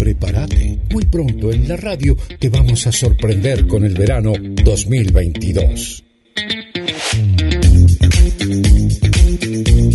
Prepárate, 0.00 0.78
muy 0.92 1.04
pronto 1.04 1.52
en 1.52 1.68
la 1.68 1.76
radio 1.76 2.16
te 2.38 2.48
vamos 2.48 2.86
a 2.86 2.90
sorprender 2.90 3.66
con 3.66 3.84
el 3.84 3.92
verano 3.92 4.32
2022. 4.64 6.02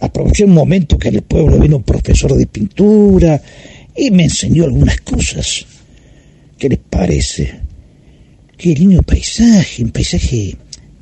aproveché 0.00 0.44
un 0.44 0.54
momento 0.54 0.98
que 0.98 1.08
en 1.08 1.16
el 1.16 1.22
pueblo 1.22 1.60
vino 1.60 1.76
un 1.76 1.84
profesor 1.84 2.34
de 2.34 2.46
pintura 2.46 3.40
y 3.96 4.10
me 4.10 4.24
enseñó 4.24 4.64
algunas 4.64 5.00
cosas. 5.02 5.64
¿Qué 6.58 6.68
les 6.68 6.78
parece? 6.78 7.52
Qué 8.56 8.74
lindo 8.74 9.02
paisaje, 9.02 9.84
un 9.84 9.90
paisaje 9.90 10.56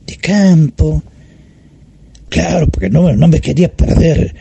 de 0.06 0.16
campo. 0.16 1.02
Claro, 2.28 2.68
porque 2.68 2.90
no, 2.90 3.10
no 3.14 3.26
me 3.26 3.40
quería 3.40 3.72
perder 3.72 4.34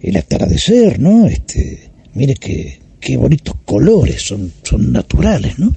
el 0.00 0.16
atardecer, 0.16 0.98
¿no? 0.98 1.28
Este, 1.28 1.88
mire 2.14 2.34
que 2.34 2.81
qué 3.02 3.16
bonitos 3.16 3.56
colores, 3.64 4.22
son, 4.22 4.52
son 4.62 4.92
naturales, 4.92 5.58
¿no? 5.58 5.74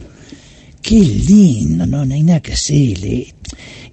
Qué 0.82 1.00
lindo, 1.00 1.86
no, 1.88 2.06
no 2.06 2.14
hay 2.14 2.22
nada 2.22 2.40
que 2.40 2.54
hacerle. 2.54 3.34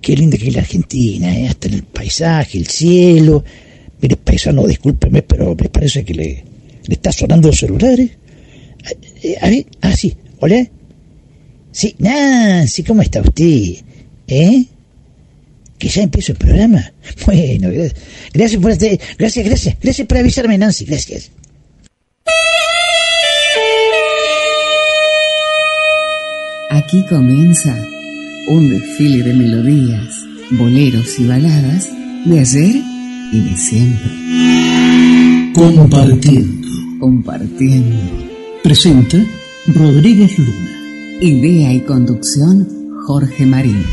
Qué 0.00 0.14
linda 0.14 0.36
que 0.36 0.48
es 0.48 0.54
la 0.54 0.60
Argentina, 0.60 1.34
¿eh? 1.34 1.48
hasta 1.48 1.68
el 1.68 1.82
paisaje, 1.84 2.58
el 2.58 2.66
cielo. 2.66 3.42
Mire, 4.00 4.16
paisano, 4.16 4.66
discúlpeme, 4.66 5.22
pero 5.22 5.56
me 5.56 5.68
parece 5.70 6.04
que 6.04 6.12
le, 6.12 6.44
le 6.86 6.94
está 6.94 7.10
sonando 7.10 7.48
el 7.48 7.54
celular, 7.54 7.98
¿eh? 7.98 8.10
A 9.40 9.48
ver, 9.48 9.66
ah, 9.80 9.96
sí, 9.96 10.14
hola. 10.40 10.68
Sí, 11.70 11.94
Nancy, 11.98 12.82
¿cómo 12.82 13.00
está 13.00 13.22
usted? 13.22 13.76
¿Eh? 14.28 14.64
que 15.78 15.88
ya 15.88 16.02
empieza 16.02 16.32
el 16.32 16.38
programa. 16.38 16.92
Bueno, 17.26 17.70
gracias 18.32 18.62
por 18.62 18.70
este, 18.70 19.00
gracias, 19.18 19.44
gracias, 19.44 19.76
gracias 19.80 20.06
por 20.06 20.18
avisarme, 20.18 20.58
Nancy, 20.58 20.84
gracias. 20.84 21.30
Aquí 26.74 27.04
comienza 27.06 27.76
un 28.48 28.70
desfile 28.70 29.22
de 29.22 29.34
melodías, 29.34 30.24
boleros 30.52 31.20
y 31.20 31.26
baladas 31.26 31.90
de 32.24 32.40
ayer 32.40 32.76
y 33.30 33.40
de 33.40 33.56
siempre. 33.58 34.10
Compartiendo. 35.52 36.66
Compartiendo. 36.98 37.96
Presenta 38.62 39.18
Rodríguez 39.66 40.38
Luna. 40.38 41.18
Idea 41.20 41.74
y 41.74 41.80
conducción 41.80 42.66
Jorge 43.06 43.44
Marín. 43.44 43.84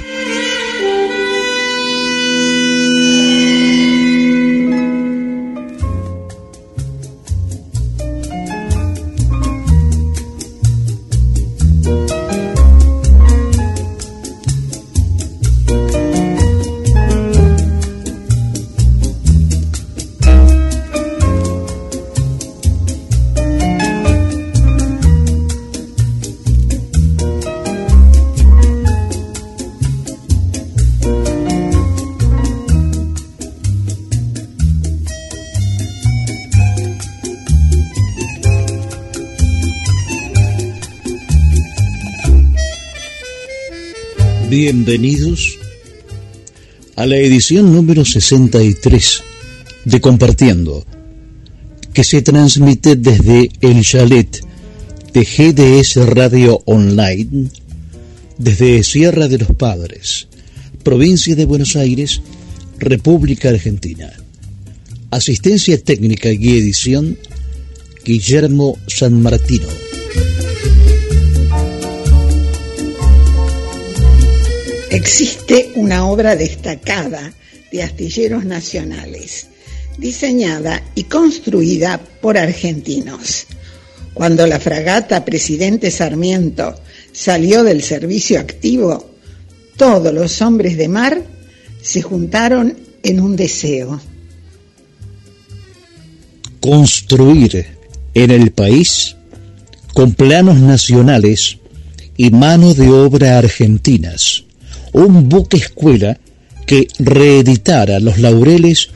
Bienvenidos 44.72 45.58
a 46.96 47.08
la 47.08 47.18
edición 47.18 47.74
número 47.74 48.06
63 48.06 49.24
de 49.86 50.00
Compartiendo, 50.00 50.86
que 51.92 52.04
se 52.04 52.22
transmite 52.22 52.96
desde 52.96 53.50
el 53.62 53.84
chalet 53.84 54.46
de 55.12 55.24
GDS 55.26 56.06
Radio 56.06 56.62
Online, 56.68 57.50
desde 58.38 58.84
Sierra 58.84 59.28
de 59.28 59.40
los 59.40 59.54
Padres, 59.54 60.28
provincia 60.84 61.36
de 61.36 61.46
Buenos 61.46 61.76
Aires, 61.76 62.22
República 62.78 63.50
Argentina. 63.50 64.14
Asistencia 65.10 65.84
técnica 65.84 66.30
y 66.32 66.48
edición, 66.48 67.18
Guillermo 68.06 68.78
San 68.86 69.20
Martino. 69.20 69.89
Existe 74.92 75.72
una 75.76 76.08
obra 76.08 76.36
destacada 76.36 77.32
de 77.72 77.84
astilleros 77.84 78.44
nacionales, 78.44 79.46
diseñada 80.00 80.82
y 80.96 81.04
construida 81.04 82.00
por 82.22 82.40
argentinos. 82.40 83.46
Cuando 84.16 84.48
la 84.48 84.60
fragata 84.60 85.24
Presidente 85.26 85.92
Sarmiento 85.92 86.74
salió 87.12 87.64
del 87.64 87.84
servicio 87.84 88.40
activo, 88.40 89.12
todos 89.78 90.12
los 90.12 90.42
hombres 90.42 90.76
de 90.76 90.88
mar 90.88 91.22
se 91.84 92.02
juntaron 92.02 92.76
en 93.04 93.20
un 93.20 93.36
deseo. 93.36 94.02
Construir 96.60 97.68
en 98.16 98.32
el 98.32 98.52
país 98.52 99.16
con 99.94 100.16
planos 100.16 100.58
nacionales 100.60 101.60
y 102.18 102.32
mano 102.32 102.74
de 102.74 102.90
obra 102.90 103.38
argentinas 103.38 104.46
un 104.94 105.28
buque 105.30 105.58
escuela 105.58 106.20
que 106.66 106.88
reeditara 107.00 108.00
los 108.00 108.20
laureles 108.20 108.90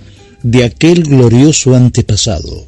de 0.44 0.64
aquel 0.64 1.04
glorioso 1.04 1.76
antepasado. 1.76 2.66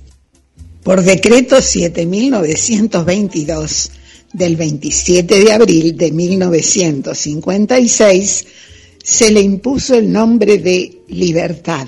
Por 0.83 1.03
decreto 1.03 1.61
7922 1.61 3.91
del 4.33 4.55
27 4.55 5.43
de 5.43 5.51
abril 5.51 5.95
de 5.97 6.11
1956 6.11 8.45
se 9.03 9.31
le 9.31 9.41
impuso 9.41 9.95
el 9.95 10.11
nombre 10.11 10.57
de 10.57 11.01
Libertad. 11.07 11.87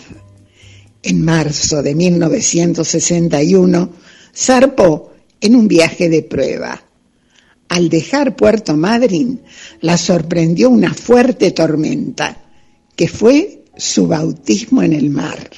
En 1.04 1.24
marzo 1.24 1.84
de 1.84 1.96
1961 1.96 3.94
zarpó 4.36 5.14
en 5.42 5.56
un 5.56 5.68
viaje 5.68 6.10
de 6.10 6.24
prueba 6.24 6.87
al 7.70 7.90
dejar 7.90 8.36
Puerto 8.36 8.76
Madryn, 8.76 9.40
la 9.82 9.98
sorprendió 9.98 10.70
una 10.70 10.94
fuerte 10.94 11.50
tormenta, 11.52 12.38
que 12.96 13.08
fue 13.08 13.64
su 13.76 14.08
bautismo 14.08 14.84
en 14.84 14.94
el 14.94 15.10
mar. 15.10 15.50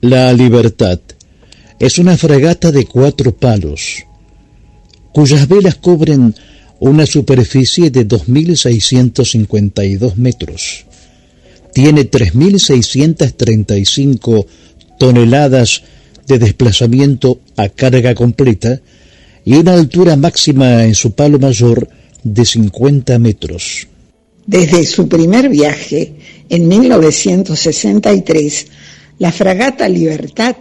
La 0.00 0.32
Libertad 0.32 1.00
es 1.78 1.98
una 1.98 2.16
fragata 2.16 2.72
de 2.72 2.86
cuatro 2.86 3.36
palos, 3.36 4.06
cuyas 5.12 5.46
velas 5.48 5.74
cubren 5.76 6.34
una 6.78 7.06
superficie 7.06 7.90
de 7.90 8.06
2.652 8.06 10.16
metros. 10.16 10.84
Tiene 11.72 12.10
3.635 12.10 14.46
toneladas 14.98 15.82
de 16.26 16.38
desplazamiento 16.38 17.40
a 17.56 17.68
carga 17.68 18.14
completa 18.14 18.80
y 19.46 19.54
una 19.54 19.72
altura 19.74 20.16
máxima 20.16 20.84
en 20.84 20.94
su 20.94 21.12
palo 21.12 21.38
mayor 21.38 21.88
de 22.22 22.44
50 22.44 23.18
metros. 23.20 23.86
Desde 24.44 24.84
su 24.84 25.08
primer 25.08 25.48
viaje, 25.48 26.16
en 26.48 26.68
1963, 26.68 28.66
La 29.18 29.32
fragata 29.32 29.88
Libertad 29.88 30.56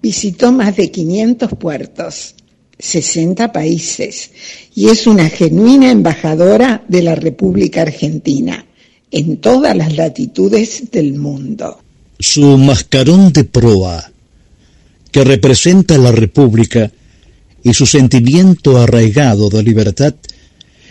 visitó 0.00 0.50
más 0.52 0.76
de 0.76 0.90
500 0.90 1.50
puertos, 1.58 2.36
60 2.78 3.52
países 3.52 4.30
y 4.74 4.88
es 4.88 5.06
una 5.06 5.28
genuina 5.28 5.90
embajadora 5.90 6.84
de 6.88 7.02
la 7.02 7.14
República 7.16 7.82
Argentina 7.82 8.64
en 9.10 9.38
todas 9.38 9.76
las 9.76 9.96
latitudes 9.96 10.90
del 10.90 11.14
mundo. 11.14 11.80
Su 12.18 12.56
mascarón 12.56 13.32
de 13.32 13.44
proa, 13.44 14.10
que 15.10 15.24
representa 15.24 15.98
la 15.98 16.12
República 16.12 16.90
y 17.62 17.74
su 17.74 17.86
sentimiento 17.86 18.78
arraigado 18.78 19.48
de 19.48 19.62
libertad, 19.62 20.14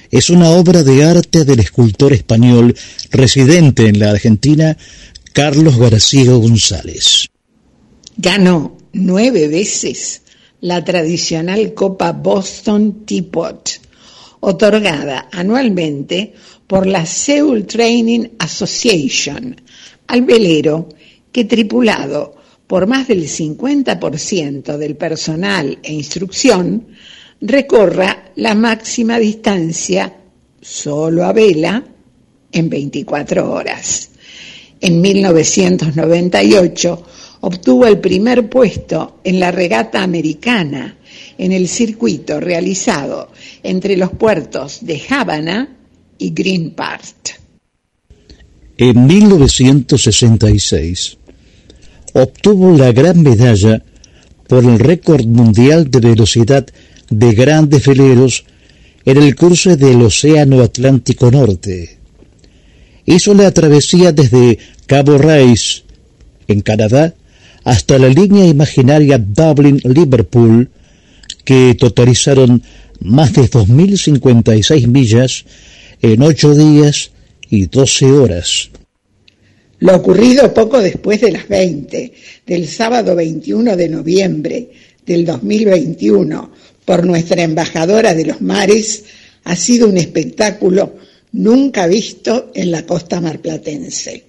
es 0.10 0.30
una 0.30 0.50
obra 0.52 0.84
de 0.84 1.04
arte 1.04 1.46
del 1.46 1.60
escultor 1.60 2.14
español 2.14 2.76
residente 3.12 3.88
en 3.88 4.00
la 4.00 4.12
Argentina, 4.12 4.78
Carlos 5.34 5.78
García 5.78 6.34
González. 6.34 7.30
Ganó 8.18 8.78
nueve 8.94 9.48
veces 9.48 10.22
la 10.60 10.84
tradicional 10.84 11.74
Copa 11.74 12.12
Boston 12.12 13.06
Teapot, 13.06 13.82
otorgada 14.42 15.30
anualmente 15.32 16.34
por 16.68 16.88
la 16.88 17.06
Seoul 17.06 17.66
Training 17.66 18.28
Association 18.40 19.56
al 20.08 20.22
velero 20.24 20.90
que 21.32 21.46
tripulado 21.46 22.36
por 22.72 22.88
más 22.88 23.08
del 23.10 23.28
50% 23.28 24.78
del 24.78 24.96
personal 24.96 25.78
e 25.84 25.92
instrucción 25.92 26.88
recorra 27.42 28.32
la 28.38 28.56
máxima 28.56 29.20
distancia 29.20 30.14
solo 30.62 31.26
a 31.26 31.34
vela 31.34 31.84
en 32.50 32.70
24 32.70 33.52
horas. 33.52 34.12
En 34.80 35.02
1998 35.02 37.06
obtuvo 37.42 37.88
el 37.88 38.00
primer 38.00 38.50
puesto 38.50 39.20
en 39.26 39.42
la 39.42 39.52
regata 39.52 40.02
americana 40.02 40.98
en 41.38 41.52
el 41.52 41.68
circuito 41.68 42.40
realizado 42.40 43.34
entre 43.64 43.98
los 43.98 44.12
puertos 44.12 44.78
de 44.80 45.02
Havana 45.10 45.76
y 46.18 46.30
Green 46.30 46.72
Park. 46.72 47.38
En 48.78 49.06
1966 49.06 51.18
obtuvo 52.14 52.78
la 52.78 52.92
gran 52.92 53.22
medalla 53.22 53.84
por 54.48 54.64
el 54.64 54.80
récord 54.80 55.26
mundial 55.26 55.90
de 55.90 56.00
velocidad 56.00 56.68
de 57.10 57.34
grandes 57.34 57.86
veleros 57.86 58.46
en 59.06 59.18
el 59.18 59.36
curso 59.36 59.76
del 59.76 60.02
Océano 60.02 60.62
Atlántico 60.62 61.32
Norte. 61.32 61.98
Hizo 63.06 63.34
la 63.34 63.52
travesía 63.52 64.12
desde 64.12 64.60
Cabo 64.86 65.18
Race, 65.18 65.84
en 66.48 66.62
Canadá, 66.62 67.14
hasta 67.64 67.98
la 67.98 68.10
línea 68.10 68.46
imaginaria 68.46 69.18
Dublin-Liverpool, 69.18 70.70
que 71.44 71.76
totalizaron 71.80 72.62
más 73.00 73.34
de 73.34 73.50
2.056 73.50 74.88
millas 74.88 75.46
en 76.02 76.22
ocho 76.22 76.54
días 76.54 77.12
y 77.50 77.66
12 77.66 78.12
horas. 78.12 78.70
Lo 79.82 79.96
ocurrido 79.96 80.54
poco 80.54 80.80
después 80.80 81.22
de 81.22 81.32
las 81.32 81.48
20 81.48 82.14
del 82.46 82.68
sábado 82.68 83.16
21 83.16 83.76
de 83.76 83.90
noviembre 83.90 84.70
del 85.04 85.26
2021 85.26 86.52
por 86.86 87.04
nuestra 87.04 87.42
embajadora 87.42 88.14
de 88.14 88.26
los 88.26 88.42
mares 88.42 89.06
ha 89.44 89.56
sido 89.56 89.88
un 89.88 89.98
espectáculo 89.98 90.98
nunca 91.32 91.88
visto 91.88 92.52
en 92.54 92.70
la 92.70 92.86
costa 92.86 93.20
marplatense. 93.22 94.24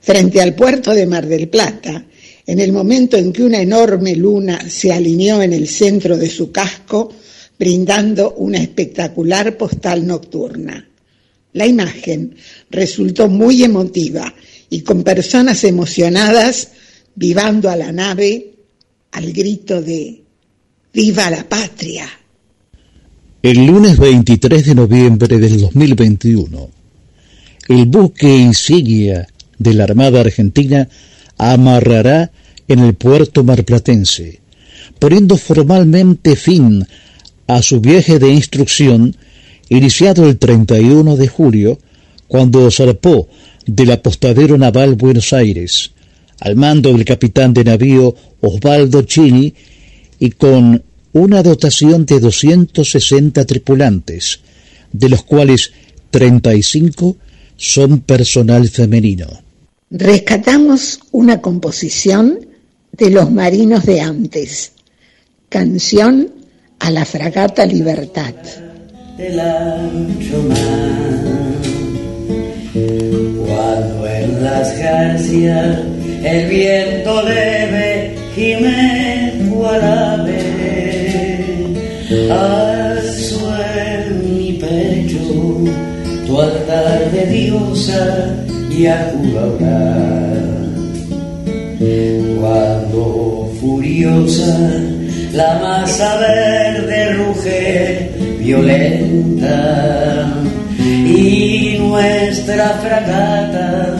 Frente 0.00 0.40
al 0.40 0.54
puerto 0.54 0.94
de 0.94 1.04
Mar 1.04 1.26
del 1.26 1.48
Plata, 1.48 2.06
en 2.46 2.58
el 2.58 2.72
momento 2.72 3.18
en 3.18 3.34
que 3.34 3.42
una 3.42 3.60
enorme 3.60 4.16
luna 4.16 4.66
se 4.66 4.92
alineó 4.92 5.42
en 5.42 5.52
el 5.52 5.68
centro 5.68 6.16
de 6.16 6.30
su 6.30 6.50
casco, 6.50 7.12
brindando 7.58 8.32
una 8.38 8.62
espectacular 8.62 9.58
postal 9.58 10.06
nocturna. 10.06 10.88
La 11.52 11.66
imagen 11.66 12.34
resultó 12.70 13.28
muy 13.28 13.62
emotiva 13.62 14.34
y 14.70 14.82
con 14.82 15.02
personas 15.02 15.64
emocionadas 15.64 16.68
vivando 17.14 17.70
a 17.70 17.76
la 17.76 17.92
nave 17.92 18.54
al 19.12 19.32
grito 19.32 19.80
de 19.80 20.22
¡Viva 20.92 21.30
la 21.30 21.46
patria! 21.48 22.08
El 23.42 23.66
lunes 23.66 23.98
23 23.98 24.64
de 24.64 24.74
noviembre 24.74 25.38
del 25.38 25.60
2021, 25.60 26.70
el 27.68 27.84
buque 27.86 28.34
insignia 28.34 29.26
de 29.58 29.74
la 29.74 29.84
Armada 29.84 30.20
Argentina 30.20 30.88
amarrará 31.38 32.32
en 32.66 32.80
el 32.80 32.94
puerto 32.94 33.44
marplatense, 33.44 34.40
poniendo 34.98 35.36
formalmente 35.36 36.34
fin 36.34 36.86
a 37.46 37.62
su 37.62 37.80
viaje 37.80 38.18
de 38.18 38.32
instrucción 38.32 39.14
iniciado 39.68 40.26
el 40.26 40.38
31 40.38 41.16
de 41.16 41.28
julio, 41.28 41.78
cuando 42.28 42.70
zarpó 42.70 43.28
del 43.66 43.90
apostadero 43.90 44.56
naval 44.56 44.94
Buenos 44.94 45.32
Aires, 45.32 45.92
al 46.40 46.56
mando 46.56 46.92
del 46.92 47.04
capitán 47.04 47.52
de 47.52 47.64
navío 47.64 48.14
Osvaldo 48.40 49.02
Chini 49.02 49.52
y 50.18 50.30
con 50.30 50.82
una 51.12 51.42
dotación 51.42 52.06
de 52.06 52.20
260 52.20 53.44
tripulantes, 53.44 54.40
de 54.92 55.08
los 55.08 55.22
cuales 55.24 55.72
35 56.10 57.16
son 57.56 58.00
personal 58.00 58.68
femenino. 58.68 59.26
Rescatamos 59.90 61.00
una 61.12 61.40
composición 61.40 62.46
de 62.92 63.10
los 63.10 63.30
marinos 63.30 63.84
de 63.84 64.00
antes, 64.00 64.72
canción 65.48 66.30
a 66.78 66.90
la 66.90 67.04
fragata 67.04 67.66
Libertad. 67.66 68.34
Cuando 72.76 72.76
en 72.78 73.15
las 74.46 74.78
garcias 74.78 75.78
el 76.22 76.48
viento 76.48 77.22
leve 77.22 78.14
gime 78.34 79.32
guarabe, 79.50 80.40
alzo 82.30 83.40
en 83.84 84.04
mi 84.24 84.52
pecho 84.52 85.26
tu 86.26 86.40
altar 86.40 87.10
de 87.10 87.26
diosa 87.26 88.02
y 88.70 88.86
a 88.86 89.12
Cuando 92.40 93.50
furiosa 93.60 94.54
la 95.32 95.50
masa 95.64 96.08
verde 96.18 97.14
ruge 97.14 98.10
violenta 98.38 99.58
y 101.04 101.78
nuestra 101.80 102.68
fragata 102.82 103.96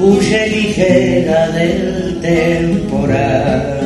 huye 0.00 0.46
ligera 0.48 1.48
del 1.50 2.18
temporal. 2.20 3.78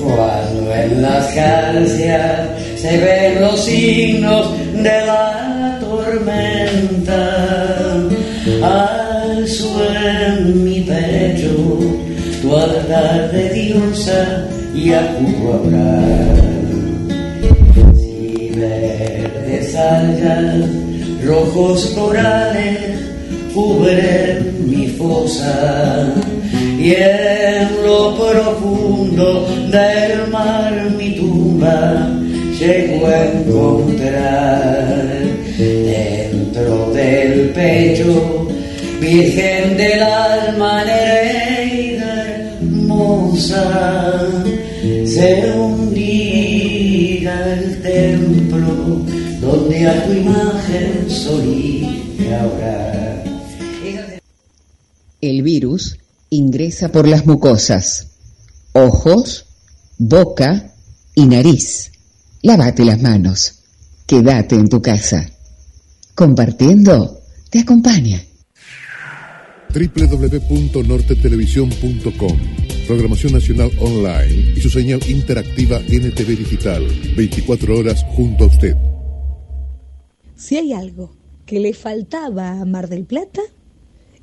Cuando 0.00 0.74
en 0.74 1.02
las 1.02 1.34
garcias 1.34 2.48
se 2.76 2.98
ven 2.98 3.40
los 3.40 3.64
signos 3.64 4.52
de 4.74 5.06
la 5.06 5.78
tormenta, 5.80 7.26
alzo 8.62 9.82
en 9.94 10.64
mi 10.64 10.80
pecho 10.80 11.78
tu 12.42 12.56
altar 12.56 13.30
de 13.32 13.50
diosa 13.50 14.46
y 14.74 14.92
acudo 14.92 15.62
a 15.74 16.48
verdes 18.56 19.74
algas, 19.74 20.66
rojos 21.24 21.86
corales 21.94 23.17
cubren 23.58 24.38
mi 24.70 24.86
fosa 24.98 26.14
y 26.78 26.92
en 26.94 27.68
lo 27.84 28.14
profundo 28.14 29.46
del 29.74 30.30
mar 30.30 30.72
mi 30.96 31.10
tumba 31.18 32.08
llego 32.58 33.06
a 33.06 33.24
encontrar 33.32 34.94
dentro 35.58 36.90
del 36.94 37.50
pecho 37.50 38.46
Virgen 39.00 39.76
del 39.76 40.02
alma 40.02 40.84
nereida 40.84 42.10
hermosa 42.60 43.64
se 45.04 45.28
hundirá 45.52 47.36
el 47.54 47.82
templo 47.82 48.70
donde 49.40 49.86
a 49.86 50.04
tu 50.04 50.12
imagen 50.12 51.08
solía 51.08 52.38
orar. 52.56 52.97
El 55.20 55.42
virus 55.42 55.98
ingresa 56.30 56.92
por 56.92 57.08
las 57.08 57.26
mucosas, 57.26 58.06
ojos, 58.72 59.46
boca 59.98 60.72
y 61.14 61.26
nariz. 61.26 61.90
Lávate 62.42 62.84
las 62.84 63.02
manos. 63.02 63.54
Quédate 64.06 64.54
en 64.54 64.68
tu 64.68 64.80
casa. 64.80 65.28
Compartiendo 66.14 67.20
te 67.50 67.58
acompaña. 67.60 68.22
www.nortetelevisión.com 69.74 72.38
Programación 72.86 73.32
Nacional 73.32 73.72
Online 73.80 74.52
y 74.56 74.60
su 74.60 74.70
señal 74.70 75.00
interactiva 75.10 75.80
NTV 75.80 76.38
Digital, 76.38 76.86
24 77.16 77.76
horas 77.76 78.04
junto 78.14 78.44
a 78.44 78.46
usted. 78.46 78.76
Si 80.36 80.56
hay 80.56 80.72
algo 80.72 81.16
que 81.44 81.58
le 81.60 81.74
faltaba 81.74 82.60
a 82.60 82.64
Mar 82.64 82.88
del 82.88 83.04
Plata, 83.04 83.42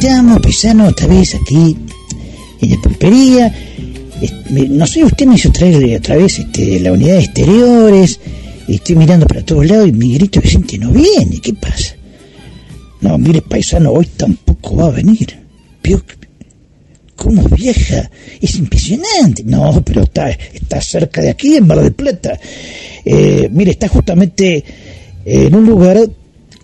Estamos, 0.00 0.40
paisano, 0.40 0.88
otra 0.88 1.06
vez 1.06 1.34
aquí, 1.34 1.76
en 2.62 2.70
la 2.70 2.76
pulpería. 2.80 3.54
No 4.50 4.86
sé, 4.86 5.04
usted 5.04 5.26
me 5.26 5.34
hizo 5.34 5.52
traer 5.52 5.98
otra 5.98 6.16
vez 6.16 6.38
este, 6.38 6.80
la 6.80 6.92
unidad 6.92 7.16
de 7.16 7.24
exteriores. 7.24 8.18
Estoy 8.66 8.96
mirando 8.96 9.26
para 9.26 9.44
todos 9.44 9.66
lados 9.66 9.88
y 9.88 9.92
Miguelito 9.92 10.40
Vicente 10.40 10.78
no 10.78 10.90
viene. 10.90 11.38
¿Qué 11.42 11.52
pasa? 11.52 11.96
No, 13.02 13.18
mire, 13.18 13.42
paisano, 13.42 13.92
hoy 13.92 14.06
tampoco 14.16 14.76
va 14.76 14.86
a 14.86 14.90
venir. 14.90 15.38
Vio 15.82 16.02
¿Cómo 17.16 17.42
viaja? 17.50 18.10
Es 18.40 18.54
impresionante. 18.54 19.44
No, 19.44 19.82
pero 19.84 20.04
está, 20.04 20.30
está 20.30 20.80
cerca 20.80 21.20
de 21.20 21.28
aquí, 21.28 21.56
en 21.56 21.66
Mar 21.66 21.82
del 21.82 21.92
Plata. 21.92 22.40
Eh, 23.04 23.50
mire, 23.52 23.72
está 23.72 23.88
justamente 23.88 24.64
en 25.26 25.54
un 25.54 25.66
lugar 25.66 25.98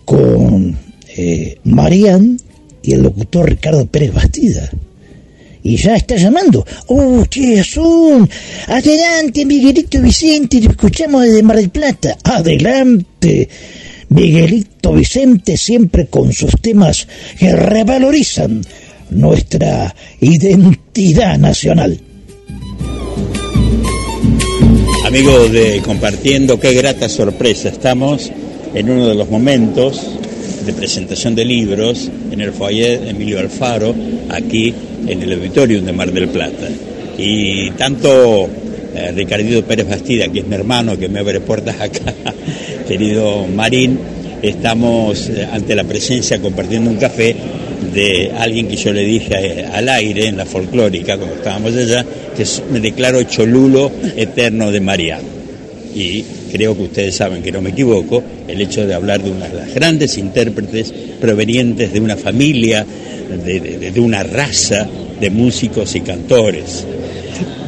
con 0.06 0.74
eh, 1.14 1.58
Marian 1.64 2.38
y 2.86 2.92
el 2.92 3.02
locutor 3.02 3.50
Ricardo 3.50 3.86
Pérez 3.86 4.14
Bastida. 4.14 4.70
Y 5.62 5.76
ya 5.76 5.96
está 5.96 6.16
llamando. 6.16 6.64
¡Oh, 6.86 7.24
qué 7.28 7.64
son! 7.64 8.30
Adelante, 8.68 9.44
Miguelito 9.44 10.00
Vicente, 10.00 10.60
lo 10.60 10.70
escuchamos 10.70 11.22
desde 11.22 11.42
Mar 11.42 11.56
del 11.56 11.70
Plata. 11.70 12.16
Adelante. 12.22 13.48
Miguelito 14.10 14.92
Vicente 14.92 15.56
siempre 15.56 16.06
con 16.06 16.32
sus 16.32 16.52
temas 16.60 17.08
que 17.36 17.52
revalorizan 17.52 18.62
nuestra 19.10 19.92
identidad 20.20 21.36
nacional. 21.38 21.98
Amigos 25.04 25.50
de 25.50 25.82
Compartiendo, 25.84 26.60
qué 26.60 26.72
grata 26.74 27.08
sorpresa. 27.08 27.70
Estamos 27.70 28.30
en 28.72 28.90
uno 28.90 29.08
de 29.08 29.14
los 29.16 29.28
momentos 29.28 30.00
de 30.66 30.72
presentación 30.72 31.34
de 31.36 31.44
libros 31.44 32.10
en 32.30 32.40
el 32.40 32.52
foyer 32.52 33.06
Emilio 33.06 33.38
Alfaro, 33.38 33.94
aquí 34.28 34.74
en 35.06 35.22
el 35.22 35.32
auditorium 35.34 35.84
de 35.84 35.92
Mar 35.92 36.12
del 36.12 36.28
Plata. 36.28 36.68
Y 37.16 37.70
tanto 37.72 38.48
eh, 38.94 39.12
Ricardito 39.14 39.64
Pérez 39.64 39.88
Bastida, 39.88 40.28
que 40.28 40.40
es 40.40 40.46
mi 40.46 40.56
hermano, 40.56 40.98
que 40.98 41.08
me 41.08 41.20
abre 41.20 41.40
puertas 41.40 41.80
acá, 41.80 42.12
querido 42.88 43.46
Marín, 43.46 43.98
estamos 44.42 45.28
eh, 45.28 45.46
ante 45.50 45.76
la 45.76 45.84
presencia 45.84 46.40
compartiendo 46.40 46.90
un 46.90 46.96
café 46.96 47.36
de 47.94 48.32
alguien 48.36 48.66
que 48.66 48.76
yo 48.76 48.92
le 48.92 49.04
dije 49.04 49.34
eh, 49.34 49.66
al 49.72 49.88
aire 49.88 50.26
en 50.26 50.36
la 50.36 50.46
folclórica 50.46 51.16
cuando 51.16 51.36
estábamos 51.36 51.76
allá, 51.76 52.04
que 52.36 52.44
me 52.72 52.80
declaro 52.80 53.22
cholulo 53.22 53.90
eterno 54.16 54.72
de 54.72 54.80
Mariano. 54.80 55.36
Y 55.94 56.24
creo 56.56 56.74
que 56.74 56.84
ustedes 56.84 57.14
saben 57.14 57.42
que 57.42 57.52
no 57.52 57.60
me 57.60 57.70
equivoco, 57.70 58.22
el 58.48 58.60
hecho 58.62 58.86
de 58.86 58.94
hablar 58.94 59.22
de 59.22 59.30
una 59.30 59.46
de 59.48 59.54
las 59.56 59.74
grandes 59.74 60.16
intérpretes 60.16 60.90
provenientes 61.20 61.92
de 61.92 62.00
una 62.00 62.16
familia, 62.16 62.84
de, 63.44 63.60
de- 63.60 63.90
de 63.90 64.00
una 64.00 64.22
raza 64.22 64.88
de 65.20 65.28
músicos 65.30 65.94
y 65.94 66.00
cantores. 66.00 66.84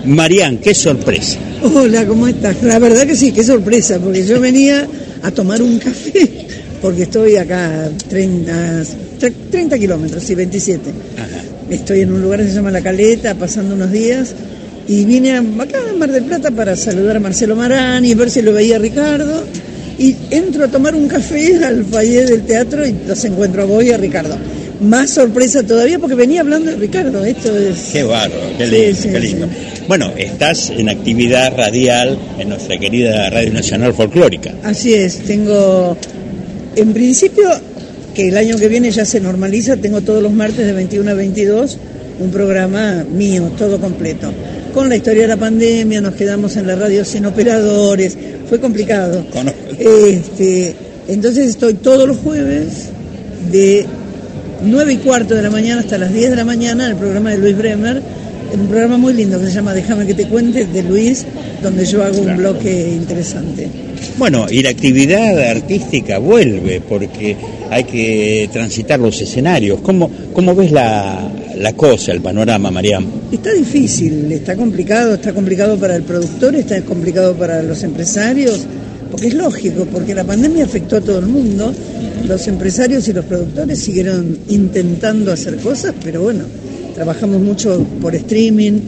Marián, 0.07 0.57
qué 0.59 0.75
sorpresa. 0.75 1.39
Hola, 1.63 2.07
¿cómo 2.07 2.27
estás? 2.29 2.63
La 2.63 2.79
verdad 2.79 3.07
que 3.07 3.15
sí, 3.15 3.33
qué 3.33 3.45
sorpresa, 3.45 3.99
porque 3.99 4.25
yo 4.25 4.41
venía 4.41 4.87
a 5.23 5.31
tomar 5.33 5.61
un 5.61 5.79
café, 5.79 6.31
porque 6.81 7.03
estoy 7.03 7.37
acá 7.37 7.85
a 7.85 7.91
30, 7.91 8.83
tre- 9.21 9.33
30 9.51 9.79
kilómetros, 9.79 10.23
sí, 10.23 10.35
27. 10.35 10.91
Estoy 11.71 12.01
en 12.01 12.13
un 12.13 12.23
lugar 12.23 12.41
que 12.41 12.49
se 12.49 12.55
llama 12.55 12.71
La 12.71 12.81
Caleta, 12.81 13.35
pasando 13.35 13.75
unos 13.75 13.93
días, 13.93 14.35
y 14.89 15.05
vine 15.05 15.37
acá 15.37 15.79
a 15.91 15.97
Mar 15.97 16.11
del 16.11 16.25
Plata 16.25 16.51
para 16.51 16.75
saludar 16.75 17.19
a 17.19 17.21
Marcelo 17.21 17.55
Marani 17.55 18.11
y 18.11 18.15
ver 18.15 18.31
si 18.31 18.41
lo 18.41 18.55
veía 18.55 18.79
Ricardo. 18.79 19.45
Y 19.99 20.17
entro 20.31 20.65
a 20.65 20.69
tomar 20.69 20.95
un 20.95 21.09
café 21.09 21.63
al 21.65 21.85
foyer 21.85 22.27
del 22.27 22.43
teatro 22.43 22.87
y 22.87 22.95
los 23.07 23.23
encuentro 23.25 23.63
a 23.63 23.67
vos 23.67 23.85
y 23.85 23.91
a 23.91 23.99
Ricardo. 23.99 24.37
Más 24.81 25.11
sorpresa 25.11 25.63
todavía 25.65 25.99
porque 25.99 26.15
venía 26.15 26.41
hablando 26.41 26.71
de 26.71 26.77
Ricardo, 26.77 27.25
esto 27.25 27.55
es... 27.59 27.91
Qué 27.93 28.05
bárbaro, 28.05 28.57
qué 28.57 28.67
lindo, 28.67 28.99
sí, 29.03 29.09
qué 29.11 29.21
lindo. 29.21 29.49
Bueno, 29.89 30.13
estás 30.17 30.71
en 30.71 30.89
actividad 30.89 31.55
radial 31.57 32.17
en 32.39 32.49
nuestra 32.49 32.79
querida 32.79 33.29
Radio 33.29 33.53
Nacional 33.53 33.93
Folclórica. 33.93 34.55
Así 34.63 34.95
es, 34.95 35.19
tengo, 35.19 35.97
en 36.77 36.93
principio, 36.93 37.51
que 38.15 38.29
el 38.29 38.37
año 38.37 38.57
que 38.57 38.69
viene 38.69 38.93
ya 38.93 39.05
se 39.05 39.21
normaliza, 39.21 39.77
tengo 39.77 40.01
todos 40.01 40.23
los 40.23 40.33
martes 40.33 40.65
de 40.65 40.73
21 40.73 41.11
a 41.11 41.15
22 41.15 41.79
un 42.21 42.31
programa 42.31 43.05
mío, 43.11 43.51
todo 43.57 43.81
completo. 43.81 44.33
Con 44.79 44.89
la 44.89 44.95
historia 44.95 45.23
de 45.23 45.29
la 45.31 45.37
pandemia, 45.37 46.01
nos 46.01 46.15
quedamos 46.15 46.57
en 46.57 46.65
la 46.65 46.77
radio 46.77 47.05
sin 47.05 47.27
operadores, 47.27 48.17
fue 48.49 48.61
complicado. 48.61 49.25
Este, 49.77 50.73
entonces 51.09 51.49
estoy 51.49 51.75
todos 51.75 52.07
los 52.07 52.19
jueves 52.19 52.91
de 53.51 53.85
9 54.63 54.93
y 54.93 54.97
cuarto 54.99 55.35
de 55.35 55.43
la 55.43 55.51
mañana 55.51 55.81
hasta 55.81 55.99
las 55.99 56.15
10 56.15 56.31
de 56.31 56.37
la 56.37 56.45
mañana 56.45 56.85
en 56.85 56.93
el 56.93 56.97
programa 56.97 57.31
de 57.31 57.39
Luis 57.39 57.59
Bremer, 57.59 58.01
en 58.53 58.61
un 58.61 58.69
programa 58.69 58.99
muy 58.99 59.15
lindo 59.15 59.41
que 59.41 59.47
se 59.47 59.55
llama 59.55 59.75
Déjame 59.75 60.07
que 60.07 60.15
te 60.15 60.29
cuente 60.29 60.65
de 60.65 60.83
Luis, 60.85 61.27
donde 61.61 61.85
yo 61.85 62.05
hago 62.05 62.21
un 62.21 62.37
bloque 62.37 62.71
interesante. 62.93 63.67
Bueno, 64.17 64.47
y 64.49 64.63
la 64.63 64.71
actividad 64.71 65.41
artística 65.41 66.19
vuelve 66.19 66.81
porque 66.89 67.37
hay 67.69 67.83
que 67.83 68.49
transitar 68.53 69.01
los 69.01 69.21
escenarios. 69.21 69.81
¿Cómo, 69.81 70.09
cómo 70.33 70.55
ves 70.55 70.71
la, 70.71 71.29
la 71.59 71.73
cosa, 71.73 72.13
el 72.13 72.21
panorama, 72.21 72.71
Mariam? 72.71 73.05
Está 73.33 73.53
difícil, 73.53 74.31
está 74.33 74.57
complicado, 74.57 75.15
está 75.15 75.33
complicado 75.33 75.77
para 75.77 75.97
el 75.97 76.03
productor, 76.03 76.55
está 76.55 76.81
complicado 76.83 77.35
para 77.35 77.63
los 77.63 77.83
empresarios, 77.83 78.67
porque 79.11 79.29
es 79.29 79.35
lógico, 79.35 79.87
porque 79.91 80.15
la 80.15 80.25
pandemia 80.25 80.65
afectó 80.65 80.97
a 80.97 81.01
todo 81.01 81.19
el 81.19 81.27
mundo, 81.27 81.73
los 82.27 82.47
empresarios 82.47 83.09
y 83.09 83.13
los 83.13 83.25
productores 83.25 83.79
siguieron 83.79 84.39
intentando 84.49 85.33
hacer 85.33 85.57
cosas, 85.57 85.95
pero 86.03 86.23
bueno, 86.23 86.45
trabajamos 86.95 87.41
mucho 87.41 87.85
por 88.01 88.15
streaming, 88.15 88.81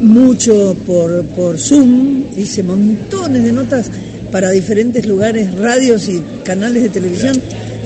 mucho 0.00 0.76
por, 0.86 1.24
por 1.26 1.58
Zoom, 1.58 2.24
hice 2.36 2.62
montones 2.62 3.44
de 3.44 3.52
notas 3.52 3.90
para 4.30 4.50
diferentes 4.50 5.06
lugares, 5.06 5.54
radios 5.54 6.08
y 6.08 6.22
canales 6.44 6.82
de 6.82 6.88
televisión 6.88 7.40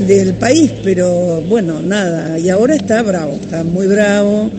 del 0.07 0.35
país, 0.35 0.71
pero 0.83 1.41
bueno, 1.43 1.81
nada, 1.81 2.39
y 2.39 2.49
ahora 2.49 2.75
está 2.75 3.03
bravo, 3.03 3.39
está 3.41 3.63
muy 3.65 3.87
bravo, 3.87 4.51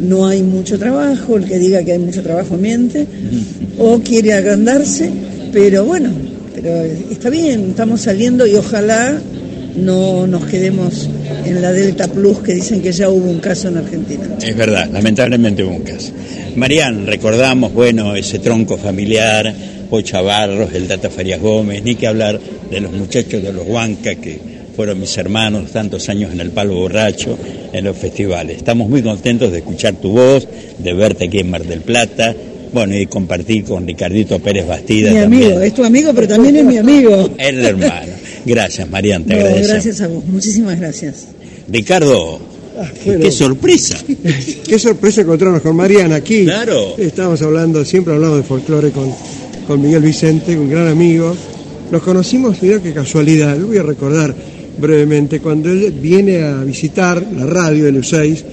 no 0.00 0.26
hay 0.26 0.42
mucho 0.42 0.78
trabajo, 0.78 1.36
el 1.36 1.44
que 1.44 1.58
diga 1.58 1.82
que 1.82 1.92
hay 1.92 1.98
mucho 1.98 2.22
trabajo 2.22 2.56
miente, 2.56 3.06
o 3.78 4.00
quiere 4.00 4.34
agrandarse, 4.34 5.10
pero 5.52 5.84
bueno, 5.84 6.10
pero 6.54 6.82
está 7.10 7.30
bien, 7.30 7.70
estamos 7.70 8.02
saliendo 8.02 8.46
y 8.46 8.54
ojalá 8.56 9.18
no 9.76 10.26
nos 10.26 10.44
quedemos 10.46 11.08
en 11.44 11.62
la 11.62 11.72
Delta 11.72 12.08
Plus 12.08 12.38
que 12.40 12.54
dicen 12.54 12.82
que 12.82 12.92
ya 12.92 13.08
hubo 13.08 13.30
un 13.30 13.40
caso 13.40 13.68
en 13.68 13.78
Argentina. 13.78 14.24
Es 14.40 14.56
verdad, 14.56 14.90
lamentablemente 14.92 15.64
hubo 15.64 15.76
un 15.76 15.82
caso. 15.82 16.12
Marian, 16.56 17.06
recordamos, 17.06 17.72
bueno, 17.72 18.14
ese 18.14 18.38
tronco 18.38 18.76
familiar, 18.76 19.54
Pocha 19.92 20.22
Barros, 20.22 20.72
el 20.72 20.88
Tata 20.88 21.10
Farias 21.10 21.38
Gómez, 21.38 21.82
ni 21.84 21.96
que 21.96 22.06
hablar 22.06 22.40
de 22.70 22.80
los 22.80 22.90
muchachos 22.92 23.42
de 23.42 23.52
los 23.52 23.66
Huanca 23.66 24.14
que 24.14 24.38
fueron 24.74 24.98
mis 24.98 25.14
hermanos, 25.18 25.70
tantos 25.70 26.08
años 26.08 26.32
en 26.32 26.40
el 26.40 26.48
Palo 26.50 26.76
Borracho, 26.76 27.36
en 27.74 27.84
los 27.84 27.94
festivales. 27.98 28.56
Estamos 28.56 28.88
muy 28.88 29.02
contentos 29.02 29.52
de 29.52 29.58
escuchar 29.58 29.96
tu 29.96 30.12
voz, 30.12 30.48
de 30.78 30.94
verte 30.94 31.26
aquí 31.26 31.40
en 31.40 31.50
Mar 31.50 31.62
del 31.66 31.82
Plata, 31.82 32.34
bueno, 32.72 32.96
y 32.96 33.04
compartir 33.04 33.64
con 33.64 33.86
Ricardito 33.86 34.38
Pérez 34.38 34.66
Bastida. 34.66 35.12
Mi 35.12 35.20
también. 35.20 35.42
amigo, 35.44 35.60
es 35.60 35.74
tu 35.74 35.84
amigo, 35.84 36.12
pero 36.14 36.26
también 36.26 36.56
es 36.56 36.64
mi 36.64 36.78
amigo. 36.78 37.28
Es 37.38 37.54
de 37.54 37.66
hermano. 37.66 38.12
Gracias, 38.46 38.88
Marian, 38.88 39.24
te 39.24 39.34
No, 39.34 39.40
agradecemos. 39.40 39.68
gracias 39.72 40.00
a 40.00 40.08
vos, 40.08 40.24
muchísimas 40.24 40.80
gracias. 40.80 41.26
Ricardo, 41.68 42.40
bueno. 43.04 43.20
qué 43.24 43.30
sorpresa. 43.30 43.98
Qué 44.66 44.78
sorpresa 44.78 45.20
encontrarnos 45.20 45.60
con 45.60 45.76
Mariana 45.76 46.14
aquí. 46.16 46.44
Claro. 46.44 46.96
Estábamos 46.96 47.42
hablando, 47.42 47.84
siempre 47.84 48.14
hablamos 48.14 48.38
de 48.38 48.42
folclore 48.44 48.90
con, 48.90 49.12
con 49.72 49.80
Miguel 49.80 50.02
Vicente, 50.02 50.54
un 50.58 50.68
gran 50.68 50.86
amigo. 50.86 51.34
Nos 51.90 52.02
conocimos, 52.02 52.60
mira 52.60 52.78
qué 52.82 52.92
casualidad, 52.92 53.56
lo 53.56 53.68
voy 53.68 53.78
a 53.78 53.82
recordar 53.82 54.34
brevemente, 54.78 55.40
cuando 55.40 55.70
él 55.70 55.90
viene 55.98 56.42
a 56.42 56.62
visitar 56.62 57.26
la 57.34 57.46
radio 57.46 57.86
de 57.86 57.92
los 57.92 58.06
6 58.10 58.44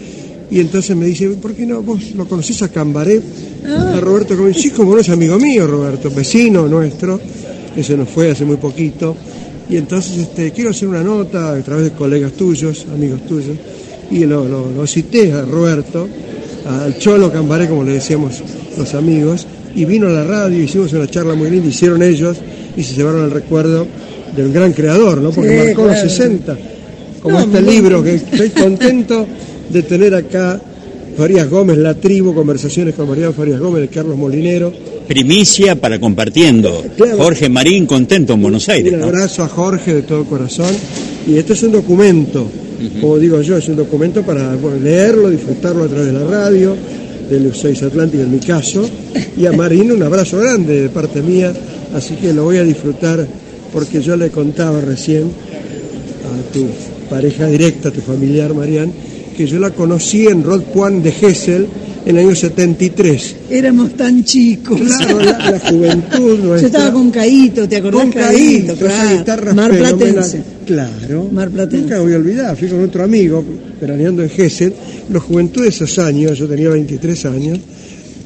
y 0.50 0.62
entonces 0.62 0.96
me 0.96 1.06
dice, 1.08 1.28
¿por 1.32 1.54
qué 1.54 1.66
no? 1.66 1.82
¿Vos 1.84 2.12
lo 2.16 2.26
conocés 2.26 2.62
a 2.62 2.70
Cambaré? 2.70 3.22
A 3.68 4.00
Roberto 4.00 4.38
Comín. 4.38 4.54
Sí, 4.54 4.70
como 4.70 4.94
no 4.96 5.02
es 5.02 5.10
amigo 5.10 5.38
mío, 5.38 5.68
Roberto, 5.68 6.10
vecino 6.10 6.70
nuestro, 6.70 7.20
que 7.76 7.84
se 7.84 7.98
nos 7.98 8.08
fue 8.08 8.32
hace 8.32 8.46
muy 8.46 8.56
poquito. 8.56 9.14
Y 9.70 9.76
entonces 9.76 10.18
este, 10.20 10.52
quiero 10.52 10.70
hacer 10.70 10.88
una 10.88 11.04
nota 11.04 11.52
a 11.54 11.62
través 11.62 11.84
de 11.84 11.92
colegas 11.92 12.32
tuyos, 12.32 12.86
amigos 12.94 13.26
tuyos, 13.28 13.58
y 14.10 14.20
lo, 14.26 14.48
lo- 14.48 14.72
lo 14.72 14.88
cité 14.88 15.34
a 15.34 15.42
Roberto, 15.42 16.08
al 16.66 16.98
Cholo 16.98 17.30
Cambaré, 17.30 17.68
como 17.68 17.84
le 17.84 17.92
decíamos 17.92 18.42
los 18.78 18.94
amigos, 18.94 19.46
y 19.76 19.86
vino 19.86 20.08
a 20.08 20.12
la 20.12 20.24
radio, 20.24 20.62
hicimos 20.62 20.92
una 20.94 21.08
charla 21.08 21.36
muy 21.36 21.50
linda, 21.50 21.68
hicieron 21.70 22.02
ellos 22.04 22.38
y 22.76 22.84
se 22.84 22.96
llevaron 22.96 23.26
el 23.26 23.32
recuerdo 23.32 23.86
del 24.36 24.52
gran 24.52 24.74
creador, 24.74 25.22
¿no? 25.22 25.32
Porque 25.32 25.50
Sí, 25.50 25.66
marcó 25.68 25.84
claro. 25.86 26.04
los 26.04 26.12
60, 26.12 26.58
como 27.22 27.40
No, 27.40 27.46
este 27.46 27.62
libro, 27.62 28.04
que 28.04 28.16
estoy 28.16 28.50
contento 28.50 29.26
de 29.70 29.84
tener 29.84 30.16
acá 30.16 30.60
Farías 31.18 31.50
Gómez, 31.50 31.78
La 31.78 31.94
Tribu, 31.96 32.34
conversaciones 32.34 32.96
con 32.96 33.10
Mariano 33.10 33.34
Farías 33.34 33.60
Gómez, 33.60 33.82
de 33.82 33.88
Carlos 33.90 34.18
Molinero. 34.18 34.72
Primicia 35.08 35.76
para 35.76 36.00
compartiendo. 36.00 36.84
Claro. 36.96 37.18
Jorge 37.18 37.50
Marín 37.50 37.86
contento 37.86 38.34
en 38.34 38.42
Buenos 38.42 38.70
Aires. 38.70 38.94
Un 38.94 39.00
¿no? 39.00 39.06
abrazo 39.08 39.44
a 39.44 39.48
Jorge 39.50 39.96
de 39.96 40.02
todo 40.04 40.24
corazón. 40.26 40.74
Y 41.28 41.38
esto 41.38 41.54
es 41.54 41.64
un 41.64 41.72
documento, 41.74 42.48
como 43.02 43.18
digo 43.18 43.42
yo, 43.42 43.58
es 43.58 43.68
un 43.68 43.76
documento 43.76 44.22
para 44.24 44.56
bueno, 44.56 44.78
leerlo, 44.80 45.30
disfrutarlo 45.30 45.84
a 45.84 45.88
través 45.88 46.08
de 46.08 46.14
la 46.14 46.24
radio, 46.26 46.76
de 47.30 47.40
los 47.40 47.60
6 47.60 47.84
Atlántica 47.84 48.24
en 48.24 48.32
mi 48.32 48.40
caso. 48.40 48.90
Y 49.38 49.46
a 49.46 49.52
Marín 49.52 49.92
un 49.92 50.04
abrazo 50.04 50.40
grande 50.40 50.82
de 50.82 50.90
parte 50.90 51.22
mía, 51.22 51.54
así 51.94 52.16
que 52.16 52.34
lo 52.34 52.44
voy 52.44 52.58
a 52.58 52.64
disfrutar 52.64 53.26
porque 53.72 54.02
yo 54.02 54.18
le 54.18 54.30
contaba 54.30 54.82
recién 54.82 55.24
a 55.24 56.54
tu 56.54 56.66
pareja 57.10 57.48
directa, 57.48 57.90
a 57.90 57.92
tu 57.92 58.02
familiar 58.02 58.54
Marián, 58.54 58.92
que 59.36 59.48
yo 59.48 59.60
la 59.60 59.72
conocí 59.72 60.28
en 60.28 60.44
Rod 60.44 60.64
de 60.64 61.10
Hessel 61.10 61.68
en 62.06 62.18
el 62.18 62.26
año 62.26 62.36
73. 62.36 63.36
Éramos 63.50 63.94
tan 63.96 64.24
chicos. 64.24 64.80
Claro, 64.80 65.20
la, 65.20 65.52
la 65.52 65.60
juventud 65.70 66.38
Yo 66.38 66.44
nuestra. 66.46 66.68
estaba 66.68 66.94
con 66.94 67.12
Caíto, 67.12 67.68
¿te 67.68 67.78
acordás? 67.78 68.02
Con 68.02 68.12
Caíto, 68.12 68.76
claro. 68.76 69.54
Mar. 69.56 69.78
Platense. 69.78 70.42
Claro. 70.66 71.28
Mar 71.32 71.50
Platense. 71.50 71.82
Nunca 71.84 71.96
me 71.98 72.02
voy 72.04 72.14
a 72.14 72.18
olvidar, 72.18 72.56
fui 72.58 72.68
con 72.68 72.84
otro 72.84 73.04
amigo, 73.04 73.44
veraneando 73.82 74.24
en 74.24 74.30
Gessel, 74.30 74.74
los 75.10 75.24
juventud 75.24 75.64
de 75.64 75.70
esos 75.70 75.98
años, 76.00 76.38
yo 76.38 76.48
tenía 76.48 76.70
23 76.70 77.26
años, 77.26 77.60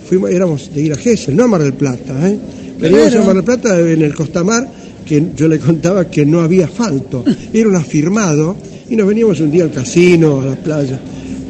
fuimos, 0.07 0.29
éramos 0.31 0.69
de 0.73 0.81
ir 0.81 0.93
a 0.93 0.95
Gessel, 0.95 1.35
no 1.35 1.43
a 1.43 1.47
Mar 1.47 1.63
del 1.63 1.73
Plata, 1.73 2.29
¿eh? 2.29 2.37
Veníamos 2.79 3.09
Claro. 3.09 3.23
a 3.23 3.25
Mar 3.27 3.35
del 3.35 3.43
Plata 3.45 3.79
en 3.79 4.01
el 4.01 4.13
Costamar, 4.13 4.67
que 5.05 5.23
yo 5.35 5.47
le 5.47 5.59
contaba 5.59 6.09
que 6.09 6.25
no 6.25 6.41
había 6.41 6.65
asfalto, 6.65 7.23
era 7.53 7.67
un 7.69 7.75
afirmado, 7.75 8.55
y 8.89 8.95
nos 8.95 9.07
veníamos 9.07 9.39
un 9.39 9.49
día 9.51 9.63
al 9.63 9.71
casino, 9.71 10.41
a 10.41 10.45
la 10.45 10.55
playa. 10.55 10.99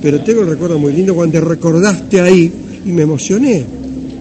Pero 0.03 0.19
tengo 0.19 0.41
un 0.41 0.49
recuerdo 0.49 0.77
muy 0.77 0.91
lindo 0.91 1.15
cuando 1.15 1.39
recordaste 1.39 2.19
ahí, 2.19 2.51
y 2.85 2.91
me 2.91 3.03
emocioné, 3.03 3.63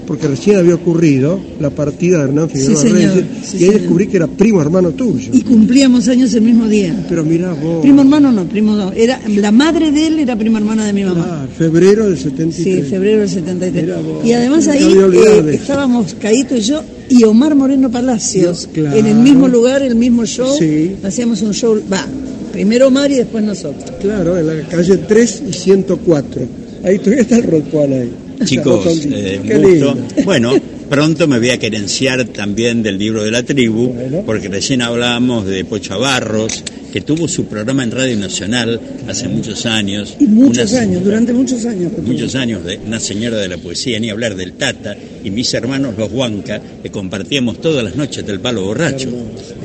porque 0.07 0.29
recién 0.29 0.57
había 0.57 0.77
ocurrido 0.77 1.41
la 1.59 1.71
partida 1.71 2.19
de 2.19 2.25
Hernán 2.25 2.49
Figueroa 2.49 2.81
Sí, 2.81 2.89
señor, 2.89 3.15
Reyes, 3.15 3.25
sí, 3.43 3.57
y 3.59 3.65
ahí 3.65 3.71
descubrí 3.71 4.07
que 4.07 4.19
era 4.19 4.29
primo 4.29 4.63
hermano 4.63 4.91
tuyo. 4.91 5.31
Y 5.33 5.41
cumplíamos 5.41 6.07
años 6.07 6.33
el 6.35 6.43
mismo 6.43 6.69
día. 6.69 6.95
Pero 7.09 7.25
mirá 7.25 7.53
vos. 7.55 7.83
Primo 7.83 8.03
hermano 8.03 8.31
no, 8.31 8.45
primo 8.45 8.77
no. 8.77 8.93
Era, 8.93 9.21
la 9.27 9.51
madre 9.51 9.91
de 9.91 10.07
él 10.07 10.21
era 10.21 10.37
prima 10.37 10.61
hermana 10.61 10.87
de 10.87 10.93
mi 10.93 11.03
mamá. 11.03 11.27
Ah, 11.29 11.47
febrero 11.59 12.07
del 12.07 12.17
73. 12.17 12.85
Sí, 12.85 12.89
febrero 12.89 13.21
del 13.21 13.29
73. 13.29 13.85
Mirá 13.85 14.01
vos, 14.01 14.25
Y 14.25 14.33
además 14.35 14.69
ahí 14.69 14.85
eh, 14.85 15.55
estábamos 15.55 16.15
Caíto 16.15 16.57
y 16.57 16.61
yo 16.61 16.81
y 17.09 17.25
Omar 17.25 17.57
Moreno 17.57 17.91
Palacios. 17.91 18.43
Dios, 18.43 18.69
claro. 18.73 18.97
En 18.97 19.07
el 19.07 19.17
mismo 19.17 19.49
lugar, 19.49 19.83
el 19.83 19.97
mismo 19.97 20.25
show. 20.27 20.57
Sí. 20.57 20.95
Hacíamos 21.03 21.43
un 21.43 21.53
show, 21.53 21.83
va, 21.93 22.07
primero 22.53 22.89
Omar 22.89 23.11
y 23.11 23.17
después 23.17 23.43
nosotros. 23.45 23.91
Claro, 24.01 24.39
en 24.39 24.47
la 24.47 24.63
calle 24.69 24.97
3 24.99 25.43
y 25.49 25.53
104. 25.53 26.43
Ahí 26.85 26.99
todavía 26.99 27.23
está 27.23 27.37
el 27.37 27.43
Rodpuan 27.45 27.93
ahí. 27.93 28.11
Chicos, 28.45 28.87
eh, 29.11 29.39
un 29.41 29.49
Qué 29.49 29.55
gusto. 29.59 29.69
lindo. 29.95 29.97
Bueno, 30.25 30.53
pronto 30.91 31.29
me 31.29 31.39
voy 31.39 31.51
a 31.51 31.59
querenciar 31.59 32.25
también 32.27 32.83
del 32.83 32.99
libro 32.99 33.23
de 33.23 33.31
la 33.31 33.45
tribu, 33.45 33.95
porque 34.27 34.49
recién 34.49 34.83
hablábamos 34.83 35.47
de 35.47 35.65
Pocho 35.65 35.99
Barros, 36.01 36.65
que 36.93 37.01
tuvo 37.03 37.29
su 37.29 37.45
programa 37.47 37.85
en 37.85 37.93
Radio 37.93 38.17
Nacional 38.17 38.81
hace 39.09 39.29
muchos 39.29 39.65
años. 39.65 40.17
Y 40.19 40.25
muchos 40.27 40.73
Una- 40.73 40.81
años, 40.83 41.05
durante 41.05 41.33
muchos 41.33 41.65
años. 41.67 41.93
Muchos 42.05 42.35
años 42.35 42.65
de 42.65 42.81
una 42.85 42.99
señora 42.99 43.37
de 43.39 43.49
la 43.49 43.59
poesía, 43.59 44.01
ni 44.01 44.11
hablar 44.11 44.35
del 44.35 44.55
Tata, 44.55 44.97
y 45.23 45.31
mis 45.31 45.55
hermanos 45.55 45.95
los 45.97 46.11
Huanca, 46.13 46.61
que 46.83 46.91
compartíamos 46.91 47.61
todas 47.61 47.85
las 47.85 47.95
noches 47.95 48.27
del 48.27 48.41
palo 48.41 48.65
borracho. 48.65 49.09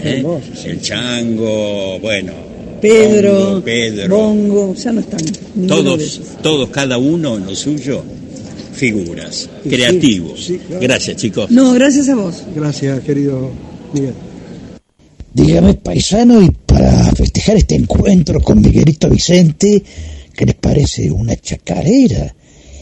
¿eh? 0.04 0.18
hermoso, 0.20 0.46
sí. 0.56 0.68
El 0.70 0.82
chango, 0.82 2.00
bueno. 2.00 2.47
Pedro, 2.90 3.34
Bongo, 3.46 3.62
Pedro. 3.64 4.18
Bongo, 4.18 4.74
ya 4.76 4.92
no 4.92 5.00
están. 5.02 5.20
todos, 5.68 6.22
todos, 6.42 6.70
cada 6.70 6.98
uno 6.98 7.38
en 7.38 7.46
lo 7.46 7.56
suyo, 7.56 8.04
figuras, 8.74 9.50
Sí, 9.64 9.70
creativos. 9.70 10.46
sí, 10.46 10.58
claro. 10.60 10.82
Gracias, 10.82 11.18
chicos. 11.18 11.50
No, 11.52 11.74
gracias 11.74 12.10
a 12.10 12.16
vos. 12.16 12.44
Gracias, 12.56 13.00
querido 13.02 13.50
Miguel. 13.94 14.14
Dígame, 15.34 15.76
paisano, 15.76 16.42
y 16.42 16.50
para 16.66 17.12
festejar 17.14 17.58
este 17.58 17.76
encuentro 17.76 18.42
con 18.42 18.60
Miguelito 18.62 19.08
Vicente, 19.10 19.84
¿qué 20.36 20.46
les 20.46 20.56
parece 20.56 21.12
una 21.12 21.36
chacarera? 21.36 22.34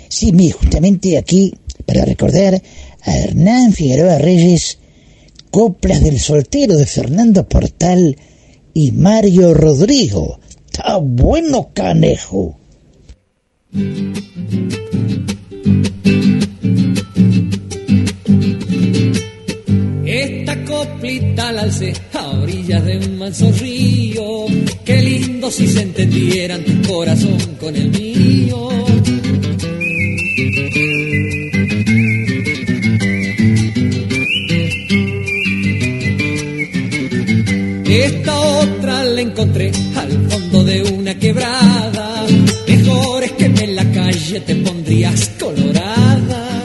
Sí, 0.08 0.32
mire, 0.32 0.54
justamente 0.54 1.18
aquí, 1.18 1.54
para 1.86 2.06
recordar 2.06 2.62
a 3.02 3.18
Hernán 3.18 3.74
Figueroa 3.74 4.20
Reyes, 4.20 4.78
coplas 5.52 6.02
del 6.04 6.20
soltero 6.20 6.78
de 6.78 6.86
Fernando 6.86 7.48
Portal 7.48 8.15
y 8.76 8.92
Mario 8.92 9.54
Rodrigo. 9.54 10.40
Está 10.66 10.98
bueno, 10.98 11.72
canejo. 11.74 12.60
Esta 20.06 20.66
coplita 20.66 21.52
la 21.54 21.62
alcé 21.62 21.94
a 22.14 22.30
orillas 22.32 22.84
de 22.84 22.98
un 22.98 23.18
manso 23.18 23.50
río. 23.54 24.46
Qué 24.84 25.02
lindo 25.02 25.50
si 25.50 25.68
se 25.68 25.82
entendieran 25.82 26.64
tu 26.66 26.92
corazón 26.92 27.38
con 27.58 27.76
el 27.78 27.90
mío. 27.92 28.70
Esta 37.88 38.35
encontré 39.19 39.71
al 39.95 40.12
fondo 40.30 40.63
de 40.63 40.84
una 40.84 41.17
quebrada. 41.17 42.25
Mejor 42.67 43.23
es 43.23 43.32
que 43.34 43.45
en 43.45 43.75
la 43.75 43.91
calle 43.91 44.39
te 44.41 44.56
pondrías 44.56 45.32
colorada. 45.39 46.63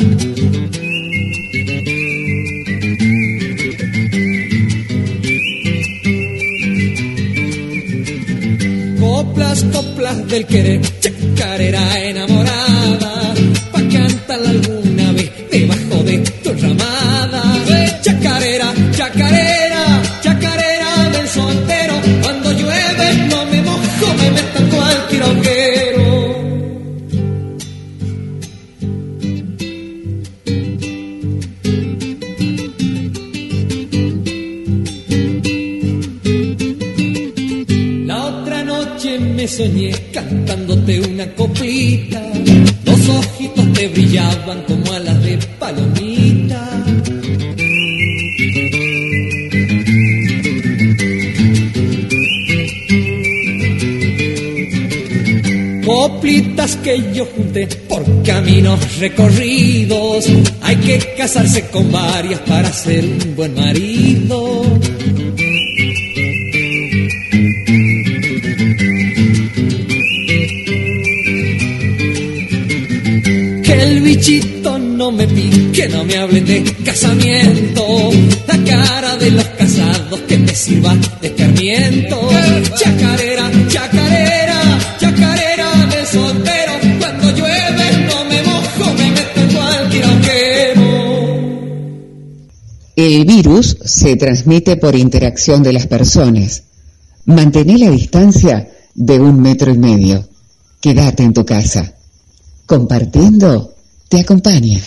Coplas, 9.01 9.65
coplas 9.65 10.29
del 10.29 10.47
querer, 10.47 10.81
chacarera 11.01 12.01
enamorada, 12.05 12.60
por 57.89 58.23
caminos 58.23 58.99
recorridos. 58.99 60.27
Hay 60.63 60.77
que 60.77 60.99
casarse 61.17 61.69
con 61.69 61.91
varias 61.91 62.41
para 62.41 62.73
ser 62.73 63.05
un 63.05 63.37
buen 63.37 63.55
marido. 63.55 64.63
Que 73.63 73.73
el 73.83 74.01
bichito 74.03 74.79
no 74.79 75.13
me 75.13 75.27
pique, 75.27 75.89
no 75.89 76.05
me 76.05 76.17
hablen 76.17 76.45
de 76.45 76.63
casamiento. 76.85 77.70
Se 93.63 94.17
transmite 94.17 94.77
por 94.77 94.95
interacción 94.95 95.63
de 95.63 95.73
las 95.73 95.87
personas. 95.87 96.65
Mantén 97.27 97.79
la 97.79 97.91
distancia 97.91 98.71
de 98.95 99.21
un 99.21 99.41
metro 99.41 99.73
y 99.73 99.79
medio. 99.79 100.29
Quédate 100.81 101.23
en 101.23 101.33
tu 101.33 101.45
casa. 101.45 101.93
Compartiendo 102.67 103.75
te 104.09 104.21
acompaña. 104.21 104.81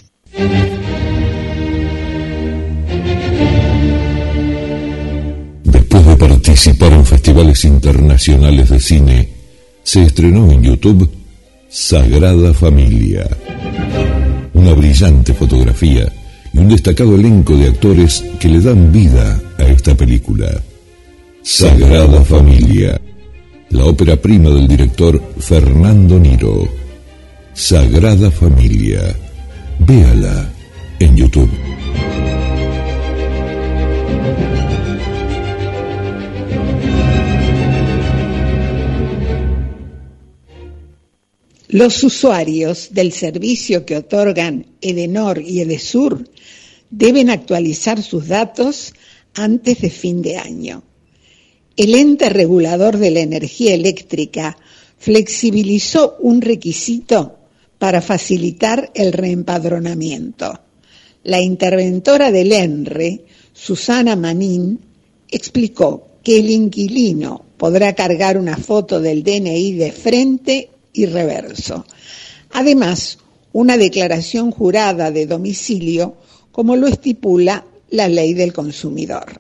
Después 5.64 6.06
de 6.06 6.16
participar 6.18 6.94
en 6.94 7.06
festivales 7.06 7.64
internacionales 7.66 8.70
de 8.70 8.80
cine, 8.80 9.34
se 9.84 10.04
estrenó 10.04 10.52
en 10.52 10.64
YouTube 10.64 11.10
Sagrada 11.70 12.54
Familia. 12.54 13.28
Una 14.54 14.74
brillante 14.74 15.34
fotografía 15.34 16.12
y 16.54 16.60
un 16.60 16.70
destacado 16.70 17.16
elenco 17.16 17.56
de 17.58 17.68
actores 17.68 18.24
que 18.39 18.48
le 18.48 18.62
dan 18.62 18.92
vida 18.92 19.42
a 19.58 19.63
esta 19.63 19.96
película. 19.96 20.62
Sagrada 21.42 22.24
Familia, 22.24 23.00
la 23.70 23.86
ópera 23.86 24.16
prima 24.16 24.50
del 24.50 24.68
director 24.68 25.22
Fernando 25.39 26.20
Niro. 26.20 26.68
Sagrada 27.54 28.32
Familia. 28.32 29.16
Véala 29.80 30.50
en 31.00 31.18
YouTube. 31.18 31.50
Los 41.74 42.04
usuarios 42.04 42.90
del 42.92 43.12
servicio 43.12 43.84
que 43.84 43.98
otorgan 43.98 44.68
Edenor 44.80 45.42
y 45.42 45.60
Edesur 45.60 46.30
deben 46.92 47.32
actualizar 47.32 48.04
sus 48.04 48.28
datos 48.28 48.94
antes 49.34 49.82
de 49.82 49.90
fin 49.90 50.22
de 50.22 50.38
año. 50.38 50.84
El 51.76 51.96
ente 51.96 52.30
regulador 52.30 52.98
de 52.98 53.10
la 53.10 53.22
energía 53.22 53.74
eléctrica 53.74 54.56
flexibilizó 55.00 56.18
un 56.20 56.42
requisito 56.42 57.40
para 57.80 58.02
facilitar 58.02 58.92
el 58.94 59.12
reempadronamiento. 59.12 60.60
La 61.24 61.42
interventora 61.42 62.32
del 62.32 62.52
ENRE, 62.52 63.26
Susana 63.52 64.16
Manín, 64.16 64.80
explicó 65.28 66.20
que 66.24 66.38
el 66.38 66.52
inquilino 66.52 67.44
podrá 67.58 67.96
cargar 67.96 68.38
una 68.38 68.58
foto 68.58 69.02
del 69.02 69.24
DNI 69.24 69.74
de 69.74 69.92
frente 69.92 70.70
y 70.93 71.08
reverso. 71.08 71.86
Además, 72.51 73.17
una 73.51 73.77
declaración 73.77 74.51
jurada 74.51 75.12
de 75.12 75.25
domicilio, 75.25 76.15
como 76.51 76.75
lo 76.75 76.88
estipula 76.88 77.65
la 77.89 78.08
ley 78.08 78.34
del 78.34 78.53
consumidor. 78.53 79.39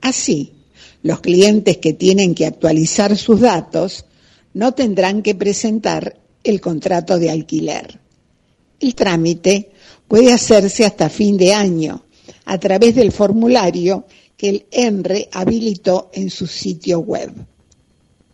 Así, 0.00 0.52
los 1.02 1.20
clientes 1.20 1.78
que 1.78 1.92
tienen 1.92 2.34
que 2.34 2.46
actualizar 2.46 3.16
sus 3.16 3.40
datos 3.40 4.04
no 4.52 4.72
tendrán 4.72 5.22
que 5.22 5.34
presentar 5.34 6.18
el 6.42 6.60
contrato 6.60 7.18
de 7.18 7.30
alquiler. 7.30 8.00
El 8.80 8.94
trámite 8.94 9.70
puede 10.08 10.32
hacerse 10.32 10.84
hasta 10.84 11.08
fin 11.08 11.36
de 11.36 11.54
año 11.54 12.04
a 12.46 12.58
través 12.58 12.94
del 12.94 13.12
formulario 13.12 14.06
que 14.36 14.48
el 14.48 14.66
ENRE 14.70 15.28
habilitó 15.32 16.10
en 16.12 16.30
su 16.30 16.46
sitio 16.46 17.00
web. 17.00 17.30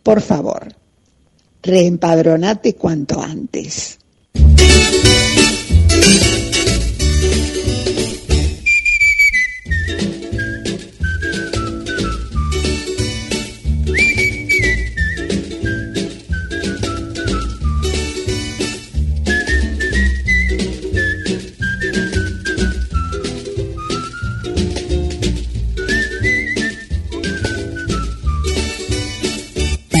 Por 0.03 0.21
favor, 0.21 0.73
reempadronate 1.67 2.73
cuanto 2.75 3.21
antes. 3.21 3.99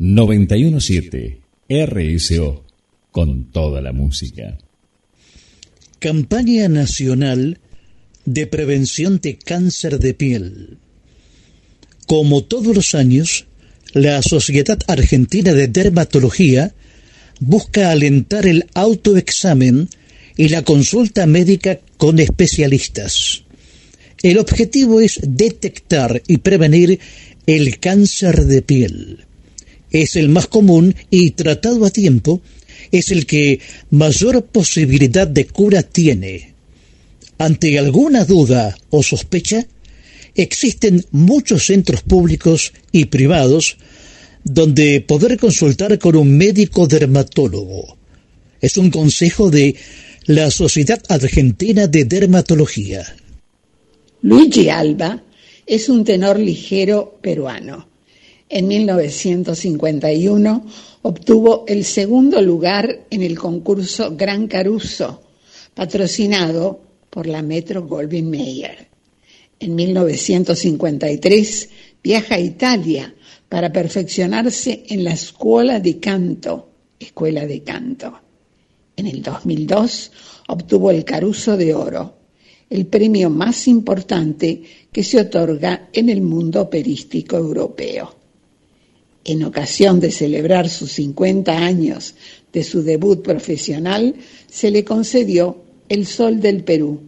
...917 0.00 1.40
RSO... 1.68 2.64
...con 3.10 3.50
toda 3.52 3.82
la 3.82 3.92
música. 3.92 4.56
Campaña 5.98 6.68
Nacional 6.68 7.58
de 8.24 8.46
Prevención 8.46 9.20
de 9.20 9.36
Cáncer 9.36 9.98
de 9.98 10.14
Piel. 10.14 10.78
Como 12.06 12.44
todos 12.44 12.74
los 12.74 12.94
años, 12.94 13.46
la 13.92 14.22
Sociedad 14.22 14.78
Argentina 14.86 15.52
de 15.52 15.68
Dermatología 15.68 16.72
busca 17.38 17.90
alentar 17.90 18.46
el 18.46 18.66
autoexamen 18.72 19.90
y 20.36 20.48
la 20.48 20.62
consulta 20.62 21.26
médica 21.26 21.80
con 21.98 22.20
especialistas. 22.20 23.44
El 24.22 24.38
objetivo 24.38 25.00
es 25.02 25.20
detectar 25.22 26.22
y 26.26 26.38
prevenir 26.38 27.00
el 27.46 27.78
cáncer 27.78 28.46
de 28.46 28.62
piel. 28.62 29.26
Es 29.90 30.16
el 30.16 30.28
más 30.28 30.46
común 30.46 30.94
y 31.10 31.32
tratado 31.32 31.84
a 31.84 31.90
tiempo 31.90 32.40
es 32.90 33.10
el 33.10 33.26
que 33.26 33.60
mayor 33.90 34.44
posibilidad 34.46 35.26
de 35.26 35.46
cura 35.46 35.82
tiene. 35.82 36.54
Ante 37.38 37.78
alguna 37.78 38.24
duda 38.24 38.76
o 38.90 39.02
sospecha, 39.02 39.66
existen 40.34 41.04
muchos 41.10 41.66
centros 41.66 42.02
públicos 42.02 42.72
y 42.92 43.06
privados 43.06 43.76
donde 44.44 45.00
poder 45.00 45.38
consultar 45.38 45.98
con 45.98 46.16
un 46.16 46.36
médico 46.36 46.86
dermatólogo. 46.86 47.96
Es 48.60 48.76
un 48.76 48.90
consejo 48.90 49.50
de 49.50 49.74
la 50.26 50.50
Sociedad 50.50 51.00
Argentina 51.08 51.86
de 51.86 52.04
Dermatología. 52.04 53.04
Luigi 54.22 54.68
Alba 54.68 55.22
es 55.66 55.88
un 55.88 56.04
tenor 56.04 56.38
ligero 56.38 57.18
peruano. 57.22 57.89
En 58.52 58.66
1951 58.66 60.66
obtuvo 61.02 61.64
el 61.68 61.84
segundo 61.84 62.42
lugar 62.42 63.06
en 63.08 63.22
el 63.22 63.38
concurso 63.38 64.16
Gran 64.16 64.48
Caruso, 64.48 65.22
patrocinado 65.72 66.80
por 67.08 67.28
la 67.28 67.42
Metro 67.42 67.86
Goldwyn 67.86 68.28
Mayer. 68.28 68.88
En 69.60 69.76
1953 69.76 71.70
viaja 72.02 72.34
a 72.34 72.40
Italia 72.40 73.14
para 73.48 73.72
perfeccionarse 73.72 74.82
en 74.88 75.04
la 75.04 75.12
Escuela 75.12 75.78
de 75.78 76.00
Canto, 76.00 76.70
Escuela 76.98 77.46
de 77.46 77.62
Canto. 77.62 78.18
En 78.96 79.06
el 79.06 79.22
2002 79.22 80.10
obtuvo 80.48 80.90
el 80.90 81.04
Caruso 81.04 81.56
de 81.56 81.72
Oro, 81.72 82.16
el 82.68 82.86
premio 82.86 83.30
más 83.30 83.68
importante 83.68 84.60
que 84.90 85.04
se 85.04 85.20
otorga 85.20 85.88
en 85.92 86.08
el 86.08 86.20
mundo 86.20 86.62
operístico 86.62 87.36
europeo. 87.36 88.18
En 89.24 89.44
ocasión 89.44 90.00
de 90.00 90.10
celebrar 90.10 90.68
sus 90.68 90.92
50 90.92 91.56
años 91.58 92.14
de 92.52 92.64
su 92.64 92.82
debut 92.82 93.22
profesional, 93.22 94.14
se 94.48 94.70
le 94.70 94.84
concedió 94.84 95.62
el 95.88 96.06
Sol 96.06 96.40
del 96.40 96.64
Perú 96.64 97.00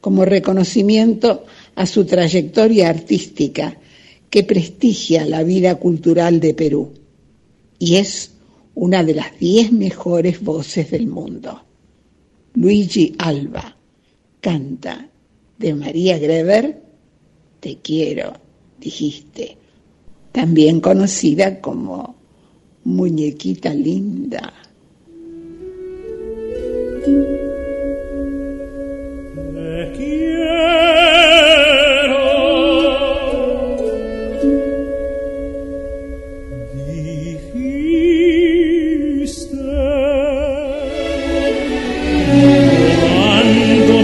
como 0.00 0.24
reconocimiento 0.24 1.44
a 1.76 1.86
su 1.86 2.04
trayectoria 2.04 2.88
artística 2.88 3.78
que 4.28 4.42
prestigia 4.42 5.24
la 5.24 5.44
vida 5.44 5.76
cultural 5.76 6.40
de 6.40 6.54
Perú 6.54 6.92
y 7.78 7.96
es 7.96 8.32
una 8.74 9.04
de 9.04 9.14
las 9.14 9.38
diez 9.38 9.72
mejores 9.72 10.40
voces 10.40 10.90
del 10.90 11.06
mundo. 11.06 11.62
Luigi 12.54 13.14
Alba 13.18 13.76
canta 14.40 15.08
de 15.58 15.74
María 15.74 16.18
Greber, 16.18 16.80
Te 17.60 17.78
quiero, 17.78 18.32
dijiste, 18.78 19.56
también 20.32 20.80
conocida 20.80 21.60
como 21.60 22.16
Muñequita 22.84 23.72
Linda. 23.72 24.52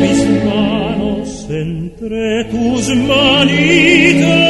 Mis 0.00 0.28
manos 0.44 1.46
entre 1.50 2.44
tus 2.44 2.88
manitas 2.94 4.47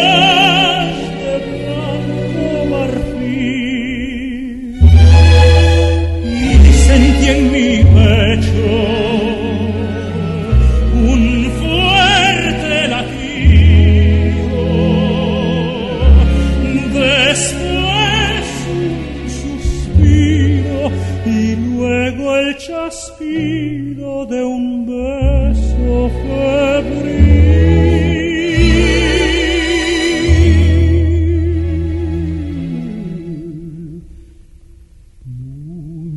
de 24.26 24.44
un 24.44 24.84
beso 24.86 26.10
febril. 26.10 27.38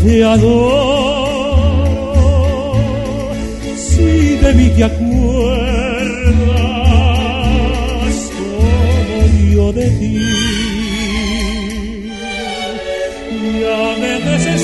te 0.05 0.23
adoro, 0.23 1.65
si 3.75 4.37
de 4.43 4.53
mí 4.53 4.69
te 4.75 4.83
acuerdas 4.83 5.05
como 8.37 9.17
yo 9.51 9.73
de 9.73 9.89
ti. 9.99 10.19
Y 13.31 13.63
a 13.63 13.95
veces 14.05 14.61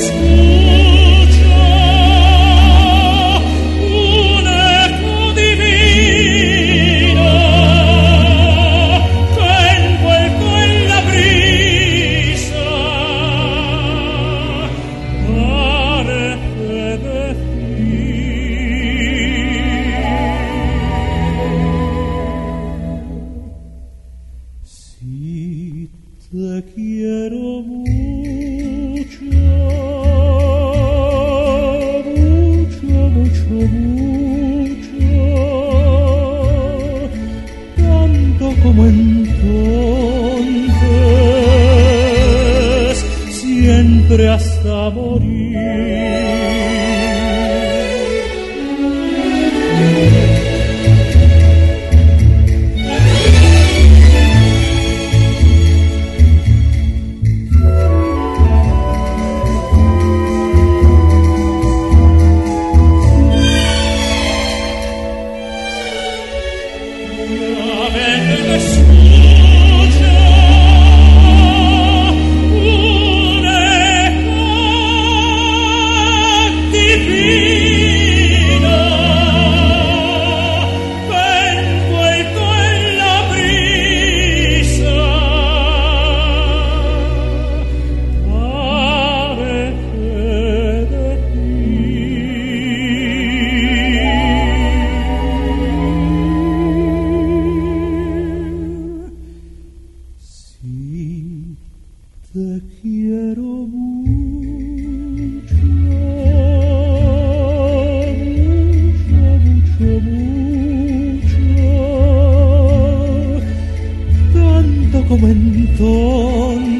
entonces, 115.82 116.78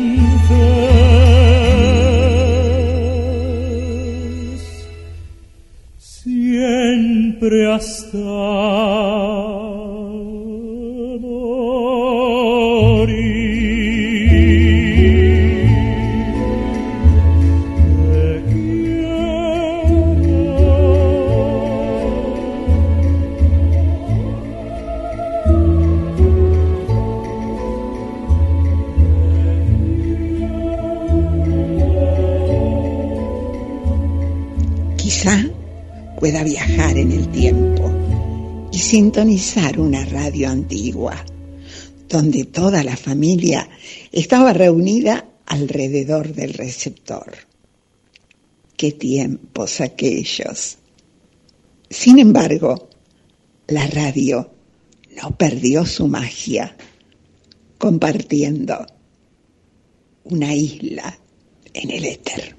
siempre 5.98 7.74
hasta 7.74 8.41
una 39.80 40.06
radio 40.06 40.50
antigua, 40.50 41.26
donde 42.08 42.46
toda 42.46 42.84
la 42.84 42.96
familia 42.96 43.68
estaba 44.12 44.54
reunida 44.54 45.26
alrededor 45.48 46.34
del 46.34 46.54
receptor. 46.54 47.38
qué 48.78 48.92
tiempos 48.92 49.82
aquellos. 49.82 50.78
Sin 51.90 52.20
embargo, 52.20 52.90
la 53.68 53.88
radio 53.88 54.52
no 55.22 55.36
perdió 55.36 55.88
su 55.88 56.08
magia, 56.08 56.76
compartiendo 57.80 58.86
una 60.26 60.54
isla 60.54 61.18
en 61.74 61.90
el 61.90 62.06
éter. 62.06 62.56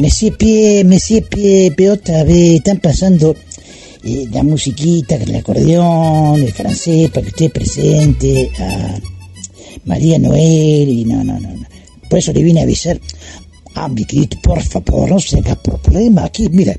Monsieur 0.00 0.34
Pie, 0.34 0.82
Monsieur 0.82 1.22
Pie, 1.28 1.72
Pie, 1.76 1.90
otra 1.90 2.24
vez 2.24 2.54
están 2.54 2.80
pasando 2.80 3.36
eh, 4.02 4.24
la 4.32 4.42
musiquita, 4.42 5.16
el 5.16 5.36
acordeón, 5.36 6.40
el 6.40 6.54
francés, 6.54 7.10
para 7.10 7.26
que 7.26 7.28
usted 7.28 7.52
presente 7.52 8.50
a 8.58 8.98
María 9.84 10.18
Noel 10.18 10.88
y 10.88 11.04
no, 11.04 11.22
no, 11.22 11.38
no. 11.38 11.50
no. 11.50 11.66
Por 12.08 12.18
eso 12.18 12.32
le 12.32 12.42
vine 12.42 12.60
a 12.60 12.62
avisar. 12.62 12.98
Ah, 13.74 13.88
mi 13.88 14.06
querido, 14.06 14.40
por 14.42 14.62
favor, 14.62 15.10
no 15.10 15.20
se 15.20 15.36
haga 15.36 15.54
problema. 15.56 16.24
Aquí, 16.24 16.48
mira, 16.48 16.74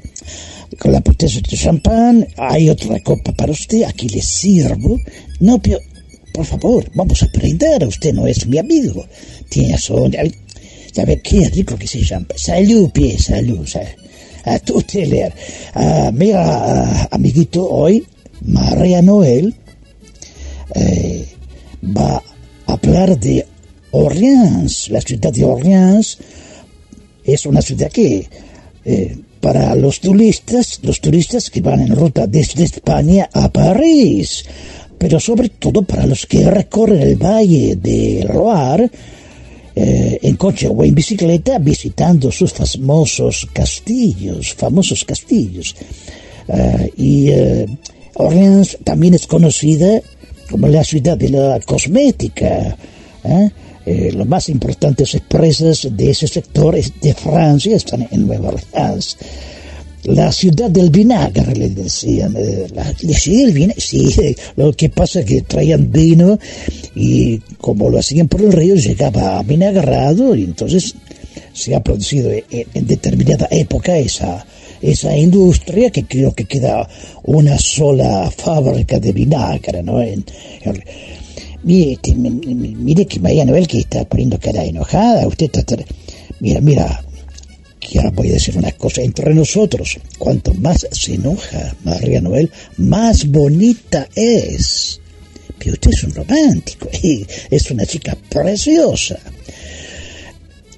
con 0.79 0.91
la 0.91 1.01
botella 1.01 1.41
de 1.47 1.57
champán, 1.57 2.27
hay 2.37 2.71
otra 2.71 2.99
copa 3.01 3.33
para 3.33 3.51
usted, 3.51 3.83
aquí 3.83 4.09
le 4.09 4.23
sirvo. 4.23 4.99
No, 5.39 5.61
pero, 5.61 5.77
por 6.33 6.45
favor, 6.47 6.89
vamos 6.95 7.21
a 7.21 7.25
aprender. 7.27 7.85
Usted 7.85 8.13
no 8.13 8.25
es 8.25 8.47
mi 8.47 8.57
amigo. 8.57 9.05
Tiene 9.47 9.73
razón. 9.73 10.11
¿Sabe 10.91 11.21
qué 11.21 11.49
rico 11.49 11.77
que 11.77 11.87
se 11.87 12.03
llama? 12.03 12.27
Salud, 12.35 12.89
pie, 12.91 13.17
salud. 13.17 13.65
¿sabe? 13.65 13.95
A 14.43 14.59
tu 14.59 14.83
leer. 14.93 15.33
Ah, 15.73 16.11
mira, 16.13 16.43
ah, 16.43 17.07
amiguito, 17.11 17.67
hoy 17.69 18.05
María 18.41 19.01
Noel 19.01 19.53
eh, 20.75 21.27
va 21.85 22.21
a 22.67 22.73
hablar 22.73 23.19
de 23.19 23.45
Orleans. 23.91 24.89
La 24.89 25.01
ciudad 25.01 25.31
de 25.31 25.45
Orleans 25.45 26.17
es 27.23 27.45
una 27.45 27.61
ciudad 27.61 27.91
que 27.91 28.27
eh, 28.83 29.17
para 29.39 29.75
los 29.75 29.99
turistas, 29.99 30.79
los 30.83 30.99
turistas 30.99 31.49
que 31.49 31.61
van 31.61 31.81
en 31.81 31.95
ruta 31.95 32.27
desde 32.27 32.63
España 32.63 33.29
a 33.33 33.49
París, 33.49 34.45
pero 34.97 35.19
sobre 35.19 35.49
todo 35.49 35.83
para 35.83 36.05
los 36.05 36.25
que 36.25 36.49
recorren 36.49 37.01
el 37.01 37.15
valle 37.15 37.75
del 37.75 38.27
Loire, 38.27 38.89
eh, 39.73 40.19
en 40.21 40.35
coche 40.35 40.67
o 40.67 40.83
en 40.83 40.93
bicicleta 40.93 41.57
visitando 41.57 42.31
sus 42.31 42.51
famosos 42.51 43.47
castillos, 43.53 44.53
famosos 44.53 45.05
castillos. 45.05 45.75
Eh, 46.47 46.91
y 46.97 47.29
eh, 47.29 47.65
Orleans 48.15 48.77
también 48.83 49.13
es 49.13 49.25
conocida 49.27 50.01
como 50.49 50.67
la 50.67 50.83
ciudad 50.83 51.17
de 51.17 51.29
la 51.29 51.59
cosmética. 51.61 52.75
las 53.85 54.27
más 54.27 54.49
importantes 54.49 55.15
empresas 55.15 55.87
de 55.89 56.11
ese 56.11 56.27
sector 56.27 56.75
de 56.75 57.13
Francia 57.13 57.75
están 57.75 58.07
en 58.11 58.27
Nueva 58.27 58.49
Orleans 58.49 59.17
la 60.03 60.31
ciudad 60.31 60.69
del 60.69 60.89
vinagre, 60.89 61.55
le 61.55 61.69
decían. 61.69 62.35
Eh, 62.37 62.67
la, 62.73 62.93
sí, 62.93 63.43
el 63.43 63.53
vinagre, 63.53 63.81
sí, 63.81 64.35
lo 64.55 64.73
que 64.73 64.89
pasa 64.89 65.19
es 65.19 65.25
que 65.25 65.41
traían 65.41 65.91
vino 65.91 66.39
y 66.95 67.37
como 67.59 67.89
lo 67.89 67.99
hacían 67.99 68.27
por 68.27 68.41
el 68.41 68.51
río 68.51 68.75
llegaba 68.75 69.41
vinagrado 69.43 70.35
y 70.35 70.43
entonces 70.43 70.95
se 71.53 71.75
ha 71.75 71.81
producido 71.81 72.31
en, 72.31 72.87
determinada 72.87 73.47
época 73.51 73.97
esa, 73.97 74.45
esa 74.81 75.15
industria 75.15 75.91
que 75.91 76.05
creo 76.05 76.33
que 76.33 76.45
queda 76.45 76.87
una 77.23 77.57
sola 77.57 78.31
fábrica 78.31 78.99
de 78.99 79.11
vinagre, 79.11 79.83
¿no? 79.83 79.99
Mire, 81.63 81.99
mire 82.15 83.05
que 83.05 83.19
María 83.19 83.45
Noel 83.45 83.67
que 83.67 83.79
está 83.79 84.03
poniendo 84.05 84.39
cara 84.39 84.63
enojada, 84.63 85.27
usted 85.27 85.49
está... 85.53 85.75
Mira, 86.39 86.59
mira, 86.59 87.03
que 87.81 87.97
ahora 87.97 88.11
voy 88.11 88.29
a 88.29 88.33
decir 88.33 88.55
una 88.55 88.71
cosa 88.71 89.01
entre 89.01 89.33
nosotros. 89.33 89.97
Cuanto 90.17 90.53
más 90.53 90.87
se 90.91 91.15
enoja 91.15 91.75
María 91.83 92.21
Noel, 92.21 92.49
más 92.77 93.25
bonita 93.25 94.07
es. 94.15 95.01
Pero 95.57 95.73
usted 95.73 95.91
es 95.91 96.03
un 96.03 96.13
romántico 96.13 96.87
y 97.03 97.25
es 97.49 97.69
una 97.71 97.85
chica 97.85 98.15
preciosa. 98.29 99.19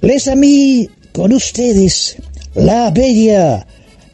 Les 0.02 0.28
a 0.28 0.36
mí, 0.36 0.90
con 1.12 1.34
ustedes, 1.34 2.16
la 2.56 2.90
bella 2.90 3.66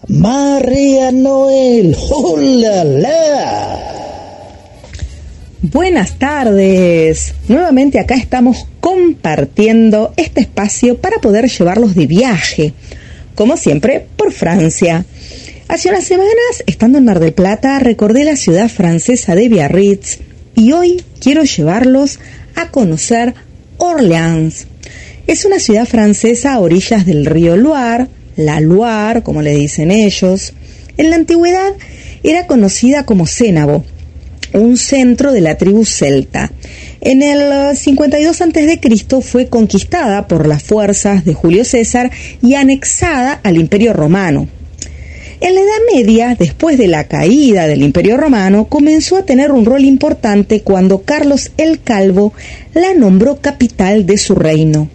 María 0.08 1.12
Noel. 1.12 1.96
¡Hola, 2.10 2.84
la! 2.84 3.99
Buenas 5.62 6.18
tardes. 6.18 7.34
Nuevamente 7.50 8.00
acá 8.00 8.16
estamos 8.16 8.66
compartiendo 8.80 10.14
este 10.16 10.40
espacio 10.40 11.00
para 11.00 11.20
poder 11.20 11.50
llevarlos 11.50 11.96
de 11.96 12.08
viaje, 12.08 12.74
como 13.36 13.58
siempre 13.58 14.08
por 14.16 14.32
Francia. 14.32 15.04
Hace 15.68 15.90
unas 15.90 16.06
semanas, 16.06 16.64
estando 16.66 16.98
en 16.98 17.04
Mar 17.04 17.20
del 17.20 17.34
Plata, 17.34 17.78
recordé 17.80 18.24
la 18.24 18.38
ciudad 18.38 18.70
francesa 18.70 19.36
de 19.36 19.50
Biarritz 19.50 20.20
y 20.56 20.72
hoy 20.72 21.04
quiero 21.20 21.44
llevarlos 21.44 22.22
a 22.56 22.70
conocer 22.70 23.34
Orleans. 23.80 24.66
Es 25.28 25.44
una 25.44 25.60
ciudad 25.60 25.86
francesa 25.86 26.54
a 26.54 26.60
orillas 26.60 27.06
del 27.06 27.26
río 27.26 27.58
Loire, 27.58 28.08
la 28.38 28.62
Loire, 28.62 29.24
como 29.24 29.42
le 29.42 29.54
dicen 29.56 29.92
ellos. 29.92 30.54
En 30.96 31.10
la 31.10 31.18
antigüedad 31.18 31.74
era 32.24 32.48
conocida 32.48 33.06
como 33.06 33.28
Cénabo 33.28 33.84
un 34.54 34.78
centro 34.78 35.32
de 35.32 35.42
la 35.42 35.58
tribu 35.58 35.86
celta. 35.86 36.52
En 37.02 37.22
el 37.22 37.76
52 37.76 38.42
a.C. 38.42 39.22
fue 39.22 39.48
conquistada 39.48 40.28
por 40.28 40.48
las 40.48 40.64
fuerzas 40.64 41.26
de 41.26 41.34
Julio 41.34 41.64
César 41.64 42.12
y 42.42 42.56
anexada 42.56 43.40
al 43.44 43.58
Imperio 43.58 43.94
Romano. 43.94 44.48
En 45.42 45.56
la 45.56 45.62
Edad 45.62 45.94
Media, 45.94 46.36
después 46.38 46.78
de 46.78 46.88
la 46.88 47.06
caída 47.06 47.66
del 47.66 47.82
Imperio 47.82 48.18
Romano, 48.18 48.66
comenzó 48.66 49.16
a 49.16 49.24
tener 49.24 49.54
un 49.54 49.64
rol 49.64 49.86
importante 49.86 50.62
cuando 50.64 51.04
Carlos 51.04 51.52
el 51.56 51.80
Calvo 51.80 52.34
la 52.74 52.94
nombró 52.94 53.40
capital 53.40 54.06
de 54.06 54.18
su 54.18 54.36
reino. 54.36 54.90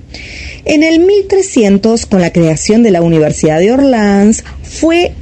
En 0.66 0.82
el 0.82 1.00
1300, 1.00 2.04
con 2.04 2.20
la 2.20 2.30
creación 2.30 2.82
de 2.82 2.90
la 2.90 3.00
Universidad 3.00 3.58
de 3.58 3.72
Orleans, 3.72 4.44
fue 4.62 5.12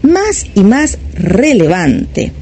más 0.00 0.46
y 0.54 0.62
más 0.62 0.96
relevante. 1.12 2.32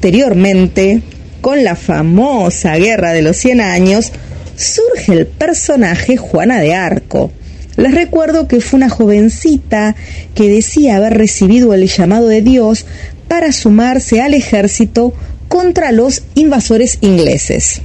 Posteriormente, 0.00 1.02
con 1.40 1.64
la 1.64 1.74
famosa 1.74 2.76
Guerra 2.76 3.12
de 3.12 3.20
los 3.20 3.36
Cien 3.36 3.60
Años, 3.60 4.12
surge 4.54 5.12
el 5.12 5.26
personaje 5.26 6.16
Juana 6.16 6.60
de 6.60 6.76
Arco. 6.76 7.32
Les 7.76 7.92
recuerdo 7.92 8.46
que 8.46 8.60
fue 8.60 8.76
una 8.76 8.90
jovencita 8.90 9.96
que 10.36 10.48
decía 10.48 10.98
haber 10.98 11.14
recibido 11.14 11.74
el 11.74 11.88
llamado 11.88 12.28
de 12.28 12.42
Dios 12.42 12.86
para 13.26 13.50
sumarse 13.50 14.22
al 14.22 14.34
ejército 14.34 15.14
contra 15.48 15.90
los 15.90 16.22
invasores 16.36 16.98
ingleses. 17.00 17.80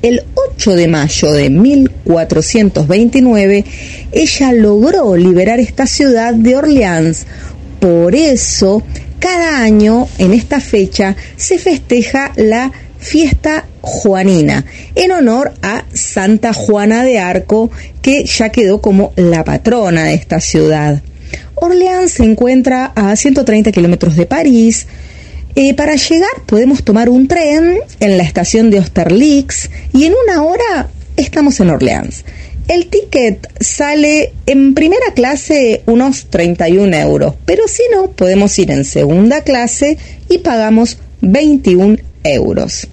El 0.00 0.22
8 0.54 0.76
de 0.76 0.88
mayo 0.88 1.32
de 1.32 1.50
1429, 1.50 3.66
ella 4.12 4.52
logró 4.54 5.14
liberar 5.14 5.60
esta 5.60 5.86
ciudad 5.86 6.32
de 6.32 6.56
Orleans. 6.56 7.26
Por 7.80 8.14
eso 8.14 8.82
cada 9.18 9.62
año 9.62 10.08
en 10.18 10.32
esta 10.32 10.60
fecha 10.60 11.16
se 11.36 11.58
festeja 11.58 12.32
la 12.36 12.72
fiesta 12.98 13.66
juanina 13.80 14.64
en 14.94 15.12
honor 15.12 15.52
a 15.62 15.84
Santa 15.92 16.52
Juana 16.52 17.04
de 17.04 17.18
Arco 17.18 17.70
que 18.02 18.24
ya 18.24 18.50
quedó 18.50 18.80
como 18.80 19.12
la 19.16 19.44
patrona 19.44 20.04
de 20.04 20.14
esta 20.14 20.40
ciudad. 20.40 21.02
Orleans 21.54 22.12
se 22.12 22.24
encuentra 22.24 22.92
a 22.94 23.14
130 23.16 23.72
kilómetros 23.72 24.16
de 24.16 24.26
París. 24.26 24.86
Eh, 25.54 25.74
para 25.74 25.96
llegar 25.96 26.30
podemos 26.46 26.84
tomar 26.84 27.08
un 27.08 27.26
tren 27.26 27.78
en 28.00 28.16
la 28.16 28.22
estación 28.22 28.70
de 28.70 28.78
Austerlitz 28.78 29.70
y 29.92 30.04
en 30.04 30.14
una 30.26 30.44
hora 30.44 30.88
estamos 31.16 31.58
en 31.60 31.70
Orleans. 31.70 32.24
El 32.68 32.86
ticket 32.88 33.48
sale 33.60 34.34
en 34.44 34.74
primera 34.74 35.14
clase 35.14 35.82
unos 35.86 36.26
31 36.26 36.94
euros, 36.98 37.34
pero 37.46 37.66
si 37.66 37.82
no, 37.90 38.10
podemos 38.10 38.58
ir 38.58 38.70
en 38.70 38.84
segunda 38.84 39.40
clase 39.40 39.96
y 40.28 40.38
pagamos 40.38 40.98
21 41.22 41.96
euros. 42.24 42.86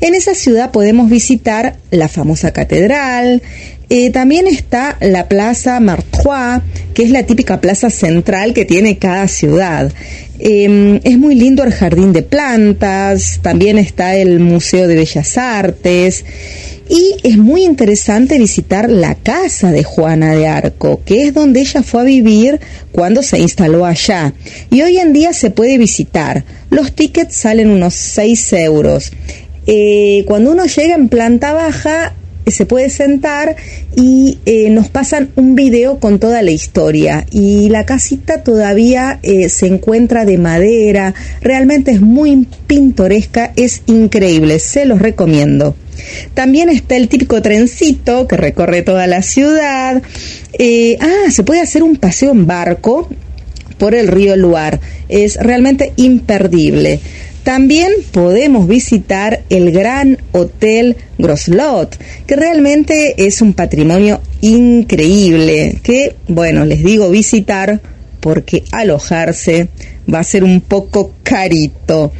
En 0.00 0.14
esa 0.14 0.36
ciudad 0.36 0.70
podemos 0.70 1.10
visitar 1.10 1.76
la 1.90 2.06
famosa 2.06 2.52
catedral, 2.52 3.42
eh, 3.90 4.10
también 4.10 4.46
está 4.46 4.96
la 5.00 5.28
Plaza 5.28 5.80
Martrois, 5.80 6.62
que 6.94 7.02
es 7.02 7.10
la 7.10 7.24
típica 7.24 7.60
plaza 7.60 7.90
central 7.90 8.54
que 8.54 8.64
tiene 8.66 8.98
cada 8.98 9.26
ciudad. 9.26 9.90
Em, 10.38 11.00
es 11.02 11.18
muy 11.18 11.34
lindo 11.34 11.64
el 11.64 11.72
jardín 11.72 12.12
de 12.12 12.22
plantas, 12.22 13.40
también 13.42 13.78
está 13.78 14.14
el 14.14 14.38
Museo 14.38 14.86
de 14.86 14.94
Bellas 14.94 15.36
Artes 15.36 16.24
y 16.88 17.16
es 17.22 17.36
muy 17.36 17.64
interesante 17.64 18.38
visitar 18.38 18.90
la 18.90 19.14
casa 19.14 19.70
de 19.70 19.84
Juana 19.84 20.34
de 20.34 20.46
Arco, 20.46 21.02
que 21.04 21.24
es 21.24 21.34
donde 21.34 21.60
ella 21.60 21.82
fue 21.82 22.00
a 22.00 22.04
vivir 22.04 22.60
cuando 22.92 23.22
se 23.22 23.38
instaló 23.38 23.84
allá. 23.84 24.32
Y 24.70 24.82
hoy 24.82 24.98
en 24.98 25.12
día 25.12 25.32
se 25.32 25.50
puede 25.50 25.78
visitar. 25.78 26.44
Los 26.70 26.92
tickets 26.92 27.36
salen 27.36 27.70
unos 27.70 27.94
6 27.94 28.52
euros. 28.54 29.12
Eh, 29.66 30.24
cuando 30.26 30.52
uno 30.52 30.64
llega 30.64 30.94
en 30.94 31.08
planta 31.08 31.52
baja, 31.52 32.14
se 32.50 32.66
puede 32.66 32.88
sentar 32.90 33.56
y 33.94 34.38
eh, 34.46 34.70
nos 34.70 34.88
pasan 34.88 35.30
un 35.36 35.54
video 35.54 35.98
con 35.98 36.18
toda 36.18 36.42
la 36.42 36.50
historia. 36.50 37.26
Y 37.30 37.68
la 37.68 37.84
casita 37.84 38.42
todavía 38.42 39.18
eh, 39.22 39.48
se 39.48 39.66
encuentra 39.66 40.24
de 40.24 40.38
madera, 40.38 41.14
realmente 41.42 41.90
es 41.90 42.00
muy 42.00 42.46
pintoresca, 42.66 43.52
es 43.56 43.82
increíble, 43.86 44.58
se 44.58 44.86
los 44.86 45.00
recomiendo. 45.00 45.74
También 46.34 46.68
está 46.68 46.96
el 46.96 47.08
típico 47.08 47.40
trencito 47.42 48.26
que 48.28 48.36
recorre 48.36 48.82
toda 48.82 49.06
la 49.06 49.22
ciudad. 49.22 50.02
Eh, 50.52 50.96
ah, 51.00 51.30
se 51.30 51.42
puede 51.42 51.60
hacer 51.60 51.82
un 51.82 51.96
paseo 51.96 52.32
en 52.32 52.46
barco 52.46 53.08
por 53.78 53.94
el 53.94 54.08
río 54.08 54.36
Luar. 54.36 54.80
Es 55.08 55.36
realmente 55.36 55.92
imperdible. 55.96 57.00
También 57.48 57.92
podemos 58.12 58.68
visitar 58.68 59.42
el 59.48 59.70
Gran 59.72 60.18
Hotel 60.32 60.96
Groslot, 61.16 61.96
que 62.26 62.36
realmente 62.36 63.26
es 63.26 63.40
un 63.40 63.54
patrimonio 63.54 64.20
increíble, 64.42 65.78
que, 65.82 66.16
bueno, 66.26 66.66
les 66.66 66.84
digo 66.84 67.08
visitar 67.08 67.80
porque 68.20 68.64
alojarse 68.70 69.68
va 70.12 70.20
a 70.20 70.24
ser 70.24 70.44
un 70.44 70.60
poco 70.60 71.14
carito. 71.22 72.12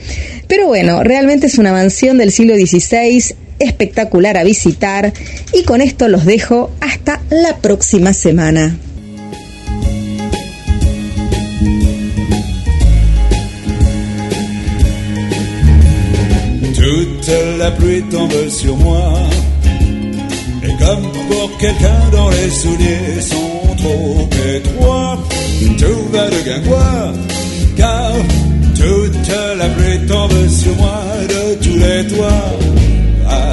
Pero 0.46 0.68
bueno, 0.68 1.02
realmente 1.02 1.46
es 1.46 1.58
una 1.58 1.72
mansión 1.72 2.16
del 2.16 2.32
siglo 2.32 2.54
XVI 2.54 3.34
espectacular 3.58 4.36
a 4.36 4.44
visitar 4.44 5.12
y 5.52 5.64
con 5.64 5.80
esto 5.80 6.08
los 6.08 6.24
dejo 6.24 6.70
hasta 6.80 7.20
la 7.30 7.56
próxima 7.58 8.12
semana. 8.12 8.76
Toute 16.74 17.58
la 17.58 17.70
pluie 17.72 18.02
tombe 18.10 18.48
sur 18.48 18.76
moi. 18.76 19.12
Et 20.62 20.74
comme 20.78 21.12
pour 21.28 21.56
quelqu'un 21.58 22.00
dont 22.12 22.30
les 22.30 22.50
souliers 22.50 23.20
sont 23.20 23.76
trop 23.76 24.28
étroits, 24.56 25.18
tout 25.76 26.12
va 26.12 26.30
de 26.30 26.40
guingois. 26.44 27.12
Car 27.76 28.12
toute 28.74 29.28
la 29.58 29.68
pluie 29.68 30.06
tombe 30.06 30.48
sur 30.48 30.74
moi 30.76 31.02
de 31.28 31.54
tous 31.62 31.76
les 31.76 32.06
toits. 32.06 33.07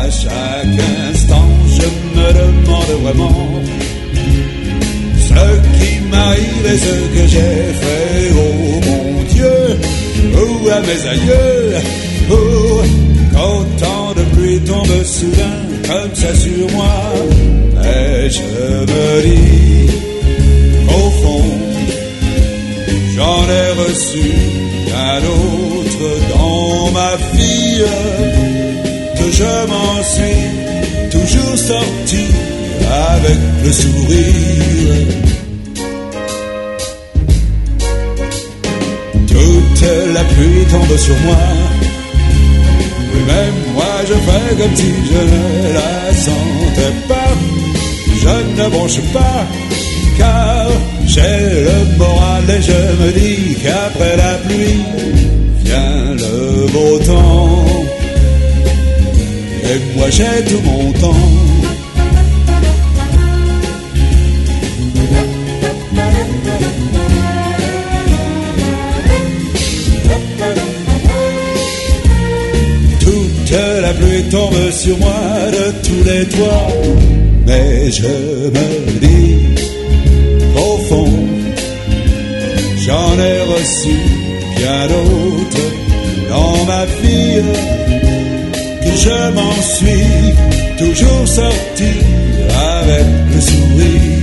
À 0.05 0.11
chaque 0.11 0.79
instant, 1.09 1.49
je 1.77 1.87
me 2.15 2.27
demande 2.31 2.93
vraiment 3.01 3.61
ce 5.17 5.45
qui 5.79 5.99
m'arrive 6.11 6.65
et 6.73 6.77
ce 6.77 6.95
que 7.13 7.27
j'ai 7.27 7.63
fait. 7.81 8.31
Oh 8.37 8.81
mon 8.85 9.23
Dieu, 9.33 9.57
ou 10.35 10.69
à 10.69 10.79
mes 10.81 11.01
aïeux, 11.09 11.73
oh 12.29 12.81
quand 13.33 13.65
tant 13.79 14.13
de 14.13 14.23
pluie 14.35 14.59
tombe 14.59 15.03
soudain 15.03 15.57
comme 15.87 16.13
ça 16.13 16.35
sur 16.35 16.69
moi, 16.75 16.95
et 17.83 18.29
je 18.29 18.41
me 18.85 19.21
dis, 19.23 19.91
au 20.87 21.09
fond, 21.19 21.45
j'en 23.15 23.43
ai 23.49 23.69
reçu 23.87 24.25
un 24.95 25.17
autre 25.17 26.05
dans 26.29 26.91
ma 26.91 27.17
que 27.17 28.44
je 29.38 29.53
m'en 29.71 30.03
suis 30.13 30.43
toujours 31.11 31.57
sorti 31.57 32.25
avec 33.11 33.39
le 33.63 33.71
sourire. 33.71 34.95
Toute 39.27 39.88
la 40.13 40.23
pluie 40.23 40.65
tombe 40.71 40.97
sur 40.97 41.17
moi 41.25 41.45
même 43.27 43.59
moi 43.73 43.95
je 44.07 44.13
fais 44.13 44.55
comme 44.59 44.75
si 44.75 44.91
je 45.09 45.21
ne 45.33 45.73
la 45.73 46.13
sentais 46.25 46.95
pas. 47.07 47.33
Je 48.21 48.61
ne 48.61 48.69
bronche 48.69 49.01
pas, 49.13 49.45
car 50.17 50.67
j'ai 51.05 51.39
le 51.67 51.97
moral 51.97 52.43
et 52.49 52.61
je 52.61 53.03
me 53.03 53.11
dis 53.11 53.55
qu'après 53.61 54.17
la 54.17 54.33
pluie 54.45 54.81
vient 55.63 56.13
le 56.23 56.67
beau 56.71 56.97
temps. 56.99 57.64
Et 59.72 59.97
moi 59.97 60.09
j'ai 60.09 60.43
tout 60.45 60.61
mon 60.63 60.91
temps. 60.93 61.36
la 73.82 73.93
pluie 73.93 74.24
tombe 74.30 74.72
sur 74.72 74.97
moi 74.97 75.51
de 75.57 75.66
tous 75.86 76.03
les 76.09 76.26
toits. 76.26 76.68
Mais 77.45 77.91
je 77.91 78.16
me 78.55 78.99
dis, 78.99 79.38
au 80.55 80.78
fond, 80.88 81.11
j'en 82.86 83.13
ai 83.20 83.39
reçu 83.53 83.95
bien 84.57 84.88
d'autres 84.88 85.68
dans 86.30 86.66
ma 86.66 86.86
vie, 87.01 87.41
je 88.95 89.31
m'en 89.33 89.61
suis 89.61 90.33
toujours 90.77 91.27
sorti 91.27 91.91
avec 92.79 93.05
le 93.33 93.41
sourire. 93.41 94.15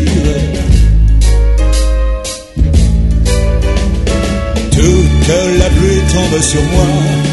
Toute 4.70 5.28
la 5.58 5.68
pluie 5.76 6.02
tombe 6.12 6.40
sur 6.40 6.62
moi 6.62 7.32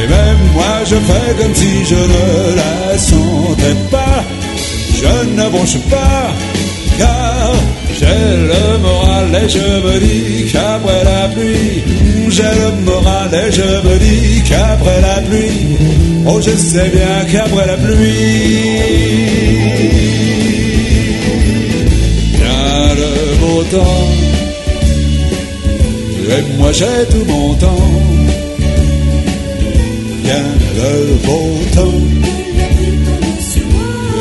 et 0.00 0.06
même 0.06 0.42
moi 0.54 0.74
je 0.86 0.96
fais 0.96 1.42
comme 1.42 1.54
si 1.54 1.84
je 1.84 1.94
ne 1.94 2.56
la 2.56 2.98
sentais 2.98 3.76
pas. 3.90 4.24
Je 5.00 5.26
ne 5.36 5.48
bronche 5.48 5.78
pas, 5.90 6.32
car 6.98 7.52
j'ai 7.98 8.20
le 8.52 8.78
moral 8.78 9.28
et 9.42 9.48
je 9.48 9.66
me 9.86 9.98
dis 10.00 10.52
qu'après 10.52 11.04
la 11.04 11.28
pluie, 11.34 11.82
j'ai 12.30 12.42
le 12.42 12.70
moral 12.84 13.30
et 13.34 13.52
je 13.52 13.68
me 13.86 13.98
dis 13.98 14.42
qu'après 14.48 15.00
la 15.00 15.20
pluie, 15.28 15.76
oh 16.26 16.40
je 16.40 16.50
sais 16.50 16.88
bien 16.88 17.16
qu'après 17.30 17.66
la 17.66 17.76
pluie, 17.76 18.18
vient 22.38 22.94
le 23.02 23.12
beau 23.40 23.62
temps. 23.74 24.08
Et 26.30 26.58
moi 26.58 26.72
j'ai 26.72 27.06
tout 27.10 27.24
mon 27.26 27.54
temps 27.54 27.88
le 30.78 31.26
beau 31.26 31.58
temps. 31.74 32.00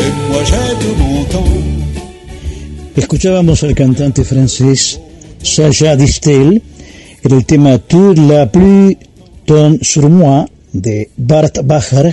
Et 0.02 0.32
moi 0.32 0.42
j'ai 0.46 0.76
tout 0.82 0.96
mon 0.98 1.24
temps. 1.26 1.77
Escuchábamos 2.98 3.62
al 3.62 3.76
cantante 3.76 4.24
francés 4.24 5.00
Sacha 5.44 5.96
Distel 5.96 6.64
en 7.22 7.32
el 7.32 7.46
tema 7.46 7.78
Toute 7.78 8.20
la 8.20 8.52
pluie 8.52 8.98
tombe 9.46 9.78
sur 9.84 10.10
moi 10.10 10.48
de 10.74 11.08
Bart 11.16 11.62
Bacher. 11.64 12.12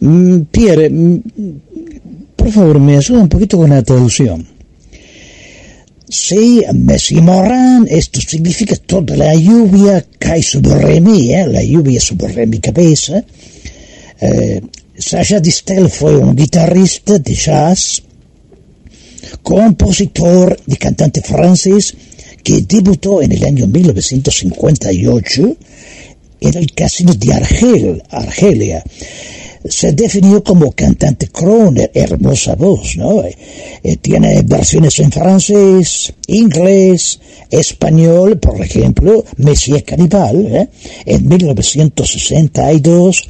Mm, 0.00 0.48
Pierre, 0.50 0.88
mm, 0.88 1.20
por 2.34 2.50
favor, 2.50 2.80
me 2.80 2.96
ayuda 2.96 3.20
un 3.20 3.28
poquito 3.28 3.58
con 3.58 3.68
la 3.68 3.82
traducción. 3.82 4.46
Sí, 6.08 6.64
Messi 6.72 7.20
Moran, 7.20 7.86
esto 7.86 8.18
significa 8.22 8.76
toda 8.76 9.14
la 9.14 9.34
lluvia 9.34 10.06
cae 10.18 10.42
sobre 10.42 11.02
mí, 11.02 11.34
¿eh? 11.34 11.46
la 11.46 11.62
lluvia 11.62 12.00
sobre 12.00 12.46
mi 12.46 12.60
cabeza. 12.60 13.22
Eh, 14.22 14.62
Sacha 14.96 15.38
Distel 15.38 15.90
fue 15.90 16.16
un 16.16 16.34
guitarrista 16.34 17.18
de 17.18 17.34
jazz, 17.34 18.02
compositor 19.42 20.58
y 20.66 20.76
cantante 20.76 21.20
francés 21.20 21.94
que 22.42 22.62
debutó 22.62 23.22
en 23.22 23.32
el 23.32 23.44
año 23.44 23.66
1958 23.66 25.56
en 26.40 26.56
el 26.56 26.72
casino 26.72 27.12
de 27.14 27.32
Argel, 27.32 28.02
Argelia 28.10 28.84
se 29.64 29.92
definió 29.92 30.42
como 30.42 30.72
cantante 30.72 31.28
crooner, 31.28 31.90
hermosa 31.94 32.54
voz, 32.54 32.96
¿no? 32.96 33.24
Eh, 33.24 33.96
tiene 33.96 34.42
versiones 34.42 34.98
en 35.00 35.10
francés, 35.10 36.12
inglés, 36.26 37.20
español, 37.50 38.38
por 38.38 38.60
ejemplo, 38.60 39.24
Messier 39.36 39.84
Cannibal, 39.84 40.46
¿eh? 40.46 40.68
en 41.04 41.28
1962 41.28 43.28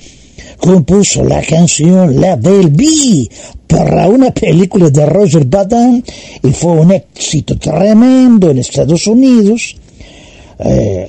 compuso 0.58 1.24
la 1.24 1.42
canción 1.42 2.20
La 2.20 2.36
Belle 2.36 3.28
para 3.66 4.08
una 4.08 4.30
película 4.32 4.90
de 4.90 5.06
Roger 5.06 5.44
Badin 5.46 6.04
y 6.42 6.50
fue 6.50 6.72
un 6.72 6.92
éxito 6.92 7.56
tremendo 7.56 8.50
en 8.50 8.58
Estados 8.58 9.06
Unidos. 9.06 9.76
Eh, 10.58 11.08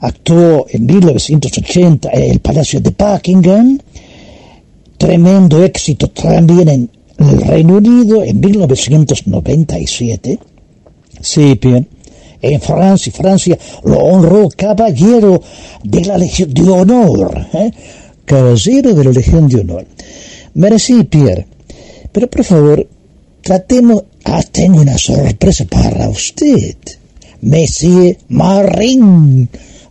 actuó 0.00 0.66
en 0.68 0.86
1980 0.86 2.10
en 2.12 2.32
el 2.32 2.40
Palacio 2.40 2.80
de 2.80 2.90
Buckingham, 2.90 3.78
tremendo 4.98 5.64
éxito 5.64 6.08
también 6.10 6.68
en 6.68 6.90
el 7.18 7.40
Reino 7.42 7.76
Unido 7.76 8.22
en 8.22 8.40
1997. 8.40 10.38
Sí, 11.20 11.58
bien. 11.60 11.88
En 12.42 12.60
Francia, 12.60 13.10
Francia 13.10 13.58
lo 13.84 13.98
honró 14.00 14.50
caballero 14.54 15.40
de 15.82 16.04
la 16.04 16.18
Legión 16.18 16.52
de 16.52 16.68
Honor. 16.68 17.46
¿eh? 17.54 17.70
Caballero 18.24 18.94
de 18.94 19.04
la 19.04 19.10
Legión 19.10 19.48
de 19.48 19.60
Honor. 19.60 19.86
Merci, 20.54 21.04
Pierre. 21.04 21.46
Pero 22.12 22.28
por 22.28 22.44
favor, 22.44 22.86
tratemos... 23.42 24.04
Ah, 24.24 24.42
tengo 24.42 24.80
una 24.80 24.96
sorpresa 24.96 25.64
para 25.66 26.08
usted. 26.08 26.76
Monsieur 27.42 28.16
Marin. 28.28 29.48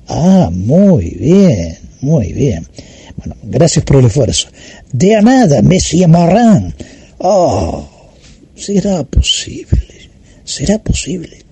Ah, 0.07 0.49
muy 0.51 1.11
bien, 1.11 1.77
muy 2.01 2.33
bien. 2.33 2.67
Bueno, 3.15 3.35
gracias 3.43 3.85
por 3.85 3.97
el 3.97 4.05
esfuerzo. 4.05 4.47
De 4.91 5.21
nada, 5.21 5.61
Monsieur 5.61 6.07
Marin. 6.07 6.73
Oh, 7.19 7.87
será 8.55 9.03
posible, 9.03 10.09
será 10.43 10.79
posible. 10.79 11.43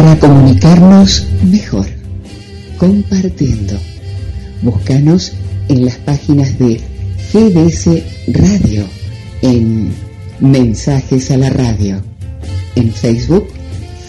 Para 0.00 0.18
comunicarnos 0.18 1.26
mejor, 1.44 1.86
compartiendo. 2.78 3.74
Búscanos 4.62 5.34
en 5.68 5.84
las 5.84 5.96
páginas 5.96 6.58
de 6.58 6.80
GDS 7.30 8.02
Radio, 8.28 8.86
en 9.42 9.92
Mensajes 10.40 11.30
a 11.30 11.36
la 11.36 11.50
Radio, 11.50 12.00
en 12.76 12.90
Facebook 12.94 13.48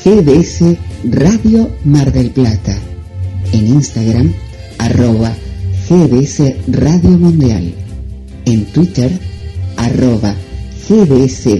GDS 0.05 0.77
Radio 1.03 1.69
Mar 1.83 2.13
del 2.13 2.31
Plata, 2.31 2.77
en 3.51 3.67
Instagram 3.67 4.33
arroba 4.77 5.35
GDS 5.89 6.53
Radio 6.69 7.09
Mundial, 7.09 7.73
en 8.45 8.63
Twitter 8.67 9.11
arroba 9.75 10.35
GDS-radio. 10.87 11.51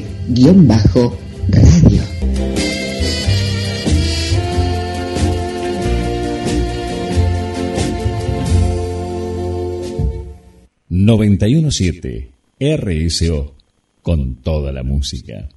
917 11.06 12.30
RSO 12.60 13.56
con 14.04 14.36
toda 14.36 14.72
la 14.72 14.84
música. 14.84 15.49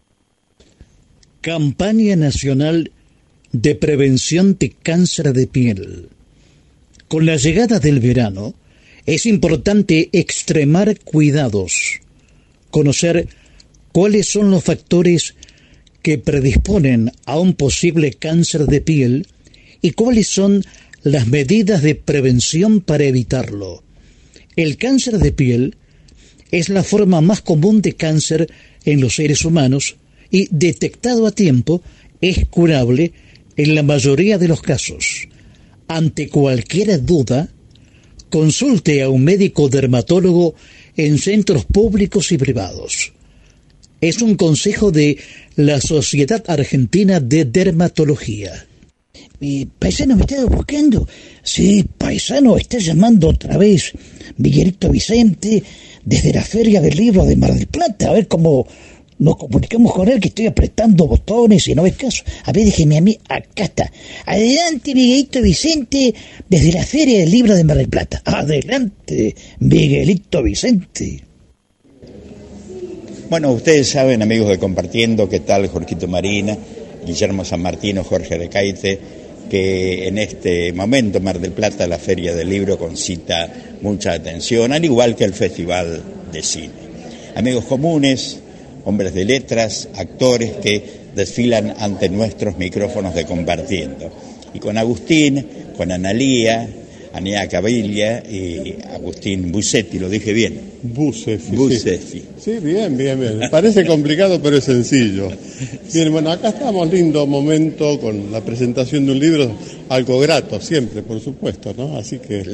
Campaña 1.43 2.17
Nacional 2.17 2.93
de 3.53 3.75
Prevención 3.75 4.57
de 4.59 4.71
Cáncer 4.71 5.35
de 5.35 5.47
Piel. 5.47 6.09
Con 7.09 7.27
la 7.27 7.37
llegada 7.37 7.79
del 7.79 8.01
verano, 8.01 8.55
es 9.05 9.27
importante 9.27 10.09
extremar 10.13 10.99
cuidados, 11.01 12.01
conocer 12.71 13.29
cuáles 13.93 14.27
son 14.31 14.51
los 14.51 14.65
factores 14.65 15.35
que 16.01 16.17
predisponen 16.17 17.13
a 17.27 17.39
un 17.39 17.53
posible 17.53 18.15
cáncer 18.15 18.65
de 18.67 18.81
piel 18.81 19.27
y 19.83 19.91
cuáles 19.91 20.29
son 20.29 20.65
las 21.03 21.27
medidas 21.27 21.83
de 21.83 21.95
prevención 21.95 22.81
para 22.81 23.05
evitarlo. 23.05 23.84
El 24.57 24.77
cáncer 24.77 25.19
de 25.19 25.33
piel 25.33 25.77
es 26.51 26.69
la 26.69 26.85
forma 26.85 27.21
más 27.21 27.41
común 27.41 27.83
de 27.83 27.95
cáncer 27.95 28.49
en 28.85 29.01
los 29.01 29.17
seres 29.17 29.45
humanos 29.45 29.97
y 30.31 30.49
detectado 30.51 31.27
a 31.27 31.33
tiempo 31.33 31.83
es 32.21 32.47
curable 32.49 33.13
en 33.57 33.75
la 33.75 33.83
mayoría 33.83 34.39
de 34.39 34.49
los 34.49 34.63
casos. 34.63 35.29
Ante 35.89 36.29
cualquier 36.29 37.05
duda, 37.05 37.49
consulte 38.31 39.03
a 39.03 39.09
un 39.09 39.25
médico 39.25 39.69
dermatólogo 39.69 40.55
en 40.97 41.19
centros 41.19 41.65
públicos 41.65 42.33
y 42.33 42.39
privados. 42.39 43.13
Es 44.01 44.23
un 44.23 44.37
consejo 44.37 44.91
de 44.91 45.19
la 45.57 45.81
Sociedad 45.81 46.43
Argentina 46.49 47.21
de 47.21 47.45
Dermatología. 47.45 48.67
Mi 49.45 49.67
paisano 49.67 50.17
me 50.17 50.23
está 50.23 50.43
buscando. 50.47 51.07
Sí, 51.43 51.85
paisano, 51.99 52.57
está 52.57 52.79
llamando 52.79 53.29
otra 53.29 53.59
vez 53.59 53.93
Miguelito 54.39 54.89
Vicente 54.89 55.63
desde 56.03 56.33
la 56.33 56.41
Feria 56.41 56.81
del 56.81 56.97
Libro 56.97 57.27
de 57.27 57.37
Mar 57.37 57.53
del 57.53 57.67
Plata. 57.67 58.09
A 58.09 58.13
ver 58.15 58.27
cómo 58.27 58.67
nos 59.19 59.37
comunicamos 59.37 59.93
con 59.93 60.09
él, 60.09 60.19
que 60.19 60.29
estoy 60.29 60.47
apretando 60.47 61.07
botones 61.07 61.69
y 61.69 61.75
no 61.75 61.83
ves 61.83 61.97
caso. 61.97 62.25
A 62.45 62.53
ver, 62.53 62.65
déjeme 62.65 62.97
a 62.97 63.03
mí, 63.03 63.19
acá 63.29 63.65
está. 63.65 63.93
Adelante, 64.25 64.95
Miguelito 64.95 65.43
Vicente, 65.43 66.15
desde 66.49 66.73
la 66.73 66.83
Feria 66.83 67.19
del 67.19 67.31
Libro 67.31 67.55
de 67.55 67.65
Mar 67.65 67.77
del 67.77 67.89
Plata. 67.91 68.23
Adelante, 68.25 69.37
Miguelito 69.59 70.43
Vicente. 70.43 71.23
Bueno, 73.29 73.53
ustedes 73.53 73.91
saben, 73.91 74.23
amigos 74.23 74.49
de 74.49 74.59
Compartiendo, 74.59 75.29
qué 75.29 75.41
tal 75.41 75.69
Jorgito 75.69 76.09
Marina, 76.09 76.57
Guillermo 77.05 77.45
San 77.45 77.61
Martino, 77.61 78.05
Jorge 78.05 78.39
de 78.39 78.49
Caite, 78.49 79.14
que 79.51 80.09
en 80.09 80.19
este 80.19 80.73
momento 80.73 81.21
Mar 81.21 81.39
del 81.39 81.53
Plata 81.53 81.87
la 81.87 81.99
Feria 81.99 82.35
del 82.35 82.49
Libro 82.49 82.79
concita 82.79 83.53
mucha 83.83 84.13
atención, 84.13 84.73
al 84.73 84.85
igual 84.85 85.15
que 85.15 85.25
el 85.25 85.35
Festival 85.35 86.03
de 86.33 86.43
Cine. 86.43 86.85
Amigos 87.35 87.65
comunes, 87.65 88.41
hombres 88.85 89.15
de 89.15 89.25
letras, 89.25 89.89
actores 89.97 90.53
que 90.63 91.05
desfilan 91.15 91.75
ante 91.79 92.09
nuestros 92.09 92.57
micrófonos 92.59 93.15
de 93.15 93.25
Compartiendo. 93.25 94.11
Y 94.53 94.59
con 94.59 94.79
Agustín, 94.79 95.47
con 95.77 95.91
Analía, 95.91 96.69
Anía 97.15 97.47
Cavilla 97.47 98.25
y 98.29 98.75
Agustín 98.93 99.53
Busetti, 99.53 100.01
lo 100.01 100.09
dije 100.09 100.33
bien. 100.33 100.61
Busefi. 100.83 101.55
Busefi. 101.55 102.23
Sí. 102.41 102.59
bien, 102.61 102.97
bien, 102.97 103.21
bien. 103.21 103.41
Parece 103.53 103.87
complicado, 103.87 104.43
pero 104.43 104.57
es 104.57 104.65
sencillo. 104.65 105.29
Bien, 105.93 106.11
bueno, 106.11 106.33
acá 106.33 106.49
estamos, 106.49 106.93
lindo 106.93 107.25
momento 107.25 108.01
con 108.01 108.33
la 108.33 108.41
presentación 108.41 109.07
de 109.07 109.13
un 109.13 109.21
libro, 109.21 109.51
algo 109.91 110.19
grato, 110.19 110.61
siempre, 110.61 111.03
por 111.03 111.21
supuesto, 111.21 111.73
¿no? 111.77 111.97
Así 111.97 112.19
que 112.19 112.45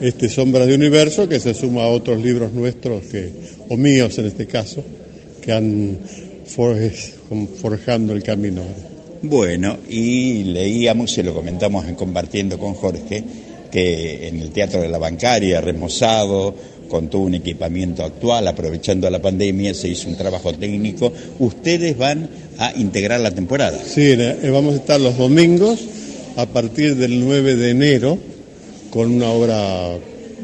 este 0.00 0.28
Sombras 0.28 0.68
de 0.68 0.76
Universo, 0.76 1.28
que 1.28 1.40
se 1.40 1.52
suma 1.52 1.82
a 1.82 1.88
otros 1.88 2.22
libros 2.22 2.52
nuestros, 2.52 3.02
que, 3.06 3.32
o 3.68 3.76
míos 3.76 4.16
en 4.18 4.26
este 4.26 4.46
caso, 4.46 4.84
que 5.42 5.52
han 5.52 5.98
forjando 7.60 8.12
el 8.12 8.22
camino. 8.22 8.62
Bueno, 9.22 9.78
y 9.88 10.44
leíamos, 10.44 11.10
se 11.10 11.22
lo 11.22 11.34
comentamos 11.34 11.86
en 11.88 11.94
compartiendo 11.94 12.58
con 12.58 12.74
Jorge, 12.74 13.24
que 13.74 14.28
en 14.28 14.38
el 14.38 14.50
Teatro 14.50 14.80
de 14.80 14.88
la 14.88 14.98
Bancaria, 14.98 15.60
remozado, 15.60 16.54
con 16.88 17.10
todo 17.10 17.22
un 17.22 17.34
equipamiento 17.34 18.04
actual, 18.04 18.46
aprovechando 18.46 19.10
la 19.10 19.20
pandemia, 19.20 19.74
se 19.74 19.88
hizo 19.88 20.08
un 20.08 20.16
trabajo 20.16 20.52
técnico. 20.52 21.12
Ustedes 21.40 21.98
van 21.98 22.28
a 22.56 22.72
integrar 22.76 23.18
la 23.18 23.32
temporada. 23.32 23.76
Sí, 23.84 24.12
eh, 24.12 24.48
vamos 24.48 24.74
a 24.74 24.76
estar 24.76 25.00
los 25.00 25.18
domingos 25.18 25.80
a 26.36 26.46
partir 26.46 26.94
del 26.94 27.18
9 27.18 27.56
de 27.56 27.70
enero 27.70 28.16
con 28.90 29.10
una 29.10 29.30
obra 29.30 29.98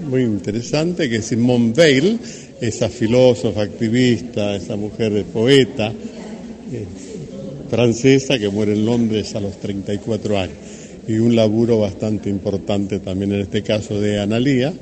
muy 0.08 0.22
interesante 0.22 1.08
que 1.08 1.16
es 1.18 1.26
Simone 1.26 1.72
Veil, 1.72 2.18
esa 2.60 2.88
filósofa, 2.88 3.62
activista, 3.62 4.56
esa 4.56 4.74
mujer 4.74 5.12
de 5.12 5.22
poeta 5.22 5.92
eh, 6.72 6.84
francesa 7.70 8.40
que 8.40 8.48
muere 8.48 8.72
en 8.72 8.84
Londres 8.84 9.36
a 9.36 9.40
los 9.40 9.60
34 9.60 10.36
años 10.36 10.69
y 11.06 11.18
un 11.18 11.36
laburo 11.36 11.80
bastante 11.80 12.28
importante 12.30 13.00
también 13.00 13.32
en 13.32 13.40
este 13.40 13.62
caso 13.62 14.00
de 14.00 14.20
Analía. 14.20 14.72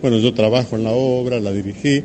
Bueno, 0.00 0.18
yo 0.18 0.32
trabajo 0.34 0.76
en 0.76 0.84
la 0.84 0.92
obra, 0.92 1.40
la 1.40 1.52
dirigí 1.52 2.02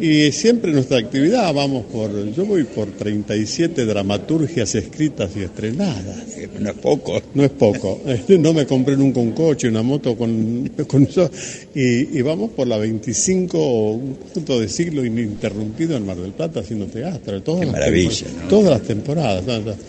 y 0.00 0.32
siempre 0.32 0.72
nuestra 0.72 0.98
actividad 0.98 1.52
vamos 1.52 1.84
por, 1.86 2.32
yo 2.32 2.46
voy 2.46 2.64
por 2.64 2.90
37 2.92 3.84
dramaturgias 3.84 4.74
escritas 4.74 5.30
y 5.36 5.42
estrenadas. 5.42 6.16
No 6.58 6.70
es 6.70 6.76
poco. 6.76 7.20
No 7.34 7.44
es 7.44 7.50
poco. 7.50 8.00
Este, 8.10 8.38
no 8.38 8.52
me 8.52 8.66
compré 8.66 8.96
nunca 8.96 9.20
un 9.20 9.32
coche, 9.32 9.68
una 9.68 9.82
moto 9.82 10.16
con, 10.16 10.70
con 10.88 11.04
eso. 11.04 11.30
Y, 11.74 12.20
vamos 12.22 12.50
por 12.50 12.66
la 12.66 12.76
25, 12.76 13.92
un 13.92 14.16
punto 14.34 14.58
de 14.58 14.68
siglo 14.68 15.04
ininterrumpido 15.04 15.96
en 15.96 16.06
Mar 16.06 16.16
del 16.16 16.32
Plata 16.32 16.60
haciendo 16.60 16.86
teatro. 16.86 17.42
Todas 17.42 17.60
Qué 17.60 17.66
maravilla, 17.66 18.26
Todas 18.48 18.70
las 18.70 18.82
temporadas. 18.82 19.44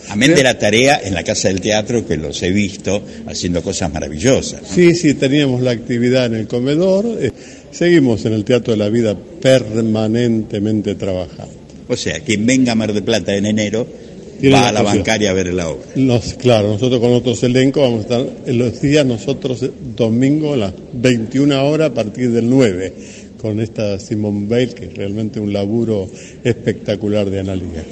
Amén 0.08 0.34
de 0.34 0.42
la 0.42 0.58
tarea 0.58 1.00
en 1.02 1.14
la 1.14 1.24
Casa 1.24 1.48
del 1.48 1.60
Teatro, 1.60 2.06
que 2.06 2.16
los 2.16 2.42
he 2.42 2.50
visto 2.50 3.02
haciendo 3.26 3.62
cosas 3.62 3.92
maravillosas. 3.92 4.60
Sí, 4.72 4.94
sí, 4.94 5.14
teníamos 5.14 5.62
la 5.62 5.72
actividad 5.72 6.26
en 6.26 6.34
el 6.34 6.46
comedor. 6.46 7.06
Eh, 7.20 7.32
seguimos 7.72 8.24
en 8.24 8.34
el 8.34 8.44
Teatro 8.44 8.72
de 8.72 8.78
la 8.78 8.88
Vida 8.88 9.16
permanentemente 9.16 10.94
trabajando. 10.94 11.54
O 11.88 11.96
sea, 11.96 12.20
quien 12.20 12.46
venga 12.46 12.72
a 12.72 12.74
Mar 12.74 12.92
del 12.92 13.02
Plata 13.02 13.34
en 13.34 13.46
enero 13.46 13.86
tiene 14.40 14.56
va 14.56 14.68
a 14.68 14.72
la 14.72 14.82
bancaria 14.82 15.30
a 15.30 15.32
ver 15.32 15.52
la 15.52 15.68
obra. 15.68 15.84
Nos, 15.96 16.34
claro, 16.34 16.68
nosotros 16.68 17.00
con 17.00 17.12
otros 17.12 17.42
elencos 17.42 17.82
vamos 17.82 17.98
a 18.00 18.02
estar 18.02 18.26
en 18.46 18.58
los 18.58 18.80
días, 18.80 19.04
nosotros 19.06 19.62
eh, 19.62 19.70
domingo 19.96 20.54
a 20.54 20.56
las 20.56 20.72
21 20.92 21.64
horas 21.64 21.90
a 21.90 21.94
partir 21.94 22.30
del 22.30 22.48
9, 22.48 22.92
con 23.40 23.60
esta 23.60 23.98
Simone 23.98 24.46
Bale, 24.46 24.68
que 24.68 24.86
es 24.86 24.94
realmente 24.94 25.40
un 25.40 25.52
laburo 25.52 26.08
espectacular 26.44 27.30
de 27.30 27.40
Analia. 27.40 27.84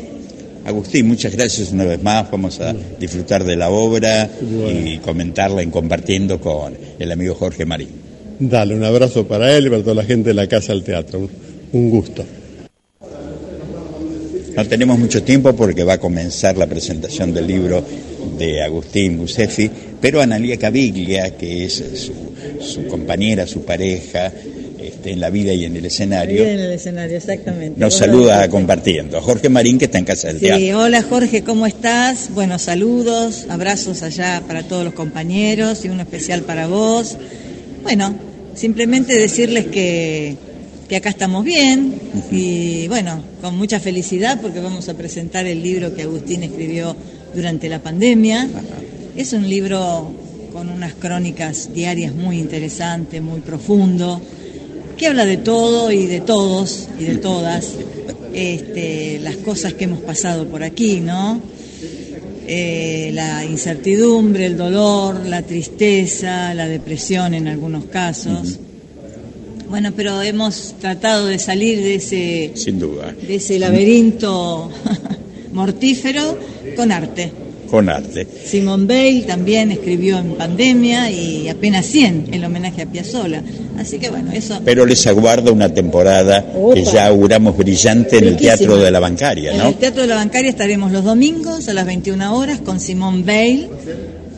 Agustín, 0.64 1.08
muchas 1.08 1.34
gracias 1.34 1.72
una 1.72 1.84
vez 1.84 2.02
más. 2.02 2.30
Vamos 2.30 2.60
a 2.60 2.74
disfrutar 2.98 3.44
de 3.44 3.56
la 3.56 3.70
obra 3.70 4.30
y 4.84 4.98
comentarla 4.98 5.62
en 5.62 5.70
compartiendo 5.70 6.40
con 6.40 6.76
el 6.98 7.12
amigo 7.12 7.34
Jorge 7.34 7.64
Marín. 7.64 8.09
Dale, 8.40 8.74
un 8.74 8.84
abrazo 8.84 9.26
para 9.26 9.54
él 9.56 9.66
y 9.66 9.70
para 9.70 9.82
toda 9.82 9.94
la 9.96 10.04
gente 10.04 10.30
de 10.30 10.34
la 10.34 10.46
Casa 10.46 10.72
del 10.72 10.82
Teatro. 10.82 11.18
Un, 11.20 11.30
un 11.72 11.90
gusto. 11.90 12.24
No 14.56 14.66
tenemos 14.66 14.98
mucho 14.98 15.22
tiempo 15.22 15.54
porque 15.54 15.84
va 15.84 15.94
a 15.94 15.98
comenzar 16.00 16.56
la 16.56 16.66
presentación 16.66 17.32
del 17.32 17.46
libro 17.46 17.84
de 18.38 18.62
Agustín 18.62 19.18
Bucefi, 19.18 19.70
pero 20.00 20.20
Analia 20.20 20.56
Caviglia, 20.56 21.36
que 21.36 21.64
es 21.66 21.82
su, 21.94 22.12
su 22.64 22.86
compañera, 22.86 23.46
su 23.46 23.62
pareja, 23.64 24.32
este, 24.82 25.12
en 25.12 25.20
la 25.20 25.30
vida 25.30 25.52
y 25.52 25.64
en 25.66 25.76
el 25.76 25.84
escenario, 25.86 26.42
en 26.44 26.58
el 26.58 26.72
escenario, 26.72 27.16
exactamente. 27.16 27.78
nos 27.78 27.94
Hola, 27.96 28.06
saluda 28.06 28.34
Jorge. 28.36 28.48
compartiendo. 28.50 29.18
A 29.18 29.22
Jorge 29.22 29.48
Marín, 29.48 29.78
que 29.78 29.84
está 29.86 29.98
en 29.98 30.04
Casa 30.04 30.28
del 30.28 30.38
Sí, 30.40 30.46
Teatro. 30.46 30.80
hola 30.80 31.02
Jorge, 31.02 31.42
¿cómo 31.42 31.66
estás? 31.66 32.30
Bueno, 32.34 32.58
saludos, 32.58 33.46
abrazos 33.48 34.02
allá 34.02 34.42
para 34.46 34.62
todos 34.62 34.84
los 34.84 34.94
compañeros 34.94 35.84
y 35.84 35.88
uno 35.90 36.02
especial 36.02 36.42
para 36.42 36.66
vos. 36.66 37.16
Bueno, 37.82 38.14
simplemente 38.60 39.14
decirles 39.16 39.68
que, 39.68 40.36
que 40.86 40.96
acá 40.96 41.08
estamos 41.08 41.46
bien 41.46 41.94
y 42.30 42.88
bueno, 42.88 43.22
con 43.40 43.56
mucha 43.56 43.80
felicidad 43.80 44.38
porque 44.42 44.60
vamos 44.60 44.86
a 44.90 44.94
presentar 44.94 45.46
el 45.46 45.62
libro 45.62 45.94
que 45.94 46.02
Agustín 46.02 46.42
escribió 46.42 46.94
durante 47.34 47.70
la 47.70 47.78
pandemia. 47.78 48.46
Es 49.16 49.32
un 49.32 49.48
libro 49.48 50.12
con 50.52 50.68
unas 50.68 50.92
crónicas 50.92 51.72
diarias 51.72 52.14
muy 52.14 52.38
interesantes, 52.38 53.22
muy 53.22 53.40
profundo, 53.40 54.20
que 54.98 55.06
habla 55.06 55.24
de 55.24 55.38
todo 55.38 55.90
y 55.90 56.04
de 56.04 56.20
todos 56.20 56.88
y 56.98 57.04
de 57.04 57.16
todas, 57.16 57.66
este, 58.34 59.20
las 59.20 59.36
cosas 59.38 59.72
que 59.72 59.84
hemos 59.84 60.00
pasado 60.00 60.46
por 60.46 60.62
aquí, 60.64 61.00
¿no? 61.00 61.40
Eh, 62.52 63.12
la 63.14 63.44
incertidumbre, 63.44 64.44
el 64.46 64.56
dolor, 64.56 65.24
la 65.24 65.42
tristeza, 65.42 66.52
la 66.52 66.66
depresión 66.66 67.32
en 67.34 67.46
algunos 67.46 67.84
casos. 67.84 68.58
Bueno, 69.68 69.92
pero 69.94 70.20
hemos 70.20 70.74
tratado 70.80 71.26
de 71.28 71.38
salir 71.38 71.78
de 71.78 71.94
ese, 71.94 72.50
Sin 72.56 72.80
duda. 72.80 73.12
de 73.12 73.36
ese 73.36 73.56
laberinto 73.56 74.68
mortífero 75.52 76.36
con 76.74 76.90
arte. 76.90 77.30
Con 77.70 77.88
arte. 77.88 78.26
Simone 78.44 78.86
Bale 78.86 79.22
también 79.26 79.70
escribió 79.70 80.18
en 80.18 80.34
pandemia 80.34 81.08
y 81.10 81.48
apenas 81.48 81.86
100 81.86 82.30
el 82.32 82.44
homenaje 82.44 82.82
a 82.82 82.86
Piazzolla. 82.86 83.44
Así 83.78 83.98
que 83.98 84.10
bueno, 84.10 84.32
eso. 84.32 84.60
Pero 84.64 84.84
les 84.84 85.06
aguarda 85.06 85.52
una 85.52 85.72
temporada 85.72 86.44
que 86.74 86.84
ya 86.84 87.06
auguramos 87.06 87.56
brillante 87.56 88.18
en 88.18 88.24
el. 88.24 88.36
Teatro 88.36 88.76
de 88.76 88.90
la 88.90 88.98
Bancaria, 89.00 89.52
En 89.52 89.58
¿no? 89.58 89.68
el 89.68 89.74
Teatro 89.76 90.02
de 90.02 90.08
la 90.08 90.16
Bancaria 90.16 90.50
estaremos 90.50 90.90
los 90.90 91.04
domingos 91.04 91.68
a 91.68 91.72
las 91.72 91.86
21 91.86 92.36
horas 92.36 92.60
con 92.60 92.80
Simone 92.80 93.22
Bale, 93.22 93.68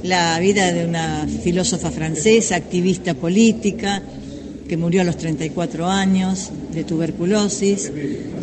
la 0.03 0.39
vida 0.39 0.71
de 0.73 0.85
una 0.85 1.27
filósofa 1.43 1.91
francesa, 1.91 2.57
activista 2.57 3.15
política, 3.15 4.03
que 4.69 4.77
murió 4.77 5.01
a 5.01 5.05
los 5.05 5.17
34 5.17 5.87
años 5.87 6.51
de 6.75 6.85
tuberculosis. 6.85 7.91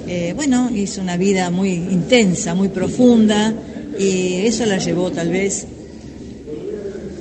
Eh, 0.07 0.33
bueno, 0.35 0.69
hizo 0.73 1.01
una 1.01 1.17
vida 1.17 1.49
muy 1.49 1.71
intensa, 1.73 2.55
muy 2.55 2.69
profunda, 2.69 3.53
y 3.97 4.45
eso 4.45 4.65
la 4.65 4.77
llevó 4.77 5.11
tal 5.11 5.29
vez 5.29 5.65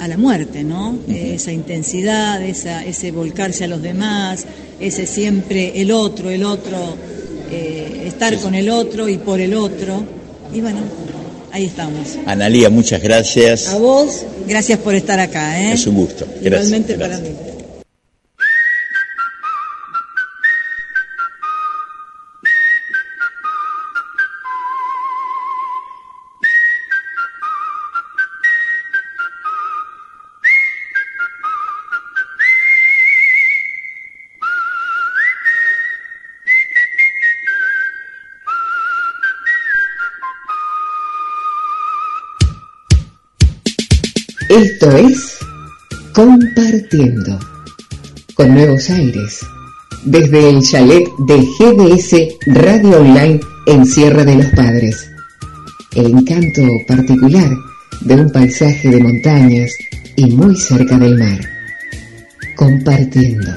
a 0.01 0.09
la 0.09 0.17
muerte, 0.17 0.65
¿no? 0.65 0.99
Esa 1.09 1.53
intensidad, 1.53 2.43
esa, 2.43 2.85
ese 2.85 3.11
volcarse 3.11 3.65
a 3.65 3.67
los 3.67 3.83
demás, 3.83 4.45
ese 4.81 5.07
siempre 5.07 5.81
el 5.81 5.91
otro, 5.91 6.31
el 6.31 6.45
otro, 6.45 6.97
eh, 7.51 8.05
estar 8.07 8.37
con 8.39 8.55
el 8.55 8.71
otro 8.71 9.09
y 9.09 9.19
por 9.19 9.41
el 9.41 9.55
otro. 9.55 10.05
Y 10.55 10.61
bueno, 10.61 10.81
ahí 11.51 11.65
estamos. 11.65 12.19
Analía, 12.27 12.71
muchas 12.71 13.03
gracias. 13.03 13.69
A 13.69 13.79
vos, 13.79 14.25
gracias 14.47 14.79
por 14.79 14.95
estar 14.95 15.19
acá, 15.19 15.61
¿eh? 15.61 15.73
Es 15.73 15.87
un 15.87 15.97
gusto. 15.97 16.27
Gracias. 16.27 16.45
Igualmente 16.45 16.97
gracias. 16.97 17.21
para 17.21 17.31
mí. 17.31 17.58
Esto 44.59 44.91
es 44.91 45.39
Compartiendo, 46.13 47.39
con 48.35 48.55
nuevos 48.55 48.91
aires, 48.91 49.47
desde 50.05 50.51
el 50.51 50.63
chalet 50.63 51.07
de 51.29 51.37
GDS 51.37 52.35
Radio 52.47 53.03
Online 53.03 53.39
en 53.69 53.87
Sierra 53.87 54.25
de 54.25 54.35
los 54.35 54.47
Padres. 54.47 55.09
El 55.95 56.07
encanto 56.07 56.63
particular 56.89 57.49
de 58.01 58.15
un 58.17 58.33
paisaje 58.33 58.89
de 58.89 59.01
montañas 59.01 59.71
y 60.17 60.27
muy 60.33 60.57
cerca 60.57 60.99
del 60.99 61.17
mar. 61.17 61.39
Compartiendo. 62.57 63.53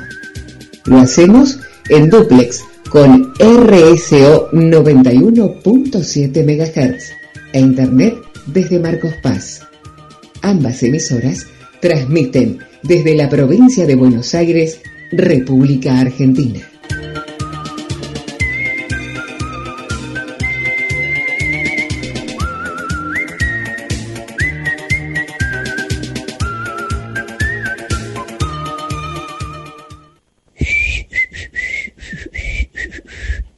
Lo 0.86 1.00
hacemos 1.00 1.58
en 1.90 2.12
duplex 2.12 2.64
con 2.92 3.34
RSO 3.40 4.52
91.7 4.52 6.46
MHz 6.46 7.12
e 7.54 7.60
Internet 7.60 8.14
desde 8.46 8.80
Marcos 8.80 9.16
Paz. 9.24 9.62
Ambas 10.44 10.82
emisoras 10.82 11.46
transmiten 11.82 12.60
desde 12.82 13.16
la 13.16 13.30
provincia 13.30 13.86
de 13.86 13.96
Buenos 13.96 14.34
Aires, 14.34 14.80
República 15.12 16.00
Argentina. 16.00 16.60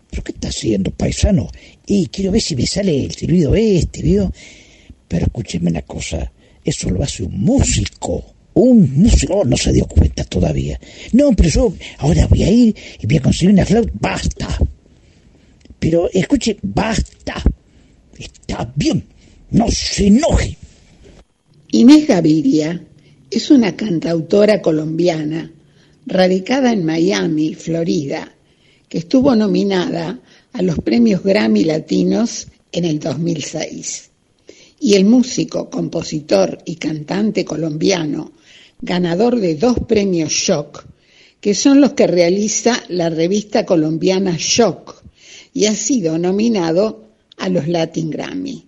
¿Pero 0.10 0.24
qué 0.24 0.32
está 0.34 0.50
haciendo, 0.50 0.92
paisano? 0.92 1.50
Y 1.86 2.08
quiero 2.08 2.32
ver 2.32 2.42
si 2.42 2.58
me 2.58 2.66
sale 2.66 3.06
el 3.06 3.12
silbido 3.12 3.56
este, 3.56 4.02
¿vio? 4.02 4.34
Pero 5.08 5.28
escúcheme 5.28 5.70
una 5.70 5.84
cosa, 5.84 6.32
eso 6.64 6.90
lo 6.90 7.04
hace 7.04 7.24
un 7.24 7.40
músico. 7.40 8.34
Un 8.56 9.02
músico, 9.02 9.44
no 9.46 9.58
se 9.58 9.72
dio 9.72 9.88
cuenta 9.88 10.24
todavía. 10.26 10.80
No, 11.14 11.32
pero 11.34 11.50
yo 11.50 11.74
ahora 11.98 12.28
voy 12.28 12.44
a 12.44 12.52
ir 12.52 12.76
y 13.02 13.08
voy 13.08 13.18
a 13.18 13.22
conseguir 13.22 13.54
una 13.54 13.66
flauta. 13.66 13.92
¡Basta! 14.00 14.60
Pero 15.80 16.10
escuche, 16.14 16.58
basta. 16.62 17.42
Está 18.18 18.72
bien, 18.76 19.04
no 19.52 19.70
se 19.72 20.08
enoje. 20.08 20.56
Inés 21.72 22.08
Gaviria 22.08 22.80
es 23.32 23.50
una 23.50 23.76
cantautora 23.76 24.62
colombiana 24.62 25.52
radicada 26.06 26.72
en 26.72 26.86
Miami, 26.86 27.56
Florida, 27.56 28.32
que 28.88 29.00
estuvo 29.00 29.36
nominada 29.36 30.20
a 30.54 30.62
los 30.62 30.78
premios 30.80 31.24
Grammy 31.24 31.64
Latinos 31.64 32.48
en 32.72 32.86
el 32.86 33.00
2006. 33.00 34.12
Y 34.86 34.96
el 34.96 35.06
músico, 35.06 35.70
compositor 35.70 36.60
y 36.66 36.76
cantante 36.76 37.46
colombiano, 37.46 38.34
ganador 38.82 39.40
de 39.40 39.56
dos 39.56 39.78
premios 39.88 40.34
Shock, 40.34 40.86
que 41.40 41.56
son 41.56 41.80
los 41.80 41.94
que 41.94 42.06
realiza 42.06 42.84
la 42.90 43.10
revista 43.10 43.66
colombiana 43.66 44.36
Shock, 44.38 45.02
y 45.54 45.68
ha 45.68 45.74
sido 45.74 46.18
nominado 46.18 47.12
a 47.38 47.48
los 47.48 47.70
Latin 47.70 48.10
Grammy. 48.10 48.68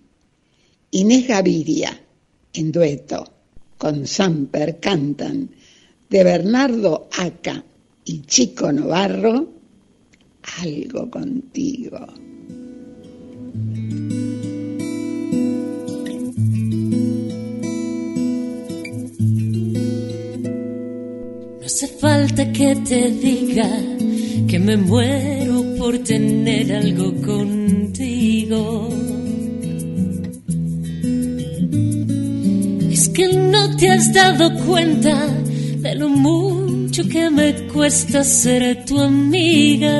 Inés 0.92 1.28
Gaviria, 1.28 2.00
en 2.54 2.72
dueto 2.72 3.30
con 3.76 4.06
Samper, 4.06 4.80
cantan 4.80 5.50
de 6.08 6.24
Bernardo 6.24 7.10
Aca 7.12 7.62
y 8.06 8.22
Chico 8.22 8.72
Novarro, 8.72 9.52
algo 10.62 11.10
contigo. 11.10 12.06
hace 21.76 21.88
falta 21.88 22.52
que 22.52 22.74
te 22.88 23.10
diga 23.10 23.68
que 24.48 24.58
me 24.58 24.78
muero 24.78 25.62
por 25.76 25.98
tener 25.98 26.74
algo 26.74 27.12
contigo. 27.20 28.88
Es 32.90 33.10
que 33.10 33.28
no 33.30 33.76
te 33.76 33.90
has 33.90 34.10
dado 34.14 34.54
cuenta 34.64 35.26
de 35.82 35.94
lo 35.96 36.08
mucho 36.08 37.06
que 37.10 37.28
me 37.28 37.52
cuesta 37.66 38.24
ser 38.24 38.86
tu 38.86 38.98
amiga. 38.98 39.98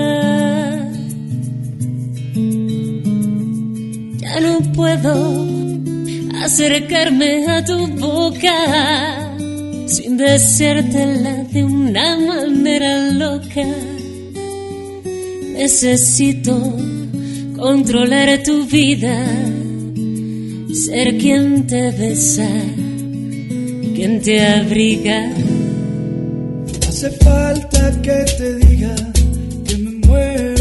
Ya 4.23 4.41
no 4.41 4.61
puedo 4.73 5.47
acercarme 6.43 7.47
a 7.47 7.63
tu 7.63 7.87
boca 7.99 9.26
sin 9.87 10.17
decírtela 10.17 11.45
de 11.53 11.65
una 11.65 12.19
manera 12.19 13.11
loca. 13.13 13.67
Necesito 15.55 16.77
controlar 17.57 18.43
tu 18.43 18.67
vida, 18.67 19.25
ser 20.73 21.17
quien 21.19 21.67
te 21.67 21.91
besa, 21.93 22.49
quien 23.95 24.21
te 24.21 24.45
abriga. 24.45 25.31
Hace 26.89 27.11
falta 27.11 28.03
que 28.03 28.25
te 28.39 28.57
diga 28.57 28.95
que 29.67 29.77
me 29.79 30.07
muero 30.07 30.56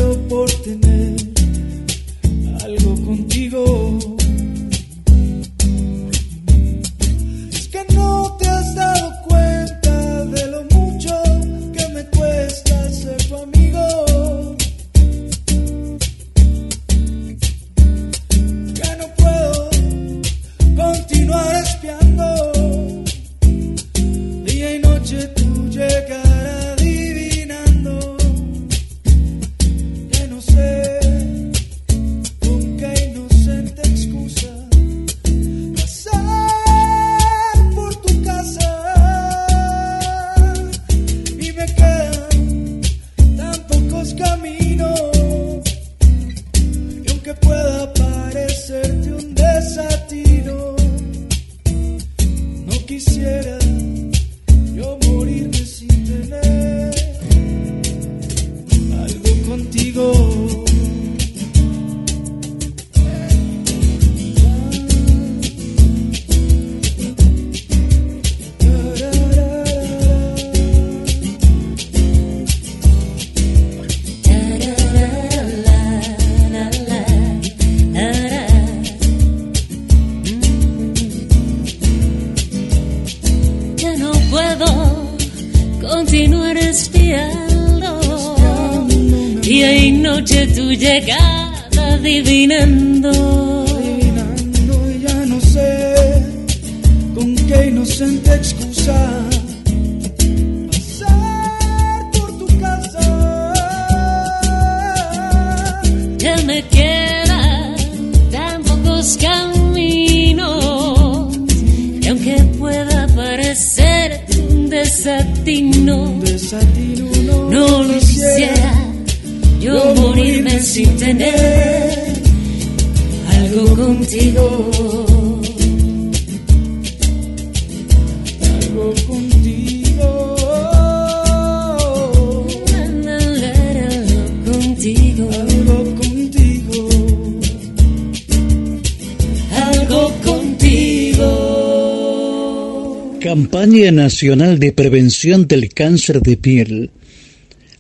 Nacional 144.16 144.60
de 144.60 144.72
Prevención 144.72 145.46
del 145.46 145.74
Cáncer 145.74 146.22
de 146.22 146.38
Piel 146.38 146.90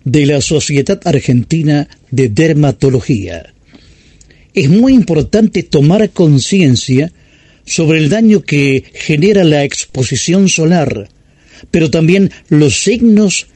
de 0.03 0.25
la 0.25 0.41
Sociedad 0.41 0.99
Argentina 1.05 1.87
de 2.11 2.27
Dermatología. 2.27 3.53
Es 4.53 4.69
muy 4.69 4.91
importante 4.91 5.63
tomar 5.63 6.09
conciencia 6.09 7.13
sobre 7.65 7.99
el 7.99 8.09
daño 8.09 8.41
que 8.41 8.83
genera 8.93 9.45
la 9.45 9.63
exposición 9.63 10.49
solar, 10.49 11.07
pero 11.71 11.89
también 11.89 12.31
los 12.49 12.81
signos 12.83 13.47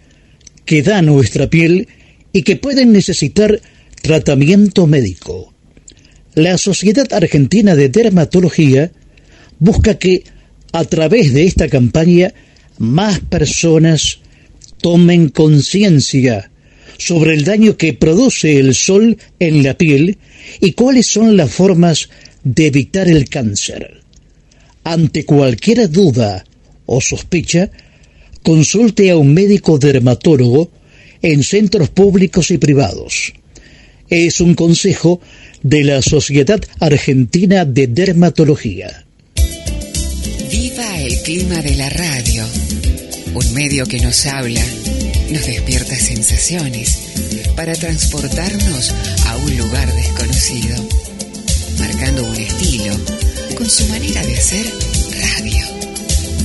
que 0.64 0.82
da 0.82 1.02
nuestra 1.02 1.50
piel 1.50 1.90
y 2.32 2.44
que 2.44 2.56
pueden 2.56 2.94
necesitar 2.94 3.60
tratamiento 4.02 4.88
médico. 4.88 5.54
La 6.34 6.58
Sociedad 6.58 7.12
Argentina 7.12 7.76
de 7.76 7.90
Dermatología 7.90 8.90
busca 9.60 9.96
que 9.96 10.24
a 10.72 10.86
través 10.86 11.34
de 11.34 11.44
esta 11.44 11.68
campaña 11.68 12.34
más 12.80 13.20
personas 13.20 14.20
tomen 14.82 15.30
conciencia 15.30 16.50
sobre 16.98 17.34
el 17.34 17.44
daño 17.44 17.78
que 17.78 17.94
produce 17.94 18.58
el 18.58 18.74
sol 18.74 19.18
en 19.40 19.64
la 19.64 19.78
piel 19.78 20.18
y 20.60 20.72
cuáles 20.72 21.08
son 21.08 21.38
las 21.38 21.52
formas 21.52 22.10
de 22.44 22.68
evitar 22.68 23.08
el 23.08 23.30
cáncer. 23.30 24.02
Ante 24.84 25.26
cualquier 25.26 25.90
duda 25.92 26.46
o 26.86 27.00
sospecha, 27.02 27.70
consulte 28.42 29.12
a 29.12 29.18
un 29.18 29.34
médico 29.34 29.78
dermatólogo 29.78 30.72
en 31.22 31.44
centros 31.44 31.90
públicos 31.90 32.50
y 32.52 32.58
privados. 32.58 33.34
Es 34.10 34.42
un 34.42 34.56
consejo 34.56 35.22
de 35.62 35.84
la 35.84 36.02
Sociedad 36.02 36.62
Argentina 36.80 37.66
de 37.66 37.88
Dermatología. 37.88 39.06
Viva 40.50 41.00
el 41.00 41.22
clima 41.22 41.62
de 41.62 41.76
la 41.76 41.90
radio, 41.90 42.44
un 43.36 43.54
medio 43.54 43.86
que 43.86 44.00
nos 44.00 44.26
habla, 44.26 44.64
nos 45.30 45.46
despierta 45.46 45.96
sensaciones 45.96 46.98
para 47.56 47.74
transportarnos 47.76 48.92
a 49.28 49.38
un 49.38 49.58
lugar 49.58 49.94
desconocido, 49.94 50.76
marcando 51.78 52.24
un 52.24 52.36
estilo 52.36 52.96
con 53.56 53.70
su 53.70 53.86
manera 53.90 54.26
de 54.26 54.38
hacer 54.38 54.66
radio, 55.38 55.66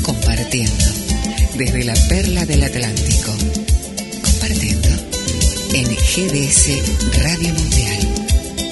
compartiendo 0.03 0.85
desde 1.57 1.85
la 1.85 1.95
perla 1.95 2.45
del 2.45 2.63
Atlántico, 2.63 3.33
compartiendo 4.23 4.89
en 5.73 5.87
GDS 5.87 7.23
Radio 7.23 7.55
Mundial. 7.55 7.99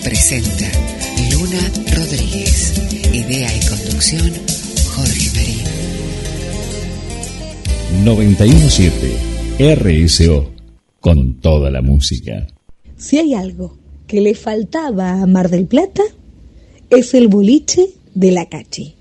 Presenta 0.05 0.70
Luna 1.30 1.70
Rodríguez, 1.95 2.72
idea 3.12 3.55
y 3.57 3.61
conducción 3.66 4.62
Jorge 5.03 5.30
Marín. 5.34 5.59
917 8.05 9.74
RSO 9.74 10.53
con 11.00 11.40
toda 11.40 11.70
la 11.70 11.82
música. 11.82 12.46
Si 12.96 13.18
hay 13.18 13.34
algo 13.34 13.78
que 14.07 14.20
le 14.20 14.36
faltaba 14.36 15.20
a 15.20 15.26
Mar 15.26 15.50
del 15.50 15.66
Plata, 15.66 16.05
es 16.88 17.14
el 17.14 17.26
boliche 17.26 17.90
de 18.14 18.30
la 18.30 18.48
Cachi. 18.48 18.94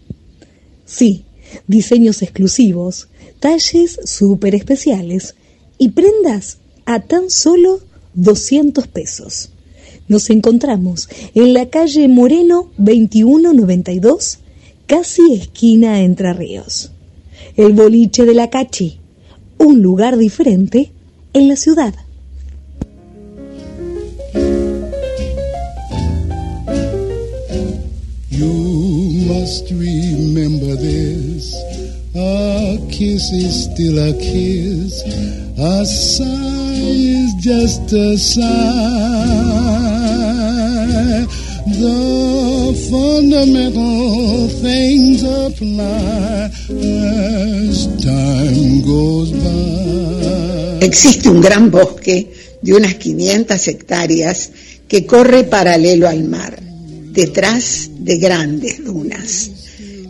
Sí, 0.86 1.26
diseños 1.68 2.24
exclusivos, 2.24 3.10
talles 3.40 4.00
súper 4.04 4.56
especiales 4.56 5.36
y 5.78 5.90
prendas 5.90 6.58
a 6.86 7.02
tan 7.02 7.30
solo 7.30 7.80
200 8.16 8.88
pesos. 8.88 9.52
Nos 10.08 10.32
encontramos 10.32 11.10
en 11.36 11.54
la 11.54 11.70
calle 11.70 12.08
Moreno 12.08 12.72
2192, 12.78 14.40
casi 14.88 15.34
esquina 15.34 16.02
Entre 16.02 16.34
Ríos. 16.34 16.92
el 17.58 17.74
boliche 17.74 18.26
de 18.26 18.34
la 18.34 18.50
Cachi, 18.50 19.00
un 19.58 19.82
lugar 19.82 20.18
diferente 20.18 20.92
en 21.34 21.48
la 21.48 21.56
ciudad. 21.56 21.94
You 28.30 28.54
must 29.28 29.70
remember 29.72 30.76
this. 30.76 31.54
A 32.16 32.78
kiss 32.90 33.32
is 33.32 33.66
still 33.66 33.98
a 34.00 34.14
kiss. 34.14 35.04
A 35.58 35.86
sigh 35.86 36.82
is 36.82 37.34
just 37.40 37.92
a 37.94 38.18
sigh. 38.18 38.42
Existe 50.82 51.30
un 51.30 51.42
gran 51.42 51.70
bosque 51.70 52.34
de 52.62 52.74
unas 52.74 52.96
500 52.96 53.68
hectáreas 53.68 54.50
que 54.88 55.06
corre 55.06 55.44
paralelo 55.44 56.08
al 56.08 56.24
mar, 56.24 56.60
detrás 56.62 57.90
de 58.00 58.18
grandes 58.18 58.84
dunas. 58.84 59.52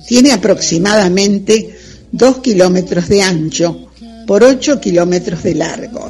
Tiene 0.07 0.31
aproximadamente 0.31 1.75
2 2.11 2.37
kilómetros 2.39 3.09
de 3.09 3.21
ancho 3.21 3.89
por 4.25 4.43
8 4.43 4.79
kilómetros 4.79 5.43
de 5.43 5.55
largo, 5.55 6.09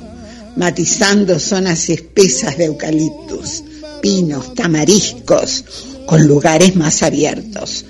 matizando 0.56 1.40
zonas 1.40 1.90
espesas 1.90 2.58
de 2.58 2.66
eucaliptus, 2.66 3.64
pinos, 4.02 4.54
tamariscos, 4.56 5.64
con 6.06 6.28
lugares 6.28 6.76
más 6.76 7.04
abiertos. 7.04 7.86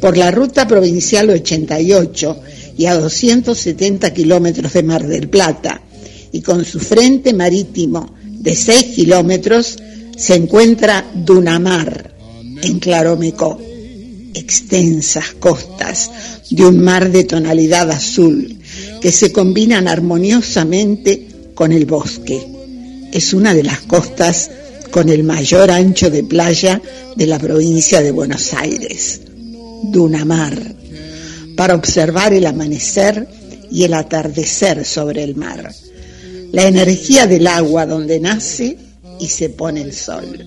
Por 0.00 0.16
la 0.16 0.30
ruta 0.30 0.66
provincial 0.66 1.30
88 1.30 2.40
y 2.78 2.86
a 2.86 2.96
270 2.96 4.12
kilómetros 4.12 4.72
de 4.72 4.82
Mar 4.82 5.06
del 5.06 5.28
Plata, 5.28 5.82
y 6.32 6.40
con 6.40 6.64
su 6.64 6.80
frente 6.80 7.34
marítimo 7.34 8.14
de 8.24 8.56
6 8.56 8.94
kilómetros, 8.94 9.76
se 10.16 10.34
encuentra 10.34 11.04
Dunamar, 11.14 12.14
en 12.62 12.78
Claromecó 12.78 13.60
extensas 14.34 15.32
costas 15.38 16.10
de 16.50 16.64
un 16.66 16.80
mar 16.80 17.10
de 17.10 17.24
tonalidad 17.24 17.90
azul 17.90 18.58
que 19.00 19.12
se 19.12 19.32
combinan 19.32 19.88
armoniosamente 19.88 21.26
con 21.54 21.72
el 21.72 21.86
bosque. 21.86 22.46
Es 23.12 23.32
una 23.34 23.54
de 23.54 23.64
las 23.64 23.80
costas 23.80 24.50
con 24.90 25.08
el 25.08 25.22
mayor 25.24 25.70
ancho 25.70 26.10
de 26.10 26.22
playa 26.22 26.80
de 27.16 27.26
la 27.26 27.38
provincia 27.38 28.02
de 28.02 28.10
Buenos 28.10 28.52
Aires, 28.54 29.20
Dunamar, 29.84 30.58
para 31.56 31.74
observar 31.74 32.32
el 32.34 32.46
amanecer 32.46 33.26
y 33.70 33.84
el 33.84 33.94
atardecer 33.94 34.84
sobre 34.84 35.22
el 35.22 35.36
mar, 35.36 35.72
la 36.52 36.66
energía 36.66 37.26
del 37.26 37.46
agua 37.46 37.86
donde 37.86 38.18
nace 38.18 38.76
y 39.20 39.28
se 39.28 39.50
pone 39.50 39.82
el 39.82 39.92
sol. 39.92 40.46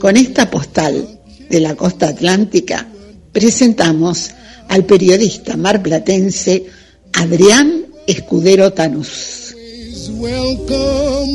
Con 0.00 0.16
esta 0.16 0.50
postal 0.50 1.20
de 1.48 1.60
la 1.60 1.74
costa 1.74 2.08
atlántica, 2.08 2.86
presentamos 3.32 4.30
al 4.68 4.84
periodista 4.84 5.56
marplatense 5.56 6.66
Adrián 7.12 7.86
Escudero 8.06 8.72
Tanús. 8.72 9.45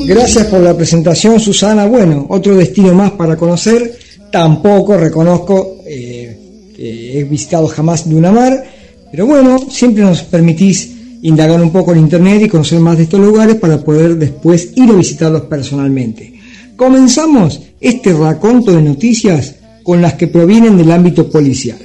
Gracias 0.06 0.48
por 0.48 0.62
la 0.62 0.76
presentación, 0.76 1.40
Susana. 1.40 1.86
Bueno, 1.86 2.26
otro 2.30 2.56
destino 2.56 2.94
más 2.94 3.12
para 3.12 3.36
conocer. 3.36 3.98
Tampoco 4.32 4.98
reconozco 4.98 5.78
eh, 5.86 6.72
que 6.76 7.20
he 7.20 7.24
visitado 7.24 7.68
jamás 7.68 8.10
Dunamar, 8.10 8.64
pero 9.12 9.26
bueno, 9.26 9.60
siempre 9.70 10.04
nos 10.04 10.24
permitís 10.24 10.92
indagar 11.22 11.62
un 11.62 11.72
poco 11.72 11.92
en 11.92 12.00
internet 12.00 12.42
y 12.44 12.48
conocer 12.48 12.80
más 12.80 12.98
de 12.98 13.04
estos 13.04 13.20
lugares 13.20 13.56
para 13.56 13.80
poder 13.80 14.16
después 14.16 14.70
ir 14.76 14.90
a 14.90 14.94
visitarlos 14.94 15.44
personalmente. 15.44 16.34
Comenzamos 16.76 17.60
este 17.80 18.14
raconto 18.14 18.72
de 18.72 18.82
noticias 18.82 19.56
con 19.84 20.02
las 20.02 20.14
que 20.14 20.28
provienen 20.28 20.78
del 20.78 20.92
ámbito 20.92 21.30
policial. 21.30 21.78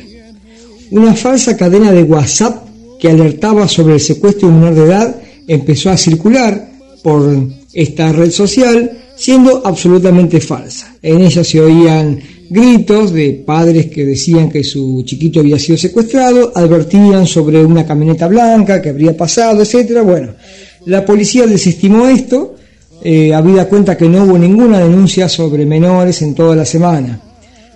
Una 0.90 1.14
falsa 1.14 1.56
cadena 1.56 1.92
de 1.92 2.04
WhatsApp 2.04 2.64
que 2.98 3.10
alertaba 3.10 3.68
sobre 3.68 3.94
el 3.94 4.00
secuestro 4.00 4.48
de 4.48 4.54
menor 4.54 4.74
de 4.74 4.84
edad 4.84 5.16
empezó 5.46 5.90
a 5.90 5.96
circular 5.96 6.75
por 7.06 7.38
esta 7.72 8.10
red 8.10 8.32
social 8.32 8.90
siendo 9.14 9.64
absolutamente 9.64 10.40
falsa. 10.40 10.96
En 11.00 11.20
ella 11.22 11.44
se 11.44 11.60
oían 11.60 12.18
gritos 12.50 13.12
de 13.12 13.44
padres 13.46 13.86
que 13.86 14.04
decían 14.04 14.50
que 14.50 14.64
su 14.64 15.04
chiquito 15.06 15.38
había 15.38 15.56
sido 15.56 15.78
secuestrado, 15.78 16.50
advertían 16.52 17.24
sobre 17.28 17.64
una 17.64 17.86
camioneta 17.86 18.26
blanca 18.26 18.82
que 18.82 18.88
habría 18.88 19.16
pasado, 19.16 19.62
etcétera. 19.62 20.02
Bueno, 20.02 20.34
la 20.86 21.04
policía 21.04 21.46
desestimó 21.46 22.08
esto, 22.08 22.56
eh, 23.04 23.32
habida 23.32 23.68
cuenta 23.68 23.96
que 23.96 24.08
no 24.08 24.24
hubo 24.24 24.36
ninguna 24.36 24.80
denuncia 24.80 25.28
sobre 25.28 25.64
menores 25.64 26.22
en 26.22 26.34
toda 26.34 26.56
la 26.56 26.64
semana. 26.64 27.20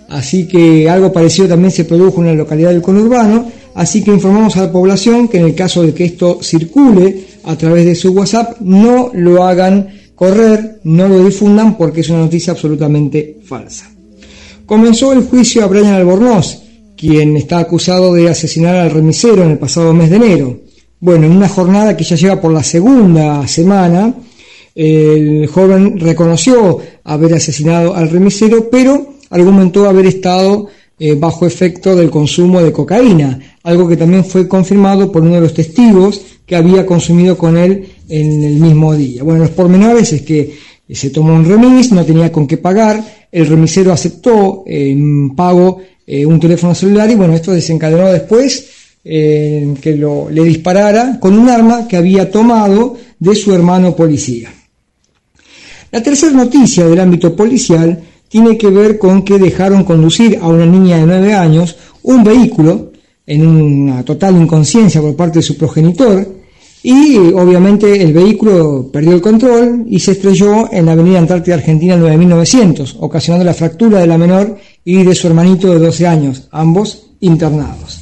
Así 0.09 0.45
que 0.45 0.89
algo 0.89 1.13
parecido 1.13 1.47
también 1.47 1.71
se 1.71 1.85
produjo 1.85 2.19
en 2.19 2.27
la 2.27 2.33
localidad 2.33 2.71
del 2.71 2.81
conurbano, 2.81 3.49
así 3.75 4.03
que 4.03 4.11
informamos 4.11 4.57
a 4.57 4.63
la 4.63 4.71
población 4.73 5.29
que 5.29 5.37
en 5.37 5.45
el 5.45 5.55
caso 5.55 5.83
de 5.83 5.93
que 5.93 6.03
esto 6.03 6.39
circule 6.43 7.30
a 7.43 7.55
través 7.55 7.85
de 7.85 7.95
su 7.95 8.11
WhatsApp, 8.11 8.59
no 8.61 9.11
lo 9.13 9.43
hagan 9.43 9.89
correr, 10.15 10.79
no 10.83 11.07
lo 11.07 11.23
difundan 11.23 11.77
porque 11.77 12.01
es 12.01 12.09
una 12.09 12.19
noticia 12.19 12.53
absolutamente 12.53 13.39
falsa. 13.43 13.89
Comenzó 14.65 15.13
el 15.13 15.23
juicio 15.23 15.63
a 15.63 15.67
Brian 15.67 15.93
Albornoz, 15.93 16.61
quien 16.95 17.35
está 17.35 17.59
acusado 17.59 18.13
de 18.13 18.29
asesinar 18.29 18.75
al 18.75 18.91
remisero 18.91 19.43
en 19.43 19.51
el 19.51 19.57
pasado 19.57 19.93
mes 19.93 20.09
de 20.09 20.17
enero. 20.17 20.59
Bueno, 20.99 21.25
en 21.25 21.31
una 21.31 21.49
jornada 21.49 21.97
que 21.97 22.03
ya 22.03 22.15
lleva 22.15 22.39
por 22.39 22.53
la 22.53 22.63
segunda 22.63 23.47
semana, 23.47 24.13
el 24.75 25.47
joven 25.47 25.99
reconoció 25.99 26.77
haber 27.03 27.33
asesinado 27.33 27.95
al 27.95 28.09
remisero, 28.09 28.69
pero 28.69 29.15
argumentó 29.31 29.89
haber 29.89 30.05
estado 30.05 30.67
eh, 30.99 31.15
bajo 31.15 31.47
efecto 31.47 31.95
del 31.95 32.11
consumo 32.11 32.61
de 32.61 32.71
cocaína, 32.71 33.39
algo 33.63 33.87
que 33.87 33.97
también 33.97 34.23
fue 34.23 34.47
confirmado 34.47 35.11
por 35.11 35.23
uno 35.23 35.33
de 35.33 35.41
los 35.41 35.53
testigos 35.55 36.21
que 36.51 36.57
había 36.57 36.85
consumido 36.85 37.37
con 37.37 37.55
él 37.55 37.87
en 38.09 38.43
el 38.43 38.55
mismo 38.55 38.93
día. 38.93 39.23
Bueno, 39.23 39.39
los 39.39 39.51
pormenores 39.51 40.11
es 40.11 40.21
que 40.23 40.53
eh, 40.85 40.93
se 40.93 41.09
tomó 41.09 41.33
un 41.33 41.45
remis, 41.45 41.93
no 41.93 42.03
tenía 42.03 42.29
con 42.29 42.45
qué 42.45 42.57
pagar, 42.57 43.01
el 43.31 43.47
remisero 43.47 43.93
aceptó 43.93 44.65
en 44.67 45.33
pago 45.33 45.77
eh, 46.05 46.25
un 46.25 46.41
teléfono 46.41 46.75
celular 46.75 47.09
y 47.09 47.15
bueno, 47.15 47.33
esto 47.35 47.53
desencadenó 47.53 48.11
después 48.11 48.67
que 49.01 49.95
lo, 49.97 50.29
le 50.29 50.43
disparara 50.43 51.19
con 51.21 51.39
un 51.39 51.47
arma 51.47 51.87
que 51.87 51.95
había 51.95 52.29
tomado 52.29 52.97
de 53.17 53.33
su 53.33 53.53
hermano 53.53 53.95
policía. 53.95 54.53
La 55.89 56.03
tercera 56.03 56.33
noticia 56.33 56.85
del 56.85 56.99
ámbito 56.99 57.33
policial 57.33 57.97
tiene 58.27 58.57
que 58.57 58.67
ver 58.67 58.97
con 58.99 59.23
que 59.23 59.39
dejaron 59.39 59.85
conducir 59.85 60.37
a 60.41 60.49
una 60.49 60.65
niña 60.65 60.97
de 60.97 61.05
9 61.05 61.33
años 61.33 61.77
un 62.03 62.25
vehículo 62.25 62.91
en 63.25 63.47
una 63.47 64.03
total 64.03 64.35
inconsciencia 64.35 64.99
por 64.99 65.15
parte 65.15 65.39
de 65.39 65.43
su 65.43 65.57
progenitor 65.57 66.40
y 66.83 67.15
obviamente 67.17 68.01
el 68.01 68.11
vehículo 68.11 68.89
perdió 68.91 69.13
el 69.13 69.21
control 69.21 69.85
y 69.87 69.99
se 69.99 70.13
estrelló 70.13 70.71
en 70.71 70.87
la 70.87 70.93
avenida 70.93 71.19
Antártida 71.19 71.55
Argentina 71.55 71.95
9900, 71.95 72.97
ocasionando 72.99 73.45
la 73.45 73.53
fractura 73.53 73.99
de 73.99 74.07
la 74.07 74.17
menor 74.17 74.57
y 74.83 75.03
de 75.03 75.13
su 75.13 75.27
hermanito 75.27 75.71
de 75.71 75.79
12 75.79 76.07
años, 76.07 76.47
ambos 76.51 77.11
internados. 77.19 77.99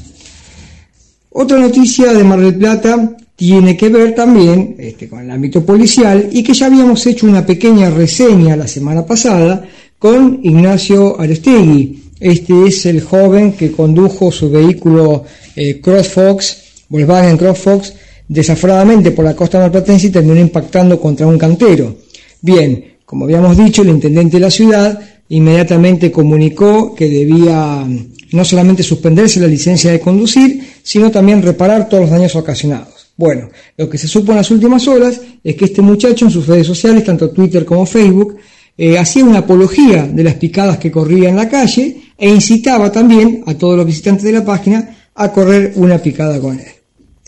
Otra 1.31 1.59
noticia 1.59 2.13
de 2.13 2.23
Mar 2.23 2.39
del 2.39 2.55
Plata 2.55 3.17
tiene 3.35 3.75
que 3.75 3.89
ver 3.89 4.15
también 4.15 4.75
este, 4.79 5.07
con 5.07 5.19
el 5.19 5.31
ámbito 5.31 5.65
policial 5.65 6.29
y 6.31 6.43
que 6.43 6.53
ya 6.53 6.65
habíamos 6.65 7.05
hecho 7.05 7.27
una 7.27 7.45
pequeña 7.45 7.89
reseña 7.89 8.55
la 8.55 8.67
semana 8.67 9.05
pasada 9.05 9.65
con 9.97 10.39
Ignacio 10.43 11.19
Arestegui. 11.19 12.03
Este 12.19 12.67
es 12.67 12.85
el 12.85 13.01
joven 13.01 13.53
que 13.53 13.71
condujo 13.71 14.31
su 14.31 14.49
vehículo 14.49 15.23
eh, 15.55 15.79
CrossFox, 15.79 16.57
Volkswagen 16.89 17.37
CrossFox, 17.37 17.93
desaforadamente 18.29 19.11
por 19.11 19.25
la 19.25 19.35
costa 19.35 19.59
marplatense 19.59 20.07
y 20.07 20.11
terminó 20.11 20.39
impactando 20.39 21.01
contra 21.01 21.27
un 21.27 21.37
cantero. 21.37 21.97
Bien, 22.41 22.85
como 23.03 23.25
habíamos 23.25 23.57
dicho, 23.57 23.81
el 23.81 23.89
intendente 23.89 24.37
de 24.37 24.41
la 24.41 24.51
ciudad 24.51 24.99
inmediatamente 25.29 26.11
comunicó 26.11 26.95
que 26.95 27.09
debía 27.09 27.83
mm, 27.85 28.13
no 28.31 28.45
solamente 28.45 28.83
suspenderse 28.83 29.39
la 29.39 29.47
licencia 29.47 29.91
de 29.91 29.99
conducir, 29.99 30.63
sino 30.83 31.11
también 31.11 31.41
reparar 31.41 31.89
todos 31.89 32.03
los 32.03 32.11
daños 32.11 32.35
ocasionados. 32.35 33.11
Bueno, 33.17 33.49
lo 33.75 33.89
que 33.89 33.97
se 33.97 34.07
supo 34.07 34.31
en 34.31 34.37
las 34.37 34.51
últimas 34.51 34.87
horas 34.87 35.19
es 35.43 35.55
que 35.55 35.65
este 35.65 35.81
muchacho 35.81 36.25
en 36.25 36.31
sus 36.31 36.47
redes 36.47 36.67
sociales, 36.67 37.03
tanto 37.03 37.31
Twitter 37.31 37.65
como 37.65 37.85
Facebook, 37.85 38.37
eh, 38.77 38.97
hacía 38.97 39.25
una 39.25 39.39
apología 39.39 40.03
de 40.03 40.23
las 40.23 40.35
picadas 40.35 40.77
que 40.77 40.91
corría 40.91 41.27
en 41.29 41.35
la 41.35 41.49
calle 41.49 42.13
e 42.17 42.29
incitaba 42.29 42.91
también 42.91 43.43
a 43.45 43.55
todos 43.55 43.75
los 43.75 43.85
visitantes 43.85 44.23
de 44.23 44.31
la 44.31 44.45
página 44.45 45.09
a 45.15 45.31
correr 45.33 45.73
una 45.75 45.97
picada 45.97 46.39
con 46.39 46.57
él. 46.57 46.78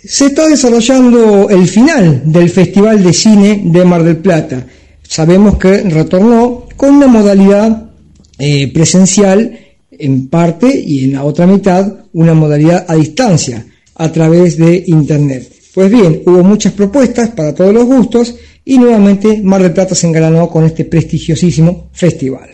Se 0.04 0.26
está 0.26 0.47
desarrollando 0.47 1.49
el 1.49 1.68
final 1.68 2.24
del 2.26 2.49
Festival 2.49 3.04
de 3.04 3.14
Cine 3.14 3.62
de 3.66 3.86
Mar 3.86 4.04
del 4.04 4.18
Plata. 4.18 4.66
Sabemos 5.04 5.58
que 5.58 5.82
retornó 5.84 6.68
con 6.76 6.95
una 6.95 7.08
modalidad 7.08 7.91
eh, 8.39 8.72
presencial 8.74 9.60
en 9.91 10.28
parte 10.28 10.68
y 10.74 11.04
en 11.04 11.14
la 11.14 11.24
otra 11.24 11.45
mitad 11.45 12.06
una 12.14 12.34
modalidad 12.34 12.86
a 12.88 12.95
distancia. 12.95 13.66
a 13.95 14.12
través 14.12 14.58
de 14.58 14.84
Internet. 14.88 15.54
Pues 15.76 15.91
bien, 15.91 16.24
hubo 16.26 16.43
muchas 16.43 16.74
propuestas 16.74 17.30
para 17.30 17.54
todos 17.54 17.72
los 17.72 17.86
gustos 17.86 18.34
y 18.66 18.80
nuevamente 18.80 19.41
Mar 19.43 19.62
del 19.62 19.74
Plata 19.74 19.93
se 19.93 20.08
engalanó 20.08 20.49
con 20.49 20.66
este 20.66 20.86
prestigiosísimo 20.86 21.89
festival. 21.93 22.49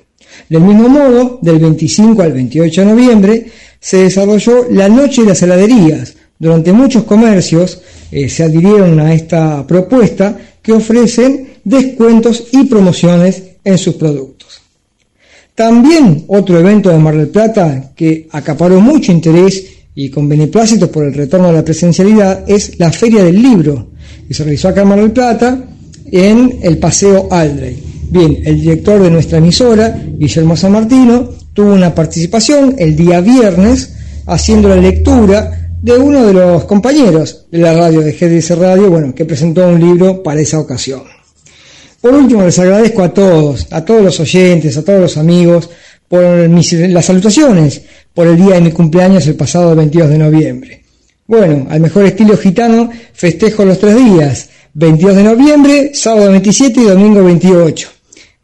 Del 0.49 0.61
mismo 0.61 0.89
modo, 0.89 1.39
del 1.41 1.59
25 1.59 2.21
al 2.21 2.33
28 2.33 2.81
de 2.81 2.87
noviembre 2.87 3.45
se 3.79 4.03
desarrolló 4.03 4.67
la 4.69 4.89
Noche 4.89 5.21
de 5.21 5.29
las 5.29 5.41
Heladerías. 5.41 6.16
Durante 6.39 6.71
muchos 6.71 7.03
comercios 7.03 7.81
eh, 8.11 8.29
se 8.29 8.43
adhirieron 8.43 8.99
a 8.99 9.13
esta 9.13 9.65
propuesta 9.65 10.37
que 10.61 10.73
ofrecen 10.73 11.47
descuentos 11.63 12.45
y 12.51 12.65
promociones 12.65 13.43
en 13.63 13.77
sus 13.77 13.95
productos. 13.95 14.61
También 15.55 16.25
otro 16.27 16.59
evento 16.59 16.89
de 16.89 16.99
Mar 16.99 17.17
del 17.17 17.29
Plata 17.29 17.91
que 17.95 18.27
acaparó 18.31 18.79
mucho 18.79 19.11
interés 19.11 19.65
y 19.95 20.09
con 20.09 20.29
beneplácito 20.29 20.91
por 20.91 21.05
el 21.05 21.13
retorno 21.13 21.47
a 21.47 21.51
la 21.51 21.65
presencialidad 21.65 22.43
es 22.47 22.77
la 22.79 22.91
Feria 22.91 23.23
del 23.23 23.41
Libro, 23.41 23.87
que 24.27 24.35
se 24.35 24.43
realizó 24.43 24.67
acá 24.67 24.83
en 24.83 24.87
Mar 24.87 24.99
del 24.99 25.11
Plata 25.11 25.57
en 26.11 26.59
el 26.61 26.77
Paseo 26.77 27.27
Aldrey. 27.31 27.81
Bien, 28.09 28.37
el 28.45 28.61
director 28.61 29.01
de 29.01 29.09
nuestra 29.09 29.39
emisora, 29.39 29.99
Guillermo 30.17 30.55
San 30.55 30.73
Martino, 30.73 31.31
tuvo 31.53 31.73
una 31.73 31.95
participación 31.95 32.75
el 32.77 32.95
día 32.95 33.19
viernes 33.21 33.95
haciendo 34.27 34.69
la 34.69 34.77
lectura 34.77 35.56
de 35.81 35.97
uno 35.97 36.25
de 36.25 36.33
los 36.33 36.65
compañeros 36.65 37.45
de 37.51 37.59
la 37.59 37.73
radio 37.73 38.01
de 38.01 38.13
GDS 38.13 38.57
Radio, 38.57 38.89
bueno, 38.89 39.13
que 39.13 39.25
presentó 39.25 39.67
un 39.67 39.79
libro 39.79 40.23
para 40.23 40.41
esa 40.41 40.59
ocasión. 40.59 41.03
Por 42.01 42.13
último, 42.13 42.43
les 42.43 42.57
agradezco 42.59 43.03
a 43.03 43.13
todos, 43.13 43.67
a 43.71 43.83
todos 43.83 44.03
los 44.03 44.19
oyentes, 44.19 44.77
a 44.77 44.83
todos 44.83 44.99
los 44.99 45.17
amigos, 45.17 45.69
por 46.07 46.23
las 46.23 47.05
salutaciones 47.05 47.81
por 48.13 48.27
el 48.27 48.37
día 48.37 48.55
de 48.55 48.61
mi 48.61 48.71
cumpleaños 48.71 49.27
el 49.27 49.35
pasado 49.35 49.75
22 49.75 50.09
de 50.09 50.17
noviembre. 50.17 50.83
Bueno, 51.27 51.67
al 51.69 51.81
mejor 51.81 52.05
estilo 52.05 52.37
gitano, 52.37 52.89
festejo 53.13 53.65
los 53.65 53.79
tres 53.79 53.95
días, 53.95 54.49
22 54.73 55.15
de 55.15 55.23
noviembre, 55.23 55.91
sábado 55.93 56.31
27 56.31 56.79
y 56.79 56.83
domingo 56.85 57.23
28 57.23 57.89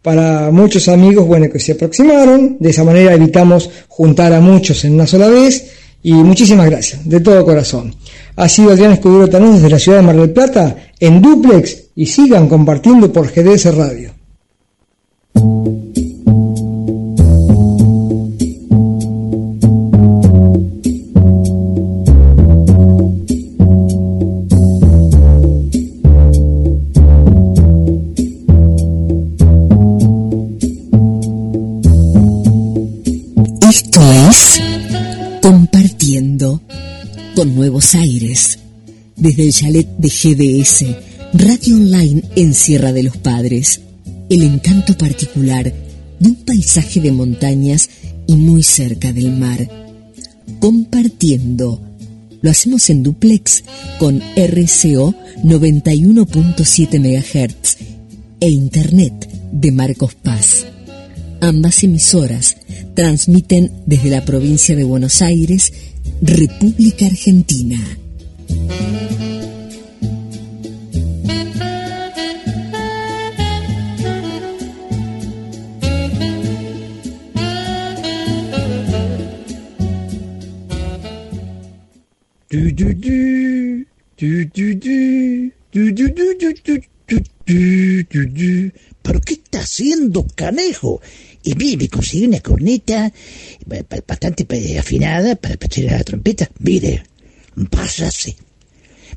para 0.04 0.52
muchos 0.52 0.90
amigos, 0.90 1.26
bueno, 1.26 1.50
que 1.50 1.60
se 1.60 1.72
aproximaron, 1.72 2.58
de 2.60 2.70
esa 2.70 2.84
manera 2.84 3.14
evitamos 3.14 3.70
juntar 3.88 4.34
a 4.34 4.42
muchos 4.42 4.84
en 4.84 4.96
una 4.96 5.08
sola 5.08 5.30
vez 5.30 5.72
y 6.04 6.14
muchísimas 6.14 6.70
gracias, 6.70 7.08
de 7.08 7.22
todo 7.22 7.46
corazón. 7.46 7.96
Ha 8.36 8.50
sido 8.50 8.72
Adrián 8.72 8.92
Escudero 8.92 9.30
Tanús 9.30 9.56
desde 9.56 9.70
la 9.70 9.80
ciudad 9.80 10.00
de 10.00 10.04
Mar 10.04 10.18
del 10.18 10.32
Plata 10.32 10.76
en 11.00 11.22
duplex 11.22 11.92
y 11.96 12.06
sigan 12.06 12.48
compartiendo 12.48 13.12
por 13.12 13.32
GDS 13.32 13.74
Radio. 13.74 14.13
Desde 39.24 39.44
el 39.44 39.54
chalet 39.54 39.88
de 40.00 40.10
GDS, 40.10 40.86
radio 41.32 41.78
online 41.78 42.24
en 42.36 42.54
Sierra 42.54 42.92
de 42.92 43.04
los 43.04 43.16
Padres, 43.16 43.80
el 44.30 44.44
encanto 44.44 44.98
particular 44.98 45.74
de 46.20 46.28
un 46.28 46.36
paisaje 46.36 47.00
de 47.00 47.14
montañas 47.14 47.90
y 48.28 48.36
muy 48.36 48.64
cerca 48.64 49.14
del 49.14 49.32
mar. 49.32 49.66
Compartiendo. 50.60 51.82
Lo 52.42 52.52
hacemos 52.52 52.90
en 52.90 53.02
duplex 53.02 53.64
con 53.98 54.20
RCO 54.36 55.16
91.7 55.42 57.00
MHz 57.00 57.78
e 58.42 58.50
Internet 58.50 59.30
de 59.54 59.72
Marcos 59.72 60.16
Paz. 60.16 60.66
Ambas 61.40 61.82
emisoras 61.82 62.58
transmiten 62.94 63.72
desde 63.86 64.10
la 64.10 64.26
provincia 64.26 64.76
de 64.76 64.84
Buenos 64.84 65.22
Aires 65.22 65.72
República 66.22 67.06
Argentina. 67.06 67.80
¿Pero 89.02 89.22
qué 89.22 89.34
está 89.34 89.62
haciendo, 89.62 90.28
canejo? 90.36 91.02
Y 91.42 91.56
mire, 91.56 91.90
conseguí 91.90 92.28
una 92.28 92.40
corneta 92.42 93.12
bastante 94.08 94.46
afinada 94.78 95.36
para, 95.36 95.58
para 95.58 95.98
la 95.98 96.04
trompeta. 96.04 96.48
Mire, 96.60 97.04
pásase. 97.72 98.36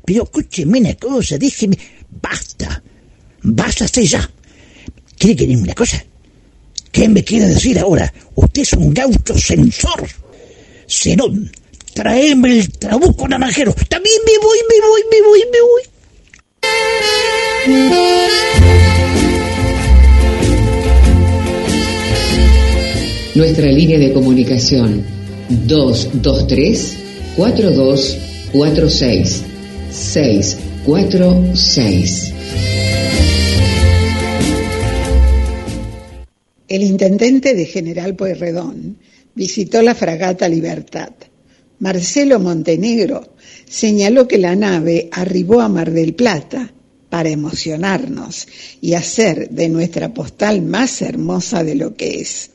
Pero 0.03 0.23
escúcheme 0.23 0.79
una 0.79 0.95
cosa, 0.95 1.37
déjeme. 1.37 1.77
Basta. 2.19 2.81
Bástase 3.43 4.03
ya. 4.07 4.27
¿Quiere 5.15 5.35
que 5.35 5.55
una 5.55 5.75
cosa? 5.75 6.03
¿Qué 6.91 7.07
me 7.07 7.23
quiere 7.23 7.49
decir 7.49 7.77
ahora? 7.77 8.11
Usted 8.33 8.63
es 8.63 8.73
un 8.73 8.95
gaucho 8.95 9.37
censor. 9.37 10.07
Zenón, 10.89 11.51
tráeme 11.97 12.59
el 12.59 12.69
trabuco 12.69 13.27
naranjero. 13.27 13.73
También 13.89 14.21
me 14.23 14.37
voy, 14.37 14.59
me 14.69 14.79
voy, 14.87 15.01
me 15.11 15.19
voy, 15.27 15.41
me 15.51 15.61
voy. 15.61 15.81
Nuestra 23.33 23.65
línea 23.65 23.97
de 23.97 24.13
comunicación 24.13 25.03
223 25.49 26.97
4246 27.35 29.43
646. 29.89 32.33
El 36.67 36.83
intendente 36.83 37.55
de 37.55 37.65
General 37.65 38.15
Pueyrredón 38.15 38.99
visitó 39.33 39.81
la 39.81 39.95
fragata 39.95 40.47
Libertad. 40.47 41.09
Marcelo 41.79 42.39
Montenegro 42.39 43.35
señaló 43.69 44.27
que 44.27 44.37
la 44.37 44.55
nave 44.55 45.09
arribó 45.11 45.61
a 45.61 45.69
Mar 45.69 45.91
del 45.91 46.15
Plata 46.15 46.73
para 47.09 47.29
emocionarnos 47.29 48.47
y 48.81 48.93
hacer 48.93 49.49
de 49.49 49.69
nuestra 49.69 50.13
postal 50.13 50.61
más 50.61 51.01
hermosa 51.01 51.63
de 51.63 51.75
lo 51.75 51.95
que 51.95 52.19
es. 52.19 52.51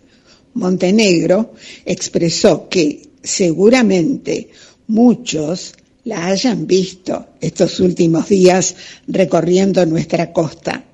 Montenegro 0.54 1.54
expresó 1.84 2.68
que 2.68 3.02
seguramente 3.22 4.50
muchos 4.88 5.74
la 6.04 6.26
hayan 6.26 6.66
visto 6.66 7.28
estos 7.40 7.78
últimos 7.80 8.28
días 8.28 8.74
recorriendo 9.06 9.86
nuestra 9.86 10.32
costa, 10.32 10.84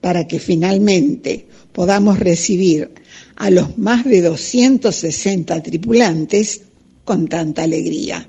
para 0.00 0.26
que 0.26 0.38
finalmente 0.38 1.46
podamos 1.72 2.18
recibir 2.18 2.90
a 3.36 3.50
los 3.50 3.78
más 3.78 4.04
de 4.04 4.22
260 4.22 5.62
tripulantes 5.62 6.62
con 7.06 7.26
tanta 7.26 7.62
alegría. 7.62 8.28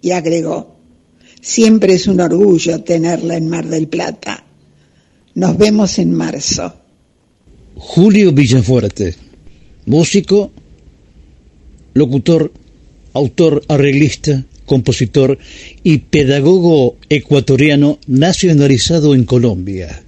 Y 0.00 0.12
agregó, 0.12 0.76
siempre 1.40 1.94
es 1.94 2.06
un 2.06 2.20
orgullo 2.20 2.84
tenerla 2.84 3.36
en 3.36 3.48
Mar 3.48 3.66
del 3.66 3.88
Plata. 3.88 4.44
Nos 5.34 5.58
vemos 5.58 5.98
en 5.98 6.14
marzo. 6.14 6.72
Julio 7.74 8.30
Villafuerte 8.32 9.16
músico, 9.86 10.52
locutor, 11.94 12.52
autor, 13.12 13.64
arreglista, 13.66 14.44
compositor 14.66 15.38
y 15.82 15.98
pedagogo 15.98 16.96
ecuatoriano 17.08 17.98
nacionalizado 18.06 19.14
en 19.14 19.24
Colombia, 19.24 20.04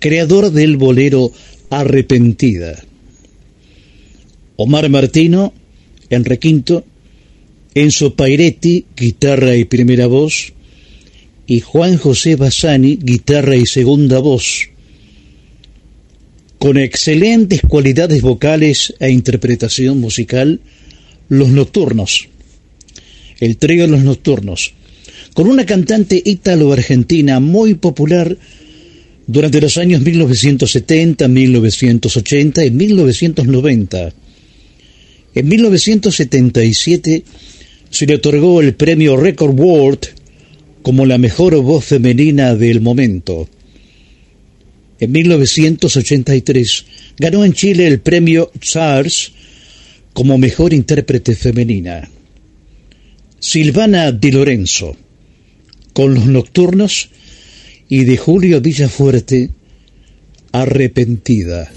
creador 0.00 0.50
del 0.50 0.76
bolero 0.76 1.30
Arrepentida. 1.70 2.82
Omar 4.56 4.88
Martino, 4.88 5.52
en 6.10 6.24
requinto, 6.24 6.84
Enzo 7.74 8.14
Pairetti, 8.14 8.86
guitarra 8.96 9.56
y 9.56 9.64
primera 9.64 10.06
voz, 10.06 10.52
y 11.46 11.60
Juan 11.60 11.96
José 11.96 12.36
Bassani, 12.36 12.98
guitarra 13.02 13.56
y 13.56 13.66
segunda 13.66 14.18
voz 14.18 14.70
con 16.60 16.76
excelentes 16.76 17.62
cualidades 17.62 18.20
vocales 18.20 18.92
e 19.00 19.10
interpretación 19.10 19.98
musical, 19.98 20.60
Los 21.30 21.48
Nocturnos, 21.48 22.28
el 23.40 23.56
trío 23.56 23.86
Los 23.86 24.02
Nocturnos, 24.02 24.74
con 25.32 25.48
una 25.48 25.64
cantante 25.64 26.22
ítalo-argentina 26.22 27.40
muy 27.40 27.74
popular 27.74 28.36
durante 29.26 29.58
los 29.62 29.78
años 29.78 30.02
1970, 30.02 31.28
1980 31.28 32.66
y 32.66 32.70
1990. 32.70 34.12
En 35.34 35.48
1977 35.48 37.24
se 37.90 38.06
le 38.06 38.14
otorgó 38.14 38.60
el 38.60 38.74
premio 38.74 39.16
Record 39.16 39.58
World 39.58 40.00
como 40.82 41.04
la 41.04 41.18
mejor 41.18 41.60
voz 41.60 41.84
femenina 41.84 42.54
del 42.54 42.80
momento. 42.80 43.48
En 44.98 45.12
1983 45.12 46.84
ganó 47.18 47.44
en 47.44 47.52
Chile 47.52 47.86
el 47.86 48.00
premio 48.00 48.50
Charles 48.60 49.32
como 50.12 50.38
mejor 50.38 50.72
intérprete 50.72 51.34
femenina. 51.34 52.08
Silvana 53.38 54.12
Di 54.12 54.30
Lorenzo, 54.30 54.96
con 55.92 56.14
los 56.14 56.26
nocturnos, 56.26 57.08
y 57.88 58.04
de 58.04 58.16
Julio 58.16 58.60
Villafuerte, 58.60 59.50
arrepentida. 60.52 61.70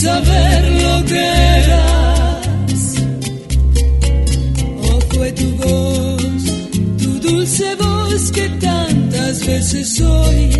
Saber 0.00 0.60
lo 0.82 1.04
que 1.04 1.24
eras. 1.62 2.82
O 4.88 5.00
fue 5.10 5.32
tu 5.32 5.48
voz, 5.62 6.42
tu 7.02 7.10
dulce 7.28 7.74
voz 7.74 8.32
que 8.32 8.48
tantas 8.66 9.46
veces 9.46 10.00
oí 10.00 10.50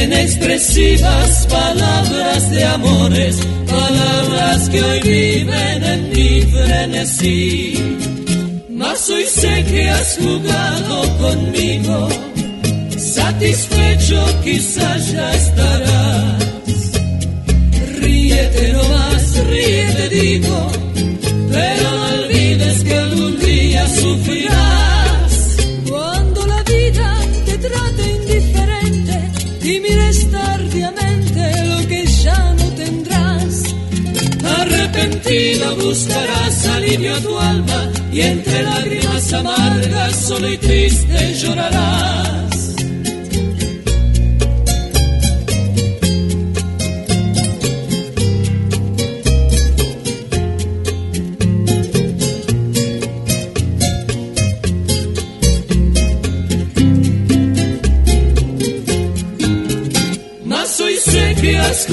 en 0.00 0.12
expresivas 0.12 1.46
palabras 1.50 2.50
de 2.50 2.64
amores, 2.64 3.36
palabras 3.66 4.68
que 4.68 4.82
hoy 4.82 5.00
viven 5.00 5.84
en 5.94 6.00
mi 6.10 6.42
frenesí. 6.42 7.98
Mas 8.70 9.10
hoy 9.10 9.24
sé 9.24 9.64
que 9.70 9.90
has 9.90 10.18
jugado 10.24 10.94
conmigo, 11.18 12.08
satisfecho 12.96 14.20
quizás 14.44 15.12
ya 15.12 15.34
estarás. 15.34 16.43
Ríete 18.54 18.72
nomás, 18.72 19.46
ríete 19.46 20.08
digo, 20.10 20.70
pero 21.50 21.90
no 21.90 22.06
olvides 22.14 22.84
que 22.84 22.94
algún 22.94 23.38
día 23.40 23.88
sufrirás. 23.88 25.56
Cuando 25.88 26.46
la 26.46 26.62
vida 26.62 27.20
te 27.46 27.58
trate 27.58 28.10
indiferente 28.12 29.30
y 29.62 29.80
mires 29.80 30.30
tardíamente 30.30 31.66
lo 31.66 31.88
que 31.88 32.06
ya 32.06 32.54
no 32.54 32.64
tendrás. 32.76 33.74
Arrepentido 34.60 35.76
buscarás 35.76 36.66
alivio 36.66 37.14
a 37.16 37.20
tu 37.20 37.38
alma 37.38 37.90
y 38.12 38.20
entre 38.20 38.62
lágrimas 38.62 39.32
amargas 39.32 40.16
solo 40.16 40.48
y 40.48 40.58
triste 40.58 41.34
llorarás. 41.34 42.53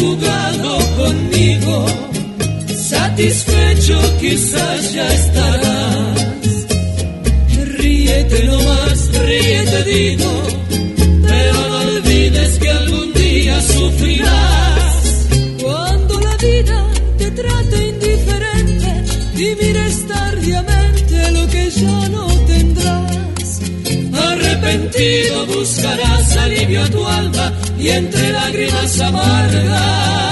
Jugado 0.02 0.80
conmigo, 0.98 1.86
satisfecho 2.76 4.00
quizás 4.20 4.94
ya 4.94 5.08
estarás. 5.14 6.66
Ríete 7.78 8.44
nomás, 8.46 9.00
ríete 9.20 9.84
digo, 9.84 10.32
Buscarás 25.48 26.38
alivio 26.38 26.82
a 26.82 26.90
tu 26.90 27.06
alma 27.06 27.54
y 27.78 27.90
entre 27.90 28.32
lágrimas 28.32 29.00
amargas 29.02 30.32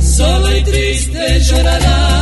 solo 0.00 0.56
y 0.56 0.64
triste 0.64 1.40
llorarás. 1.40 2.16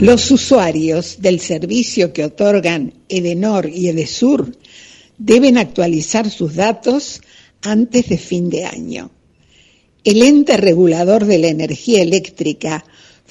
Los 0.00 0.30
usuarios 0.30 1.16
del 1.20 1.40
servicio 1.40 2.12
que 2.12 2.24
otorgan 2.24 2.92
Edenor 3.08 3.68
y 3.68 3.88
Edesur 3.88 4.52
deben 5.16 5.58
actualizar 5.58 6.28
sus 6.28 6.54
datos 6.54 7.22
antes 7.62 8.08
de 8.08 8.18
fin 8.18 8.50
de 8.50 8.64
año. 8.66 9.10
El 10.02 10.22
ente 10.22 10.56
regulador 10.56 11.24
de 11.24 11.38
la 11.38 11.48
energía 11.48 12.02
eléctrica 12.02 12.84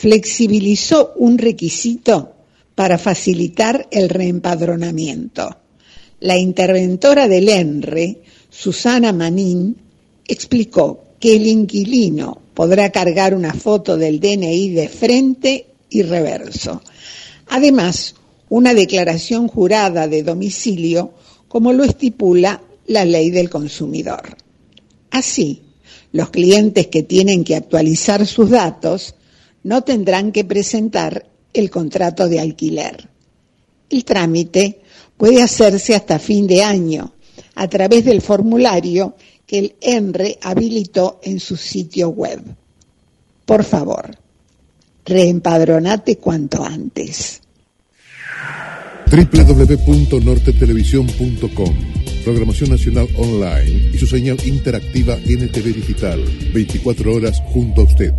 flexibilizó 0.03 1.13
un 1.15 1.37
requisito 1.37 2.33
para 2.75 2.97
facilitar 2.97 3.87
el 3.89 4.09
reempadronamiento. 4.09 5.55
La 6.19 6.37
interventora 6.37 7.29
del 7.29 7.47
ENRE, 7.47 8.21
Susana 8.49 9.13
Manín, 9.13 9.77
explicó 10.27 11.05
que 11.21 11.37
el 11.37 11.47
inquilino 11.47 12.37
podrá 12.53 12.91
cargar 12.91 13.33
una 13.33 13.53
foto 13.53 13.95
del 13.95 14.19
DNI 14.19 14.71
de 14.71 14.89
frente 14.89 15.67
y 15.89 16.01
reverso. 16.01 16.81
Además, 17.47 18.15
una 18.49 18.73
declaración 18.73 19.47
jurada 19.47 20.09
de 20.09 20.21
domicilio, 20.21 21.13
como 21.47 21.71
lo 21.71 21.85
estipula 21.85 22.61
la 22.87 23.05
ley 23.05 23.29
del 23.29 23.49
consumidor. 23.49 24.35
Así, 25.11 25.61
los 26.11 26.29
clientes 26.29 26.87
que 26.87 27.03
tienen 27.03 27.45
que 27.45 27.55
actualizar 27.55 28.27
sus 28.27 28.49
datos 28.49 29.15
no 29.63 29.83
tendrán 29.83 30.31
que 30.31 30.45
presentar 30.45 31.29
el 31.53 31.69
contrato 31.69 32.27
de 32.27 32.39
alquiler. 32.39 33.07
El 33.89 34.05
trámite 34.05 34.81
puede 35.17 35.41
hacerse 35.41 35.95
hasta 35.95 36.19
fin 36.19 36.47
de 36.47 36.63
año 36.63 37.13
a 37.55 37.67
través 37.67 38.05
del 38.05 38.21
formulario 38.21 39.15
que 39.45 39.59
el 39.59 39.75
ENRE 39.81 40.39
habilitó 40.41 41.19
en 41.23 41.39
su 41.39 41.57
sitio 41.57 42.09
web. 42.09 42.41
Por 43.45 43.63
favor, 43.63 44.17
reempadronate 45.05 46.17
cuanto 46.17 46.63
antes. 46.63 47.41
www.nortetelevisión.com 49.11 51.75
Programación 52.23 52.69
Nacional 52.69 53.09
Online 53.17 53.91
y 53.93 53.97
su 53.97 54.07
señal 54.07 54.37
interactiva 54.45 55.17
NTV 55.17 55.75
Digital. 55.75 56.23
24 56.53 57.13
horas 57.13 57.41
junto 57.51 57.81
a 57.81 57.83
usted. 57.83 58.13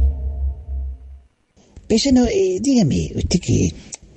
Paisano, 1.89 2.27
eh, 2.27 2.59
dígame, 2.61 3.12
usted 3.15 3.40
que 3.40 3.73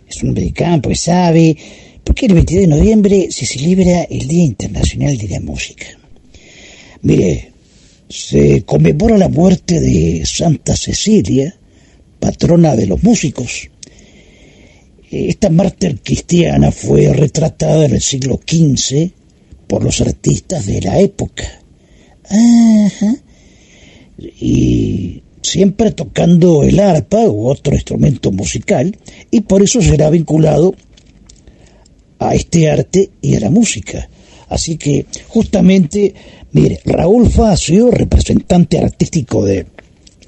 es 0.07 0.23
un 0.23 0.29
hombre 0.29 0.51
de 0.51 0.95
sabe, 0.95 1.57
¿por 2.03 2.15
qué 2.15 2.27
el 2.27 2.33
22 2.33 2.61
de 2.61 2.67
noviembre 2.67 3.27
se 3.29 3.45
celebra 3.45 4.03
el 4.03 4.27
Día 4.27 4.43
Internacional 4.43 5.17
de 5.17 5.27
la 5.27 5.39
Música? 5.41 5.85
Mire, 7.01 7.51
se 8.09 8.63
conmemora 8.63 9.17
la 9.17 9.27
muerte 9.27 9.81
de 9.81 10.25
Santa 10.25 10.77
Cecilia, 10.77 11.53
patrona 12.19 12.75
de 12.75 12.87
los 12.87 13.03
músicos. 13.03 13.69
Esta 15.11 15.49
mártir 15.49 15.99
cristiana 16.01 16.71
fue 16.71 17.13
retratada 17.13 17.85
en 17.85 17.95
el 17.95 18.01
siglo 18.01 18.39
XV 18.45 19.11
por 19.67 19.83
los 19.83 19.99
artistas 20.01 20.65
de 20.65 20.81
la 20.81 20.99
época. 20.99 21.43
Ajá. 22.29 23.15
Y 24.17 25.21
siempre 25.47 25.91
tocando 25.91 26.63
el 26.63 26.79
arpa 26.79 27.21
u 27.27 27.47
otro 27.47 27.73
instrumento 27.73 28.31
musical, 28.31 28.95
y 29.31 29.41
por 29.41 29.61
eso 29.63 29.81
será 29.81 30.09
vinculado 30.09 30.75
a 32.19 32.35
este 32.35 32.69
arte 32.69 33.09
y 33.21 33.35
a 33.35 33.39
la 33.39 33.49
música. 33.49 34.09
Así 34.49 34.77
que 34.77 35.05
justamente, 35.27 36.13
mire, 36.51 36.79
Raúl 36.85 37.29
Facio, 37.29 37.91
representante 37.91 38.79
artístico 38.79 39.45
de 39.45 39.65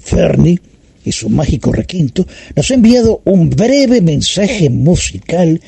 Ferni 0.00 0.58
y 1.04 1.12
su 1.12 1.28
mágico 1.28 1.72
requinto, 1.72 2.26
nos 2.54 2.70
ha 2.70 2.74
enviado 2.74 3.22
un 3.24 3.50
breve 3.50 4.00
mensaje 4.00 4.68
musical 4.70 5.60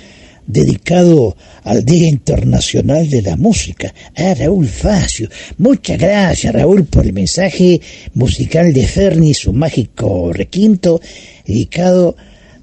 dedicado 0.47 1.37
al 1.65 1.85
Día 1.85 2.09
Internacional 2.09 3.09
de 3.09 3.23
la 3.23 3.37
Música. 3.37 3.93
Ah, 4.17 4.35
Raúl 4.35 4.69
Facio. 4.69 5.29
Muchas 5.59 5.99
gracias, 5.99 6.53
Raúl, 6.53 6.85
por 6.85 7.07
el 7.07 7.13
mensaje 7.13 7.81
musical 8.15 8.73
de 8.73 8.87
Ferni, 8.87 9.35
su 9.35 9.53
mágico 9.53 10.33
requinto, 10.33 11.01
dedicado 11.47 12.17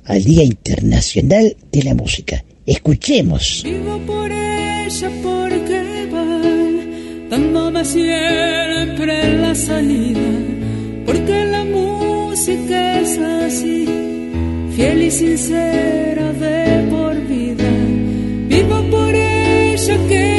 al 0.06 0.23
Día 0.23 0.43
Internacional 0.43 1.56
de 1.72 1.84
la 1.84 1.93
Música. 1.93 2.43
Escuchemos. 2.65 3.61
Vivo 3.64 3.99
por 4.06 4.31
ella 4.31 5.11
porque 5.23 6.07
va 6.14 6.41
dándome 7.30 7.85
siempre 7.85 9.38
la 9.38 9.56
salida, 9.56 10.19
porque 11.06 11.45
la 11.45 11.64
música 11.64 12.99
es 12.99 13.18
así, 13.19 13.85
fiel 14.76 15.03
y 15.03 15.11
sincera 15.11 16.34
de 16.34 16.88
por 16.89 17.09
ella 19.90 20.39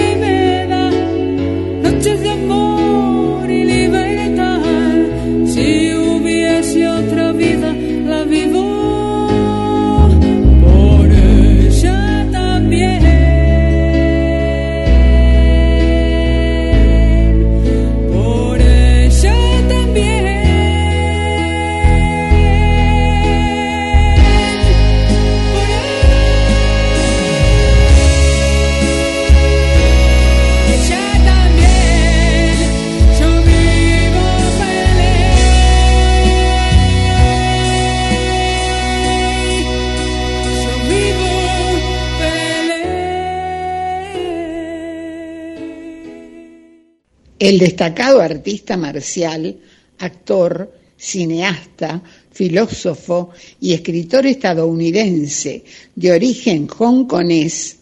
El 47.40 47.58
destacado 47.58 48.20
artista 48.20 48.76
marcial, 48.76 49.56
actor, 49.98 50.70
cineasta, 50.98 52.02
filósofo 52.30 53.30
y 53.58 53.72
escritor 53.72 54.26
estadounidense 54.26 55.64
de 55.94 56.12
origen 56.12 56.68
hongkonés, 56.68 57.78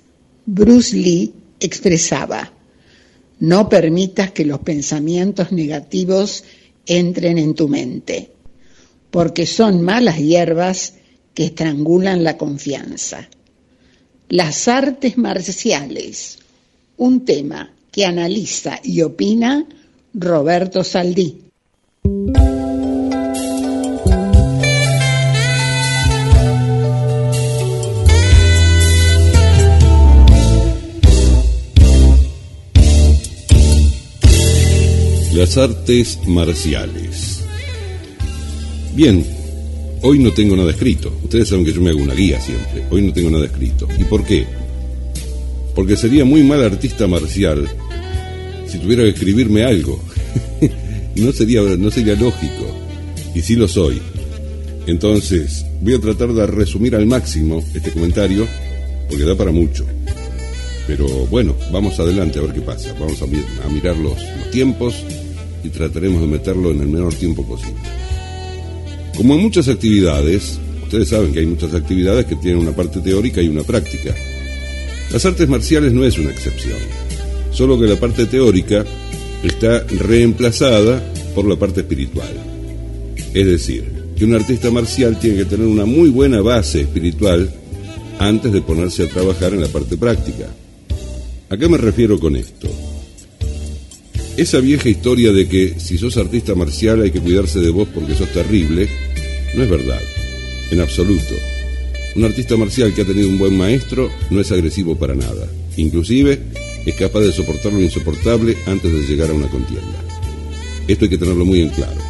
Bruce 0.46 0.96
Lee, 0.96 1.34
expresaba, 1.58 2.52
no 3.40 3.68
permitas 3.68 4.30
que 4.30 4.44
los 4.44 4.60
pensamientos 4.60 5.50
negativos 5.50 6.44
entren 6.86 7.36
en 7.36 7.56
tu 7.56 7.66
mente, 7.66 8.30
porque 9.10 9.44
son 9.44 9.82
malas 9.82 10.18
hierbas 10.18 10.94
que 11.34 11.46
estrangulan 11.46 12.22
la 12.22 12.36
confianza. 12.38 13.28
Las 14.28 14.68
artes 14.68 15.18
marciales, 15.18 16.38
un 16.96 17.24
tema 17.24 17.74
que 17.98 18.06
analiza 18.06 18.78
y 18.84 19.02
opina 19.02 19.66
Roberto 20.14 20.84
Saldí. 20.84 21.36
Las 35.32 35.58
artes 35.58 36.20
marciales. 36.28 37.42
Bien, 38.94 39.26
hoy 40.02 40.20
no 40.20 40.32
tengo 40.32 40.54
nada 40.54 40.70
escrito. 40.70 41.12
Ustedes 41.24 41.48
saben 41.48 41.64
que 41.64 41.72
yo 41.72 41.80
me 41.80 41.90
hago 41.90 42.00
una 42.00 42.14
guía 42.14 42.40
siempre. 42.40 42.84
Hoy 42.92 43.02
no 43.02 43.12
tengo 43.12 43.30
nada 43.30 43.46
escrito. 43.46 43.88
¿Y 43.98 44.04
por 44.04 44.24
qué? 44.24 44.46
Porque 45.74 45.96
sería 45.96 46.24
muy 46.24 46.44
mal 46.44 46.62
artista 46.62 47.08
marcial 47.08 47.68
si 48.68 48.78
tuviera 48.78 49.02
que 49.04 49.10
escribirme 49.10 49.64
algo. 49.64 50.02
no, 51.16 51.32
sería, 51.32 51.62
no 51.62 51.90
sería 51.90 52.14
lógico. 52.14 52.66
Y 53.34 53.40
sí 53.42 53.56
lo 53.56 53.68
soy. 53.68 54.00
Entonces, 54.86 55.64
voy 55.82 55.94
a 55.94 55.98
tratar 56.00 56.32
de 56.32 56.46
resumir 56.46 56.94
al 56.96 57.06
máximo 57.06 57.62
este 57.74 57.90
comentario, 57.90 58.46
porque 59.08 59.24
da 59.24 59.34
para 59.36 59.50
mucho. 59.52 59.84
Pero 60.86 61.06
bueno, 61.26 61.54
vamos 61.70 62.00
adelante 62.00 62.38
a 62.38 62.42
ver 62.42 62.52
qué 62.54 62.60
pasa. 62.62 62.94
Vamos 62.98 63.20
a, 63.20 63.26
mi- 63.26 63.44
a 63.64 63.68
mirar 63.68 63.96
los, 63.98 64.14
los 64.38 64.50
tiempos 64.50 64.94
y 65.62 65.68
trataremos 65.68 66.20
de 66.22 66.26
meterlo 66.26 66.70
en 66.70 66.80
el 66.80 66.88
menor 66.88 67.12
tiempo 67.14 67.46
posible. 67.46 67.74
Como 69.16 69.34
en 69.34 69.42
muchas 69.42 69.68
actividades, 69.68 70.58
ustedes 70.84 71.08
saben 71.08 71.32
que 71.32 71.40
hay 71.40 71.46
muchas 71.46 71.74
actividades 71.74 72.24
que 72.26 72.36
tienen 72.36 72.60
una 72.60 72.72
parte 72.74 73.00
teórica 73.00 73.42
y 73.42 73.48
una 73.48 73.62
práctica. 73.64 74.14
Las 75.12 75.24
artes 75.26 75.48
marciales 75.48 75.92
no 75.92 76.04
es 76.04 76.16
una 76.18 76.30
excepción, 76.30 76.78
solo 77.58 77.76
que 77.76 77.88
la 77.88 77.96
parte 77.96 78.26
teórica 78.26 78.84
está 79.42 79.80
reemplazada 79.80 81.02
por 81.34 81.44
la 81.44 81.56
parte 81.56 81.80
espiritual. 81.80 82.30
Es 83.34 83.46
decir, 83.46 83.84
que 84.16 84.24
un 84.24 84.36
artista 84.36 84.70
marcial 84.70 85.18
tiene 85.18 85.38
que 85.38 85.44
tener 85.44 85.66
una 85.66 85.84
muy 85.84 86.08
buena 86.08 86.40
base 86.40 86.82
espiritual 86.82 87.52
antes 88.20 88.52
de 88.52 88.62
ponerse 88.62 89.02
a 89.02 89.08
trabajar 89.08 89.54
en 89.54 89.60
la 89.60 89.66
parte 89.66 89.96
práctica. 89.96 90.46
¿A 91.50 91.56
qué 91.56 91.68
me 91.68 91.78
refiero 91.78 92.20
con 92.20 92.36
esto? 92.36 92.68
Esa 94.36 94.60
vieja 94.60 94.88
historia 94.88 95.32
de 95.32 95.48
que 95.48 95.80
si 95.80 95.98
sos 95.98 96.16
artista 96.16 96.54
marcial 96.54 97.02
hay 97.02 97.10
que 97.10 97.20
cuidarse 97.20 97.58
de 97.58 97.70
vos 97.70 97.88
porque 97.92 98.14
sos 98.14 98.32
terrible, 98.32 98.88
no 99.56 99.64
es 99.64 99.68
verdad, 99.68 100.00
en 100.70 100.80
absoluto. 100.80 101.34
Un 102.14 102.22
artista 102.22 102.56
marcial 102.56 102.94
que 102.94 103.02
ha 103.02 103.04
tenido 103.04 103.28
un 103.28 103.38
buen 103.38 103.56
maestro 103.56 104.08
no 104.30 104.40
es 104.40 104.52
agresivo 104.52 104.96
para 104.96 105.16
nada. 105.16 105.48
Inclusive 105.76 106.67
es 106.90 106.96
capaz 106.96 107.20
de 107.20 107.32
soportar 107.32 107.72
lo 107.72 107.80
insoportable 107.82 108.56
antes 108.66 108.92
de 108.92 109.00
llegar 109.06 109.30
a 109.30 109.34
una 109.34 109.48
contienda. 109.48 110.02
Esto 110.86 111.04
hay 111.04 111.10
que 111.10 111.18
tenerlo 111.18 111.44
muy 111.44 111.62
en 111.62 111.68
claro. 111.70 112.00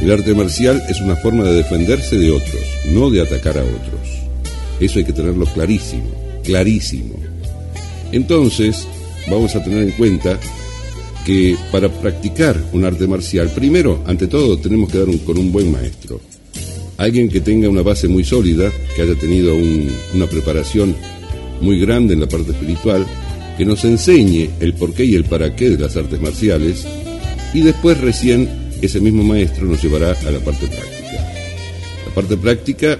El 0.00 0.10
arte 0.10 0.34
marcial 0.34 0.82
es 0.88 1.00
una 1.00 1.16
forma 1.16 1.44
de 1.44 1.54
defenderse 1.54 2.16
de 2.18 2.30
otros, 2.30 2.62
no 2.90 3.10
de 3.10 3.20
atacar 3.22 3.58
a 3.58 3.62
otros. 3.62 4.08
Eso 4.80 4.98
hay 4.98 5.04
que 5.04 5.12
tenerlo 5.12 5.46
clarísimo, 5.46 6.10
clarísimo. 6.44 7.14
Entonces, 8.12 8.86
vamos 9.30 9.54
a 9.56 9.62
tener 9.64 9.82
en 9.84 9.90
cuenta 9.92 10.38
que 11.24 11.56
para 11.72 11.88
practicar 11.88 12.56
un 12.72 12.84
arte 12.84 13.06
marcial, 13.06 13.48
primero, 13.54 14.02
ante 14.06 14.26
todo, 14.26 14.58
tenemos 14.58 14.90
que 14.90 14.98
dar 14.98 15.08
con 15.24 15.38
un 15.38 15.50
buen 15.52 15.72
maestro. 15.72 16.20
Alguien 16.98 17.28
que 17.28 17.40
tenga 17.40 17.68
una 17.68 17.82
base 17.82 18.06
muy 18.08 18.24
sólida, 18.24 18.70
que 18.94 19.02
haya 19.02 19.14
tenido 19.16 19.54
un- 19.56 19.90
una 20.14 20.26
preparación 20.26 20.94
muy 21.60 21.80
grande 21.80 22.14
en 22.14 22.20
la 22.20 22.28
parte 22.28 22.52
espiritual, 22.52 23.06
que 23.56 23.64
nos 23.64 23.84
enseñe 23.84 24.50
el 24.60 24.74
porqué 24.74 25.04
y 25.04 25.14
el 25.14 25.24
para 25.24 25.54
qué 25.54 25.70
de 25.70 25.78
las 25.78 25.96
artes 25.96 26.20
marciales, 26.20 26.86
y 27.52 27.60
después 27.60 28.00
recién 28.00 28.48
ese 28.82 29.00
mismo 29.00 29.22
maestro 29.22 29.66
nos 29.66 29.82
llevará 29.82 30.12
a 30.12 30.30
la 30.30 30.40
parte 30.40 30.66
práctica. 30.66 31.32
La 32.06 32.14
parte 32.14 32.36
práctica 32.36 32.98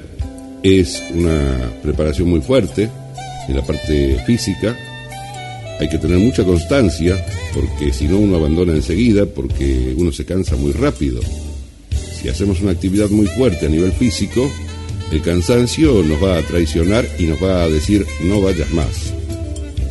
es 0.63 1.03
una 1.13 1.73
preparación 1.83 2.29
muy 2.29 2.41
fuerte 2.41 2.89
en 3.49 3.57
la 3.57 3.63
parte 3.63 4.19
física, 4.27 4.77
hay 5.81 5.89
que 5.89 5.99
tener 5.99 6.19
mucha 6.19 6.45
constancia, 6.45 7.25
porque 7.53 7.93
si 7.93 8.07
no 8.07 8.19
uno 8.19 8.37
abandona 8.37 8.73
enseguida, 8.73 9.27
porque 9.27 9.95
uno 9.97 10.13
se 10.13 10.25
cansa 10.25 10.57
muy 10.57 10.73
rápido. 10.73 11.21
Si 11.91 12.29
hacemos 12.29 12.61
una 12.61 12.71
actividad 12.71 13.11
muy 13.11 13.27
fuerte 13.27 13.67
a 13.67 13.69
nivel 13.69 13.93
físico, 13.93 14.49
el 15.11 15.21
cansancio 15.21 16.03
nos 16.03 16.23
va 16.23 16.39
a 16.39 16.43
traicionar 16.43 17.05
y 17.19 17.25
nos 17.25 17.43
va 17.43 17.65
a 17.65 17.69
decir 17.69 18.07
no 18.23 18.41
vayas 18.41 18.71
más. 18.71 19.13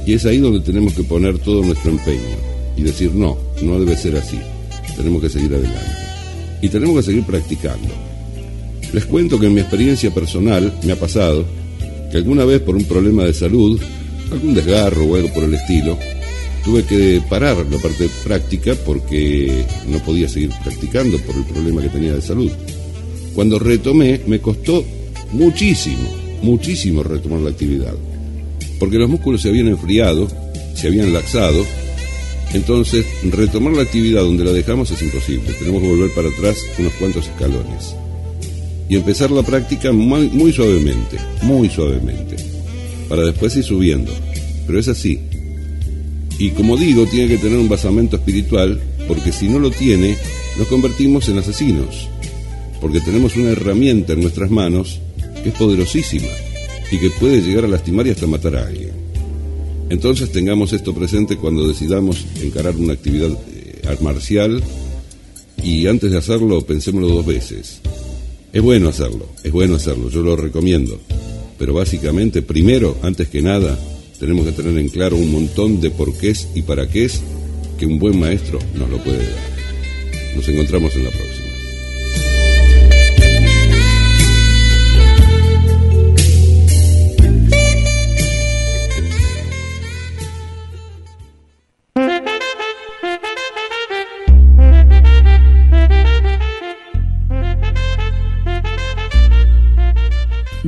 Y 0.05 0.13
es 0.13 0.25
ahí 0.25 0.39
donde 0.39 0.59
tenemos 0.59 0.93
que 0.93 1.03
poner 1.03 1.37
todo 1.39 1.63
nuestro 1.63 1.91
empeño 1.91 2.35
y 2.75 2.81
decir 2.81 3.13
no, 3.13 3.37
no 3.61 3.79
debe 3.79 3.95
ser 3.95 4.17
así. 4.17 4.37
Tenemos 4.95 5.21
que 5.21 5.29
seguir 5.29 5.53
adelante. 5.53 5.79
Y 6.61 6.69
tenemos 6.69 6.97
que 6.97 7.03
seguir 7.03 7.23
practicando. 7.23 7.89
Les 8.93 9.05
cuento 9.05 9.39
que 9.39 9.47
en 9.47 9.55
mi 9.55 9.61
experiencia 9.61 10.13
personal 10.13 10.73
me 10.83 10.93
ha 10.93 10.99
pasado 10.99 11.45
que 12.11 12.17
alguna 12.17 12.45
vez 12.45 12.61
por 12.61 12.75
un 12.75 12.83
problema 12.83 13.23
de 13.23 13.33
salud, 13.33 13.81
algún 14.31 14.53
desgarro 14.53 15.05
o 15.05 15.15
algo 15.15 15.33
por 15.33 15.43
el 15.43 15.53
estilo, 15.55 15.97
tuve 16.63 16.83
que 16.83 17.21
parar 17.29 17.57
la 17.69 17.77
parte 17.77 18.09
práctica 18.23 18.75
porque 18.85 19.65
no 19.89 19.99
podía 19.99 20.29
seguir 20.29 20.51
practicando 20.63 21.17
por 21.19 21.35
el 21.35 21.43
problema 21.43 21.81
que 21.81 21.89
tenía 21.89 22.13
de 22.13 22.21
salud. 22.21 22.51
Cuando 23.33 23.57
retomé, 23.57 24.21
me 24.27 24.39
costó 24.39 24.83
muchísimo, 25.31 26.09
muchísimo 26.41 27.03
retomar 27.03 27.39
la 27.39 27.49
actividad, 27.49 27.95
porque 28.79 28.97
los 28.97 29.09
músculos 29.09 29.41
se 29.41 29.49
habían 29.49 29.67
enfriado, 29.67 30.27
se 30.75 30.87
habían 30.87 31.13
laxado, 31.13 31.65
entonces 32.53 33.05
retomar 33.29 33.73
la 33.73 33.83
actividad 33.83 34.21
donde 34.21 34.43
la 34.43 34.51
dejamos 34.51 34.91
es 34.91 35.01
imposible, 35.01 35.53
tenemos 35.53 35.81
que 35.81 35.87
volver 35.87 36.11
para 36.11 36.29
atrás 36.29 36.57
unos 36.77 36.93
cuantos 36.93 37.27
escalones 37.27 37.95
y 38.89 38.95
empezar 38.95 39.31
la 39.31 39.43
práctica 39.43 39.91
muy, 39.91 40.29
muy 40.29 40.51
suavemente, 40.53 41.17
muy 41.41 41.69
suavemente, 41.69 42.35
para 43.09 43.23
después 43.23 43.55
ir 43.55 43.63
subiendo. 43.63 44.11
Pero 44.67 44.79
es 44.79 44.87
así. 44.87 45.19
Y 46.37 46.49
como 46.51 46.77
digo, 46.77 47.05
tiene 47.05 47.27
que 47.27 47.37
tener 47.37 47.57
un 47.57 47.69
basamento 47.69 48.17
espiritual, 48.17 48.81
porque 49.07 49.31
si 49.31 49.47
no 49.47 49.59
lo 49.59 49.71
tiene, 49.71 50.15
nos 50.57 50.67
convertimos 50.67 51.27
en 51.29 51.37
asesinos. 51.37 52.07
Porque 52.81 52.99
tenemos 52.99 53.35
una 53.35 53.51
herramienta 53.51 54.13
en 54.13 54.21
nuestras 54.21 54.51
manos 54.51 54.99
que 55.41 55.49
es 55.49 55.55
poderosísima 55.55 56.27
y 56.91 56.99
que 56.99 57.09
puede 57.11 57.41
llegar 57.41 57.65
a 57.65 57.67
lastimar 57.67 58.07
y 58.07 58.11
hasta 58.11 58.27
matar 58.27 58.55
a 58.55 58.67
alguien. 58.67 58.91
Entonces 59.89 60.31
tengamos 60.31 60.73
esto 60.73 60.93
presente 60.93 61.37
cuando 61.37 61.67
decidamos 61.67 62.25
encarar 62.41 62.75
una 62.75 62.93
actividad 62.93 63.29
eh, 63.29 63.97
marcial 64.01 64.63
y 65.61 65.87
antes 65.87 66.11
de 66.11 66.17
hacerlo 66.17 66.65
pensémoslo 66.65 67.07
dos 67.09 67.25
veces. 67.25 67.81
Es 68.51 68.61
bueno 68.61 68.89
hacerlo, 68.89 69.27
es 69.43 69.51
bueno 69.51 69.75
hacerlo, 69.75 70.09
yo 70.09 70.21
lo 70.21 70.35
recomiendo. 70.35 70.99
Pero 71.57 71.73
básicamente, 71.73 72.41
primero, 72.41 72.97
antes 73.01 73.27
que 73.29 73.41
nada, 73.41 73.77
tenemos 74.19 74.45
que 74.45 74.51
tener 74.51 74.77
en 74.77 74.89
claro 74.89 75.17
un 75.17 75.31
montón 75.31 75.81
de 75.81 75.89
porqués 75.91 76.47
y 76.55 76.61
para 76.61 76.87
qué 76.87 77.05
es 77.05 77.21
que 77.77 77.85
un 77.85 77.99
buen 77.99 78.19
maestro 78.19 78.59
nos 78.75 78.89
lo 78.89 78.97
puede 79.03 79.19
dar. 79.19 79.53
Nos 80.35 80.47
encontramos 80.47 80.95
en 80.95 81.03
la 81.05 81.09
próxima. 81.09 81.42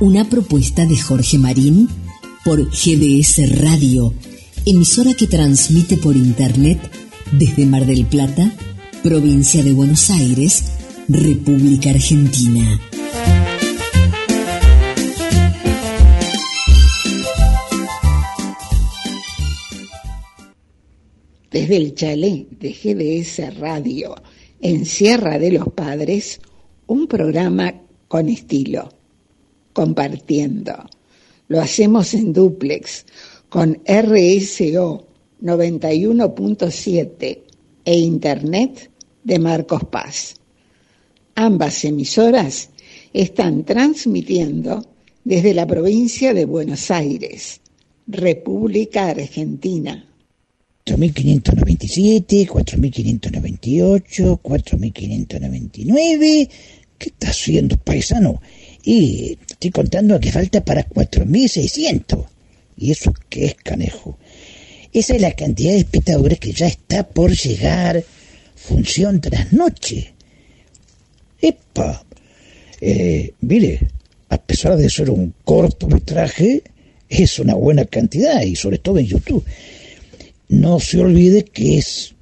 Una 0.00 0.28
propuesta 0.30 0.86
de 0.86 0.96
Jorge 0.96 1.38
Marín 1.38 1.88
por 2.44 2.70
GDS 2.70 3.60
Radio, 3.60 4.14
emisora 4.64 5.12
que 5.12 5.26
transmite 5.26 5.96
por 5.96 6.14
Internet 6.14 6.78
desde 7.32 7.66
Mar 7.66 7.84
del 7.84 8.06
Plata, 8.06 8.52
provincia 9.02 9.60
de 9.64 9.72
Buenos 9.72 10.08
Aires, 10.10 10.62
República 11.08 11.90
Argentina. 11.90 12.80
Desde 21.50 21.76
el 21.76 21.96
chalet 21.96 22.48
de 22.50 22.72
GDS 22.72 23.58
Radio 23.58 24.14
en 24.60 24.86
Sierra 24.86 25.40
de 25.40 25.50
los 25.50 25.72
Padres, 25.72 26.40
un 26.86 27.08
programa 27.08 27.74
con 28.06 28.28
estilo, 28.28 28.90
compartiendo. 29.78 30.74
Lo 31.46 31.60
hacemos 31.60 32.12
en 32.12 32.32
duplex 32.32 33.06
con 33.48 33.80
RSO 33.86 35.06
91.7 35.40 37.38
e 37.84 37.96
Internet 37.96 38.90
de 39.22 39.38
Marcos 39.38 39.84
Paz. 39.84 40.34
Ambas 41.36 41.84
emisoras 41.84 42.70
están 43.12 43.62
transmitiendo 43.62 44.84
desde 45.22 45.54
la 45.54 45.64
provincia 45.64 46.34
de 46.34 46.44
Buenos 46.44 46.90
Aires, 46.90 47.60
República 48.08 49.10
Argentina. 49.10 50.04
4.597, 50.86 52.48
4.598, 52.48 54.40
4.599. 54.42 56.50
¿Qué 56.98 57.10
está 57.10 57.28
haciendo, 57.28 57.76
paisano? 57.76 58.40
Y 58.88 59.36
estoy 59.46 59.70
contando 59.70 60.18
que 60.18 60.32
falta 60.32 60.64
para 60.64 60.88
4.600. 60.88 62.24
¿Y 62.78 62.90
eso 62.90 63.12
qué 63.28 63.44
es, 63.44 63.54
canejo? 63.56 64.16
Esa 64.94 65.14
es 65.14 65.20
la 65.20 65.32
cantidad 65.32 65.72
de 65.72 65.80
espectadores 65.80 66.40
que 66.40 66.52
ya 66.52 66.68
está 66.68 67.06
por 67.06 67.36
llegar 67.36 68.02
función 68.56 69.20
tras 69.20 69.52
noche. 69.52 70.14
¡Epa! 71.38 72.02
Eh, 72.80 73.34
mire, 73.42 73.90
a 74.30 74.38
pesar 74.38 74.78
de 74.78 74.88
ser 74.88 75.10
un 75.10 75.34
cortometraje, 75.44 76.62
es 77.10 77.38
una 77.38 77.56
buena 77.56 77.84
cantidad 77.84 78.40
y 78.40 78.56
sobre 78.56 78.78
todo 78.78 79.00
en 79.00 79.06
YouTube. 79.06 79.44
No 80.48 80.80
se 80.80 80.98
olvide 80.98 81.44
que 81.44 81.76
es 81.76 82.14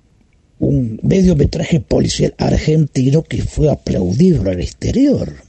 un 0.58 0.98
mediometraje 1.04 1.78
policial 1.78 2.34
argentino 2.38 3.22
que 3.22 3.42
fue 3.42 3.70
aplaudido 3.70 4.50
al 4.50 4.60
exterior. 4.60 5.45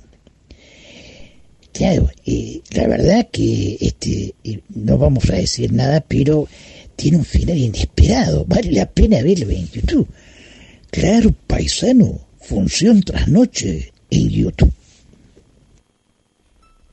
Claro, 1.78 2.10
eh, 2.26 2.60
la 2.72 2.88
verdad 2.88 3.28
que 3.32 3.78
este, 3.80 4.34
eh, 4.44 4.62
no 4.74 4.98
vamos 4.98 5.30
a 5.30 5.36
decir 5.36 5.72
nada, 5.72 6.02
pero 6.02 6.48
tiene 6.95 7.18
un 7.18 7.24
final 7.24 7.56
inesperado. 7.56 8.45
Vale 8.45 8.72
la 8.72 8.88
pena 8.88 9.22
verlo 9.22 9.48
en 9.52 9.70
YouTube. 9.70 10.08
Claro, 10.90 11.32
paisano, 11.45 12.20
función 12.41 13.02
tras 13.02 13.28
noche 13.28 13.94
en 14.10 14.28
YouTube. 14.28 14.74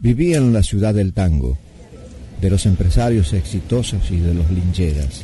Vivía 0.01 0.36
en 0.36 0.52
la 0.52 0.62
ciudad 0.62 0.93
del 0.93 1.15
tango, 1.15 1.56
de 2.43 2.51
los 2.51 2.66
empresarios 2.66 3.32
exitosos 3.32 4.11
y 4.11 4.19
de 4.19 4.35
los 4.35 4.51
lincheras, 4.51 5.23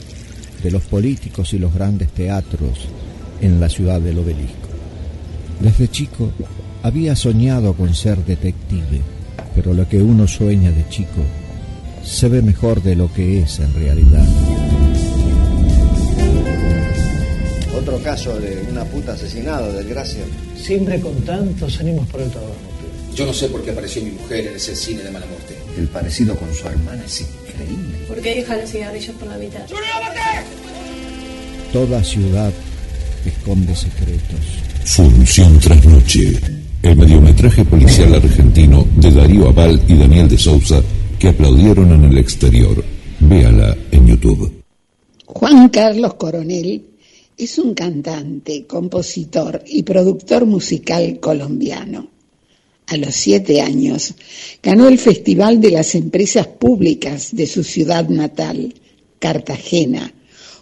de 0.62 0.70
los 0.70 0.85
políticos 0.85 1.53
y 1.53 1.59
los 1.59 1.74
grandes 1.74 2.09
teatros 2.12 2.89
en 3.43 3.61
la 3.61 3.69
ciudad 3.69 4.01
del 4.01 4.20
obelisco. 4.20 4.70
Desde 5.61 5.89
chico 5.89 6.32
había 6.82 7.15
soñado 7.15 7.74
con 7.74 7.95
ser 7.95 8.24
detective, 8.24 9.03
pero 9.55 9.74
lo 9.74 9.89
que 9.89 9.98
uno 9.98 10.27
sueña 10.27 10.70
de 10.70 10.89
chico 10.89 11.22
se 12.05 12.28
ve 12.28 12.43
mejor 12.43 12.82
de 12.82 12.97
lo 12.97 13.12
que 13.12 13.43
es 13.43 13.59
en 13.60 13.72
realidad. 13.74 14.27
Otro 17.77 17.98
caso 18.02 18.39
de 18.39 18.62
una 18.70 18.85
puta 18.85 19.12
asesinada, 19.12 19.72
desgracia. 19.72 20.22
Siempre 20.56 21.01
con 21.01 21.14
tantos 21.22 21.81
ánimos 21.81 22.06
por 22.09 22.20
el 22.20 22.31
trabajo. 22.31 22.55
Yo 23.14 23.27
no 23.27 23.32
sé 23.32 23.48
por 23.48 23.62
qué 23.62 23.70
apareció 23.70 24.02
mi 24.02 24.10
mujer 24.10 24.47
en 24.47 24.56
ese 24.56 24.74
cine 24.77 25.02
de 25.02 25.10
mala 25.10 25.27
muerte. 25.27 25.56
El 25.77 25.89
parecido 25.89 26.36
con 26.36 26.52
su 26.55 26.68
hermana 26.68 27.02
es 27.05 27.20
increíble. 27.20 27.98
¿Por 28.06 28.20
qué 28.20 28.35
deja 28.36 28.56
los 28.56 28.70
cigarrillos 28.70 29.16
por 29.16 29.28
la 29.28 29.39
mitad? 29.39 29.60
Toda 31.72 32.02
ciudad 32.05 32.52
esconde 33.24 33.74
secretos. 33.74 34.40
Función 34.85 35.59
tras 35.59 35.85
noche. 35.85 36.60
El 36.82 36.97
mediometraje 36.97 37.62
policial 37.66 38.15
argentino 38.15 38.86
de 38.97 39.11
Darío 39.11 39.48
Aval 39.48 39.82
y 39.86 39.97
Daniel 39.97 40.28
de 40.31 40.39
Sousa 40.39 40.82
que 41.19 41.28
aplaudieron 41.28 41.93
en 41.93 42.05
el 42.05 42.16
exterior. 42.16 42.82
Véala 43.20 43.77
en 43.90 44.07
YouTube. 44.07 44.62
Juan 45.27 45.69
Carlos 45.69 46.15
Coronel 46.15 46.82
es 47.36 47.59
un 47.59 47.74
cantante, 47.74 48.66
compositor 48.66 49.62
y 49.66 49.82
productor 49.82 50.47
musical 50.47 51.20
colombiano. 51.20 52.09
A 52.86 52.97
los 52.97 53.15
siete 53.15 53.61
años 53.61 54.15
ganó 54.62 54.89
el 54.89 54.98
Festival 54.98 55.61
de 55.61 55.73
las 55.73 55.94
Empresas 55.94 56.47
Públicas 56.47 57.36
de 57.36 57.47
su 57.47 57.62
ciudad 57.62 58.09
natal, 58.09 58.73
Cartagena, 59.19 60.15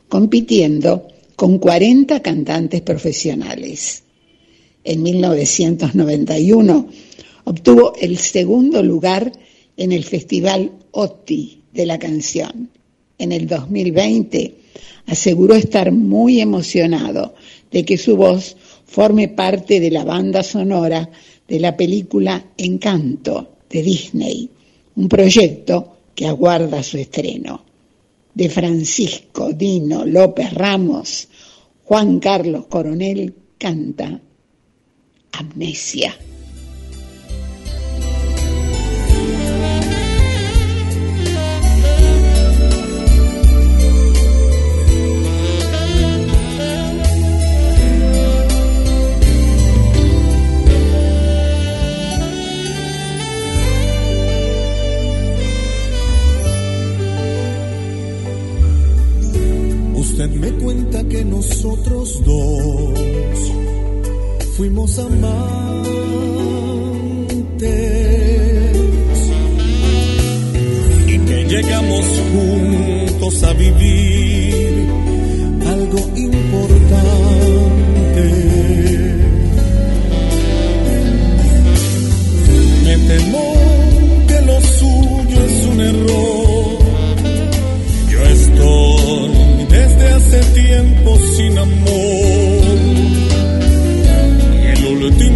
compitiendo 0.09 1.07
con 1.37 1.59
40 1.59 2.21
cantantes 2.23 2.83
profesionales. 2.83 4.03
En 4.85 5.03
1991 5.03 6.89
obtuvo 7.45 7.95
el 8.01 8.19
segundo 8.19 8.83
lugar 8.83 9.33
en 9.77 9.93
el 9.93 10.05
Festival 10.05 10.73
OTI 10.91 11.63
de 11.73 11.87
la 11.87 11.99
canción. 11.99 12.71
En 13.19 13.33
el 13.33 13.47
2020 13.47 14.55
aseguró 15.07 15.55
estar 15.55 15.93
muy 15.93 16.41
emocionado 16.41 17.35
de 17.71 17.85
que 17.85 17.99
su 17.99 18.17
voz 18.17 18.57
forme 18.87 19.29
parte 19.29 19.81
de 19.81 19.91
la 19.91 20.05
banda 20.05 20.43
sonora 20.43 21.11
de 21.47 21.61
la 21.61 21.77
película 21.77 22.53
Encanto 22.57 23.57
de 23.69 23.83
Disney, 23.83 24.51
un 24.97 25.09
proyecto 25.09 25.97
que 26.15 26.27
aguarda 26.27 26.83
su 26.83 26.99
estreno. 26.99 27.65
De 28.35 28.49
Francisco 28.49 29.53
Dino 29.53 30.05
López 30.05 30.53
Ramos, 30.53 31.29
Juan 31.85 32.21
Carlos 32.21 32.67
Coronel 32.67 33.35
canta 33.57 34.21
amnesia. 35.33 36.15
Usted 60.19 60.31
me 60.31 60.51
cuenta 60.53 61.05
que 61.05 61.25
nosotros 61.25 62.25
dos 62.25 63.68
fuimos 64.59 64.99
amantes 64.99 65.39
y 71.07 71.19
que 71.21 71.45
llegamos 71.45 72.05
juntos 72.33 73.43
a 73.45 73.53
vivir 73.53 74.89
algo 75.65 76.01
importante. 76.17 77.05
Me 82.85 82.99
temo 83.11 83.55
que 84.27 84.41
lo 84.43 84.61
suyo 84.61 85.39
es 85.51 85.67
un 85.67 85.81
error. 85.93 86.79
Yo 88.11 88.25
estoy 88.25 89.67
desde 89.71 90.09
hace 90.09 90.41
tiempo 90.61 91.17
sin 91.37 91.59
amor. 91.59 92.38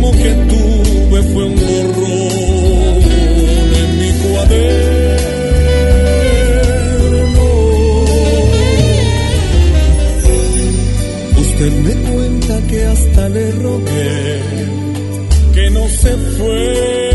Último 0.03 0.13
que 0.13 0.31
tuve 0.49 1.23
fue 1.23 1.45
un 1.45 1.55
borrón 1.55 3.03
en 3.81 3.99
mi 3.99 4.11
cuaderno. 4.23 4.63
Usted 11.39 11.73
me 11.73 11.95
cuenta 12.11 12.61
que 12.69 12.85
hasta 12.85 13.29
le 13.29 13.53
rogué 13.53 14.41
que 15.55 15.71
no 15.71 15.87
se 15.89 16.17
fuera 16.17 17.12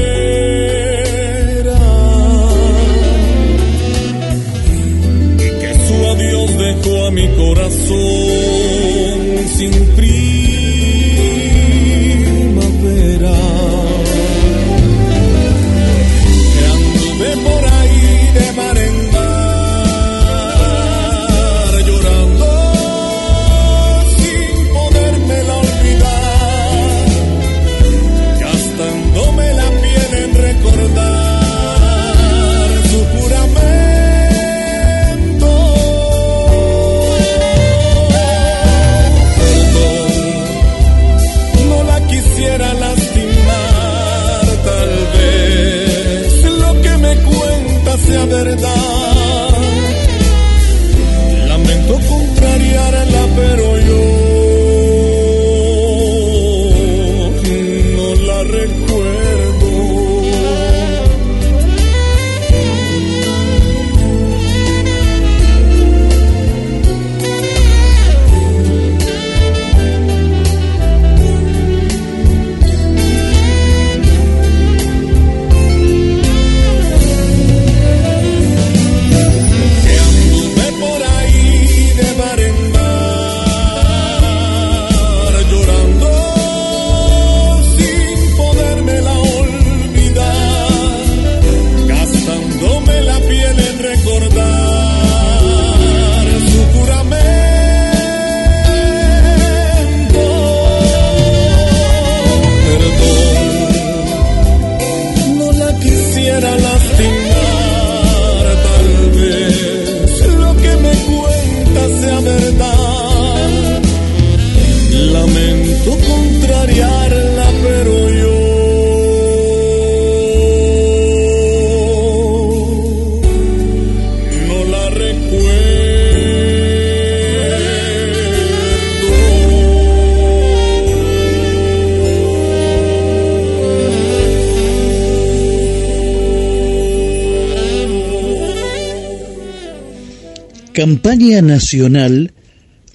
Campaña 140.78 141.42
Nacional 141.42 142.34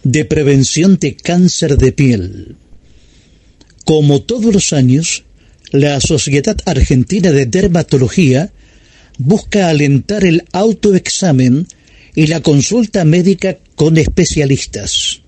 de 0.04 0.24
Prevención 0.24 0.98
de 1.00 1.16
Cáncer 1.16 1.76
de 1.76 1.90
Piel. 1.90 2.54
Como 3.84 4.22
todos 4.22 4.54
los 4.54 4.72
años, 4.72 5.24
la 5.72 6.00
Sociedad 6.00 6.56
Argentina 6.64 7.32
de 7.32 7.44
Dermatología 7.46 8.52
busca 9.18 9.68
alentar 9.68 10.24
el 10.24 10.44
autoexamen 10.52 11.66
y 12.14 12.28
la 12.28 12.40
consulta 12.40 13.04
médica 13.04 13.58
con 13.74 13.98
especialistas. 13.98 15.22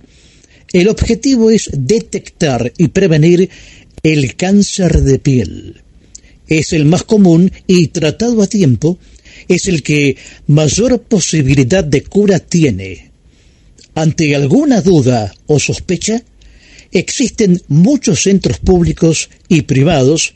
El 0.72 0.86
objetivo 0.86 1.50
es 1.50 1.68
detectar 1.72 2.72
y 2.78 2.86
prevenir 2.86 3.50
el 4.04 4.36
cáncer 4.36 5.02
de 5.02 5.18
piel. 5.18 5.82
Es 6.46 6.72
el 6.72 6.84
más 6.84 7.02
común 7.02 7.50
y 7.66 7.88
tratado 7.88 8.42
a 8.42 8.46
tiempo 8.46 9.00
es 9.48 9.66
el 9.66 9.82
que 9.82 10.16
mayor 10.46 11.02
posibilidad 11.02 11.84
de 11.84 12.02
cura 12.02 12.38
tiene. 12.38 13.10
Ante 13.94 14.34
alguna 14.34 14.80
duda 14.80 15.32
o 15.46 15.58
sospecha, 15.60 16.22
existen 16.90 17.60
muchos 17.68 18.22
centros 18.22 18.58
públicos 18.58 19.30
y 19.48 19.62
privados 19.62 20.34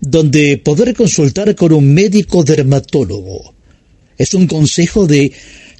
donde 0.00 0.58
poder 0.58 0.94
consultar 0.94 1.54
con 1.54 1.72
un 1.72 1.92
médico 1.94 2.44
dermatólogo. 2.44 3.54
Es 4.16 4.34
un 4.34 4.46
consejo 4.46 5.06
de 5.06 5.32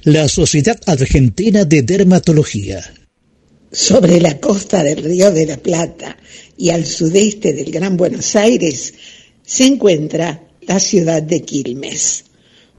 la 0.03 0.27
Sociedad 0.27 0.79
Argentina 0.85 1.65
de 1.65 1.81
Dermatología. 1.81 2.83
Sobre 3.71 4.19
la 4.21 4.39
costa 4.39 4.83
del 4.83 5.03
Río 5.03 5.31
de 5.31 5.45
la 5.45 5.57
Plata 5.57 6.17
y 6.57 6.69
al 6.69 6.85
sudeste 6.85 7.53
del 7.53 7.71
Gran 7.71 7.97
Buenos 7.97 8.35
Aires 8.35 8.93
se 9.43 9.65
encuentra 9.65 10.43
la 10.61 10.79
ciudad 10.79 11.21
de 11.21 11.41
Quilmes. 11.41 12.25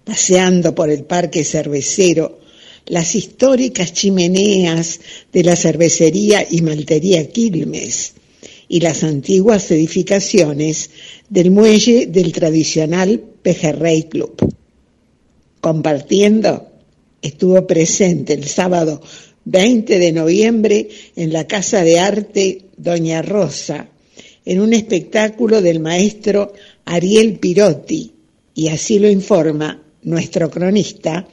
Paseando 0.06 0.72
por 0.72 0.88
el 0.88 1.02
parque 1.02 1.42
cervecero, 1.42 2.38
las 2.86 3.16
históricas 3.16 3.92
chimeneas 3.92 5.00
de 5.32 5.42
la 5.42 5.56
cervecería 5.56 6.46
y 6.48 6.62
maltería 6.62 7.28
Quilmes 7.28 8.12
y 8.68 8.78
las 8.78 9.02
antiguas 9.02 9.68
edificaciones 9.72 10.90
del 11.28 11.50
muelle 11.50 12.06
del 12.06 12.30
tradicional 12.30 13.20
Pejerrey 13.42 14.04
Club. 14.04 14.54
Compartiendo, 15.60 16.68
estuvo 17.20 17.66
presente 17.66 18.34
el 18.34 18.46
sábado 18.46 19.02
20 19.44 19.98
de 19.98 20.12
noviembre 20.12 20.88
en 21.16 21.32
la 21.32 21.48
Casa 21.48 21.82
de 21.82 21.98
Arte 21.98 22.66
Doña 22.76 23.22
Rosa, 23.22 23.88
en 24.44 24.60
un 24.60 24.72
espectáculo 24.72 25.62
del 25.62 25.80
maestro 25.80 26.52
Ariel 26.84 27.40
Pirotti, 27.40 28.12
y 28.54 28.68
así 28.68 29.00
lo 29.00 29.10
informa 29.10 29.82
nuestro 30.06 30.48
cronista 30.48 31.26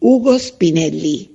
Hugo 0.00 0.38
Spinelli. 0.38 1.30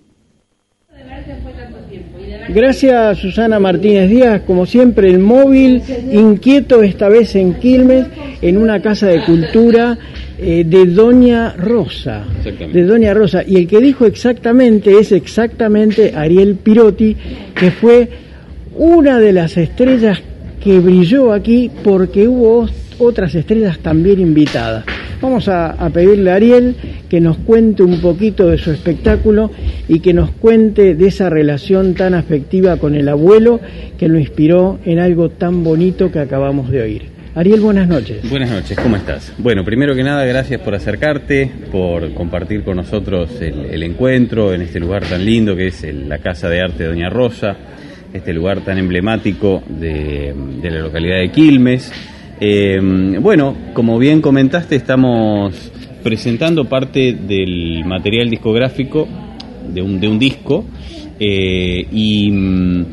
Gracias 2.49 3.19
Susana 3.19 3.59
Martínez 3.59 4.09
Díaz, 4.09 4.41
como 4.47 4.65
siempre 4.65 5.09
el 5.09 5.19
móvil, 5.19 5.83
inquieto 6.11 6.81
esta 6.81 7.07
vez 7.07 7.35
en 7.35 7.55
Quilmes, 7.55 8.07
en 8.41 8.57
una 8.57 8.81
casa 8.81 9.07
de 9.07 9.23
cultura 9.23 9.97
eh, 10.39 10.63
de 10.65 10.85
Doña 10.85 11.53
Rosa. 11.53 12.23
De 12.43 12.83
Doña 12.83 13.13
Rosa. 13.13 13.43
Y 13.45 13.57
el 13.57 13.67
que 13.67 13.79
dijo 13.79 14.05
exactamente 14.05 14.97
es 14.97 15.11
exactamente 15.11 16.13
Ariel 16.15 16.55
Pirotti, 16.55 17.15
que 17.53 17.71
fue 17.71 18.09
una 18.75 19.19
de 19.19 19.33
las 19.33 19.57
estrellas 19.57 20.19
que 20.63 20.79
brilló 20.79 21.33
aquí 21.33 21.69
porque 21.83 22.27
hubo 22.27 22.67
otras 22.99 23.35
estrellas 23.35 23.79
también 23.79 24.19
invitadas. 24.19 24.85
Vamos 25.21 25.49
a, 25.49 25.89
pedirle 25.93 26.31
a 26.31 26.35
Ariel 26.35 26.75
que 27.09 27.19
nos 27.19 27.37
cuente 27.39 27.83
un 27.83 27.99
poquito 27.99 28.47
de 28.47 28.57
su 28.57 28.71
espectáculo 28.71 29.51
y 29.89 29.99
que 29.99 30.13
nos 30.13 30.31
cuente 30.31 30.95
de 30.95 31.07
esa 31.07 31.29
relación 31.29 31.93
tan 31.93 32.13
afectiva 32.13 32.77
con 32.77 32.95
el 32.95 33.09
abuelo 33.09 33.59
que 33.97 34.07
lo 34.07 34.17
inspiró 34.17 34.79
en 34.85 34.99
algo 34.99 35.29
tan 35.29 35.63
bonito 35.63 36.09
que 36.09 36.19
acabamos 36.19 36.71
de 36.71 36.81
oír. 36.81 37.03
Ariel, 37.35 37.59
buenas 37.59 37.87
noches. 37.87 38.29
Buenas 38.29 38.49
noches, 38.49 38.77
¿cómo 38.79 38.95
estás? 38.95 39.33
Bueno, 39.37 39.63
primero 39.65 39.93
que 39.93 40.03
nada, 40.03 40.25
gracias 40.25 40.61
por 40.61 40.73
acercarte, 40.73 41.51
por 41.71 42.13
compartir 42.13 42.63
con 42.63 42.77
nosotros 42.77 43.41
el, 43.41 43.83
encuentro 43.83 44.53
en 44.53 44.61
este 44.61 44.79
lugar 44.79 45.03
tan 45.03 45.23
lindo 45.25 45.55
que 45.55 45.67
es 45.67 45.83
el- 45.83 46.07
la 46.07 46.19
Casa 46.19 46.49
de 46.49 46.61
Arte 46.61 46.83
de 46.83 46.89
Doña 46.89 47.09
Rosa, 47.09 47.55
este 48.13 48.33
lugar 48.33 48.61
tan 48.61 48.77
emblemático 48.77 49.63
de 49.67 50.33
la 50.63 50.79
localidad 50.79 51.19
de 51.19 51.29
Quilmes. 51.29 51.91
Eh, 52.41 52.79
bueno, 53.19 53.55
como 53.73 53.99
bien 53.99 54.21
comentaste, 54.21 54.75
estamos 54.75 55.71
presentando 56.03 56.65
parte 56.65 57.13
del 57.13 57.83
material 57.85 58.29
discográfico 58.29 59.07
de 59.73 59.81
un, 59.81 59.99
de 59.99 60.07
un 60.07 60.17
disco 60.17 60.65
eh, 61.19 61.85
y 61.91 62.31
mm, 62.31 62.85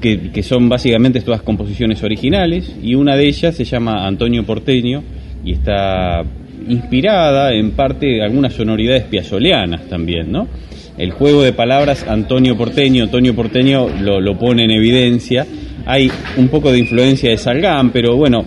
que, 0.00 0.42
son 0.42 0.68
básicamente 0.68 1.20
todas 1.20 1.42
composiciones 1.42 2.02
originales 2.02 2.74
y 2.82 2.96
una 2.96 3.16
de 3.16 3.28
ellas 3.28 3.54
se 3.54 3.64
llama 3.64 4.06
Antonio 4.06 4.44
Porteño 4.44 5.02
y 5.44 5.52
está 5.52 6.24
inspirada 6.68 7.54
en 7.54 7.70
parte 7.72 8.06
de 8.06 8.22
algunas 8.22 8.52
sonoridades 8.52 9.04
piazzoleanas 9.04 9.88
también, 9.88 10.32
¿no? 10.32 10.48
El 10.96 11.12
juego 11.12 11.42
de 11.42 11.52
palabras 11.52 12.04
Antonio 12.08 12.56
Porteño, 12.56 13.04
Antonio 13.04 13.34
Porteño 13.34 13.88
lo, 14.00 14.20
lo 14.20 14.36
pone 14.36 14.64
en 14.64 14.72
evidencia. 14.72 15.46
Hay 15.86 16.10
un 16.36 16.48
poco 16.48 16.72
de 16.72 16.80
influencia 16.80 17.30
de 17.30 17.38
Salgán, 17.38 17.90
pero 17.90 18.16
bueno, 18.16 18.44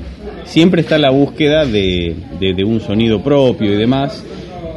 siempre 0.52 0.82
está 0.82 0.98
la 0.98 1.12
búsqueda 1.12 1.66
de, 1.66 2.14
un 2.66 2.82
sonido 2.82 3.24
propio 3.24 3.74
y 3.74 3.78
demás. 3.78 4.24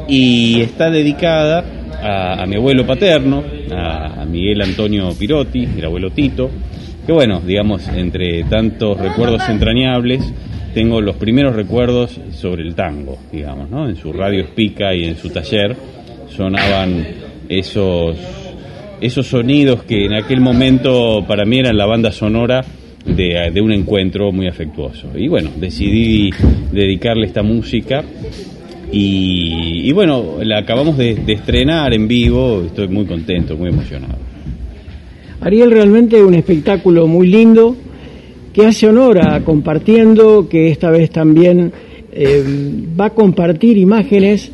Y 0.07 0.61
está 0.61 0.89
dedicada 0.89 1.65
a, 2.01 2.45
mi 2.45 2.55
abuelo 2.55 2.85
paterno, 2.85 3.43
a, 3.71 4.21
a 4.21 4.25
Miguel 4.25 4.61
Antonio 4.61 5.09
Pirotti, 5.17 5.67
el 5.77 5.85
abuelo 5.85 6.11
Tito, 6.11 6.49
que 7.05 7.11
bueno, 7.11 7.41
digamos, 7.41 7.87
entre 7.89 8.43
tantos 8.45 8.97
recuerdos 8.99 9.47
entrañables, 9.49 10.21
tengo 10.73 11.01
los 11.01 11.17
primeros 11.17 11.55
recuerdos 11.55 12.19
sobre 12.31 12.63
el 12.63 12.75
tango, 12.75 13.17
digamos, 13.31 13.69
¿no? 13.69 13.89
En 13.89 13.95
su 13.95 14.13
radio 14.13 14.43
espica 14.43 14.93
y 14.93 15.05
en 15.05 15.17
su 15.17 15.29
taller 15.29 15.75
sonaban 16.29 17.05
esos, 17.49 18.17
esos 19.01 19.27
sonidos 19.27 19.83
que 19.83 20.05
en 20.05 20.13
aquel 20.13 20.39
momento 20.39 21.25
para 21.27 21.45
mí 21.45 21.59
eran 21.59 21.77
la 21.77 21.85
banda 21.85 22.11
sonora 22.11 22.63
de, 23.05 23.51
de 23.53 23.61
un 23.61 23.71
encuentro 23.71 24.31
muy 24.31 24.47
afectuoso. 24.47 25.07
Y 25.15 25.27
bueno, 25.27 25.51
decidí 25.55 26.29
dedicarle 26.71 27.27
esta 27.27 27.43
música 27.43 28.03
y, 28.91 29.87
y 29.87 29.91
bueno, 29.93 30.37
la 30.43 30.59
acabamos 30.59 30.97
de, 30.97 31.15
de 31.15 31.33
estrenar 31.33 31.93
en 31.93 32.07
vivo, 32.07 32.63
estoy 32.65 32.87
muy 32.87 33.05
contento, 33.05 33.55
muy 33.57 33.69
emocionado. 33.69 34.17
Ariel 35.41 35.71
realmente 35.71 36.23
un 36.23 36.33
espectáculo 36.33 37.07
muy 37.07 37.27
lindo 37.27 37.75
que 38.53 38.65
hace 38.65 38.87
honor 38.87 39.19
a 39.19 39.41
compartiendo, 39.43 40.47
que 40.47 40.69
esta 40.69 40.89
vez 40.89 41.09
también 41.09 41.73
eh, 42.13 42.43
va 42.99 43.07
a 43.07 43.09
compartir 43.09 43.77
imágenes, 43.77 44.49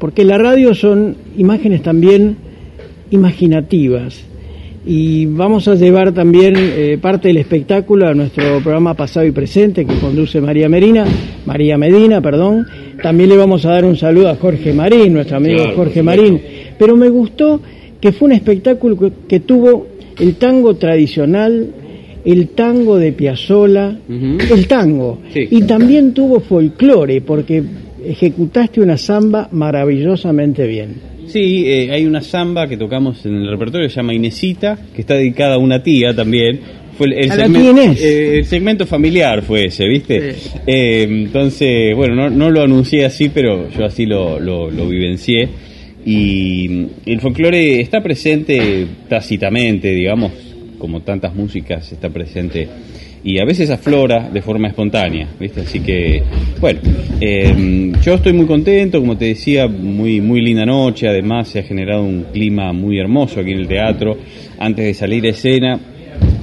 porque 0.00 0.24
la 0.24 0.38
radio 0.38 0.74
son 0.74 1.16
imágenes 1.38 1.82
también 1.82 2.36
imaginativas. 3.10 4.24
Y 4.84 5.26
vamos 5.26 5.68
a 5.68 5.76
llevar 5.76 6.12
también 6.12 6.54
eh, 6.56 6.98
parte 7.00 7.28
del 7.28 7.36
espectáculo 7.36 8.08
a 8.08 8.14
nuestro 8.14 8.60
programa 8.60 8.94
pasado 8.94 9.24
y 9.24 9.30
presente 9.30 9.84
que 9.84 9.94
conduce 9.94 10.40
María 10.40 10.68
Medina, 10.68 11.04
María 11.46 11.78
Medina, 11.78 12.20
perdón. 12.20 12.66
También 13.00 13.30
le 13.30 13.36
vamos 13.36 13.64
a 13.64 13.70
dar 13.70 13.84
un 13.84 13.96
saludo 13.96 14.28
a 14.28 14.34
Jorge 14.34 14.72
Marín, 14.72 15.12
nuestro 15.12 15.36
amigo 15.36 15.58
Claro, 15.58 15.76
Jorge 15.76 16.02
Marín. 16.02 16.40
Pero 16.78 16.96
me 16.96 17.08
gustó 17.08 17.60
que 18.00 18.10
fue 18.10 18.26
un 18.26 18.32
espectáculo 18.32 18.98
que, 18.98 19.12
que 19.28 19.40
tuvo 19.40 19.86
el 20.18 20.34
tango 20.34 20.74
tradicional, 20.74 21.68
el 22.24 22.48
tango 22.48 22.98
de 22.98 23.12
Piazzolla, 23.12 23.96
el 24.08 24.66
tango. 24.66 25.18
Y 25.34 25.62
también 25.62 26.12
tuvo 26.12 26.40
folclore, 26.40 27.20
porque 27.20 27.62
ejecutaste 28.04 28.80
una 28.80 28.96
samba 28.96 29.48
maravillosamente 29.52 30.66
bien. 30.66 31.11
Sí, 31.28 31.64
eh, 31.66 31.90
hay 31.92 32.04
una 32.04 32.20
samba 32.22 32.66
que 32.68 32.76
tocamos 32.76 33.24
en 33.26 33.34
el 33.36 33.48
repertorio 33.50 33.88
se 33.88 33.96
llama 33.96 34.14
Inesita, 34.14 34.78
que 34.94 35.00
está 35.02 35.14
dedicada 35.14 35.54
a 35.54 35.58
una 35.58 35.82
tía 35.82 36.14
también. 36.14 36.60
Fue 36.98 37.06
el, 37.06 37.12
el 37.14 37.30
¿A 37.30 37.36
la 37.36 37.46
segmen- 37.46 37.60
tía 37.62 37.70
Inés? 37.70 38.02
eh, 38.02 38.38
el 38.38 38.44
segmento 38.44 38.86
familiar 38.86 39.42
fue 39.42 39.66
ese, 39.66 39.86
¿viste? 39.88 40.34
Eh, 40.66 41.02
entonces, 41.08 41.94
bueno, 41.96 42.14
no, 42.14 42.30
no 42.30 42.50
lo 42.50 42.62
anuncié 42.62 43.04
así, 43.04 43.28
pero 43.30 43.68
yo 43.70 43.84
así 43.84 44.04
lo, 44.06 44.38
lo, 44.38 44.70
lo 44.70 44.88
vivencié. 44.88 45.48
Y 46.04 46.66
mm, 46.68 46.86
el 47.06 47.20
folclore 47.20 47.80
está 47.80 48.02
presente 48.02 48.86
tácitamente, 49.08 49.92
digamos, 49.92 50.32
como 50.78 51.00
tantas 51.02 51.34
músicas 51.34 51.90
está 51.92 52.10
presente 52.10 52.66
y 53.24 53.38
a 53.38 53.44
veces 53.44 53.70
aflora 53.70 54.28
de 54.28 54.42
forma 54.42 54.68
espontánea, 54.68 55.28
¿viste? 55.38 55.60
Así 55.60 55.80
que, 55.80 56.22
bueno, 56.60 56.80
eh, 57.20 57.92
yo 58.02 58.14
estoy 58.14 58.32
muy 58.32 58.46
contento, 58.46 59.00
como 59.00 59.16
te 59.16 59.26
decía, 59.26 59.68
muy, 59.68 60.20
muy 60.20 60.40
linda 60.40 60.66
noche, 60.66 61.08
además 61.08 61.48
se 61.48 61.60
ha 61.60 61.62
generado 61.62 62.02
un 62.02 62.26
clima 62.32 62.72
muy 62.72 62.98
hermoso 62.98 63.40
aquí 63.40 63.52
en 63.52 63.58
el 63.58 63.68
teatro. 63.68 64.16
Antes 64.58 64.84
de 64.84 64.94
salir 64.94 65.24
a 65.26 65.30
escena, 65.30 65.78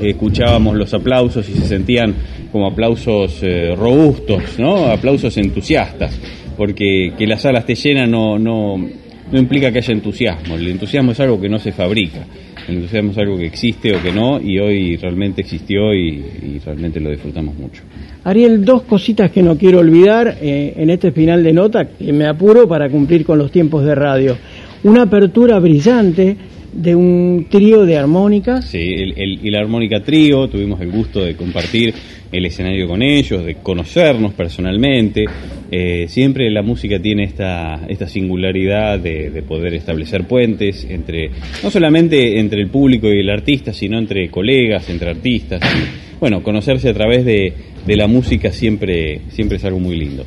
escuchábamos 0.02 0.76
los 0.76 0.94
aplausos 0.94 1.48
y 1.50 1.54
se 1.54 1.68
sentían 1.68 2.16
como 2.52 2.68
aplausos 2.68 3.40
eh, 3.44 3.76
robustos, 3.76 4.58
¿no? 4.58 4.86
Aplausos 4.88 5.36
entusiastas, 5.38 6.18
porque 6.58 7.14
que 7.18 7.28
la 7.28 7.38
sala 7.38 7.60
esté 7.60 7.76
llena 7.76 8.08
no, 8.08 8.40
no, 8.40 8.78
no 8.78 9.40
implica 9.40 9.72
que 9.72 9.80
haya 9.80 9.94
entusiasmo, 9.94 10.56
el 10.56 10.68
entusiasmo 10.68 11.12
es 11.12 11.20
algo 11.20 11.40
que 11.40 11.50
no 11.50 11.60
se 11.60 11.72
fabrica, 11.72 12.26
el 12.70 13.20
algo 13.20 13.38
que 13.38 13.46
existe 13.46 13.96
o 13.96 14.02
que 14.02 14.12
no, 14.12 14.40
y 14.42 14.60
hoy 14.60 14.98
realmente 14.98 15.42
existió 15.42 15.94
y, 15.94 16.24
y 16.44 16.62
realmente 16.64 17.00
lo 17.00 17.10
disfrutamos 17.10 17.56
mucho. 17.56 17.84
Ariel, 18.24 18.64
dos 18.66 18.84
cositas 18.84 19.32
que 19.32 19.42
no 19.42 19.58
quiero 19.58 19.80
olvidar 19.80 20.38
eh, 20.42 20.74
en 20.76 20.90
este 20.90 21.12
final 21.12 21.44
de 21.44 21.54
nota, 21.54 21.88
que 21.88 22.12
me 22.12 22.28
apuro 22.28 22.68
para 22.68 22.90
cumplir 22.90 23.26
con 23.26 23.38
los 23.38 23.52
tiempos 23.52 23.86
de 23.86 23.96
radio. 23.96 24.38
Una 24.84 25.04
apertura 25.04 25.60
brillante 25.60 26.38
de 26.74 26.96
un 26.96 27.48
trío 27.50 27.86
de 27.86 27.98
armónicas. 27.98 28.66
Sí, 28.66 28.78
el, 28.96 29.14
el- 29.18 29.40
y 29.46 29.50
la 29.52 29.60
armónica 29.60 30.02
trío, 30.04 30.48
tuvimos 30.48 30.80
el 30.82 30.92
gusto 30.92 31.24
de 31.24 31.36
compartir 31.36 31.94
el 32.32 32.46
escenario 32.46 32.88
con 32.88 33.02
ellos, 33.02 33.44
de 33.46 33.56
conocernos 33.56 34.34
personalmente. 34.34 35.26
Eh, 35.72 36.06
siempre 36.08 36.50
la 36.52 36.62
música 36.62 37.00
tiene 37.00 37.24
esta, 37.24 37.82
esta 37.88 38.08
singularidad 38.08 39.00
de, 39.00 39.30
de 39.32 39.42
poder 39.44 39.74
establecer 39.74 40.26
puentes 40.26 40.86
entre, 40.90 41.30
no 41.64 41.70
solamente 41.72 42.40
entre 42.40 42.62
el 42.62 42.70
público 42.70 43.08
y 43.08 43.20
el 43.20 43.30
artista, 43.30 43.74
sino 43.74 43.98
entre 43.98 44.30
colegas, 44.30 44.90
entre 44.90 45.10
artistas. 45.10 45.62
Y, 45.64 46.20
bueno, 46.20 46.44
conocerse 46.44 46.90
a 46.90 46.94
través 46.94 47.26
de, 47.26 47.54
de 47.86 47.96
la 47.96 48.08
música 48.08 48.52
siempre, 48.52 49.22
siempre 49.30 49.58
es 49.58 49.66
algo 49.66 49.80
muy 49.80 49.96
lindo. 49.96 50.26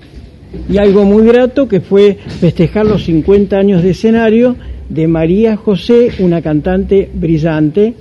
Y 0.70 0.78
algo 0.78 1.05
muy 1.05 1.27
grato 1.27 1.66
que 1.69 1.81
fue 1.81 2.14
festejar 2.40 2.85
los 2.86 3.05
50 3.05 3.56
años 3.56 3.82
de 3.82 3.90
escenario 3.90 4.56
de 4.93 5.09
María 5.09 5.56
José, 5.56 6.10
una 6.19 6.43
cantante 6.43 7.09
brillante, 7.14 7.94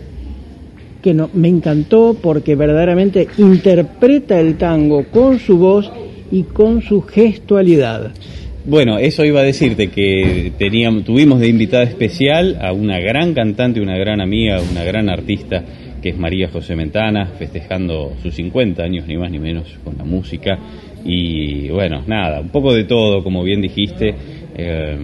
que 1.02 1.14
no, 1.14 1.30
me 1.34 1.48
encantó 1.48 2.18
porque 2.22 2.56
verdaderamente 2.56 3.28
interpreta 3.38 4.40
el 4.40 4.58
tango 4.58 5.06
con 5.06 5.40
su 5.40 5.58
voz 5.58 5.90
y 6.32 6.44
con 6.44 6.82
su 6.82 7.02
gestualidad. 7.02 8.12
Bueno, 8.66 9.00
eso 9.00 9.24
iba 9.24 9.40
a 9.40 9.44
decirte 9.44 9.88
que 9.88 10.52
teníamos, 10.58 11.06
tuvimos 11.06 11.40
de 11.40 11.48
invitada 11.48 11.84
especial 11.84 12.58
a 12.62 12.74
una 12.74 13.00
gran 13.00 13.34
cantante, 13.34 13.80
una 13.80 13.98
gran 13.98 14.20
amiga, 14.20 14.60
una 14.62 14.84
gran 14.84 15.10
artista 15.10 15.64
que 16.02 16.10
es 16.10 16.18
María 16.18 16.50
José 16.50 16.76
Mentana, 16.76 17.28
festejando 17.38 18.14
sus 18.22 18.36
50 18.36 18.84
años, 18.84 19.08
ni 19.08 19.18
más 19.18 19.32
ni 19.32 19.40
menos, 19.40 19.66
con 19.84 19.98
la 19.98 20.04
música. 20.04 20.58
Y 21.06 21.70
bueno, 21.70 22.04
nada, 22.06 22.42
un 22.42 22.50
poco 22.50 22.74
de 22.74 22.84
todo, 22.84 23.24
como 23.24 23.44
bien 23.44 23.62
dijiste. 23.62 24.14
eh, 24.56 24.98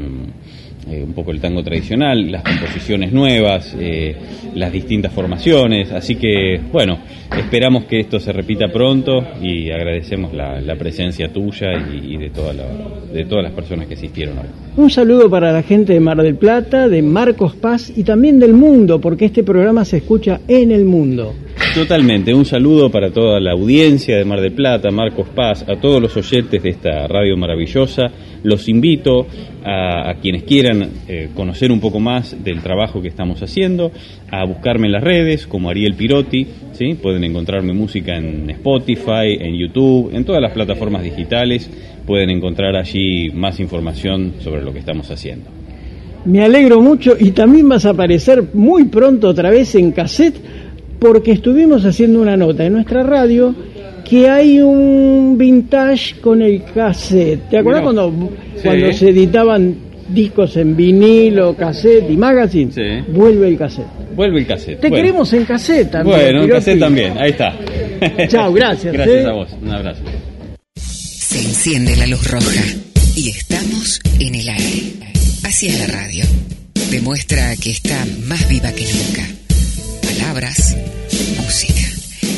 eh, 0.90 1.04
un 1.04 1.14
poco 1.14 1.32
el 1.32 1.40
tango 1.40 1.64
tradicional, 1.64 2.32
las 2.32 2.44
composiciones 2.44 3.12
nuevas, 3.12 3.76
eh, 3.80 4.16
las 4.56 4.72
distintas 4.72 5.12
formaciones. 5.14 5.92
Así 5.92 6.16
que, 6.16 6.60
bueno, 6.72 6.98
esperamos 7.38 7.86
que 7.86 8.00
esto 8.00 8.20
se 8.20 8.32
repita 8.32 8.68
pronto 8.70 9.24
y 9.42 9.70
agradecemos 9.70 10.34
la, 10.34 10.60
la 10.62 10.76
presencia 10.76 11.32
tuya 11.32 11.68
y, 11.94 12.14
y 12.14 12.18
de, 12.18 12.30
toda 12.30 12.54
la- 12.54 12.66
de 13.14 13.26
todas 13.26 13.44
las 13.44 13.54
personas 13.54 13.88
que 13.88 13.94
asistieron 13.96 14.38
hoy. 14.38 14.46
Un 14.78 14.90
saludo 14.90 15.30
para 15.30 15.52
la 15.52 15.64
gente 15.64 15.94
de 15.94 16.00
Mar 16.00 16.22
del 16.22 16.36
Plata, 16.36 16.88
de 16.88 17.02
Marcos 17.02 17.56
Paz 17.56 17.92
y 17.96 18.04
también 18.04 18.40
del 18.40 18.54
mundo, 18.54 19.00
porque 19.02 19.26
este 19.26 19.44
programa 19.44 19.84
se 19.86 19.98
escucha 19.98 20.42
en 20.48 20.72
el 20.72 20.86
mundo. 20.86 21.34
Totalmente, 21.74 22.34
un 22.34 22.46
saludo 22.46 22.90
para 22.90 23.12
toda 23.12 23.40
la 23.40 23.52
audiencia 23.52 24.18
de 24.18 24.26
Mar 24.26 24.42
del 24.42 24.54
Plata, 24.54 24.90
Marcos 24.92 25.28
Paz, 25.36 25.64
a 25.68 25.76
todos 25.80 26.02
los 26.02 26.16
oyentes 26.18 26.62
de 26.64 26.70
esta 26.70 27.08
radio 27.08 27.36
maravillosa. 27.38 28.04
Los 28.44 28.68
invito 28.70 29.28
a, 29.64 30.14
quienes 30.22 30.44
quieran 30.44 30.90
eh, 31.08 31.30
conocer 31.34 31.72
un 31.72 31.80
poco 31.80 32.00
más 32.00 32.44
del 32.44 32.62
trabajo 32.62 33.02
que 33.02 33.08
estamos 33.08 33.42
haciendo, 33.42 33.92
a 34.32 34.46
buscarme 34.46 34.88
en 34.88 34.94
las 34.94 35.04
redes 35.04 35.48
como 35.48 35.70
Ariel 35.70 35.96
Pirotti, 35.96 36.48
¿sí? 36.74 36.94
pueden 36.96 37.24
encontrar 37.24 37.64
mi 37.64 37.74
música 37.74 38.16
en 38.16 38.50
Spotify, 38.50 39.38
en 39.40 39.58
YouTube, 39.58 40.12
en 40.14 40.24
todas 40.24 40.42
las 40.42 40.54
plataformas 40.54 41.04
digitales, 41.04 41.70
pueden 42.06 42.30
encontrar 42.30 42.76
allí 42.76 43.30
más 43.32 43.60
información 43.60 44.36
sobre 44.40 44.62
lo 44.62 44.72
que 44.72 44.80
estamos 44.80 45.12
haciendo. 45.12 45.50
Me 46.26 46.44
alegro 46.44 46.82
mucho 46.82 47.16
y 47.20 47.32
también 47.32 47.70
vas 47.70 47.86
a 47.86 47.92
aparecer 47.92 48.44
muy 48.54 48.86
pronto 48.86 49.30
otra 49.30 49.50
vez 49.50 49.76
en 49.76 49.92
cassette 49.92 50.36
porque 51.00 51.32
estuvimos 51.32 51.86
haciendo 51.86 52.22
una 52.22 52.36
nota 52.36 52.66
en 52.66 52.74
nuestra 52.74 53.04
radio 53.04 53.56
que 54.10 54.30
hay 54.30 54.60
un 54.62 55.36
vintage 55.38 56.20
con 56.22 56.42
el 56.42 56.64
cassette. 56.64 57.50
¿Te 57.50 57.58
acuerdas 57.58 57.84
cuando, 57.84 58.12
Sí. 58.56 58.62
cuando 58.64 58.94
se 58.94 59.10
editaban 59.10 59.76
discos 60.10 60.56
en 60.58 60.76
vinilo, 60.76 61.56
cassette 61.56 62.10
y 62.10 62.16
magazine? 62.18 63.04
Vuelve 63.10 63.50
el 63.50 63.58
cassette. 63.58 63.88
Vuelve 64.16 64.40
el 64.40 64.48
cassette. 64.48 64.80
Te 64.80 64.90
Bueno. 64.90 65.04
queremos 65.04 65.34
en 65.34 65.46
cassette 65.46 65.92
también. 65.92 66.18
Bueno, 66.20 66.44
en 66.44 66.50
cassette 66.50 66.80
también, 66.80 67.18
ahí 67.18 67.32
está. 67.32 67.54
Chao, 68.30 68.54
gracias, 68.54 68.94
Gracias 68.94 69.26
¿eh? 69.26 69.28
a 69.28 69.32
vos, 69.34 69.50
un 69.62 69.70
abrazo. 69.72 70.02
Se 70.76 71.40
enciende 71.40 71.96
la 71.98 72.08
luz 72.08 72.26
roja 72.32 72.64
y 73.16 73.30
estamos 73.30 74.00
en 74.20 74.36
el 74.36 74.48
aire. 74.50 74.94
Así 75.44 75.68
es 75.68 75.80
la 75.80 75.88
radio. 75.88 76.24
Demuestra 76.92 77.54
que 77.62 77.72
está 77.72 78.06
más 78.26 78.48
viva 78.48 78.72
que 78.72 78.86
nunca. 78.86 79.28
Palabras, 80.02 80.78
música, 81.44 81.82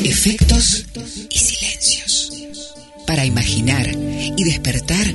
efectos 0.04 0.86
y 1.30 1.38
silencios. 1.38 2.32
Para 3.06 3.24
imaginar 3.24 3.88
y 4.36 4.44
despertar 4.44 5.06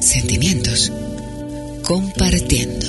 sentimientos. 0.00 0.92
Compartiendo 1.82 2.86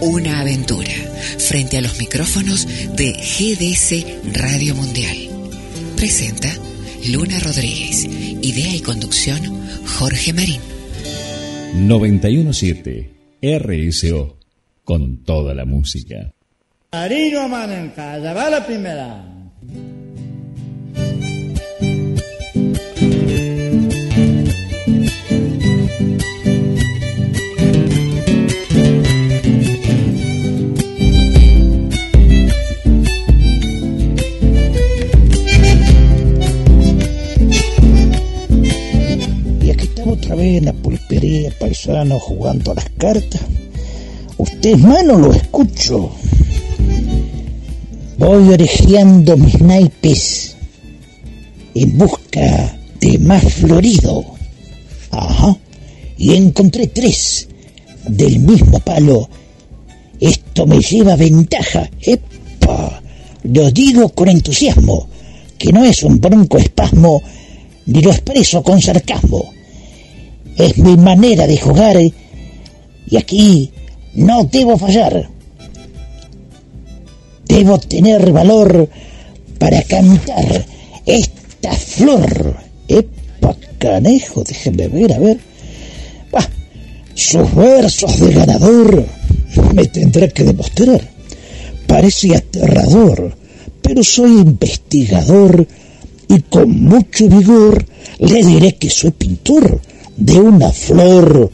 una 0.00 0.40
aventura 0.40 0.92
frente 1.38 1.78
a 1.78 1.80
los 1.80 1.98
micrófonos 1.98 2.66
de 2.96 3.12
GDS 3.12 4.04
Radio 4.34 4.74
Mundial. 4.74 5.16
Presenta 5.96 6.48
Luna 7.08 7.38
Rodríguez. 7.40 8.04
Idea 8.04 8.74
y 8.74 8.80
conducción 8.80 9.40
Jorge 9.98 10.32
Marín. 10.32 10.60
917 11.74 13.18
RSO 13.40 14.38
con 14.84 15.22
toda 15.24 15.54
la 15.54 15.64
música. 15.64 16.32
Marino 16.92 17.48
Manenca, 17.48 18.18
ya 18.18 18.32
va 18.32 18.48
la 18.48 18.66
primera. 18.66 19.37
Otra 40.28 40.42
vez 40.42 40.62
la 40.62 40.74
pulpería, 40.74 41.50
paisano, 41.58 42.18
jugando 42.18 42.72
a 42.72 42.74
las 42.74 42.90
cartas. 42.98 43.40
Usted, 44.36 44.76
mano, 44.76 45.16
lo 45.16 45.32
escucho. 45.32 46.10
Voy 48.18 48.50
orejeando 48.50 49.38
mis 49.38 49.58
naipes 49.58 50.54
en 51.74 51.96
busca 51.96 52.78
de 53.00 53.18
más 53.20 53.42
florido. 53.54 54.22
Ajá. 55.12 55.56
Y 56.18 56.34
encontré 56.34 56.88
tres 56.88 57.48
del 58.06 58.40
mismo 58.40 58.80
palo. 58.80 59.30
Esto 60.20 60.66
me 60.66 60.80
lleva 60.80 61.16
ventaja. 61.16 61.88
¡Epa! 62.02 63.02
Lo 63.44 63.70
digo 63.70 64.10
con 64.10 64.28
entusiasmo, 64.28 65.08
que 65.56 65.72
no 65.72 65.86
es 65.86 66.02
un 66.02 66.20
bronco 66.20 66.58
espasmo, 66.58 67.22
ni 67.86 68.02
lo 68.02 68.10
expreso 68.10 68.62
con 68.62 68.82
sarcasmo. 68.82 69.57
Es 70.58 70.76
mi 70.76 70.96
manera 70.96 71.46
de 71.46 71.56
jugar 71.56 71.96
y 72.00 73.16
aquí 73.16 73.70
no 74.14 74.42
debo 74.42 74.76
fallar. 74.76 75.30
Debo 77.46 77.78
tener 77.78 78.32
valor 78.32 78.90
para 79.58 79.82
cantar 79.84 80.66
esta 81.06 81.72
flor. 81.72 82.56
Epa, 82.88 83.56
canejo, 83.78 84.42
déjenme 84.42 84.88
ver, 84.88 85.12
a 85.12 85.18
ver. 85.20 85.38
Bah, 86.32 86.48
sus 87.14 87.54
versos 87.54 88.18
de 88.18 88.32
ganador 88.32 89.06
me 89.74 89.86
tendrá 89.86 90.26
que 90.28 90.42
demostrar. 90.42 91.08
Parece 91.86 92.34
aterrador, 92.34 93.36
pero 93.80 94.02
soy 94.02 94.32
investigador 94.32 95.66
y 96.28 96.40
con 96.42 96.82
mucho 96.82 97.28
vigor 97.28 97.86
le 98.18 98.44
diré 98.44 98.74
que 98.74 98.90
soy 98.90 99.12
pintor 99.12 99.80
de 100.18 100.38
una 100.38 100.70
flor 100.70 101.50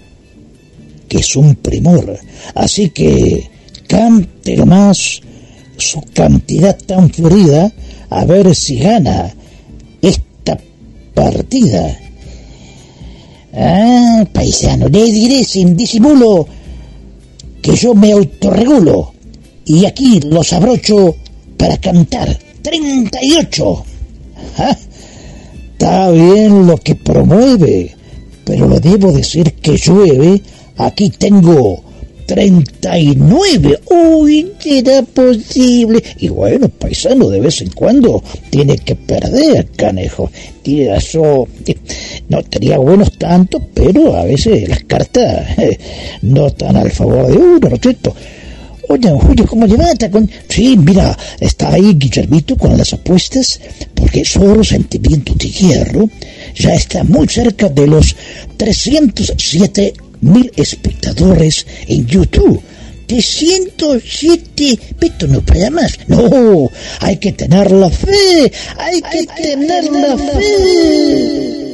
que 1.08 1.18
es 1.18 1.36
un 1.36 1.54
primor. 1.54 2.18
Así 2.54 2.90
que 2.90 3.48
cante 3.86 4.64
más 4.64 5.20
su 5.76 6.00
cantidad 6.12 6.76
tan 6.76 7.10
florida 7.10 7.72
a 8.10 8.24
ver 8.24 8.54
si 8.54 8.78
gana 8.78 9.32
esta 10.00 10.58
partida. 11.14 12.00
Ah, 13.52 14.24
paisano, 14.32 14.88
le 14.88 15.12
diré 15.12 15.44
sin 15.44 15.76
disimulo 15.76 16.46
que 17.62 17.76
yo 17.76 17.94
me 17.94 18.12
autorregulo 18.12 19.14
y 19.64 19.84
aquí 19.84 20.20
los 20.20 20.52
abrocho 20.52 21.16
para 21.56 21.76
cantar. 21.78 22.36
38. 22.62 23.84
Ajá. 24.54 24.78
Está 25.72 26.10
bien 26.10 26.66
lo 26.66 26.76
que 26.78 26.94
promueve, 26.94 27.94
pero 28.44 28.80
debo 28.80 29.12
decir 29.12 29.54
que 29.54 29.76
llueve. 29.76 30.40
Aquí 30.76 31.10
tengo 31.10 31.82
39. 32.26 33.80
Uy, 33.90 34.52
¿será 34.58 35.02
posible? 35.02 36.02
Y 36.18 36.28
bueno, 36.28 36.68
paisano, 36.68 37.28
de 37.28 37.40
vez 37.40 37.60
en 37.62 37.70
cuando 37.70 38.22
tiene 38.50 38.76
que 38.78 38.94
perder, 38.96 39.68
canejo. 39.76 40.30
Tiene 40.62 40.96
eso. 40.96 41.46
No 42.28 42.42
tenía 42.42 42.78
buenos 42.78 43.16
tantos, 43.18 43.62
pero 43.74 44.16
a 44.16 44.24
veces 44.24 44.68
las 44.68 44.84
cartas 44.84 45.58
eh, 45.58 45.78
no 46.22 46.46
están 46.46 46.76
al 46.76 46.90
favor 46.90 47.26
de 47.28 47.36
uno, 47.36 47.68
¿no 47.68 47.74
es 47.74 47.80
cierto? 47.80 48.14
Oye, 48.88 49.10
Julio, 49.10 49.46
¿cómo 49.46 49.66
levanta? 49.66 50.10
Con... 50.10 50.30
Sí, 50.48 50.76
mira, 50.76 51.16
está 51.40 51.72
ahí 51.72 51.94
Guillermito 51.94 52.56
con 52.56 52.76
las 52.76 52.92
apuestas, 52.92 53.60
porque 53.94 54.24
solo 54.24 54.62
sentimiento 54.62 55.32
de 55.34 55.48
hierro 55.48 56.08
ya 56.54 56.74
está 56.74 57.02
muy 57.04 57.28
cerca 57.28 57.68
de 57.68 57.86
los 57.86 58.14
307 58.56 59.94
mil 60.20 60.50
espectadores 60.56 61.66
en 61.86 62.06
YouTube. 62.06 62.60
307, 63.06 64.78
esto 65.00 65.26
no 65.28 65.40
para 65.42 65.70
más. 65.70 65.98
No, 66.08 66.70
hay 67.00 67.16
que 67.18 67.32
tener 67.32 67.70
la 67.70 67.90
fe, 67.90 68.52
hay 68.78 69.02
que 69.02 69.26
tener 69.42 69.84
la 69.92 70.16
fe. 70.16 71.73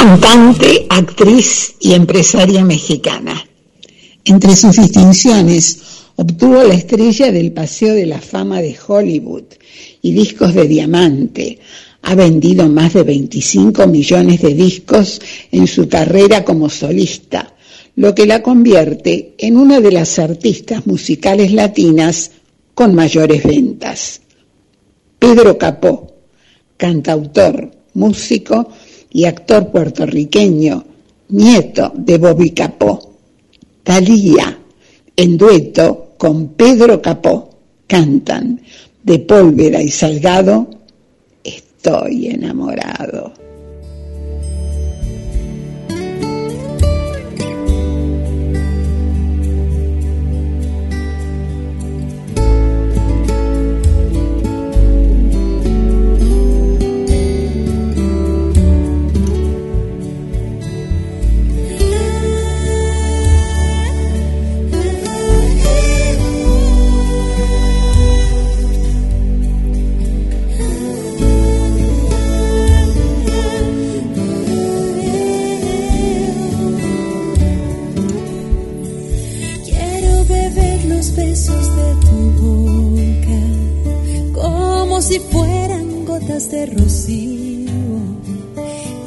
Cantante, 0.00 0.86
actriz 0.88 1.74
y 1.78 1.92
empresaria 1.92 2.64
mexicana. 2.64 3.46
Entre 4.24 4.56
sus 4.56 4.76
distinciones, 4.76 5.78
obtuvo 6.16 6.62
la 6.62 6.72
estrella 6.72 7.30
del 7.30 7.52
Paseo 7.52 7.92
de 7.92 8.06
la 8.06 8.18
Fama 8.18 8.62
de 8.62 8.74
Hollywood 8.86 9.44
y 10.00 10.12
discos 10.12 10.54
de 10.54 10.66
diamante. 10.66 11.58
Ha 12.00 12.14
vendido 12.14 12.66
más 12.70 12.94
de 12.94 13.02
25 13.02 13.86
millones 13.88 14.40
de 14.40 14.54
discos 14.54 15.20
en 15.52 15.66
su 15.66 15.86
carrera 15.86 16.46
como 16.46 16.70
solista, 16.70 17.54
lo 17.96 18.14
que 18.14 18.24
la 18.24 18.42
convierte 18.42 19.34
en 19.36 19.58
una 19.58 19.80
de 19.80 19.92
las 19.92 20.18
artistas 20.18 20.86
musicales 20.86 21.52
latinas 21.52 22.30
con 22.72 22.94
mayores 22.94 23.42
ventas. 23.44 24.22
Pedro 25.18 25.58
Capó, 25.58 26.16
cantautor, 26.78 27.70
músico 27.92 28.70
y 29.10 29.24
actor 29.24 29.70
puertorriqueño, 29.70 30.84
nieto 31.28 31.92
de 31.96 32.18
Bobby 32.18 32.50
Capó. 32.50 33.16
Talía, 33.82 34.58
en 35.16 35.36
dueto 35.36 36.14
con 36.16 36.48
Pedro 36.54 37.00
Capó, 37.02 37.50
cantan 37.86 38.60
de 39.02 39.18
Pólvora 39.20 39.82
y 39.82 39.90
Salgado, 39.90 40.68
Estoy 41.42 42.26
enamorado. 42.26 43.32
Si 85.10 85.18
fueran 85.18 86.04
gotas 86.04 86.52
de 86.52 86.66
rocío. 86.66 87.98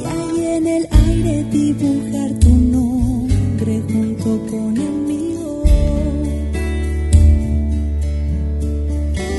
Y 0.01 0.05
ahí 0.05 0.45
en 0.57 0.67
el 0.67 0.87
aire 1.07 1.45
dibujar 1.45 2.29
tu 2.41 2.49
nombre 2.49 3.81
junto 3.89 4.29
con 4.51 4.75
el 4.75 4.95
mío. 5.07 5.63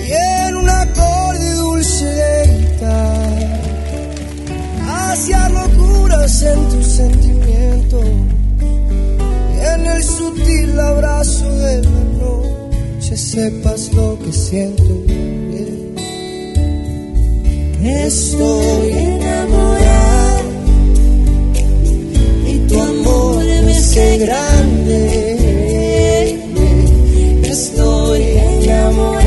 y 0.08 0.12
en 0.46 0.56
un 0.56 0.70
acorde 0.70 1.54
dulce 1.54 2.06
de 2.06 2.58
guitarra 2.58 3.60
hacia 5.10 5.48
locuras 5.50 6.42
en 6.42 6.68
tu 6.70 6.82
sentimiento 6.82 8.00
y 9.54 9.58
en 9.74 9.86
el 9.86 10.02
sutil 10.02 10.80
abrazo 10.80 11.50
de 11.58 11.82
la 11.82 12.04
noche 12.22 13.16
sepas 13.18 13.92
lo 13.92 14.18
que 14.18 14.32
siento 14.32 14.94
Estoy 17.86 18.92
enamorado 18.92 20.44
y 22.46 22.58
tu 22.66 22.80
amor 22.80 23.44
me 23.44 23.76
hace 23.76 24.18
grande 24.18 25.34
Estoy 27.42 28.22
enamorado. 28.22 29.23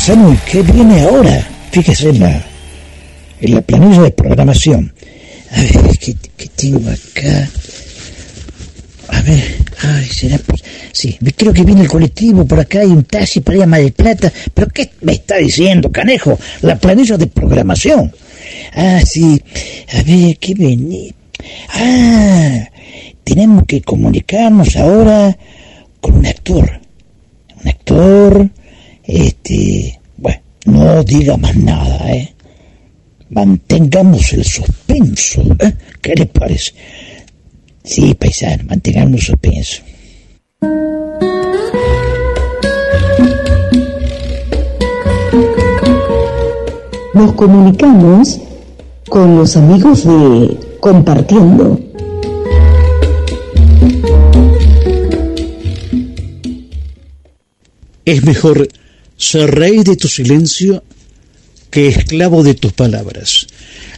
Ver, 0.00 0.16
paisano, 0.16 0.32
¿y 0.32 0.36
qué 0.50 0.62
viene 0.62 1.02
ahora? 1.02 1.46
Fíjese 1.70 2.10
en 2.10 2.20
la, 2.20 2.44
en 3.40 3.54
la 3.54 3.60
planilla 3.60 4.02
de 4.02 4.10
programación. 4.10 4.92
A 5.52 5.60
ver, 5.60 5.98
¿qué, 5.98 6.14
tengo 6.56 6.90
acá? 6.90 7.50
A 9.08 9.20
ver, 9.22 9.56
ay, 9.82 10.06
será 10.06 10.38
pues. 10.38 10.62
Sí, 10.92 11.18
creo 11.36 11.52
que 11.52 11.64
viene 11.64 11.82
el 11.82 11.88
colectivo, 11.88 12.46
por 12.46 12.60
acá 12.60 12.80
hay 12.80 12.88
un 12.88 13.04
taxi 13.04 13.40
para 13.40 13.58
ir 13.58 13.62
a 13.64 13.66
Mar 13.66 13.92
Plata. 13.92 14.32
¿Pero 14.54 14.68
qué 14.68 14.90
me 15.02 15.12
está 15.12 15.36
diciendo, 15.36 15.90
canejo? 15.90 16.38
La 16.62 16.76
planilla 16.76 17.16
de 17.16 17.26
programación. 17.26 18.12
Ah, 18.74 19.00
sí, 19.04 19.42
a 19.92 20.02
ver, 20.02 20.36
¿qué 20.38 20.54
viene? 20.54 21.14
Ah, 21.74 22.68
tenemos 23.24 23.64
que 23.66 23.82
comunicarnos 23.82 24.76
ahora 24.76 25.36
con 26.00 26.16
un 26.16 26.26
actor. 26.26 26.80
Un 27.62 27.68
actor, 27.68 28.50
este, 29.04 29.98
bueno, 30.16 30.40
no 30.66 30.82
diga 31.10 31.36
más 31.36 31.56
nada, 31.56 32.12
¿eh? 32.12 32.32
Mantengamos 33.30 34.32
el 34.32 34.44
suspenso, 34.44 35.42
¿eh? 35.58 35.72
¿Qué 36.00 36.14
le 36.14 36.26
parece? 36.26 36.72
Sí, 37.82 38.14
paisano, 38.14 38.62
mantengamos 38.68 39.14
el 39.14 39.26
suspenso. 39.26 39.82
Nos 47.14 47.32
comunicamos 47.32 48.40
con 49.08 49.36
los 49.36 49.56
amigos 49.56 50.04
de 50.04 50.56
Compartiendo. 50.78 51.78
Es 58.04 58.24
mejor 58.24 58.68
ser 59.16 59.50
rey 59.50 59.82
de 59.82 59.96
tu 59.96 60.08
silencio 60.08 60.82
que 61.70 61.88
esclavo 61.88 62.42
de 62.42 62.54
tus 62.54 62.72
palabras. 62.72 63.46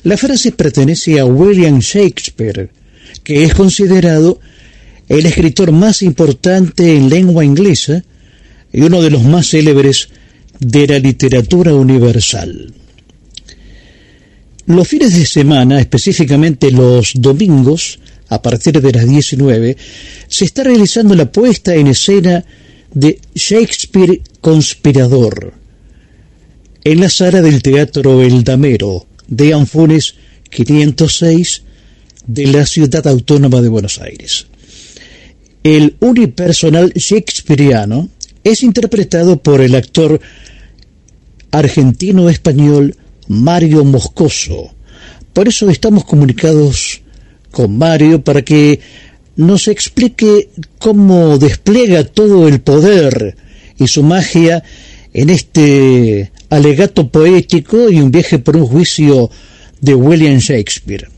La 0.04 0.16
frase 0.16 0.52
pertenece 0.52 1.18
a 1.18 1.24
William 1.24 1.78
Shakespeare, 1.80 2.70
que 3.24 3.44
es 3.44 3.54
considerado 3.54 4.40
el 5.08 5.26
escritor 5.26 5.72
más 5.72 6.02
importante 6.02 6.96
en 6.96 7.08
lengua 7.08 7.44
inglesa 7.44 8.04
y 8.72 8.82
uno 8.82 9.02
de 9.02 9.10
los 9.10 9.22
más 9.22 9.48
célebres 9.48 10.08
de 10.58 10.86
la 10.86 10.98
literatura 10.98 11.74
universal. 11.74 12.72
Los 14.66 14.86
fines 14.86 15.14
de 15.14 15.26
semana, 15.26 15.80
específicamente 15.80 16.70
los 16.70 17.12
domingos, 17.14 17.98
a 18.28 18.40
partir 18.40 18.80
de 18.80 18.92
las 18.92 19.08
19, 19.08 19.76
se 20.28 20.44
está 20.44 20.62
realizando 20.62 21.14
la 21.14 21.30
puesta 21.30 21.74
en 21.74 21.88
escena 21.88 22.44
de 22.94 23.18
Shakespeare 23.34 24.20
Conspirador 24.40 25.61
en 26.84 27.00
la 27.00 27.08
sala 27.08 27.42
del 27.42 27.62
Teatro 27.62 28.22
El 28.22 28.42
Damero 28.42 29.06
de 29.28 29.54
Anfunes 29.54 30.16
506 30.50 31.62
de 32.26 32.46
la 32.48 32.66
Ciudad 32.66 33.06
Autónoma 33.06 33.60
de 33.60 33.68
Buenos 33.68 34.00
Aires. 34.00 34.46
El 35.62 35.96
unipersonal 36.00 36.92
shakespeariano 36.94 38.08
es 38.42 38.64
interpretado 38.64 39.40
por 39.40 39.60
el 39.60 39.76
actor 39.76 40.20
argentino-español 41.52 42.96
Mario 43.28 43.84
Moscoso. 43.84 44.74
Por 45.32 45.46
eso 45.46 45.70
estamos 45.70 46.04
comunicados 46.04 47.00
con 47.52 47.78
Mario 47.78 48.24
para 48.24 48.42
que 48.42 48.80
nos 49.36 49.68
explique 49.68 50.48
cómo 50.78 51.38
despliega 51.38 52.02
todo 52.04 52.48
el 52.48 52.60
poder 52.60 53.36
y 53.78 53.86
su 53.86 54.02
magia 54.02 54.64
en 55.12 55.30
este 55.30 56.32
alegato 56.52 57.08
poético 57.08 57.88
y 57.88 57.98
un 57.98 58.10
viaje 58.10 58.38
por 58.38 58.58
un 58.58 58.66
juicio 58.66 59.30
de 59.80 59.94
William 59.94 60.36
Shakespeare. 60.36 61.08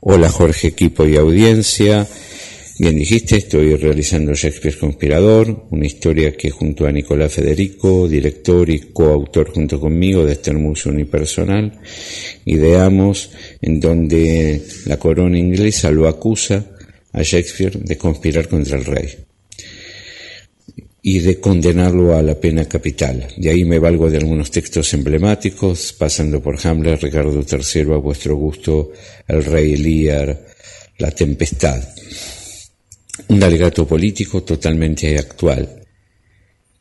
Hola 0.00 0.28
Jorge, 0.28 0.68
equipo 0.68 1.04
y 1.04 1.16
audiencia. 1.16 2.06
Bien 2.78 2.96
dijiste, 2.96 3.36
estoy 3.36 3.74
realizando 3.74 4.34
Shakespeare 4.34 4.78
Conspirador, 4.78 5.66
una 5.70 5.84
historia 5.84 6.32
que 6.36 6.50
junto 6.50 6.86
a 6.86 6.92
Nicolás 6.92 7.34
Federico, 7.34 8.06
director 8.08 8.70
y 8.70 8.92
coautor 8.92 9.52
junto 9.52 9.80
conmigo 9.80 10.24
de 10.24 10.34
este 10.34 10.50
hermoso 10.52 10.88
unipersonal, 10.88 11.80
ideamos 12.44 13.32
en 13.60 13.80
donde 13.80 14.62
la 14.86 14.96
corona 14.96 15.36
inglesa 15.36 15.90
lo 15.90 16.06
acusa 16.06 16.64
a 17.12 17.22
Shakespeare 17.22 17.80
de 17.80 17.98
conspirar 17.98 18.48
contra 18.48 18.78
el 18.78 18.84
rey 18.84 19.08
y 21.02 21.20
de 21.20 21.40
condenarlo 21.40 22.16
a 22.16 22.22
la 22.22 22.34
pena 22.38 22.66
capital. 22.66 23.28
De 23.36 23.50
ahí 23.50 23.64
me 23.64 23.78
valgo 23.78 24.10
de 24.10 24.18
algunos 24.18 24.50
textos 24.50 24.92
emblemáticos, 24.94 25.92
pasando 25.92 26.42
por 26.42 26.58
Hamlet, 26.62 27.02
Ricardo 27.02 27.40
III, 27.40 27.80
a 27.92 27.96
vuestro 27.96 28.36
gusto, 28.36 28.92
el 29.26 29.44
rey 29.44 29.76
Lear, 29.76 30.46
la 30.98 31.10
tempestad 31.10 31.82
un 33.28 33.42
alegato 33.42 33.86
político 33.86 34.42
totalmente 34.42 35.18
actual. 35.18 35.86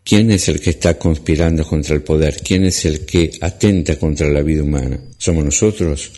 ¿Quién 0.03 0.31
es 0.31 0.47
el 0.47 0.59
que 0.59 0.71
está 0.71 0.97
conspirando 0.97 1.63
contra 1.63 1.95
el 1.95 2.01
poder? 2.01 2.41
¿Quién 2.43 2.65
es 2.65 2.85
el 2.85 3.05
que 3.05 3.31
atenta 3.41 3.97
contra 3.97 4.29
la 4.29 4.41
vida 4.41 4.63
humana? 4.63 4.99
¿Somos 5.17 5.45
nosotros, 5.45 6.11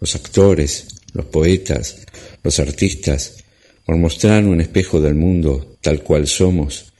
los 0.00 0.14
actores, 0.14 0.86
los 1.14 1.26
poetas, 1.26 2.00
los 2.42 2.58
artistas, 2.58 3.36
por 3.86 3.96
mostrar 3.96 4.44
un 4.44 4.60
espejo 4.60 5.00
del 5.00 5.14
mundo 5.14 5.78
tal 5.80 6.02
cual 6.02 6.26
somos, 6.26 6.92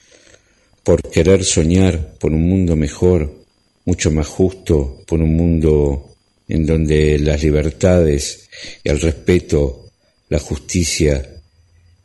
por 0.88 1.02
querer 1.02 1.44
soñar 1.44 2.14
por 2.18 2.32
un 2.32 2.48
mundo 2.48 2.74
mejor, 2.74 3.44
mucho 3.84 4.10
más 4.10 4.26
justo, 4.26 5.02
por 5.06 5.20
un 5.20 5.36
mundo 5.36 6.14
en 6.48 6.64
donde 6.64 7.18
las 7.18 7.42
libertades, 7.42 8.48
y 8.82 8.88
el 8.88 8.98
respeto, 8.98 9.90
la 10.30 10.38
justicia 10.38 11.42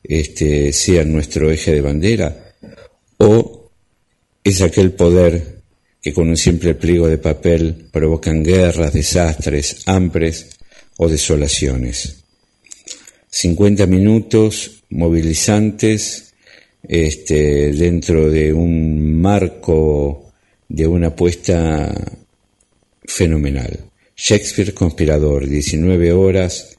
este, 0.04 0.74
sea 0.74 1.06
nuestro 1.06 1.50
eje 1.50 1.72
de 1.72 1.80
bandera, 1.80 2.56
o 3.20 3.72
es 4.44 4.62
aquel 4.62 4.92
poder 4.92 5.62
que 6.02 6.12
con 6.12 6.28
un 6.28 6.36
simple 6.36 6.76
pliego 6.76 7.08
de 7.08 7.20
papel 7.20 7.86
provocan 7.90 8.44
guerras, 8.44 8.92
desastres, 8.92 9.84
hambres 9.86 10.58
o 10.98 11.08
desolaciones. 11.08 12.18
50 13.30 13.86
minutos 13.86 14.84
movilizantes 14.90 16.33
este, 16.88 17.72
dentro 17.72 18.30
de 18.30 18.54
un 18.54 19.22
marco 19.22 20.32
de 20.68 20.88
una 20.88 21.08
apuesta 21.08 21.94
fenomenal. 23.06 23.80
Shakespeare 24.16 24.74
Conspirador, 24.74 25.48
19 25.48 26.12
horas, 26.14 26.78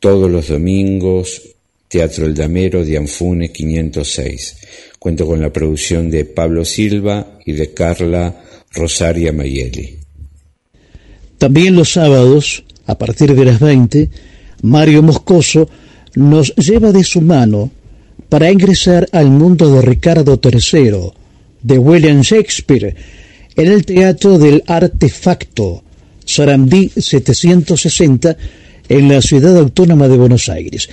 todos 0.00 0.30
los 0.30 0.48
domingos, 0.48 1.42
Teatro 1.88 2.26
El 2.26 2.34
Damero 2.34 2.84
de 2.84 2.96
Anfune 2.96 3.52
506. 3.52 4.56
Cuento 4.98 5.26
con 5.26 5.40
la 5.40 5.52
producción 5.52 6.10
de 6.10 6.24
Pablo 6.24 6.64
Silva 6.64 7.38
y 7.44 7.52
de 7.52 7.72
Carla 7.72 8.42
Rosaria 8.72 9.32
Mayeli. 9.32 9.98
También 11.38 11.76
los 11.76 11.92
sábados, 11.92 12.64
a 12.86 12.98
partir 12.98 13.34
de 13.34 13.44
las 13.44 13.60
20, 13.60 14.10
Mario 14.62 15.02
Moscoso 15.02 15.68
nos 16.14 16.54
lleva 16.56 16.92
de 16.92 17.04
su 17.04 17.20
mano 17.20 17.70
para 18.28 18.50
ingresar 18.50 19.08
al 19.12 19.30
mundo 19.30 19.72
de 19.74 19.82
Ricardo 19.82 20.40
III, 20.42 21.12
de 21.62 21.78
William 21.78 22.20
Shakespeare, 22.20 22.94
en 23.56 23.72
el 23.72 23.84
Teatro 23.84 24.38
del 24.38 24.62
Artefacto, 24.66 25.82
Sarandí 26.24 26.90
760, 26.96 28.36
en 28.88 29.08
la 29.08 29.22
ciudad 29.22 29.56
autónoma 29.56 30.08
de 30.08 30.16
Buenos 30.16 30.48
Aires. 30.48 30.88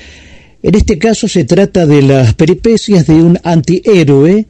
En 0.61 0.75
este 0.75 0.97
caso 0.97 1.27
se 1.27 1.43
trata 1.43 1.85
de 1.85 2.01
las 2.01 2.35
peripecias 2.35 3.05
de 3.07 3.15
un 3.15 3.39
antihéroe 3.43 4.47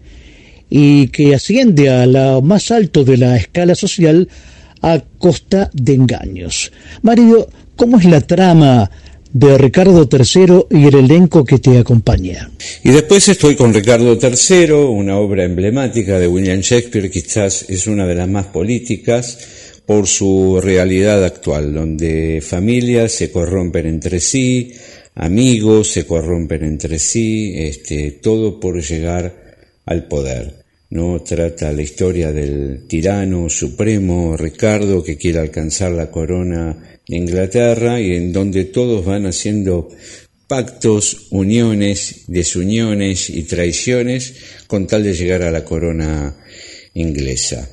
y 0.69 1.07
que 1.07 1.34
asciende 1.34 1.89
a 1.89 2.05
lo 2.05 2.41
más 2.41 2.72
alto 2.72 3.03
de 3.03 3.18
la 3.18 3.35
escala 3.35 3.76
social 3.76 4.27
a 4.81 5.01
costa 5.18 5.69
de 5.73 5.93
engaños. 5.93 6.72
Mario, 7.01 7.47
¿cómo 7.76 7.97
es 7.97 8.05
la 8.05 8.22
trama 8.22 8.89
de 9.34 9.57
Ricardo 9.57 10.07
III 10.10 10.68
y 10.69 10.85
el 10.88 10.95
elenco 10.95 11.43
que 11.43 11.57
te 11.57 11.77
acompaña? 11.77 12.51
Y 12.84 12.91
después 12.91 13.27
estoy 13.27 13.55
con 13.55 13.73
Ricardo 13.73 14.18
III, 14.22 14.72
una 14.72 15.18
obra 15.18 15.43
emblemática 15.43 16.19
de 16.19 16.27
William 16.27 16.61
Shakespeare, 16.61 17.10
quizás 17.10 17.65
es 17.68 17.88
una 17.88 18.05
de 18.05 18.15
las 18.15 18.30
más 18.30 18.45
políticas 18.47 19.39
por 19.85 20.07
su 20.07 20.61
realidad 20.61 21.26
actual, 21.26 21.73
donde 21.73 22.41
familias 22.41 23.11
se 23.11 23.31
corrompen 23.31 23.88
entre 23.88 24.19
sí, 24.19 24.73
amigos 25.15 25.89
se 25.89 26.05
corrompen 26.05 26.64
entre 26.64 26.99
sí, 26.99 27.53
este, 27.57 28.11
todo 28.11 28.60
por 28.60 28.81
llegar 28.81 29.57
al 29.85 30.07
poder. 30.07 30.64
No 30.91 31.22
trata 31.23 31.72
la 31.72 31.81
historia 31.81 32.31
del 32.31 32.85
tirano 32.88 33.49
supremo 33.49 34.38
Ricardo 34.38 35.03
que 35.03 35.18
quiere 35.18 35.39
alcanzar 35.39 35.91
la 35.91 36.11
corona 36.11 36.93
Inglaterra 37.07 37.99
y 37.99 38.15
en 38.15 38.31
donde 38.31 38.65
todos 38.65 39.05
van 39.05 39.25
haciendo 39.25 39.89
pactos, 40.47 41.27
uniones, 41.31 42.25
desuniones 42.27 43.30
y 43.30 43.43
traiciones 43.43 44.35
con 44.67 44.88
tal 44.88 45.03
de 45.03 45.13
llegar 45.13 45.41
a 45.43 45.51
la 45.51 45.65
corona 45.65 46.35
inglesa. 46.93 47.69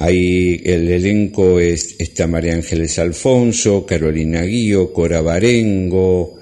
Ahí 0.00 0.60
el 0.64 0.90
elenco 0.90 1.60
es, 1.60 1.96
está 1.98 2.26
María 2.26 2.54
Ángeles 2.54 2.98
Alfonso, 2.98 3.86
Carolina 3.86 4.42
Guío, 4.42 4.92
Cora 4.92 5.20
Barengo, 5.20 6.38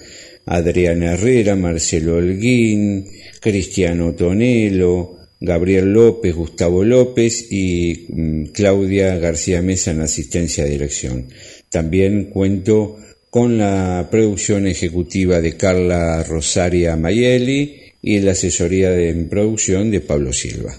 Adriana 0.46 1.12
Herrera, 1.12 1.54
Marcelo 1.54 2.16
Holguín, 2.16 3.08
Cristiano 3.40 4.14
Tonelo, 4.14 5.18
Gabriel 5.40 5.92
López, 5.92 6.34
Gustavo 6.34 6.84
López 6.84 7.50
y 7.50 8.06
mm, 8.08 8.44
Claudia 8.52 9.16
García 9.16 9.60
Mesa 9.60 9.90
en 9.90 10.00
asistencia 10.00 10.64
de 10.64 10.70
dirección. 10.70 11.26
También 11.72 12.26
cuento 12.26 12.98
con 13.30 13.56
la 13.56 14.06
producción 14.10 14.66
ejecutiva 14.66 15.40
de 15.40 15.56
Carla 15.56 16.22
Rosaria 16.22 16.96
Mayeli 16.96 17.80
y 18.02 18.20
la 18.20 18.32
asesoría 18.32 18.90
de 18.90 19.14
producción 19.24 19.90
de 19.90 20.02
Pablo 20.02 20.34
Silva. 20.34 20.74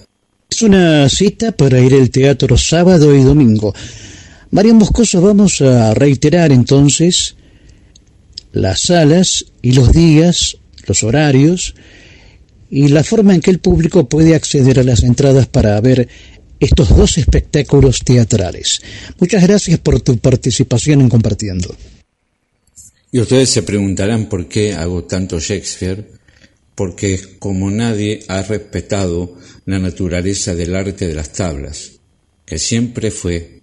Es 0.51 0.61
una 0.61 1.09
cita 1.09 1.51
para 1.51 1.79
ir 1.79 1.95
al 1.95 2.11
teatro 2.11 2.59
sábado 2.59 3.15
y 3.15 3.23
domingo. 3.23 3.73
María 4.51 4.75
Moscoso, 4.75 5.19
vamos 5.19 5.61
a 5.61 5.95
reiterar 5.95 6.51
entonces 6.51 7.37
las 8.51 8.81
salas 8.81 9.45
y 9.63 9.71
los 9.71 9.93
días, 9.93 10.57
los 10.85 11.03
horarios 11.03 11.73
y 12.69 12.89
la 12.89 13.03
forma 13.03 13.33
en 13.33 13.41
que 13.41 13.49
el 13.49 13.57
público 13.57 14.07
puede 14.07 14.35
acceder 14.35 14.79
a 14.79 14.83
las 14.83 15.01
entradas 15.01 15.47
para 15.47 15.81
ver 15.81 16.07
estos 16.63 16.89
dos 16.95 17.17
espectáculos 17.17 17.99
teatrales. 18.03 18.81
Muchas 19.19 19.43
gracias 19.43 19.79
por 19.79 20.01
tu 20.01 20.17
participación 20.17 21.01
en 21.01 21.09
Compartiendo. 21.09 21.75
Y 23.11 23.19
ustedes 23.19 23.49
se 23.49 23.63
preguntarán 23.63 24.27
por 24.27 24.47
qué 24.47 24.73
hago 24.73 25.03
tanto 25.03 25.39
Shakespeare, 25.39 26.09
porque 26.75 27.19
como 27.37 27.69
nadie 27.69 28.23
ha 28.27 28.41
respetado 28.41 29.37
la 29.65 29.77
naturaleza 29.77 30.55
del 30.55 30.75
arte 30.75 31.07
de 31.07 31.13
las 31.13 31.31
tablas, 31.31 31.91
que 32.45 32.57
siempre 32.57 33.11
fue, 33.11 33.61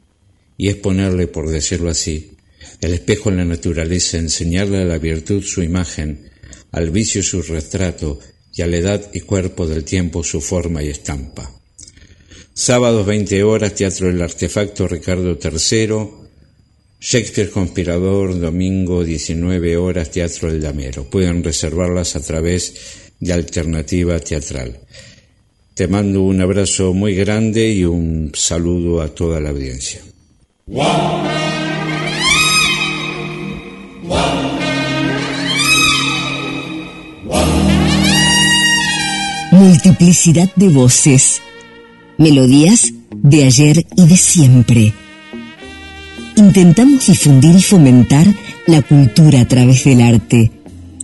y 0.56 0.68
es 0.68 0.76
ponerle, 0.76 1.26
por 1.26 1.50
decirlo 1.50 1.90
así, 1.90 2.36
el 2.80 2.94
espejo 2.94 3.30
en 3.30 3.38
la 3.38 3.44
naturaleza, 3.44 4.18
enseñarle 4.18 4.78
a 4.78 4.84
la 4.84 4.98
virtud 4.98 5.42
su 5.42 5.62
imagen, 5.62 6.30
al 6.70 6.90
vicio 6.90 7.22
su 7.22 7.42
retrato 7.42 8.20
y 8.54 8.62
a 8.62 8.66
la 8.66 8.76
edad 8.76 9.10
y 9.12 9.20
cuerpo 9.20 9.66
del 9.66 9.84
tiempo 9.84 10.22
su 10.22 10.40
forma 10.40 10.82
y 10.82 10.88
estampa. 10.88 11.59
Sábados 12.52 13.06
20 13.06 13.42
horas, 13.44 13.74
Teatro 13.74 14.08
del 14.08 14.20
Artefacto 14.20 14.86
Ricardo 14.86 15.38
III, 15.42 16.20
Shakespeare 17.00 17.50
Conspirador, 17.50 18.38
domingo 18.38 19.04
19 19.04 19.76
horas, 19.76 20.10
Teatro 20.10 20.50
El 20.50 20.60
Damero. 20.60 21.04
Pueden 21.04 21.42
reservarlas 21.42 22.16
a 22.16 22.20
través 22.20 22.74
de 23.18 23.32
Alternativa 23.32 24.18
Teatral. 24.18 24.80
Te 25.74 25.88
mando 25.88 26.22
un 26.22 26.40
abrazo 26.42 26.92
muy 26.92 27.14
grande 27.14 27.70
y 27.70 27.84
un 27.84 28.32
saludo 28.34 29.00
a 29.00 29.08
toda 29.08 29.40
la 29.40 29.50
audiencia. 29.50 30.02
Multiplicidad 39.52 40.50
de 40.56 40.68
voces, 40.68 41.40
melodías 42.20 42.92
de 43.10 43.44
ayer 43.44 43.86
y 43.96 44.06
de 44.06 44.16
siempre 44.16 44.94
intentamos 46.36 47.06
difundir 47.06 47.56
y 47.56 47.62
fomentar 47.62 48.26
la 48.66 48.82
cultura 48.82 49.40
a 49.40 49.44
través 49.48 49.84
del 49.84 50.00
arte, 50.00 50.50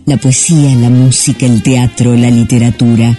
la 0.05 0.17
poesía, 0.17 0.75
la 0.75 0.89
música, 0.89 1.45
el 1.45 1.61
teatro, 1.61 2.15
la 2.15 2.29
literatura, 2.29 3.15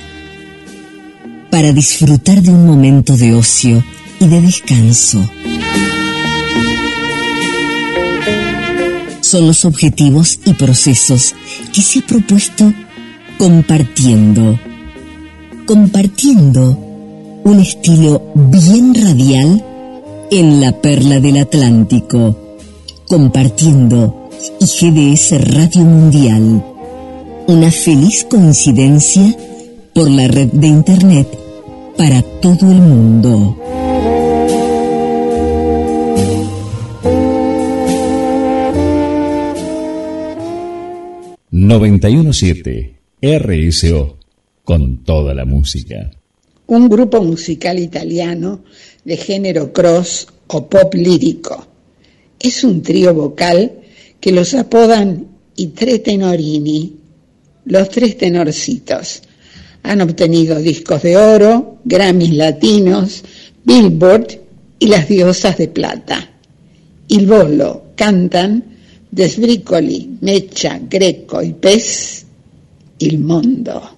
para 1.51 1.73
disfrutar 1.73 2.41
de 2.41 2.51
un 2.51 2.67
momento 2.67 3.17
de 3.17 3.35
ocio 3.35 3.85
y 4.21 4.27
de 4.27 4.41
descanso. 4.41 5.29
Son 9.21 9.47
los 9.47 9.65
objetivos 9.65 10.41
y 10.45 10.55
procesos 10.55 11.35
que 11.73 11.83
se 11.83 11.99
ha 11.99 12.03
propuesto 12.03 12.73
compartiendo, 13.39 14.59
compartiendo 15.67 16.88
un 17.45 17.61
estilo 17.61 18.23
bien 18.35 18.95
radial 18.95 19.65
en 20.31 20.61
la 20.61 20.73
perla 20.73 21.21
del 21.21 21.39
Atlántico, 21.39 22.37
compartiendo 23.07 24.29
IGDS 24.61 25.41
Radio 25.55 25.83
Mundial. 25.83 26.65
Una 27.47 27.71
feliz 27.71 28.25
coincidencia 28.25 29.35
por 29.95 30.11
la 30.11 30.29
red 30.29 30.49
de 30.49 30.67
Internet 30.67 31.29
para 31.97 32.23
todo 32.23 32.71
el 32.71 32.81
mundo. 32.81 33.57
...917... 41.51 42.95
RSO... 43.21 44.19
...con 44.63 44.99
toda 45.03 45.35
la 45.35 45.45
música. 45.45 46.11
Un 46.69 46.89
grupo 46.89 47.23
musical 47.23 47.79
italiano 47.79 48.61
de 49.03 49.17
género 49.17 49.73
cross 49.73 50.27
o 50.49 50.69
pop 50.69 50.95
lírico. 50.95 51.67
Es 52.39 52.63
un 52.63 52.83
trío 52.83 53.15
vocal 53.15 53.73
que 54.21 54.33
los 54.33 54.53
apodan 54.53 55.27
i 55.57 55.67
tre 55.69 55.99
tenorini, 55.99 56.95
los 57.65 57.89
tres 57.89 58.19
tenorcitos. 58.19 59.23
Han 59.83 60.03
obtenido 60.03 60.61
discos 60.61 61.03
de 61.03 61.17
oro, 61.17 61.79
Grammys 61.85 62.35
latinos, 62.35 63.25
Billboard 63.65 64.39
y 64.79 64.89
las 64.89 65.09
diosas 65.09 65.57
de 65.57 65.69
plata. 65.69 66.31
Il 67.09 67.27
Bolo 67.27 67.95
cantan 67.97 68.63
Desbricoli, 69.11 70.19
Mecha, 70.21 70.79
Greco 70.87 71.43
y 71.43 71.55
Pez, 71.55 72.27
Il 72.99 73.19
Mondo. 73.21 73.98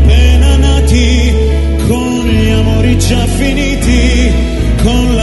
già 2.97 3.25
finiti, 3.25 4.31
con 4.81 5.15
la 5.15 5.20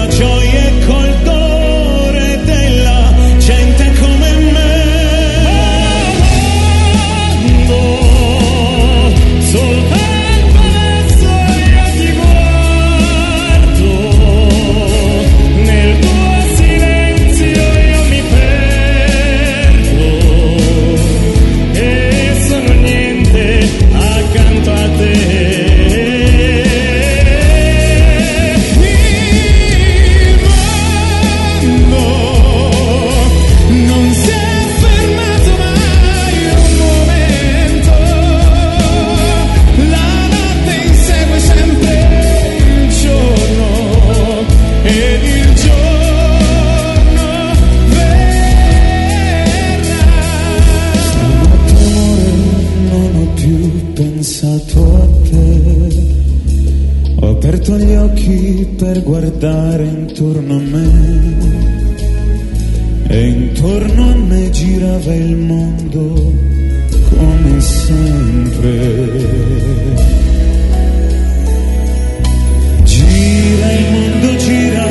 per 58.76 59.02
guardare 59.02 59.84
intorno 59.84 60.54
a 60.54 60.60
me 60.60 61.36
e 63.08 63.26
intorno 63.26 64.10
a 64.10 64.14
me 64.14 64.50
girava 64.50 65.14
il 65.14 65.36
mondo 65.36 66.32
come 67.08 67.60
sempre. 67.60 69.06
Gira 72.84 73.72
il 73.72 73.86
mondo, 73.92 74.36
gira 74.36 74.86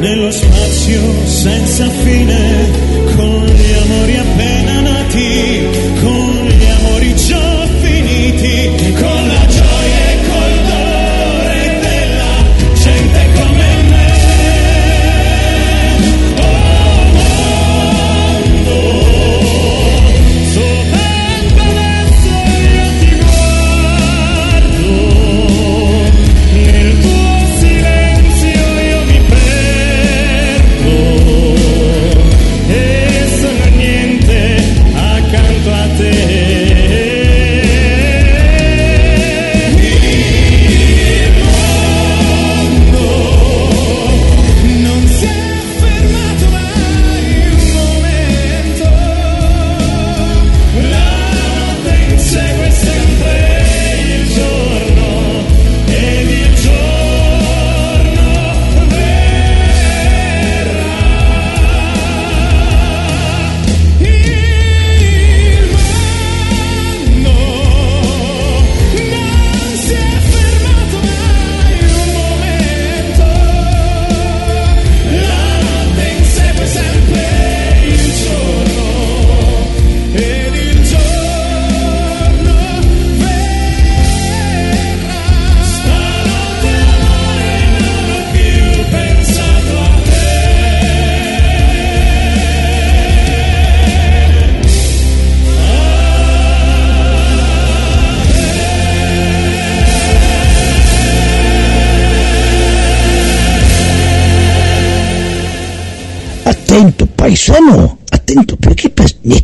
nello 0.00 0.30
spazio 0.30 1.00
senza 1.24 1.88
fine, 1.88 2.70
con 3.16 3.44
gli 3.44 3.72
amori 3.72 4.16
appena 4.16 4.80
nati, 4.80 5.66
con 6.02 6.17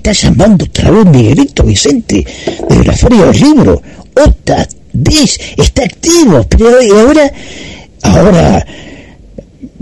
está 0.04 0.28
llamando 0.28 0.66
otra 0.66 0.90
vez 0.90 1.06
Miguelito 1.06 1.62
Vicente 1.62 2.26
de 2.68 2.84
la 2.84 2.92
Feria 2.92 3.24
del 3.24 3.40
Libro. 3.40 3.80
Otra 4.14 4.68
vez, 4.92 5.40
está 5.56 5.84
activo, 5.84 6.44
pero 6.46 6.68
ahora, 6.98 7.32
ahora 8.02 8.66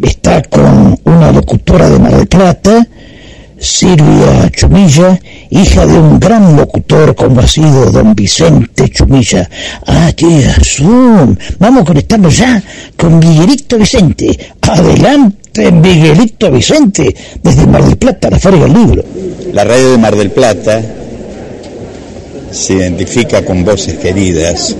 está 0.00 0.42
con 0.42 0.96
una 1.02 1.32
locutora 1.32 1.90
de 1.90 1.98
Mar 1.98 2.16
del 2.16 2.28
Plata, 2.28 2.86
Silvia 3.58 4.48
Chumilla, 4.52 5.18
hija 5.50 5.86
de 5.86 5.98
un 5.98 6.20
gran 6.20 6.56
locutor 6.56 7.16
como 7.16 7.40
ha 7.40 7.48
sido 7.48 7.90
don 7.90 8.14
Vicente 8.14 8.88
Chumilla. 8.90 9.50
Ah, 9.88 10.12
tiene 10.14 10.52
razón. 10.52 11.36
Vamos 11.58 11.82
a 11.82 11.86
conectarnos 11.86 12.36
ya 12.36 12.62
con 12.96 13.18
Miguelito 13.18 13.76
Vicente. 13.76 14.38
Adelante, 14.60 15.41
Miguelito 15.54 16.50
Vicente, 16.50 17.14
desde 17.42 17.66
Mar 17.66 17.84
del 17.84 17.96
Plata, 17.96 18.30
la 18.30 18.38
Feria 18.38 18.64
del 18.64 18.72
Libro. 18.72 19.04
La 19.52 19.64
radio 19.64 19.92
de 19.92 19.98
Mar 19.98 20.16
del 20.16 20.30
Plata 20.30 20.82
se 22.50 22.74
identifica 22.74 23.44
con 23.44 23.64
voces 23.64 23.98
queridas, 23.98 24.74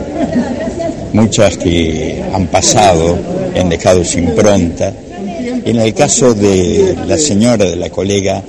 muchas 1.12 1.58
que 1.58 2.22
han 2.32 2.46
pasado, 2.46 3.18
han 3.58 3.68
dejado 3.68 4.04
su 4.04 4.18
impronta. 4.18 4.92
En 5.64 5.78
el 5.78 5.92
caso 5.92 6.32
de 6.32 6.96
la 7.06 7.18
señora, 7.18 7.66
de 7.66 7.76
la 7.76 7.90
colega 7.90 8.42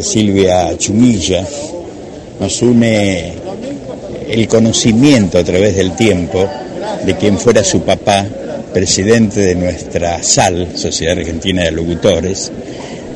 Silvia 0.00 0.76
Chumilla, 0.78 1.44
nos 2.38 2.62
une 2.62 3.32
el 4.28 4.48
conocimiento 4.48 5.38
a 5.38 5.44
través 5.44 5.76
del 5.76 5.92
tiempo 5.92 6.48
de 7.04 7.16
quien 7.16 7.38
fuera 7.38 7.64
su 7.64 7.80
papá, 7.80 8.26
presidente 8.74 9.40
de 9.40 9.54
nuestra 9.54 10.20
SAL, 10.22 10.76
Sociedad 10.76 11.16
Argentina 11.16 11.62
de 11.62 11.70
Locutores, 11.70 12.50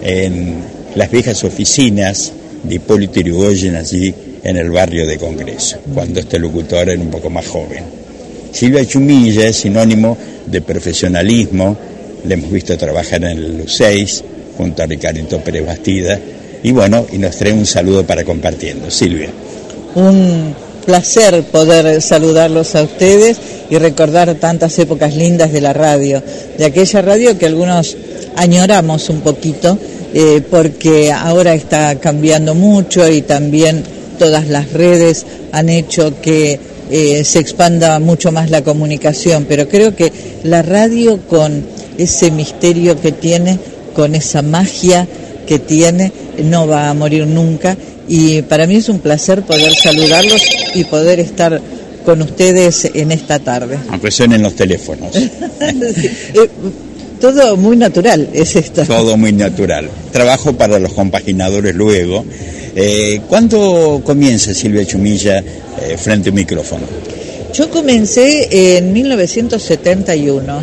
en 0.01 0.55
las 0.94 1.10
viejas 1.10 1.43
oficinas 1.43 2.32
de 2.62 2.76
Hipólito 2.76 3.18
Yrigoyen 3.20 3.74
allí 3.74 4.14
en 4.44 4.56
el 4.56 4.70
barrio 4.70 5.05
de 5.06 5.18
Congreso, 5.18 5.78
cuando 5.93 6.20
este 6.20 6.39
locutor 6.39 6.89
era 6.89 7.02
un 7.02 7.10
poco 7.10 7.28
más 7.28 7.47
joven. 7.48 7.82
Silvia 8.52 8.86
Chumilla 8.86 9.48
es 9.48 9.56
sinónimo 9.56 10.16
de 10.47 10.62
profesionalismo, 10.62 11.76
le 12.24 12.35
hemos 12.35 12.52
visto 12.52 12.78
trabajar 12.78 13.24
en 13.24 13.39
el 13.39 13.59
LUCEIS 13.59 14.22
junto 14.56 14.85
a 14.85 14.86
Ricardo 14.86 15.40
Pérez 15.40 15.66
Bastida 15.66 16.18
y 16.62 16.70
bueno, 16.70 17.05
y 17.12 17.18
nos 17.18 17.36
trae 17.36 17.52
un 17.52 17.66
saludo 17.66 18.06
para 18.06 18.24
compartiendo. 18.24 18.90
Silvia. 18.90 19.30
Un 19.97 20.55
placer 20.89 21.43
poder 21.43 22.01
saludarlos 22.01 22.74
a 22.74 22.82
ustedes 22.82 23.36
y 23.69 23.77
recordar 23.77 24.35
tantas 24.36 24.78
épocas 24.78 25.15
lindas 25.15 25.52
de 25.52 25.60
la 25.60 25.74
radio, 25.74 26.23
de 26.56 26.65
aquella 26.65 27.02
radio 27.02 27.36
que 27.36 27.44
algunos 27.44 27.94
añoramos 28.36 29.10
un 29.10 29.20
poquito, 29.20 29.78
eh, 30.15 30.40
porque 30.51 31.12
ahora 31.12 31.52
está 31.52 31.97
cambiando 31.97 32.55
mucho 32.55 33.06
y 33.06 33.20
también 33.20 33.85
todas 34.19 34.48
las 34.48 34.73
redes 34.73 35.27
han 35.52 35.69
hecho 35.69 36.23
que 36.23 36.59
eh, 36.90 37.23
se 37.23 37.39
expanda 37.39 37.98
mucho 37.98 38.32
más 38.32 38.48
la 38.48 38.65
comunicación, 38.65 39.44
pero 39.47 39.69
creo 39.69 39.94
que 39.94 40.10
la 40.44 40.62
radio 40.62 41.19
con 41.28 41.66
ese 41.98 42.31
misterio 42.31 42.98
que 42.98 43.12
tiene, 43.12 43.59
con 43.94 44.15
esa 44.15 44.40
magia 44.40 45.06
que 45.47 45.59
tiene, 45.59 46.12
no 46.44 46.66
va 46.66 46.89
a 46.89 46.94
morir 46.94 47.27
nunca 47.27 47.77
y 48.09 48.43
para 48.43 48.66
mí 48.66 48.76
es 48.76 48.89
un 48.89 49.01
placer 49.01 49.43
poder 49.43 49.74
saludarlos 49.74 50.43
y 50.74 50.85
poder 50.85 51.20
estar 51.20 51.60
con 52.05 52.22
ustedes 52.22 52.90
en 52.94 53.12
esta 53.12 53.39
tarde. 53.39 53.78
Aunque 53.90 54.10
suenen 54.10 54.43
los 54.43 54.55
teléfonos. 54.55 55.12
Eh, 55.60 56.48
todo 57.20 57.56
muy 57.56 57.76
natural 57.76 58.28
es 58.32 58.55
esto. 58.55 58.85
Todo 58.85 59.16
muy 59.16 59.32
natural. 59.32 59.90
Trabajo 60.12 60.52
para 60.52 60.78
los 60.78 60.93
compaginadores 60.93 61.74
luego. 61.74 62.24
Eh, 62.76 63.20
¿Cuándo 63.28 64.01
comienza 64.05 64.55
Silvia 64.55 64.86
Chumilla 64.86 65.39
eh, 65.39 65.97
frente 65.98 66.28
a 66.28 66.32
un 66.32 66.36
micrófono? 66.36 66.85
Yo 67.52 67.68
comencé 67.70 68.76
en 68.78 68.93
1971. 68.93 70.62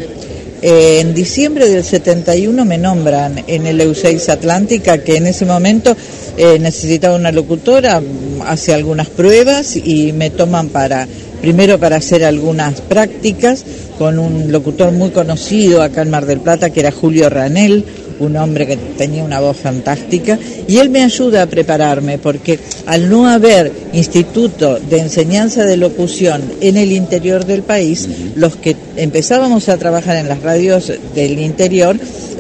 Eh, 0.61 0.99
en 1.02 1.14
diciembre 1.14 1.68
del 1.68 1.84
71 1.84 2.65
me 2.65 2.77
nombran 2.77 3.44
en 3.48 3.68
el 3.68 3.80
EU6 3.82 4.30
Atlántica, 4.30 4.99
que 4.99 5.18
en 5.18 5.27
ese 5.27 5.45
momento 5.45 5.95
eh, 6.38 6.60
necesitaba 6.60 7.15
una 7.15 7.32
locutora, 7.32 7.99
mm, 7.99 8.41
hace 8.45 8.73
algunas 8.73 9.10
pruebas 9.10 9.76
y 9.76 10.14
me 10.14 10.30
toman 10.30 10.69
para, 10.69 11.07
primero 11.41 11.77
para 11.77 11.98
hacer 11.98 12.23
algunas 12.23 12.82
prácticas 12.82 13.65
con 13.98 14.18
un 14.18 14.52
locutor 14.52 14.91
muy 14.91 15.10
conocido 15.10 15.82
acá 15.82 16.02
en 16.02 16.10
Mar 16.10 16.26
del 16.26 16.40
Plata, 16.40 16.69
que 16.69 16.80
era 16.80 16.91
Julio 16.91 17.30
Ranel, 17.30 17.86
un 18.20 18.36
hombre 18.38 18.68
que 18.68 18.78
tenía 18.78 19.24
una 19.24 19.40
voz 19.40 19.58
fantástica, 19.58 20.38
y 20.68 20.78
él 20.78 20.90
me 20.90 21.04
ayuda 21.04 21.44
a 21.44 21.48
prepararme, 21.48 22.18
porque 22.18 22.60
al 22.86 23.10
no 23.10 23.28
haber 23.28 23.72
instituto 23.94 24.80
de 24.80 25.00
enseñanza 25.00 25.66
de 25.66 25.78
locución 25.78 26.42
en 26.62 26.78
el 26.78 26.92
interior 26.92 27.46
del 27.46 27.64
país, 27.64 28.08
los 28.36 28.56
que 28.56 28.76
empezábamos 28.96 29.70
a 29.70 29.78
trabajar 29.78 30.18
en 30.18 30.28
las 30.28 30.42
radios 30.42 30.92
del 31.14 31.40
interior, 31.40 31.98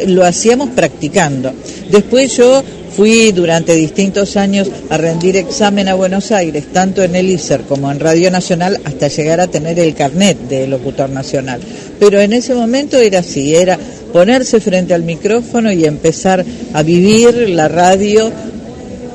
lo 0.07 0.25
hacíamos 0.25 0.69
practicando. 0.69 1.51
Después 1.89 2.35
yo 2.37 2.63
fui 2.95 3.33
durante 3.33 3.75
distintos 3.75 4.37
años 4.37 4.69
a 4.89 4.97
rendir 4.97 5.35
examen 5.35 5.89
a 5.89 5.95
Buenos 5.95 6.31
Aires, 6.31 6.65
tanto 6.71 7.03
en 7.03 7.15
el 7.15 7.29
ISER 7.29 7.61
como 7.61 7.91
en 7.91 7.99
Radio 7.99 8.31
Nacional, 8.31 8.79
hasta 8.85 9.09
llegar 9.09 9.41
a 9.41 9.47
tener 9.47 9.77
el 9.79 9.93
carnet 9.93 10.37
de 10.47 10.67
locutor 10.67 11.09
nacional. 11.09 11.59
Pero 11.99 12.21
en 12.21 12.31
ese 12.31 12.53
momento 12.53 12.97
era 12.97 13.19
así, 13.19 13.55
era 13.55 13.77
ponerse 14.15 14.61
frente 14.61 14.93
al 14.93 15.03
micrófono 15.03 15.73
y 15.73 15.83
empezar 15.83 16.45
a 16.71 16.83
vivir 16.83 17.49
la 17.49 17.67
radio 17.67 18.31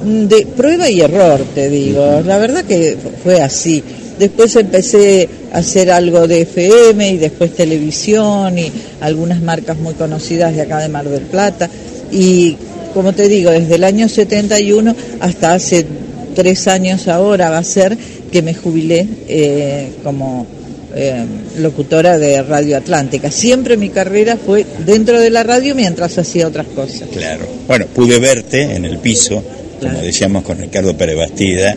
de 0.04 0.46
prueba 0.54 0.90
y 0.90 1.00
error, 1.00 1.40
te 1.54 1.70
digo. 1.70 2.20
La 2.20 2.36
verdad 2.36 2.66
que 2.66 2.98
fue 3.24 3.40
así. 3.40 3.82
Después 4.18 4.54
empecé 4.56 5.26
a 5.54 5.60
hacer 5.60 5.90
algo 5.90 6.28
de 6.28 6.42
FM 6.42 7.12
y 7.12 7.16
después 7.16 7.54
televisión 7.54 8.58
y 8.58 8.70
algunas 9.00 9.40
marcas 9.40 9.78
muy 9.78 9.94
conocidas 9.94 10.54
de 10.54 10.60
acá 10.60 10.80
de 10.80 10.90
Mar 10.90 11.08
del 11.08 11.22
Plata. 11.22 11.70
Y 12.12 12.58
como 12.92 13.14
te 13.14 13.26
digo, 13.30 13.50
desde 13.52 13.76
el 13.76 13.84
año 13.84 14.06
71 14.06 14.94
hasta 15.20 15.54
hace 15.54 15.86
tres 16.34 16.68
años 16.68 17.08
ahora 17.08 17.48
va 17.48 17.56
a 17.56 17.64
ser 17.64 17.96
que 18.30 18.42
me 18.42 18.52
jubilé 18.52 19.08
eh, 19.28 19.92
como 20.04 20.46
eh, 20.94 21.24
locutora 21.58 22.18
de 22.18 22.42
Radio 22.42 22.76
Atlántica. 22.76 23.30
Siempre 23.30 23.76
mi 23.76 23.90
carrera 23.90 24.36
fue 24.36 24.66
dentro 24.84 25.20
de 25.20 25.30
la 25.30 25.42
radio 25.42 25.74
mientras 25.74 26.18
hacía 26.18 26.48
otras 26.48 26.66
cosas. 26.68 27.08
Claro. 27.12 27.46
Bueno, 27.66 27.86
pude 27.86 28.18
verte 28.18 28.62
en 28.62 28.84
el 28.84 28.98
piso, 28.98 29.42
como 29.80 30.00
decíamos 30.00 30.42
con 30.42 30.58
Ricardo 30.58 30.96
Pérez 30.96 31.16
Bastida, 31.16 31.76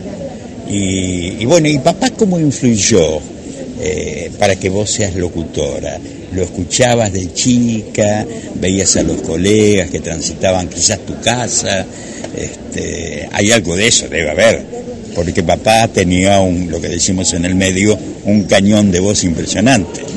y, 0.68 1.44
bueno, 1.44 1.68
¿y 1.68 1.78
papá 1.78 2.10
cómo 2.10 2.40
influyó 2.40 3.20
eh, 3.80 4.30
para 4.38 4.56
que 4.56 4.68
vos 4.68 4.90
seas 4.90 5.14
locutora? 5.14 5.98
¿Lo 6.32 6.42
escuchabas 6.42 7.12
de 7.12 7.32
chica? 7.32 8.26
¿Veías 8.54 8.96
a 8.96 9.02
los 9.02 9.22
colegas 9.22 9.90
que 9.90 10.00
transitaban 10.00 10.68
quizás 10.68 11.00
tu 11.00 11.20
casa? 11.20 11.86
Este, 12.36 13.28
hay 13.30 13.52
algo 13.52 13.76
de 13.76 13.86
eso, 13.86 14.08
debe 14.08 14.30
haber, 14.30 14.62
porque 15.14 15.42
papá 15.42 15.86
tenía 15.88 16.40
un, 16.40 16.70
lo 16.70 16.80
que 16.80 16.88
decimos 16.88 17.32
en 17.32 17.44
el 17.44 17.54
medio, 17.54 17.96
un 18.24 18.44
cañón 18.44 18.90
de 18.90 19.00
voz 19.00 19.24
impresionante. 19.24 20.00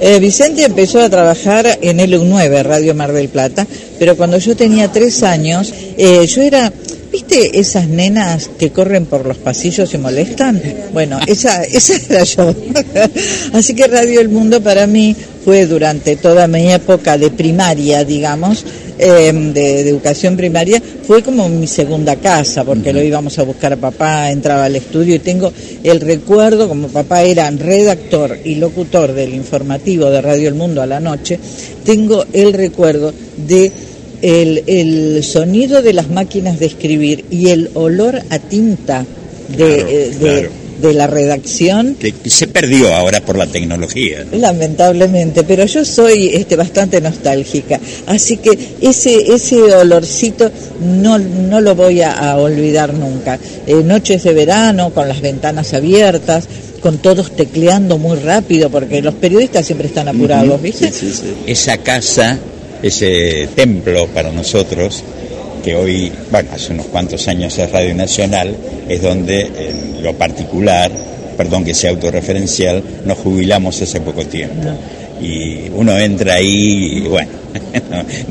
Eh, 0.00 0.18
Vicente 0.20 0.64
empezó 0.64 1.00
a 1.00 1.08
trabajar 1.08 1.78
en 1.80 1.98
LU9, 1.98 2.62
Radio 2.62 2.94
Mar 2.94 3.12
del 3.12 3.28
Plata, 3.28 3.66
pero 3.98 4.16
cuando 4.16 4.36
yo 4.38 4.54
tenía 4.54 4.92
tres 4.92 5.22
años, 5.22 5.72
eh, 5.96 6.26
yo 6.26 6.42
era 6.42 6.70
¿Viste 7.14 7.60
esas 7.60 7.86
nenas 7.86 8.50
que 8.58 8.72
corren 8.72 9.06
por 9.06 9.24
los 9.24 9.36
pasillos 9.36 9.94
y 9.94 9.98
molestan? 9.98 10.60
Bueno, 10.92 11.20
esa, 11.28 11.62
esa 11.62 11.94
era 11.94 12.24
yo. 12.24 12.52
Así 13.52 13.72
que 13.72 13.86
Radio 13.86 14.20
El 14.20 14.30
Mundo 14.30 14.60
para 14.60 14.88
mí 14.88 15.14
fue 15.44 15.66
durante 15.66 16.16
toda 16.16 16.48
mi 16.48 16.72
época 16.72 17.16
de 17.16 17.30
primaria, 17.30 18.02
digamos, 18.02 18.64
em, 18.98 19.52
de, 19.52 19.88
educación 19.88 20.36
primaria, 20.36 20.82
fue 21.06 21.22
como 21.22 21.48
mi 21.48 21.68
segunda 21.68 22.16
casa, 22.16 22.64
porque 22.64 22.92
lo 22.92 23.00
íbamos 23.00 23.38
a 23.38 23.44
buscar 23.44 23.74
a 23.74 23.76
papá, 23.76 24.32
entraba 24.32 24.64
al 24.64 24.74
estudio 24.74 25.14
y 25.14 25.20
tengo 25.20 25.52
el 25.84 26.00
recuerdo, 26.00 26.66
como 26.68 26.88
papá 26.88 27.22
era 27.22 27.48
redactor 27.48 28.40
y 28.42 28.56
locutor 28.56 29.12
del 29.12 29.34
informativo 29.34 30.10
de 30.10 30.20
Radio 30.20 30.48
El 30.48 30.54
Mundo 30.56 30.82
a 30.82 30.86
la 30.86 30.98
noche, 30.98 31.38
tengo 31.84 32.24
el 32.32 32.52
recuerdo 32.54 33.14
de 33.46 33.70
el, 34.24 35.22
sonido 35.22 35.82
de 35.82 35.92
las 35.92 36.08
máquinas 36.08 36.58
de 36.58 36.66
escribir 36.66 37.24
y 37.30 37.50
el 37.50 37.70
olor 37.74 38.22
a 38.30 38.38
tinta 38.38 39.04
de, 39.56 39.80
eh, 39.80 40.50
de, 40.80 40.94
la 40.94 41.06
redacción. 41.06 41.94
Que 41.94 42.12
se 42.28 42.46
perdió 42.46 42.94
ahora 42.94 43.20
por 43.20 43.36
la 43.36 43.46
tecnología. 43.46 44.24
Lamentablemente, 44.32 45.44
pero 45.44 45.64
yo 45.64 45.84
soy 45.84 46.28
este, 46.28 46.56
bastante 46.56 47.00
nostálgica, 47.00 47.80
así 48.06 48.38
que 48.38 48.58
ese, 48.80 49.34
ese 49.34 49.56
olorcito 49.56 50.50
no, 50.80 51.18
no 51.18 51.60
lo 51.60 51.74
voy 51.74 52.02
a, 52.02 52.36
olvidar 52.36 52.92
nunca. 52.92 53.38
Eh, 53.66 53.82
noches 53.84 54.24
de 54.24 54.32
verano 54.32 54.92
con 54.92 55.08
las 55.08 55.20
ventanas 55.20 55.72
abiertas, 55.72 56.44
con 56.80 56.98
todos 56.98 57.34
tecleando 57.34 57.96
muy 57.96 58.18
rápido, 58.18 58.68
porque 58.68 59.00
los 59.00 59.14
periodistas 59.14 59.64
siempre 59.64 59.88
están 59.88 60.08
apurados, 60.08 60.60
¿viste? 60.60 60.92
Esa 61.46 61.78
casa 61.78 62.38
ese 62.84 63.48
templo 63.54 64.06
para 64.08 64.30
nosotros, 64.30 65.02
que 65.64 65.74
hoy, 65.74 66.12
bueno, 66.30 66.50
hace 66.52 66.74
unos 66.74 66.86
cuantos 66.86 67.26
años 67.28 67.56
es 67.58 67.72
Radio 67.72 67.94
Nacional, 67.94 68.54
es 68.86 69.00
donde 69.00 69.40
en 69.40 70.02
lo 70.02 70.12
particular, 70.12 70.90
perdón 71.34 71.64
que 71.64 71.72
sea 71.72 71.90
autorreferencial, 71.90 72.82
nos 73.06 73.16
jubilamos 73.16 73.80
hace 73.80 74.02
poco 74.02 74.26
tiempo. 74.26 74.68
Y 75.22 75.70
uno 75.74 75.98
entra 75.98 76.34
ahí 76.34 76.98
y 76.98 77.08
bueno, 77.08 77.30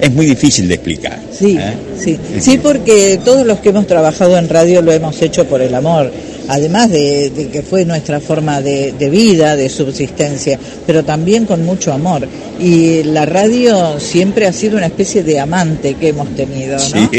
es 0.00 0.12
muy 0.12 0.26
difícil 0.26 0.68
de 0.68 0.74
explicar. 0.74 1.18
Sí, 1.32 1.56
¿eh? 1.58 1.72
sí, 1.98 2.18
sí, 2.38 2.58
porque 2.58 3.18
todos 3.24 3.46
los 3.46 3.60
que 3.60 3.70
hemos 3.70 3.86
trabajado 3.86 4.36
en 4.36 4.50
radio 4.50 4.82
lo 4.82 4.92
hemos 4.92 5.22
hecho 5.22 5.46
por 5.46 5.62
el 5.62 5.74
amor 5.74 6.12
además 6.50 6.90
de, 6.90 7.48
que 7.52 7.62
fue 7.62 7.84
nuestra 7.84 8.18
forma 8.18 8.60
de, 8.60 8.92
vida, 9.10 9.54
de 9.54 9.68
subsistencia, 9.68 10.58
pero 10.84 11.04
también 11.04 11.46
con 11.46 11.64
mucho 11.64 11.92
amor. 11.92 12.26
Y 12.58 13.04
la 13.04 13.24
radio 13.24 14.00
siempre 14.00 14.46
ha 14.46 14.52
sido 14.52 14.76
una 14.76 14.86
especie 14.86 15.22
de 15.22 15.38
amante 15.38 15.94
que 15.94 16.08
hemos 16.08 16.28
tenido, 16.34 16.76
¿no? 16.94 17.10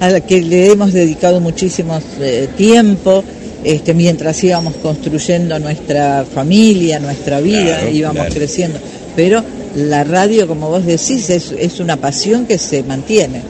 a 0.00 0.10
la 0.10 0.20
que 0.20 0.42
le 0.42 0.66
hemos 0.70 0.92
dedicado 0.92 1.40
muchísimo 1.40 1.98
eh, 2.20 2.48
tiempo. 2.56 3.24
Este, 3.64 3.92
mientras 3.92 4.42
íbamos 4.44 4.74
construyendo 4.76 5.58
nuestra 5.58 6.24
familia, 6.32 7.00
nuestra 7.00 7.40
vida, 7.40 7.90
íbamos 7.90 8.26
creciendo. 8.32 8.78
Pero 9.16 9.42
la 9.74 10.04
radio, 10.04 10.46
como 10.46 10.68
vos 10.68 10.84
decís, 10.84 11.28
es, 11.30 11.52
es 11.58 11.80
una 11.80 11.96
pasión 11.96 12.46
que 12.46 12.58
se 12.58 12.82
mantiene. 12.82 13.40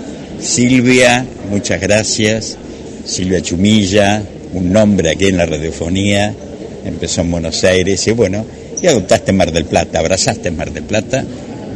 Silvia, 0.40 1.26
muchas 1.50 1.80
gracias. 1.80 2.56
Silvia 3.08 3.40
Chumilla, 3.40 4.22
un 4.52 4.72
nombre 4.72 5.10
aquí 5.10 5.26
en 5.26 5.38
la 5.38 5.46
radiofonía, 5.46 6.34
empezó 6.84 7.22
en 7.22 7.30
Buenos 7.30 7.64
Aires 7.64 8.06
y 8.06 8.12
bueno, 8.12 8.44
y 8.80 8.86
adoptaste 8.86 9.32
Mar 9.32 9.50
del 9.50 9.64
Plata, 9.64 9.98
abrazaste 9.98 10.50
Mar 10.50 10.72
del 10.72 10.84
Plata 10.84 11.24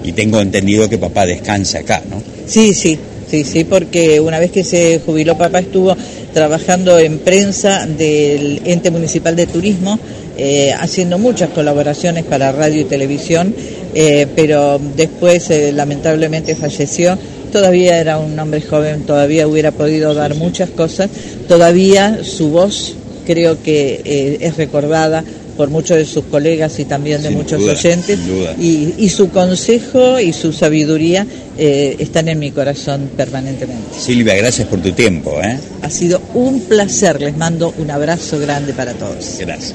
y 0.05 0.13
tengo 0.13 0.41
entendido 0.41 0.89
que 0.89 0.99
papá 0.99 1.27
descansa 1.27 1.79
acá, 1.79 2.03
¿no? 2.09 2.23
Sí, 2.47 2.75
sí, 2.75 2.99
sí, 3.31 3.45
sí, 3.45 3.65
porque 3.65 4.21
una 4.21 4.39
vez 4.39 4.51
que 4.51 4.63
se 4.63 5.01
jubiló 5.05 5.39
papá 5.39 5.61
estuvo 5.61 5.97
trabajando 6.35 6.99
en 6.99 7.19
prensa 7.19 7.87
del 7.87 8.61
ente 8.65 8.91
municipal 8.91 9.35
de 9.35 9.47
turismo, 9.47 9.99
eh, 10.37 10.73
haciendo 10.79 11.19
muchas 11.19 11.51
colaboraciones 11.51 12.25
para 12.25 12.53
radio 12.53 12.83
y 12.83 12.85
televisión, 12.85 13.55
eh, 13.95 14.27
pero 14.37 14.81
después 14.97 15.51
eh, 15.51 15.73
lamentablemente 15.73 16.55
falleció 16.57 17.19
todavía 17.53 18.01
era 18.01 18.19
un 18.19 18.39
hombre 18.39 18.61
joven, 18.61 19.03
todavía 19.03 19.47
hubiera 19.47 19.71
podido 19.71 20.15
dar 20.15 20.35
muchas 20.35 20.71
cosas, 20.71 21.11
todavía 21.47 22.25
su 22.25 22.51
voz 22.51 22.97
creo 23.25 23.63
que 23.63 24.01
eh, 24.05 24.39
es 24.41 24.57
recordada 24.57 25.23
por 25.57 25.69
muchos 25.69 25.97
de 25.97 26.05
sus 26.05 26.25
colegas 26.25 26.79
y 26.79 26.85
también 26.85 27.23
de 27.23 27.31
muchos 27.31 27.63
oyentes 27.63 28.19
y, 28.59 29.09
su 29.11 29.29
consejo 29.31 30.19
y 30.19 30.33
su 30.33 30.53
sabiduría 30.53 31.27
eh, 31.59 31.97
están 31.99 32.29
en 32.29 32.39
mi 32.39 32.51
corazón 32.51 33.11
permanentemente. 33.17 33.99
Silvia, 33.99 34.35
gracias 34.35 34.67
por 34.69 34.81
tu 34.81 34.93
tiempo. 34.93 35.39
¿eh? 35.43 35.59
Ha 35.83 35.91
sido 35.91 36.23
un 36.35 36.61
placer, 36.63 37.21
les 37.21 37.37
mando 37.37 37.75
un 37.79 37.91
abrazo 37.91 38.39
grande 38.39 38.73
para 38.73 38.95
todos. 38.95 39.37
Gracias. 39.39 39.75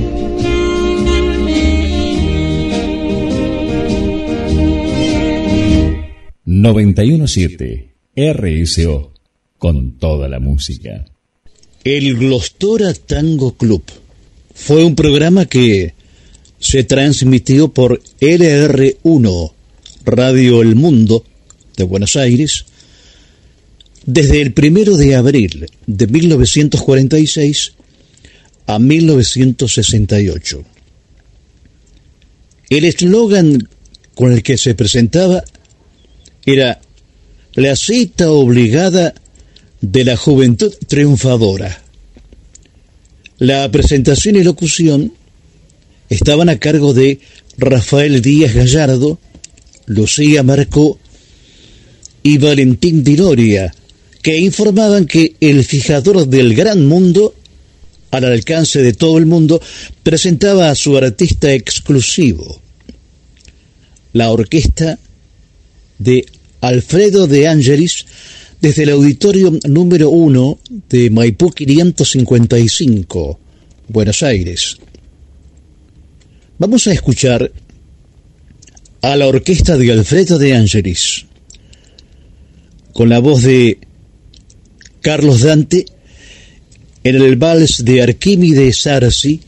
917 6.61 7.95
RSO 8.15 9.13
con 9.57 9.97
toda 9.97 10.27
la 10.29 10.39
música. 10.39 11.05
El 11.83 12.15
Glostora 12.15 12.93
Tango 12.93 13.57
Club 13.57 13.83
fue 14.53 14.83
un 14.83 14.95
programa 14.95 15.47
que 15.47 15.95
se 16.59 16.83
transmitió 16.83 17.69
por 17.69 17.99
LR1 18.19 19.51
Radio 20.05 20.61
El 20.61 20.75
Mundo 20.75 21.25
de 21.77 21.83
Buenos 21.83 22.15
Aires 22.15 22.65
desde 24.05 24.41
el 24.41 24.53
primero 24.53 24.97
de 24.97 25.15
abril 25.15 25.67
de 25.87 26.07
1946 26.07 27.73
a 28.67 28.77
1968. 28.77 30.63
El 32.69 32.85
eslogan 32.85 33.67
con 34.13 34.31
el 34.31 34.43
que 34.43 34.59
se 34.59 34.75
presentaba 34.75 35.43
era 36.45 36.81
la 37.53 37.75
cita 37.75 38.31
obligada 38.31 39.13
de 39.81 40.03
la 40.03 40.15
juventud 40.15 40.73
triunfadora. 40.87 41.81
La 43.37 43.69
presentación 43.71 44.35
y 44.35 44.43
locución 44.43 45.13
estaban 46.09 46.49
a 46.49 46.59
cargo 46.59 46.93
de 46.93 47.19
Rafael 47.57 48.21
Díaz 48.21 48.53
Gallardo, 48.53 49.19
Lucía 49.85 50.43
Marcó 50.43 50.99
y 52.23 52.37
Valentín 52.37 53.03
Diloria, 53.03 53.73
que 54.21 54.37
informaban 54.37 55.05
que 55.05 55.35
el 55.39 55.63
fijador 55.63 56.27
del 56.27 56.53
gran 56.53 56.85
mundo, 56.85 57.33
al 58.11 58.25
alcance 58.25 58.81
de 58.81 58.93
todo 58.93 59.17
el 59.17 59.25
mundo, 59.25 59.61
presentaba 60.03 60.69
a 60.69 60.75
su 60.75 60.95
artista 60.97 61.51
exclusivo, 61.53 62.61
la 64.13 64.31
orquesta 64.31 64.99
de 66.01 66.25
Alfredo 66.61 67.27
de 67.27 67.47
Angelis, 67.47 68.05
desde 68.59 68.83
el 68.83 68.89
auditorio 68.89 69.51
número 69.67 70.09
1 70.09 70.59
de 70.89 71.09
Maipú 71.09 71.51
555, 71.51 73.39
Buenos 73.87 74.23
Aires. 74.23 74.77
Vamos 76.57 76.87
a 76.87 76.93
escuchar 76.93 77.51
a 79.01 79.15
la 79.15 79.27
orquesta 79.27 79.77
de 79.77 79.91
Alfredo 79.91 80.37
de 80.37 80.55
Angelis, 80.55 81.25
con 82.93 83.09
la 83.09 83.19
voz 83.19 83.43
de 83.43 83.79
Carlos 85.01 85.41
Dante 85.41 85.85
en 87.03 87.15
el 87.15 87.35
vals 87.35 87.83
de 87.83 88.01
Arquímedes 88.01 88.81
Sarsi, 88.81 89.39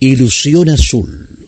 Ilusión 0.00 0.68
Azul. 0.70 1.39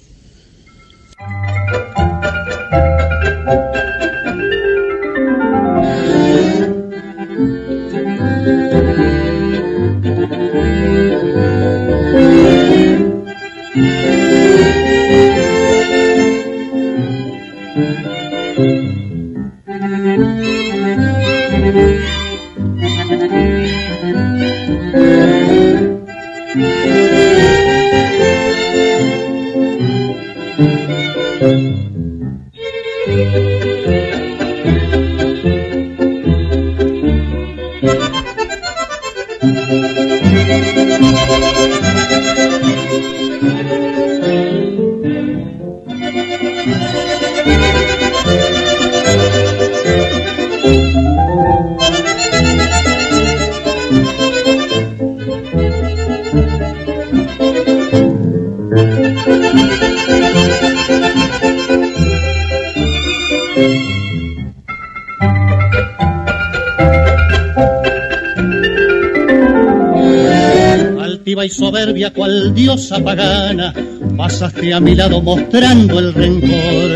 Pagana, 72.90 73.72
pasaste 74.16 74.72
a 74.72 74.80
mi 74.80 74.94
lado 74.94 75.20
mostrando 75.20 75.98
el 75.98 76.12
rencor. 76.12 76.90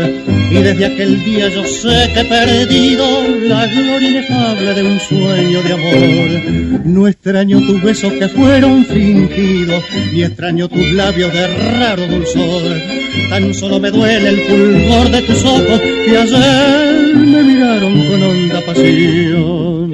Y 0.51 0.55
desde 0.55 0.85
aquel 0.85 1.23
día 1.23 1.49
yo 1.49 1.63
sé 1.65 2.11
que 2.13 2.21
he 2.21 2.25
perdido 2.25 3.05
la 3.47 3.67
gloria 3.67 4.09
inefable 4.09 4.73
de 4.73 4.83
un 4.83 4.99
sueño 4.99 5.61
de 5.61 5.73
amor. 5.73 6.85
No 6.85 7.07
extraño 7.07 7.59
tus 7.61 7.81
besos 7.81 8.13
que 8.13 8.27
fueron 8.27 8.85
fingidos, 8.85 9.83
ni 10.13 10.23
extraño 10.23 10.67
tus 10.67 10.91
labios 10.93 11.33
de 11.33 11.47
raro 11.79 12.07
dulzor. 12.07 12.81
Tan 13.29 13.53
solo 13.53 13.79
me 13.79 13.91
duele 13.91 14.29
el 14.29 14.41
fulgor 14.41 15.11
de 15.11 15.21
tus 15.21 15.43
ojos 15.43 15.81
que 16.05 16.17
ayer 16.17 17.15
me 17.15 17.43
miraron 17.43 18.07
con 18.07 18.23
honda 18.23 18.61
pasión. 18.65 19.91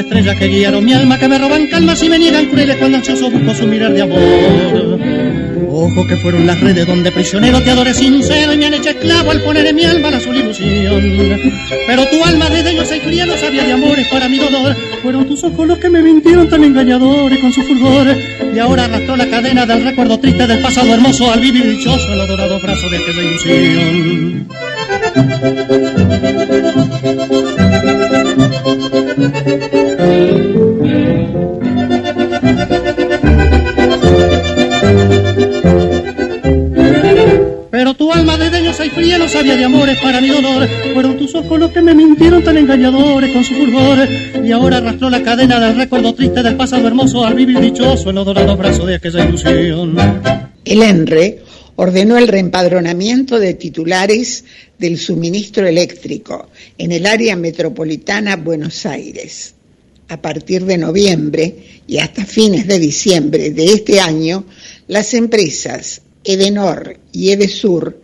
Estrellas 0.00 0.36
que 0.36 0.48
guiaron 0.48 0.84
mi 0.84 0.92
alma, 0.92 1.18
que 1.18 1.28
me 1.28 1.38
roban 1.38 1.66
calmas 1.66 2.02
y 2.02 2.08
me 2.08 2.18
niegan 2.18 2.46
crueles 2.46 2.76
cuando 2.76 2.98
ansioso 2.98 3.30
busco 3.30 3.54
su 3.54 3.66
mirar 3.66 3.92
de 3.92 4.02
amor. 4.02 4.18
Ojo 5.74 6.06
que 6.06 6.16
fueron 6.16 6.46
las 6.46 6.60
redes 6.60 6.86
donde 6.86 7.10
prisionero 7.10 7.60
te 7.62 7.70
adoré 7.70 7.94
sincero 7.94 8.52
y 8.52 8.58
me 8.58 8.66
han 8.66 8.74
hecho 8.74 8.90
esclavo 8.90 9.30
al 9.30 9.40
poner 9.40 9.66
en 9.66 9.74
mi 9.74 9.84
alma 9.84 10.10
la 10.10 10.18
azul 10.18 10.36
ilusión. 10.36 11.40
Pero 11.86 12.06
tu 12.06 12.22
alma 12.24 12.50
de 12.50 12.70
ellos 12.70 12.88
y 12.94 13.00
fría 13.00 13.24
no 13.26 13.36
sabía 13.36 13.64
de 13.64 13.72
amores 13.72 14.06
para 14.08 14.28
mi 14.28 14.38
dolor. 14.38 14.76
Fueron 15.02 15.26
tus 15.26 15.42
ojos 15.44 15.66
los 15.66 15.78
que 15.78 15.88
me 15.88 16.02
mintieron 16.02 16.48
tan 16.48 16.62
engañadores 16.62 17.38
con 17.38 17.52
su 17.52 17.62
fulgor. 17.62 18.06
Y 18.54 18.58
ahora 18.58 18.84
arrastró 18.84 19.16
la 19.16 19.26
cadena 19.28 19.64
del 19.64 19.82
recuerdo 19.82 20.20
triste 20.20 20.46
del 20.46 20.60
pasado 20.60 20.92
hermoso 20.92 21.32
al 21.32 21.40
vivir 21.40 21.66
dichoso 21.66 22.12
el 22.12 22.20
adorado 22.20 22.60
brazo 22.60 22.90
de 22.90 22.96
aquella 22.98 23.22
ilusión. 23.22 24.48
De 39.62 39.66
amores 39.66 40.00
para 40.00 40.20
mi 40.20 40.28
dolor. 40.28 40.68
Fueron 40.92 41.16
tus 41.16 41.34
ojos 41.36 41.60
los 41.60 41.70
que 41.70 41.80
me 41.80 41.94
mintieron 41.94 42.42
tan 42.42 42.56
engañadores 42.56 43.32
con 43.32 43.44
su 43.44 43.54
fulgor. 43.54 44.08
Y 44.42 44.50
ahora 44.50 44.78
arrastró 44.78 45.08
la 45.08 45.22
cadena 45.22 45.60
del 45.60 45.76
recuerdo 45.76 46.14
triste 46.14 46.42
del 46.42 46.56
pasado 46.56 46.88
hermoso 46.88 47.24
al 47.24 47.34
vivir 47.34 47.60
dichoso 47.60 48.10
en 48.10 48.16
los 48.16 48.26
dorados 48.26 48.58
brazos 48.58 48.88
de 48.88 48.96
aquella 48.96 49.24
ilusión. 49.24 49.96
El 50.64 50.82
ENRE 50.82 51.42
ordenó 51.76 52.18
el 52.18 52.26
reempadronamiento 52.26 53.38
de 53.38 53.54
titulares 53.54 54.44
del 54.78 54.98
suministro 54.98 55.64
eléctrico 55.64 56.48
en 56.76 56.90
el 56.90 57.06
área 57.06 57.36
metropolitana 57.36 58.34
Buenos 58.34 58.84
Aires. 58.84 59.54
A 60.08 60.20
partir 60.20 60.64
de 60.64 60.76
noviembre 60.76 61.54
y 61.86 61.98
hasta 61.98 62.24
fines 62.24 62.66
de 62.66 62.80
diciembre 62.80 63.50
de 63.50 63.66
este 63.66 64.00
año, 64.00 64.44
las 64.88 65.14
empresas 65.14 66.02
Edenor 66.24 66.98
y 67.12 67.30
Edesur 67.30 68.00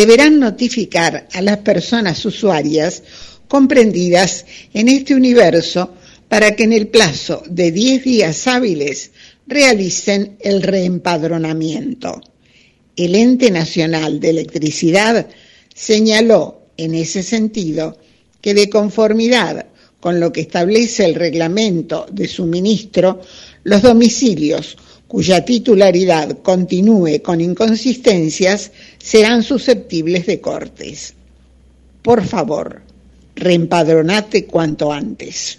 deberán 0.00 0.40
notificar 0.40 1.28
a 1.30 1.42
las 1.42 1.58
personas 1.58 2.24
usuarias 2.24 3.02
comprendidas 3.48 4.46
en 4.72 4.88
este 4.88 5.14
universo 5.14 5.92
para 6.26 6.56
que 6.56 6.64
en 6.64 6.72
el 6.72 6.88
plazo 6.88 7.42
de 7.46 7.70
10 7.70 8.04
días 8.04 8.46
hábiles 8.46 9.10
realicen 9.46 10.38
el 10.40 10.62
reempadronamiento. 10.62 12.22
El 12.96 13.14
Ente 13.14 13.50
Nacional 13.50 14.20
de 14.20 14.30
Electricidad 14.30 15.28
señaló 15.74 16.62
en 16.78 16.94
ese 16.94 17.22
sentido 17.22 17.98
que 18.40 18.54
de 18.54 18.70
conformidad 18.70 19.66
con 20.00 20.18
lo 20.18 20.32
que 20.32 20.40
establece 20.40 21.04
el 21.04 21.14
reglamento 21.14 22.06
de 22.10 22.26
suministro, 22.26 23.20
los 23.64 23.82
domicilios 23.82 24.78
cuya 25.10 25.44
titularidad 25.44 26.38
continúe 26.40 27.20
con 27.20 27.40
inconsistencias 27.40 28.70
serán 28.98 29.42
susceptibles 29.42 30.26
de 30.26 30.40
cortes. 30.40 31.14
Por 32.00 32.24
favor, 32.24 32.82
reempadronate 33.34 34.44
cuanto 34.44 34.92
antes. 34.92 35.58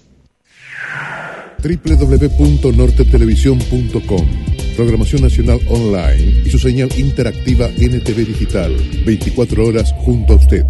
www.nortetelevisión.com 1.62 4.26
Programación 4.78 5.24
Nacional 5.24 5.60
Online 5.68 6.44
y 6.46 6.50
su 6.50 6.58
señal 6.58 6.88
interactiva 6.98 7.68
NTV 7.68 8.26
Digital. 8.26 8.74
24 9.06 9.68
horas 9.68 9.94
junto 10.06 10.32
a 10.32 10.38
usted. 10.38 10.64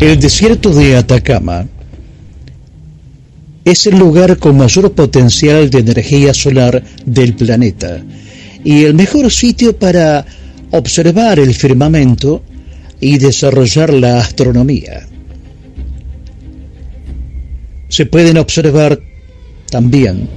El 0.00 0.20
desierto 0.20 0.74
de 0.74 0.94
Atacama 0.94 1.66
es 3.64 3.86
el 3.86 3.98
lugar 3.98 4.36
con 4.36 4.58
mayor 4.58 4.92
potencial 4.92 5.70
de 5.70 5.78
energía 5.78 6.34
solar 6.34 6.84
del 7.06 7.34
planeta 7.34 8.04
y 8.62 8.84
el 8.84 8.92
mejor 8.92 9.32
sitio 9.32 9.74
para 9.74 10.26
observar 10.70 11.38
el 11.38 11.54
firmamento 11.54 12.42
y 13.00 13.16
desarrollar 13.16 13.94
la 13.94 14.18
astronomía. 14.18 15.08
Se 17.88 18.04
pueden 18.04 18.36
observar 18.36 19.00
también 19.70 20.28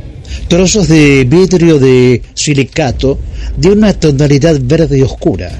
trozos 0.48 0.88
de 0.88 1.26
vidrio 1.26 1.80
de 1.80 2.22
silicato 2.34 3.20
de 3.58 3.72
una 3.72 3.92
tonalidad 3.92 4.58
verde 4.64 5.04
oscura. 5.04 5.52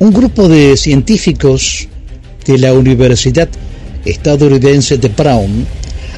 Un 0.00 0.14
grupo 0.14 0.48
de 0.48 0.78
científicos 0.78 1.86
de 2.46 2.56
la 2.56 2.72
Universidad 2.72 3.50
estadounidense 4.06 4.96
de 4.96 5.08
Brown 5.08 5.66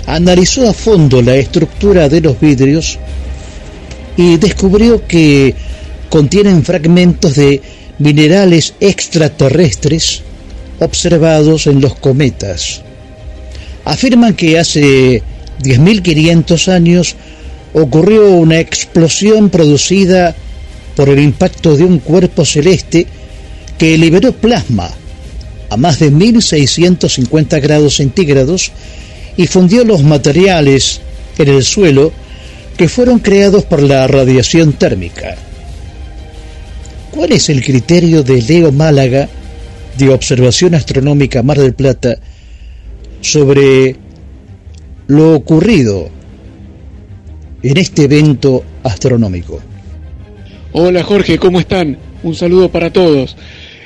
analizó 0.06 0.68
a 0.68 0.72
fondo 0.72 1.20
la 1.20 1.34
estructura 1.34 2.08
de 2.08 2.20
los 2.20 2.38
vidrios 2.38 3.00
y 4.16 4.36
descubrió 4.36 5.04
que 5.08 5.56
contienen 6.08 6.62
fragmentos 6.62 7.34
de 7.34 7.60
minerales 7.98 8.74
extraterrestres 8.78 10.22
observados 10.78 11.66
en 11.66 11.80
los 11.80 11.96
cometas. 11.96 12.82
Afirman 13.84 14.34
que 14.34 14.60
hace 14.60 15.24
10.500 15.60 16.68
años 16.68 17.16
ocurrió 17.74 18.30
una 18.30 18.60
explosión 18.60 19.50
producida 19.50 20.36
por 20.94 21.08
el 21.08 21.18
impacto 21.18 21.76
de 21.76 21.82
un 21.82 21.98
cuerpo 21.98 22.44
celeste 22.44 23.08
que 23.82 23.98
liberó 23.98 24.30
plasma 24.30 24.88
a 25.68 25.76
más 25.76 25.98
de 25.98 26.12
1650 26.12 27.58
grados 27.58 27.96
centígrados 27.96 28.70
y 29.36 29.48
fundió 29.48 29.84
los 29.84 30.04
materiales 30.04 31.00
en 31.36 31.48
el 31.48 31.64
suelo 31.64 32.12
que 32.76 32.88
fueron 32.88 33.18
creados 33.18 33.64
por 33.64 33.82
la 33.82 34.06
radiación 34.06 34.74
térmica. 34.74 35.34
¿Cuál 37.10 37.32
es 37.32 37.48
el 37.48 37.60
criterio 37.60 38.22
de 38.22 38.40
Leo 38.40 38.70
Málaga 38.70 39.28
de 39.98 40.10
Observación 40.10 40.76
Astronómica 40.76 41.42
Mar 41.42 41.58
del 41.58 41.74
Plata 41.74 42.18
sobre 43.20 43.96
lo 45.08 45.34
ocurrido 45.34 46.08
en 47.64 47.76
este 47.78 48.04
evento 48.04 48.62
astronómico? 48.84 49.60
Hola 50.70 51.02
Jorge, 51.02 51.36
¿cómo 51.36 51.58
están? 51.58 51.98
Un 52.22 52.36
saludo 52.36 52.68
para 52.70 52.92
todos. 52.92 53.36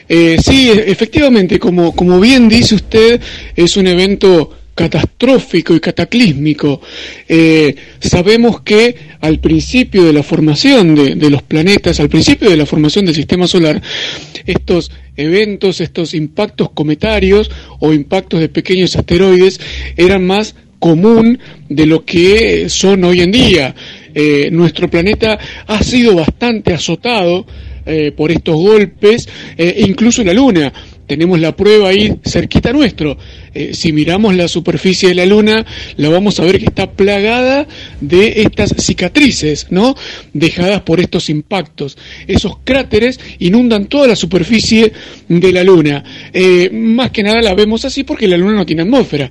Eh, 0.09 0.37
sí, 0.43 0.71
efectivamente, 0.71 1.59
como, 1.59 1.95
como 1.95 2.21
bien 2.21 2.49
dice 2.49 2.75
usted, 2.77 3.21
es 3.55 3.77
un 3.77 3.87
evento 3.87 4.51
catastrófico 4.77 5.75
y 5.75 5.81
cataclísmico. 5.81 6.81
Eh, 7.27 7.75
sabemos 7.99 8.61
que 8.61 8.95
al 9.21 9.41
principio 9.41 10.05
de 10.05 10.13
la 10.13 10.23
formación 10.23 10.95
de, 10.95 11.31
los 11.31 11.43
planetas, 11.43 11.99
al 11.99 12.11
principio 12.11 12.51
de 12.51 12.59
la 12.59 12.67
formación 12.67 13.07
del 13.07 13.15
sistema 13.15 13.49
solar, 13.49 13.83
estos 14.45 14.93
eventos, 15.17 15.81
estos 15.81 16.13
impactos 16.13 16.71
cometarios 16.71 17.51
o 17.81 17.95
impactos 17.95 18.39
de 18.39 18.51
pequeños 18.51 18.95
asteroides 18.97 19.59
eran 19.97 20.27
más 20.27 20.55
común 20.79 21.39
de 21.71 21.87
lo 21.87 22.05
que 22.05 22.69
son 22.69 23.03
hoy 23.05 23.23
en 23.23 23.33
día. 23.33 23.75
Eh, 24.15 24.51
nuestro 24.53 24.91
planeta 24.91 25.39
ha 25.67 25.83
sido 25.83 26.15
bastante 26.15 26.75
azotado 26.75 27.47
eh, 27.87 28.13
por 28.13 28.31
estos 28.31 28.57
golpes, 28.57 29.29
incluso 29.57 30.23
la 30.25 30.35
Luna 30.35 30.73
tenemos 31.07 31.39
la 31.41 31.55
prueba 31.55 31.89
ahí 31.89 32.15
cerquita 32.25 32.73
nuestro. 32.73 33.17
Eh, 33.55 33.75
si 33.75 33.93
miramos 33.93 34.35
la 34.35 34.49
superficie 34.49 35.11
de 35.11 35.15
la 35.15 35.27
Luna, 35.27 35.65
la 35.97 36.09
vamos 36.09 36.41
a 36.41 36.45
ver 36.45 36.59
que 36.59 36.67
está 36.67 36.91
plagada 36.91 37.67
de 38.01 38.43
estas 38.43 38.75
cicatrices, 38.79 39.69
¿no? 39.71 39.95
Dejadas 40.33 40.83
por 40.83 41.01
estos 41.01 41.31
impactos. 41.31 41.97
Esos 42.27 42.59
cráteres 42.65 43.21
inundan 43.39 43.87
toda 43.87 44.09
la 44.09 44.17
superficie 44.17 44.93
de 45.29 45.53
la 45.53 45.63
Luna. 45.63 46.03
Eh, 46.33 46.71
más 46.73 47.11
que 47.11 47.23
nada 47.23 47.41
la 47.41 47.55
vemos 47.55 47.85
así 47.85 48.05
porque 48.05 48.29
la 48.29 48.37
Luna 48.37 48.55
no 48.55 48.67
tiene 48.67 48.83
atmósfera. 48.83 49.31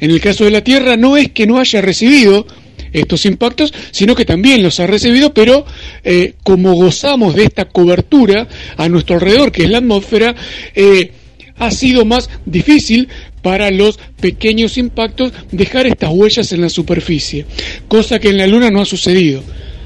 En 0.00 0.10
el 0.10 0.20
caso 0.20 0.44
de 0.44 0.50
la 0.50 0.62
Tierra 0.62 0.96
no 0.96 1.16
es 1.16 1.30
que 1.32 1.46
no 1.46 1.58
haya 1.58 1.80
recibido 1.80 2.46
estos 2.94 3.26
impactos, 3.26 3.74
sino 3.90 4.14
que 4.14 4.24
también 4.24 4.62
los 4.62 4.80
ha 4.80 4.86
recibido, 4.86 5.34
pero 5.34 5.66
eh, 6.02 6.34
como 6.42 6.72
gozamos 6.74 7.34
de 7.34 7.44
esta 7.44 7.66
cobertura 7.66 8.48
a 8.76 8.88
nuestro 8.88 9.16
alrededor, 9.16 9.52
que 9.52 9.64
es 9.64 9.70
la 9.70 9.78
atmósfera, 9.78 10.34
eh, 10.74 11.12
ha 11.58 11.70
sido 11.70 12.04
más 12.04 12.30
difícil 12.46 13.08
para 13.42 13.70
los 13.70 13.98
pequeños 14.20 14.78
impactos 14.78 15.32
dejar 15.52 15.86
estas 15.86 16.10
huellas 16.12 16.50
en 16.52 16.62
la 16.62 16.70
superficie, 16.70 17.44
cosa 17.88 18.18
que 18.18 18.30
en 18.30 18.38
la 18.38 18.46
Luna 18.46 18.70
no 18.70 18.80
ha 18.80 18.86
sucedido. 18.86 19.42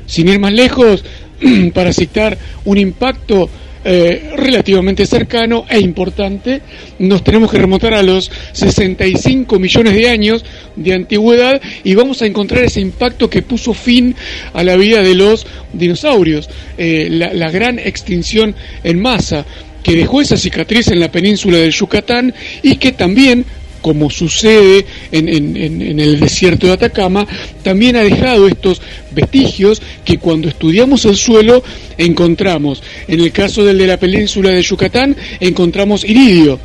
Sin 0.07 0.29
ir 0.29 0.39
más 0.39 0.53
lejos, 0.53 1.05
para 1.75 1.93
citar 1.93 2.39
un 2.65 2.79
impacto 2.79 3.51
eh, 3.85 4.31
relativamente 4.37 5.07
cercano 5.07 5.65
e 5.69 5.79
importante, 5.79 6.61
nos 6.99 7.23
tenemos 7.23 7.51
que 7.51 7.59
remontar 7.59 7.95
a 7.95 8.03
los 8.03 8.31
65 8.53 9.59
millones 9.59 9.95
de 9.95 10.09
años 10.09 10.45
de 10.77 10.95
antigüedad 10.95 11.61
y 11.85 11.95
vamos 11.95 12.23
a 12.23 12.27
encontrar 12.27 12.65
ese 12.65 12.81
impacto 12.81 13.31
que 13.31 13.43
puso 13.43 13.75
fin 13.75 14.15
a 14.53 14.63
la 14.65 14.77
vida 14.77 15.03
de 15.03 15.15
los 15.15 15.47
dinosaurios, 15.73 16.49
eh, 16.77 17.09
la 17.11 17.51
gran 17.51 17.79
extinción 17.79 18.55
en 18.85 19.01
masa 19.01 19.45
que 19.83 19.97
dejó 19.97 20.21
esa 20.21 20.37
cicatriz 20.37 20.89
en 20.89 21.01
la 21.01 21.11
península 21.11 21.59
del 21.59 21.73
Yucatán 21.73 22.35
y 22.63 22.77
que 22.77 22.93
también 22.93 23.45
como 23.81 24.11
sucede 24.11 24.87
en, 25.13 25.29
el 25.29 26.21
desierto 26.21 26.67
de 26.67 26.73
Atacama, 26.73 27.27
también 27.63 27.97
ha 27.97 28.03
dejado 28.03 28.47
estos 28.49 28.81
vestigios 29.11 29.83
que 30.05 30.19
cuando 30.19 30.49
estudiamos 30.49 31.05
el 31.05 31.17
suelo 31.17 31.63
encontramos. 31.97 32.83
En 33.07 33.21
el 33.21 33.33
caso 33.33 33.65
del 33.65 33.79
de 33.79 33.87
la 33.87 33.99
península 33.99 34.51
de 34.51 34.63
Yucatán 34.63 35.17
encontramos 35.41 36.05
iridio. 36.05 36.59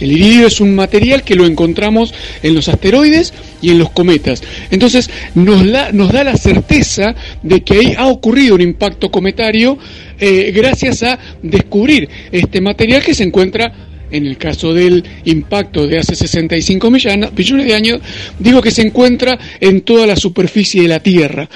El 0.00 0.10
iridio 0.10 0.48
es 0.48 0.60
un 0.60 0.74
material 0.74 1.22
que 1.22 1.36
lo 1.36 1.46
encontramos 1.46 2.12
en 2.42 2.54
los 2.54 2.68
asteroides 2.68 3.32
y 3.62 3.70
en 3.70 3.78
los 3.78 3.90
cometas. 3.90 4.42
Entonces 4.70 5.08
nos, 5.34 5.62
nos 5.92 6.12
da 6.12 6.24
la 6.24 6.36
certeza 6.36 7.14
de 7.42 7.62
que 7.62 7.74
ahí 7.74 7.94
ha 7.96 8.08
ocurrido 8.08 8.56
un 8.56 8.60
impacto 8.60 9.10
cometario 9.10 9.78
eh, 10.18 10.52
gracias 10.54 11.02
a 11.02 11.18
descubrir 11.42 12.08
este 12.32 12.60
material 12.60 13.02
que 13.02 13.14
se 13.14 13.24
encuentra 13.24 13.72
en 14.14 14.26
el 14.26 14.38
caso 14.38 14.72
del 14.72 15.02
impacto 15.24 15.86
de 15.88 15.98
hace 15.98 16.14
65 16.14 16.88
millones, 16.88 17.30
de 17.34 17.74
años, 17.74 18.00
digo 18.38 18.62
que 18.62 18.70
se 18.70 18.82
encuentra 18.82 19.38
en 19.60 19.80
toda 19.80 20.06
la 20.06 20.14
superficie 20.14 20.82
de 20.82 20.88
la 20.88 21.00
Tierra. 21.00 21.48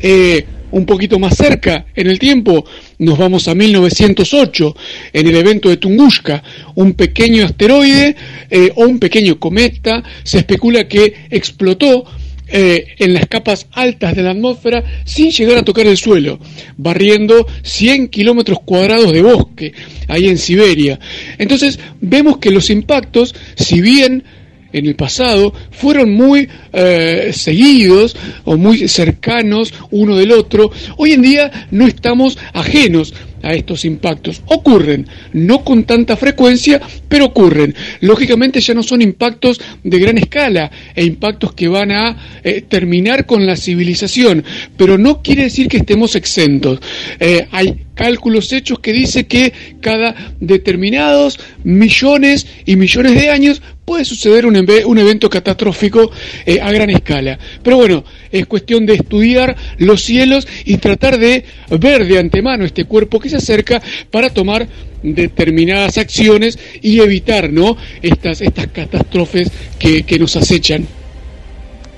Eh, 0.00 0.44
un 0.72 0.86
poquito 0.86 1.18
más 1.18 1.36
cerca 1.36 1.86
en 1.94 2.08
el 2.08 2.18
tiempo, 2.18 2.64
nos 2.98 3.18
vamos 3.18 3.48
a 3.48 3.54
1908, 3.54 4.76
en 5.12 5.26
el 5.26 5.36
evento 5.36 5.68
de 5.68 5.76
Tunguska, 5.78 6.42
un 6.74 6.94
pequeño 6.94 7.44
asteroide 7.44 8.16
eh, 8.50 8.72
o 8.76 8.86
un 8.86 8.98
pequeño 8.98 9.38
cometa, 9.38 10.02
se 10.22 10.38
especula 10.38 10.88
que 10.88 11.14
explotó 11.30 12.04
eh, 12.52 12.94
en 12.98 13.14
las 13.14 13.26
capas 13.26 13.66
altas 13.72 14.14
de 14.14 14.22
la 14.22 14.32
atmósfera 14.32 14.84
sin 15.04 15.30
llegar 15.30 15.58
a 15.58 15.64
tocar 15.64 15.86
el 15.86 15.96
suelo, 15.96 16.38
barriendo 16.76 17.46
100 17.62 18.08
kilómetros 18.08 18.60
cuadrados 18.64 19.12
de 19.12 19.22
bosque 19.22 19.72
ahí 20.08 20.28
en 20.28 20.36
Siberia. 20.36 21.00
Entonces 21.38 21.78
vemos 22.00 22.36
que 22.36 22.50
los 22.50 22.68
impactos, 22.68 23.34
si 23.56 23.80
bien 23.80 24.24
en 24.72 24.86
el 24.86 24.96
pasado 24.96 25.52
fueron 25.70 26.12
muy 26.12 26.48
eh, 26.72 27.30
seguidos 27.32 28.16
o 28.44 28.56
muy 28.56 28.86
cercanos 28.88 29.72
uno 29.90 30.16
del 30.16 30.32
otro, 30.32 30.70
hoy 30.96 31.12
en 31.12 31.22
día 31.22 31.68
no 31.70 31.86
estamos 31.86 32.38
ajenos 32.52 33.14
a 33.42 33.54
estos 33.54 33.84
impactos. 33.84 34.42
Ocurren, 34.46 35.06
no 35.32 35.64
con 35.64 35.84
tanta 35.84 36.16
frecuencia, 36.16 36.80
pero 37.08 37.26
ocurren. 37.26 37.74
Lógicamente 38.00 38.60
ya 38.60 38.74
no 38.74 38.82
son 38.82 39.02
impactos 39.02 39.60
de 39.82 39.98
gran 39.98 40.18
escala 40.18 40.70
e 40.94 41.04
impactos 41.04 41.52
que 41.52 41.68
van 41.68 41.92
a 41.92 42.16
eh, 42.42 42.62
terminar 42.62 43.26
con 43.26 43.46
la 43.46 43.56
civilización, 43.56 44.44
pero 44.76 44.98
no 44.98 45.22
quiere 45.22 45.44
decir 45.44 45.68
que 45.68 45.78
estemos 45.78 46.16
exentos. 46.16 46.80
Eh, 47.20 47.46
hay 47.50 47.86
cálculos 47.94 48.52
hechos 48.52 48.78
que 48.78 48.92
dice 48.92 49.26
que 49.26 49.52
cada 49.80 50.14
determinados 50.40 51.38
millones 51.62 52.46
y 52.64 52.76
millones 52.76 53.14
de 53.14 53.30
años 53.30 53.62
puede 53.92 54.06
suceder 54.06 54.46
un, 54.46 54.56
un 54.56 54.98
evento 54.98 55.28
catastrófico 55.28 56.10
eh, 56.46 56.58
a 56.62 56.72
gran 56.72 56.88
escala. 56.88 57.38
Pero 57.62 57.76
bueno, 57.76 58.02
es 58.30 58.46
cuestión 58.46 58.86
de 58.86 58.94
estudiar 58.94 59.54
los 59.76 60.02
cielos 60.02 60.48
y 60.64 60.78
tratar 60.78 61.18
de 61.18 61.44
ver 61.78 62.06
de 62.06 62.18
antemano 62.18 62.64
este 62.64 62.86
cuerpo 62.86 63.20
que 63.20 63.28
se 63.28 63.36
acerca 63.36 63.82
para 64.10 64.30
tomar 64.30 64.66
determinadas 65.02 65.98
acciones 65.98 66.58
y 66.80 67.00
evitar 67.00 67.52
¿no? 67.52 67.76
estas, 68.00 68.40
estas 68.40 68.68
catástrofes 68.68 69.50
que, 69.78 70.04
que 70.04 70.18
nos 70.18 70.36
acechan. 70.36 70.86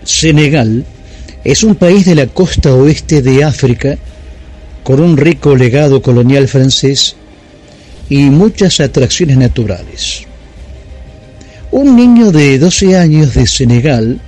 Senegal 0.03 0.85
es 1.45 1.63
un 1.63 1.77
país 1.77 2.07
de 2.07 2.17
la 2.17 2.27
costa 2.27 2.75
oeste 2.75 3.23
de 3.23 3.45
África 3.45 3.97
con 4.83 4.99
un 4.99 5.17
rico 5.17 5.55
legado 5.55 6.03
colonial 6.03 6.49
francés 6.49 7.15
y 8.09 8.17
muchas 8.31 8.81
atracciones 8.81 9.37
naturales. 9.37 10.27
Un 11.75 11.97
niño 11.97 12.31
de 12.31 12.57
12 12.61 12.97
años 12.97 13.35
de 13.35 13.49
Senegal 13.49 14.21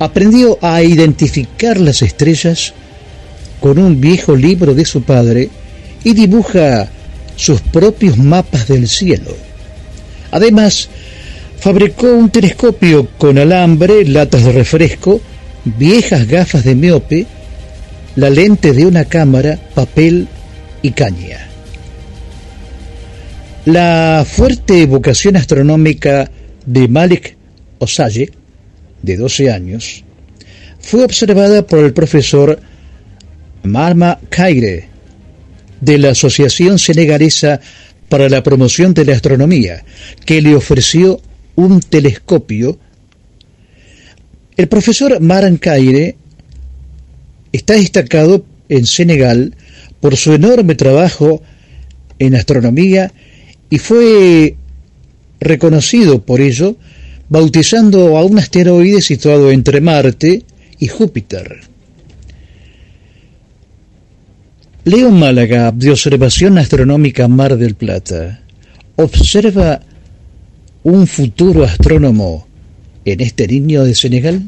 aprendió 0.00 0.58
a 0.60 0.82
identificar 0.82 1.78
las 1.78 2.02
estrellas 2.02 2.74
con 3.60 3.78
un 3.78 4.00
viejo 4.00 4.34
libro 4.34 4.74
de 4.74 4.84
su 4.84 5.02
padre 5.04 5.50
y 6.02 6.14
dibuja 6.14 6.88
sus 7.36 7.60
propios 7.60 8.18
mapas 8.18 8.66
del 8.66 8.88
cielo. 8.88 9.36
Además, 10.32 10.88
fabricó 11.60 12.08
un 12.08 12.30
telescopio 12.30 13.08
con 13.18 13.38
alambre, 13.38 14.04
latas 14.04 14.42
de 14.42 14.50
refresco, 14.50 15.20
viejas 15.64 16.26
gafas 16.26 16.64
de 16.64 16.74
miope, 16.74 17.24
la 18.16 18.30
lente 18.30 18.72
de 18.72 18.84
una 18.84 19.04
cámara, 19.04 19.60
papel 19.76 20.26
y 20.82 20.90
caña. 20.90 21.46
La 23.64 24.26
fuerte 24.28 24.84
vocación 24.86 25.36
astronómica 25.36 26.28
de 26.66 26.88
Malik 26.88 27.36
Osaye, 27.78 28.30
de 29.02 29.16
12 29.16 29.50
años, 29.50 30.04
fue 30.80 31.04
observada 31.04 31.66
por 31.66 31.80
el 31.80 31.92
profesor 31.92 32.60
Marma 33.62 34.18
Kaire, 34.28 34.88
de 35.80 35.98
la 35.98 36.10
Asociación 36.10 36.78
Senegalesa 36.78 37.60
para 38.08 38.28
la 38.28 38.42
Promoción 38.42 38.94
de 38.94 39.04
la 39.04 39.14
Astronomía, 39.14 39.84
que 40.24 40.40
le 40.40 40.54
ofreció 40.54 41.20
un 41.56 41.80
telescopio. 41.80 42.78
El 44.56 44.68
profesor 44.68 45.20
Maran 45.20 45.56
Kaire 45.58 46.16
está 47.52 47.74
destacado 47.74 48.44
en 48.68 48.86
Senegal 48.86 49.54
por 50.00 50.16
su 50.16 50.32
enorme 50.32 50.74
trabajo 50.74 51.42
en 52.18 52.34
astronomía 52.34 53.12
y 53.70 53.78
fue 53.78 54.56
reconocido 55.44 56.22
por 56.22 56.40
ello 56.40 56.76
bautizando 57.28 58.16
a 58.16 58.24
un 58.24 58.38
asteroide 58.38 59.00
situado 59.00 59.50
entre 59.50 59.80
Marte 59.80 60.42
y 60.78 60.88
Júpiter. 60.88 61.60
Leo 64.84 65.10
Málaga, 65.10 65.72
de 65.72 65.90
Observación 65.90 66.58
Astronómica 66.58 67.26
Mar 67.26 67.56
del 67.56 67.74
Plata, 67.74 68.42
observa 68.96 69.80
un 70.82 71.06
futuro 71.06 71.64
astrónomo 71.64 72.46
en 73.06 73.20
este 73.20 73.48
niño 73.48 73.84
de 73.84 73.94
Senegal. 73.94 74.42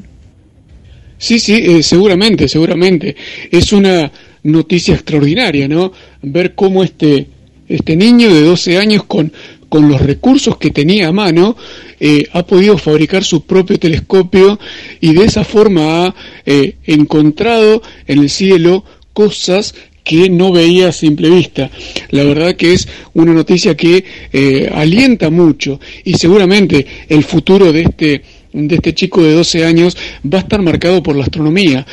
Sí, 1.18 1.38
sí, 1.38 1.54
eh, 1.54 1.82
seguramente, 1.82 2.46
seguramente. 2.48 3.16
Es 3.50 3.72
una 3.72 4.12
noticia 4.42 4.94
extraordinaria, 4.94 5.66
¿no? 5.66 5.92
Ver 6.20 6.54
cómo 6.54 6.84
este 6.84 7.28
este 7.68 7.96
niño 7.96 8.32
de 8.32 8.42
12 8.42 8.78
años 8.78 9.04
con, 9.04 9.32
con 9.68 9.88
los 9.88 10.00
recursos 10.00 10.56
que 10.58 10.70
tenía 10.70 11.08
a 11.08 11.12
mano 11.12 11.56
eh, 11.98 12.28
ha 12.32 12.46
podido 12.46 12.78
fabricar 12.78 13.24
su 13.24 13.44
propio 13.44 13.78
telescopio 13.78 14.58
y 15.00 15.14
de 15.14 15.24
esa 15.24 15.44
forma 15.44 16.06
ha 16.06 16.14
eh, 16.44 16.76
encontrado 16.84 17.82
en 18.06 18.20
el 18.20 18.30
cielo 18.30 18.84
cosas 19.12 19.74
que 20.04 20.30
no 20.30 20.52
veía 20.52 20.88
a 20.88 20.92
simple 20.92 21.28
vista. 21.30 21.70
La 22.10 22.22
verdad 22.22 22.54
que 22.54 22.74
es 22.74 22.86
una 23.14 23.32
noticia 23.32 23.76
que 23.76 24.04
eh, 24.32 24.70
alienta 24.72 25.30
mucho 25.30 25.80
y 26.04 26.14
seguramente 26.14 26.86
el 27.08 27.24
futuro 27.24 27.72
de 27.72 27.82
este 27.82 28.22
de 28.52 28.76
este 28.76 28.94
chico 28.94 29.22
de 29.22 29.34
12 29.34 29.66
años 29.66 29.98
va 30.24 30.38
a 30.38 30.40
estar 30.40 30.62
marcado 30.62 31.02
por 31.02 31.14
la 31.14 31.24
astronomía 31.24 31.84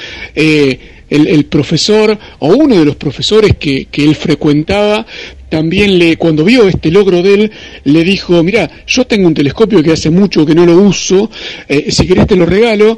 el, 1.14 1.45
profesor 1.45 2.18
o 2.40 2.48
uno 2.48 2.78
de 2.78 2.86
los 2.86 2.95
profesores 2.95 3.56
que, 3.58 3.88
él 3.91 4.16
frecuentaba 4.16 5.06
también 5.54 6.00
le, 6.00 6.18
cuando 6.18 6.44
vio 6.44 6.68
este 6.68 6.90
logro 6.90 7.22
de 7.22 7.34
él, 7.36 7.52
le 7.84 8.04
dijo, 8.04 8.42
mira, 8.42 8.68
yo 8.88 9.06
tengo 9.06 9.28
un 9.28 9.36
telescopio 9.36 9.84
que 9.84 9.92
hace 9.92 10.10
mucho 10.10 10.48
que 10.48 10.56
no 10.56 10.66
lo 10.66 10.76
uso, 10.80 11.30
eh, 11.70 11.92
si 11.92 12.08
querés 12.08 12.26
te 12.26 12.36
lo 12.36 12.48
regalo, 12.48 12.98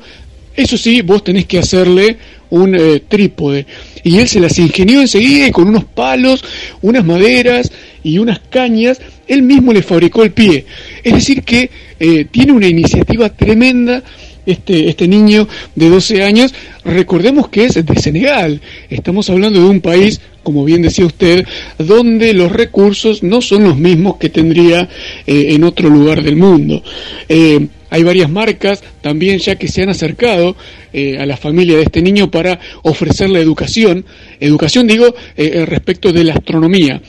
eso 0.56 0.78
sí, 0.78 1.02
vos 1.02 1.22
tenés 1.22 1.48
que 1.48 1.60
hacerle 1.60 2.16
un 2.52 2.74
eh, 2.74 3.02
trípode. 3.10 3.66
Y 4.06 4.20
él 4.20 4.30
se 4.30 4.40
las 4.40 4.58
ingenió 4.58 5.02
enseguida 5.02 5.48
y 5.48 5.52
con 5.52 5.68
unos 5.68 5.84
palos, 5.84 6.46
unas 6.82 7.04
maderas 7.04 7.74
y 8.06 8.20
unas 8.20 8.40
cañas, 8.40 9.02
él 9.28 9.42
mismo 9.42 9.74
le 9.74 9.84
fabricó 9.84 10.24
el 10.24 10.32
pie. 10.32 10.66
Es 11.04 11.14
decir, 11.14 11.44
que 11.44 11.70
eh, 12.00 12.26
tiene 12.32 12.54
una 12.54 12.70
iniciativa 12.70 13.28
tremenda 13.28 14.02
este, 14.46 14.90
este 14.90 15.08
niño 15.08 15.48
de 15.76 15.90
12 15.90 16.24
años, 16.24 16.54
recordemos 16.84 17.50
que 17.50 17.66
es 17.66 17.74
de 17.74 17.96
Senegal. 18.00 18.62
Estamos 18.90 19.30
hablando 19.30 19.60
de 19.60 19.68
un 19.68 19.82
país, 19.82 20.22
como 20.44 20.64
bien 20.64 20.82
decía 20.82 21.06
usted, 21.06 21.46
donde 21.78 22.34
los 22.34 22.52
recursos 22.52 23.24
no 23.24 23.42
son 23.42 23.64
los 23.64 23.78
mismos 23.78 24.18
que 24.18 24.30
tendría 24.30 24.90
eh, 25.26 25.48
en 25.50 25.64
otro 25.64 25.90
lugar 25.90 26.24
del 26.24 26.36
mundo. 26.36 26.84
Eh, 27.28 27.68
hay 27.90 28.04
varias 28.04 28.30
marcas 28.30 28.84
también 29.02 29.40
ya 29.40 29.56
que 29.56 29.68
se 29.68 29.84
han 29.84 29.90
acercado 29.90 30.56
eh, 30.92 31.18
a 31.18 31.26
la 31.26 31.38
familia 31.38 31.78
de 31.78 31.84
este 31.84 32.02
niño 32.02 32.30
para 32.30 32.60
ofrecerle 32.82 33.40
educación, 33.40 34.06
educación 34.40 34.88
digo 34.88 35.16
respecto 35.38 36.12
de 36.12 36.24
la 36.26 36.34
astronomía. 36.34 37.02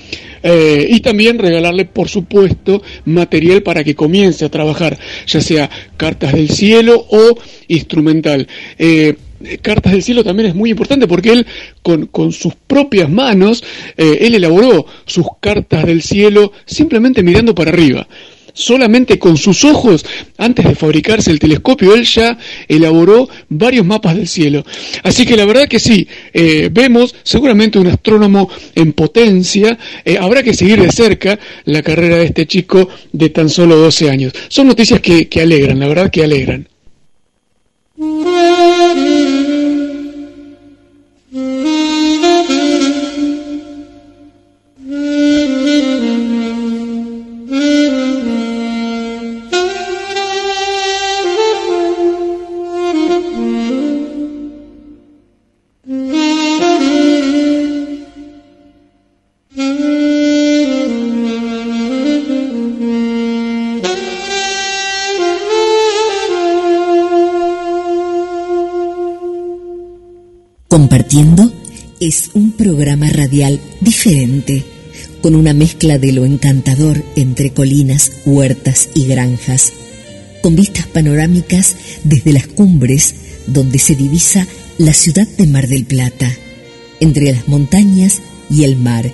Eh, 0.49 0.87
y 0.91 1.01
también 1.01 1.41
regalarle, 1.41 1.87
por 1.87 2.09
supuesto, 2.09 2.81
material 3.05 3.65
para 3.65 3.83
que 3.83 3.97
comience 3.97 4.45
a 4.45 4.49
trabajar, 4.49 4.97
ya 5.27 5.41
sea 5.41 5.69
cartas 5.97 6.35
del 6.35 6.51
cielo 6.51 7.05
o 7.11 7.37
instrumental. 7.67 8.47
Eh, 8.79 9.17
cartas 9.61 9.93
del 9.93 10.05
cielo 10.05 10.23
también 10.23 10.51
es 10.51 10.55
muy 10.55 10.71
importante 10.71 11.09
porque 11.09 11.33
él 11.33 11.47
con, 11.83 12.07
con 12.07 12.31
sus 12.31 12.55
propias 12.55 13.11
manos, 13.11 13.65
eh, 13.97 14.19
él 14.21 14.37
elaboró 14.37 14.87
sus 15.05 15.27
cartas 15.41 15.85
del 15.85 16.03
cielo 16.03 16.53
simplemente 16.65 17.25
mirando 17.25 17.53
para 17.53 17.73
arriba 17.73 18.07
solamente 18.57 19.19
con 19.19 19.37
sus 19.37 19.65
ojos, 19.65 20.05
antes 20.39 20.65
de 20.65 20.75
fabricarse 20.75 21.31
el 21.31 21.39
telescopio, 21.39 21.95
él 21.95 22.05
ya 22.05 22.37
elaboró 22.67 23.29
varios 23.49 23.87
mapas 23.87 24.17
del 24.17 24.27
cielo. 24.27 24.65
Así 25.05 25.25
que 25.25 25.37
la 25.37 25.45
verdad 25.45 25.69
que 25.69 25.79
sí, 25.79 26.09
eh, 26.33 26.71
vemos 26.73 27.15
seguramente 27.23 27.79
un 27.79 27.87
astrónomo 27.87 28.51
en 28.75 28.93
potencia, 28.95 29.79
eh, 30.05 30.19
habrá 30.19 30.43
que 30.43 30.55
seguir 30.55 30.81
de 30.81 30.91
cerca 30.91 31.39
la 31.67 31.83
carrera 31.83 32.17
de 32.17 32.25
este 32.25 32.47
chico 32.47 32.89
de 33.13 33.29
tan 33.29 33.49
solo 33.49 33.77
12 33.77 34.11
años. 34.11 34.33
Son 34.49 34.67
noticias 34.67 35.01
que, 35.01 35.29
que 35.29 35.43
alegran, 35.43 35.79
la 35.79 35.89
verdad 35.89 36.11
que 36.11 36.25
alegran. 36.25 36.67
Es 71.99 72.29
un 72.35 72.53
programa 72.53 73.09
radial 73.09 73.59
diferente, 73.81 74.63
con 75.23 75.35
una 75.35 75.55
mezcla 75.55 75.97
de 75.97 76.13
lo 76.13 76.27
encantador 76.27 77.03
entre 77.17 77.53
colinas, 77.53 78.13
huertas 78.27 78.91
y 78.93 79.07
granjas, 79.07 79.73
con 80.43 80.57
vistas 80.57 80.87
panorámicas 80.87 81.75
desde 82.05 82.35
las 82.35 82.47
cumbres 82.47 83.15
donde 83.47 83.79
se 83.79 83.95
divisa 83.95 84.47
la 84.77 84.93
ciudad 84.93 85.27
de 85.27 85.47
Mar 85.47 85.69
del 85.69 85.87
Plata, 85.87 86.31
entre 87.01 87.33
las 87.33 87.49
montañas 87.49 88.21
y 88.51 88.65
el 88.65 88.77
mar. 88.77 89.11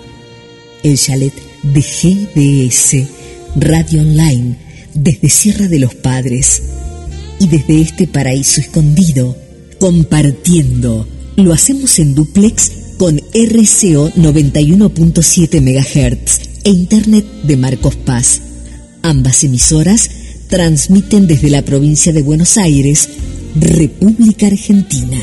El 0.82 0.98
chalet 0.98 1.34
de 1.62 1.80
GDS, 1.82 3.06
Radio 3.54 4.00
Online, 4.00 4.56
desde 4.92 5.28
Sierra 5.28 5.68
de 5.68 5.78
los 5.78 5.94
Padres 5.94 6.62
y 7.38 7.46
desde 7.46 7.80
este 7.80 8.08
paraíso 8.08 8.60
escondido, 8.60 9.36
compartiendo 9.78 11.06
lo 11.36 11.52
hacemos 11.52 11.98
en 11.98 12.14
duplex 12.14 12.72
con 12.98 13.16
RCO 13.16 14.10
91.7 14.10 15.60
MHz 15.60 16.64
e 16.64 16.70
Internet 16.70 17.24
de 17.44 17.56
Marcos 17.56 17.96
Paz. 17.96 18.40
Ambas 19.02 19.42
emisoras 19.44 20.10
transmiten 20.48 21.26
desde 21.26 21.50
la 21.50 21.62
provincia 21.62 22.12
de 22.12 22.22
Buenos 22.22 22.58
Aires, 22.58 23.08
República 23.56 24.46
Argentina. 24.46 25.18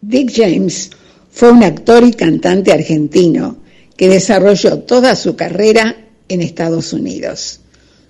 Dick 0.00 0.32
James 0.34 0.90
fue 1.30 1.52
un 1.52 1.62
actor 1.62 2.04
y 2.04 2.12
cantante 2.12 2.72
argentino 2.72 3.58
que 3.96 4.08
desarrolló 4.08 4.80
toda 4.80 5.14
su 5.14 5.36
carrera 5.36 6.07
en 6.28 6.42
Estados 6.42 6.92
Unidos. 6.92 7.60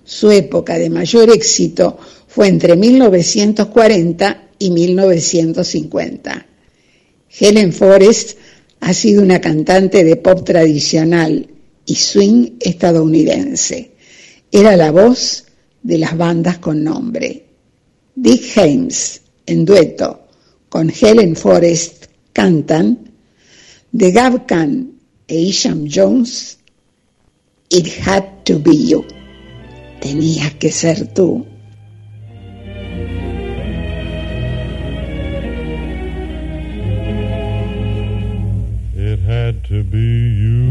Su 0.05 0.31
época 0.31 0.79
de 0.79 0.91
mayor 0.91 1.31
éxito 1.31 1.99
fue 2.27 2.49
entre 2.49 2.77
1940 2.77 4.49
y 4.59 4.71
1950. 4.71 6.47
Helen 7.39 7.73
Forrest 7.73 8.39
ha 8.81 8.93
sido 8.95 9.23
una 9.23 9.41
cantante 9.41 10.05
de 10.05 10.17
pop 10.17 10.45
tradicional 10.45 11.49
y 11.85 11.95
swing 11.95 12.57
estadounidense. 12.61 13.93
Era 14.51 14.77
la 14.77 14.91
voz 14.91 15.45
de 15.83 15.99
las 15.99 16.17
bandas 16.17 16.59
con 16.59 16.83
nombre. 16.83 17.45
Dick 18.15 18.57
Haymes, 18.57 19.23
en 19.47 19.65
dueto 19.65 20.27
con 20.69 20.91
Helen 20.91 21.37
Forrest, 21.37 22.07
cantan 22.33 23.13
The 23.97 24.11
Gab 24.11 24.47
Khan 24.47 24.93
e 25.27 25.39
Isham 25.39 25.89
Jones, 25.91 26.58
It 27.71 27.87
Had 27.87 28.47
to 28.47 28.59
Be 28.59 28.75
You. 28.75 29.05
Tenía 30.01 30.59
que 30.59 30.71
ser 30.71 31.13
tú. 31.13 31.47
It 38.97 39.19
had 39.19 39.65
to 39.65 39.83
be 39.85 39.99
you. 39.99 40.65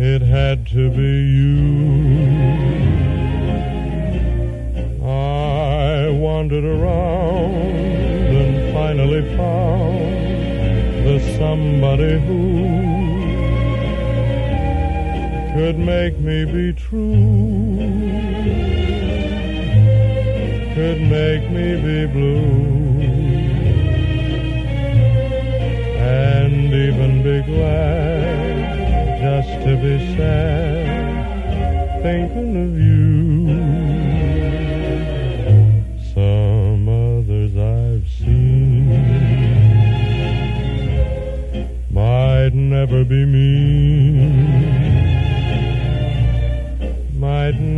It 0.00 0.22
had 0.22 0.66
to 0.68 0.88
be 0.88 1.12
you. 1.36 1.76
I 5.04 6.08
wandered 6.08 6.64
around 6.64 8.34
and 8.34 8.72
finally 8.72 9.36
found 9.36 10.00
the 11.06 11.20
somebody 11.36 12.18
who 12.20 12.95
could 15.56 15.78
make 15.78 16.18
me 16.20 16.44
be 16.44 16.70
true, 16.74 17.78
could 20.74 21.00
make 21.00 21.50
me 21.50 21.68
be 21.86 22.06
blue. 22.12 22.76
and 25.98 26.74
even 26.74 27.22
be 27.22 27.40
glad 27.50 29.18
just 29.24 29.48
to 29.64 29.72
be 29.84 29.96
sad 30.14 32.02
thinking 32.02 32.52
of 32.64 32.72
you. 32.88 33.16
Some 36.12 36.86
others 36.86 37.52
I've 37.56 38.06
seen 38.18 38.88
might 41.90 42.52
never 42.52 43.04
be 43.04 43.24
mean, 43.24 43.45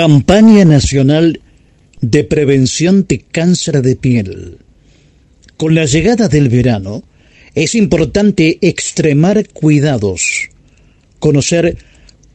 Campaña 0.00 0.64
Nacional 0.64 1.42
de 2.00 2.24
Prevención 2.24 3.04
de 3.06 3.18
Cáncer 3.20 3.82
de 3.82 3.96
Piel. 3.96 4.56
Con 5.58 5.74
la 5.74 5.84
llegada 5.84 6.26
del 6.26 6.48
verano, 6.48 7.02
es 7.54 7.74
importante 7.74 8.56
extremar 8.62 9.46
cuidados, 9.50 10.48
conocer 11.18 11.76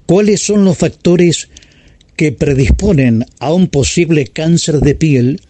cuáles 0.05 0.43
son 0.43 0.63
los 0.63 0.77
factores 0.77 1.49
que 2.15 2.31
predisponen 2.31 3.25
a 3.39 3.51
un 3.51 3.67
posible 3.69 4.27
cáncer 4.27 4.79
de 4.81 4.93
piel 4.93 5.41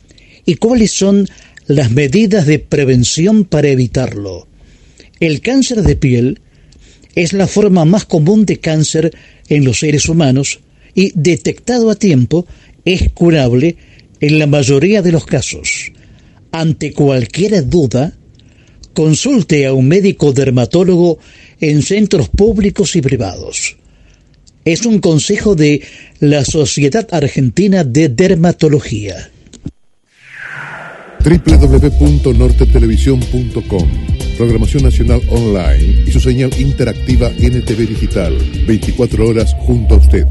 y 0.45 0.55
cuáles 0.55 0.93
son 0.93 1.27
las 1.67 1.91
medidas 1.91 2.45
de 2.45 2.59
prevención 2.59 3.43
para 3.43 3.67
evitarlo. 3.67 4.47
El 5.19 5.41
cáncer 5.41 5.81
de 5.81 5.97
piel 5.97 6.39
es 7.15 7.33
la 7.33 7.47
forma 7.47 7.83
más 7.83 8.05
común 8.05 8.45
de 8.45 8.61
cáncer 8.61 9.13
en 9.49 9.65
los 9.65 9.79
seres 9.79 10.07
humanos 10.07 10.61
y 10.95 11.11
detectado 11.13 11.91
a 11.91 11.95
tiempo 11.95 12.47
es 12.83 13.11
curable 13.11 13.77
en 14.19 14.39
la 14.39 14.47
mayoría 14.47 15.03
de 15.03 15.11
los 15.11 15.25
casos. 15.25 15.91
Ante 16.51 16.93
cualquier 16.93 17.67
duda, 17.67 18.17
consulte 18.93 19.67
a 19.67 19.73
un 19.73 19.87
médico 19.87 20.31
dermatólogo 20.31 21.19
en 21.59 21.81
centros 21.83 22.29
públicos 22.29 22.95
y 22.95 23.01
privados. 23.01 23.75
Es 24.63 24.85
un 24.85 24.99
consejo 24.99 25.55
de 25.55 25.81
la 26.19 26.45
Sociedad 26.45 27.07
Argentina 27.11 27.83
de 27.83 28.09
Dermatología. 28.09 29.31
www.nortetelevisión.com 31.23 33.89
Programación 34.37 34.83
Nacional 34.83 35.21
Online 35.29 36.03
y 36.05 36.11
su 36.11 36.19
señal 36.19 36.51
interactiva 36.59 37.29
NTV 37.29 37.87
Digital. 37.87 38.37
24 38.67 39.27
horas 39.27 39.55
junto 39.59 39.95
a 39.95 39.97
usted. 39.97 40.25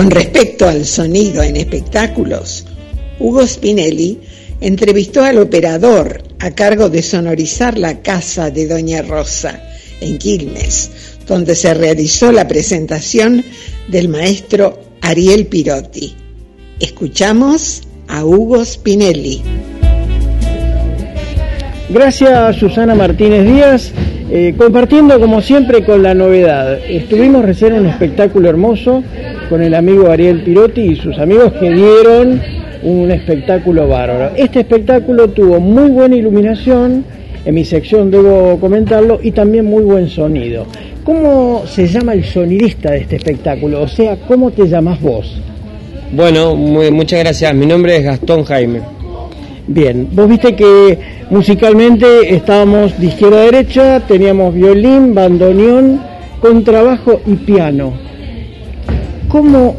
Con 0.00 0.10
respecto 0.10 0.66
al 0.66 0.86
sonido 0.86 1.42
en 1.42 1.58
espectáculos, 1.58 2.64
Hugo 3.18 3.46
Spinelli 3.46 4.18
entrevistó 4.62 5.22
al 5.22 5.36
operador 5.36 6.22
a 6.38 6.52
cargo 6.52 6.88
de 6.88 7.02
sonorizar 7.02 7.76
la 7.76 8.00
casa 8.00 8.50
de 8.50 8.66
Doña 8.66 9.02
Rosa 9.02 9.62
en 10.00 10.16
Quilmes, 10.16 10.90
donde 11.26 11.54
se 11.54 11.74
realizó 11.74 12.32
la 12.32 12.48
presentación 12.48 13.44
del 13.88 14.08
maestro 14.08 14.80
Ariel 15.02 15.46
Pirotti. 15.48 16.14
Escuchamos 16.80 17.82
a 18.08 18.24
Hugo 18.24 18.64
Spinelli. 18.64 19.42
Gracias 21.90 22.56
Susana 22.56 22.94
Martínez 22.94 23.44
Díaz, 23.44 23.92
eh, 24.30 24.54
compartiendo 24.56 25.20
como 25.20 25.42
siempre 25.42 25.84
con 25.84 26.02
la 26.02 26.14
novedad. 26.14 26.78
Estuvimos 26.88 27.44
recién 27.44 27.74
en 27.74 27.80
un 27.80 27.88
espectáculo 27.88 28.48
hermoso 28.48 29.04
con 29.50 29.60
el 29.62 29.74
amigo 29.74 30.08
Ariel 30.08 30.42
Pirotti 30.42 30.80
y 30.80 30.96
sus 30.96 31.18
amigos 31.18 31.52
que 31.60 31.70
dieron 31.70 32.40
un 32.84 33.10
espectáculo 33.10 33.86
bárbaro. 33.88 34.30
Este 34.36 34.60
espectáculo 34.60 35.28
tuvo 35.28 35.60
muy 35.60 35.90
buena 35.90 36.16
iluminación, 36.16 37.04
en 37.44 37.54
mi 37.54 37.64
sección 37.64 38.10
debo 38.10 38.58
comentarlo, 38.60 39.18
y 39.22 39.32
también 39.32 39.66
muy 39.66 39.82
buen 39.82 40.08
sonido. 40.08 40.66
¿Cómo 41.04 41.64
se 41.66 41.86
llama 41.88 42.12
el 42.14 42.24
sonidista 42.24 42.92
de 42.92 42.98
este 42.98 43.16
espectáculo? 43.16 43.82
O 43.82 43.88
sea, 43.88 44.16
¿cómo 44.28 44.50
te 44.52 44.68
llamas 44.68 45.00
vos? 45.00 45.36
Bueno, 46.12 46.54
muy- 46.54 46.90
muchas 46.90 47.18
gracias. 47.20 47.52
Mi 47.54 47.66
nombre 47.66 47.96
es 47.96 48.04
Gastón 48.04 48.44
Jaime. 48.44 48.80
Bien, 49.66 50.08
vos 50.12 50.28
viste 50.28 50.54
que 50.54 50.98
musicalmente 51.30 52.34
estábamos 52.34 52.98
de 53.00 53.06
izquierda 53.06 53.42
a 53.42 53.44
derecha, 53.44 54.00
teníamos 54.06 54.54
violín, 54.54 55.14
bandoneón, 55.14 56.00
contrabajo 56.40 57.20
y 57.26 57.34
piano. 57.34 57.92
¿Cómo 59.30 59.76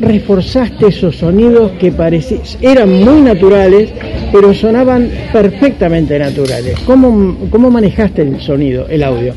reforzaste 0.00 0.88
esos 0.88 1.16
sonidos 1.16 1.72
que 1.80 1.90
parecían, 1.92 2.40
eran 2.60 2.92
muy 3.04 3.20
naturales, 3.22 3.90
pero 4.32 4.52
sonaban 4.54 5.08
perfectamente 5.32 6.18
naturales? 6.18 6.74
¿Cómo, 6.84 7.36
cómo 7.50 7.70
manejaste 7.70 8.22
el 8.22 8.40
sonido, 8.40 8.86
el 8.88 9.02
audio? 9.02 9.34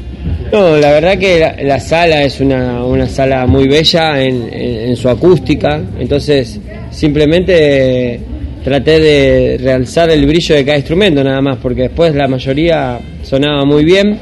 No, 0.51 0.77
la 0.77 0.91
verdad 0.91 1.17
que 1.17 1.40
la, 1.40 1.56
la 1.64 1.80
sala 1.80 2.23
es 2.23 2.40
una, 2.41 2.83
una 2.83 3.07
sala 3.07 3.48
muy 3.48 3.67
bella 3.67 4.22
en, 4.22 4.49
en- 4.51 4.90
en 4.90 4.95
su 4.95 5.09
acústica, 5.09 5.81
entonces 5.99 6.59
simplemente 6.91 8.14
eh, 8.15 8.19
traté 8.64 8.99
de 8.99 9.57
realzar 9.61 10.09
el 10.11 10.25
brillo 10.25 10.56
de 10.56 10.65
cada 10.65 10.77
instrumento 10.77 11.23
nada 11.23 11.41
más, 11.41 11.57
porque 11.61 11.83
después 11.83 12.14
la 12.14 12.27
mayoría 12.27 12.99
sonaba 13.23 13.64
muy 13.65 13.85
bien 13.85 14.17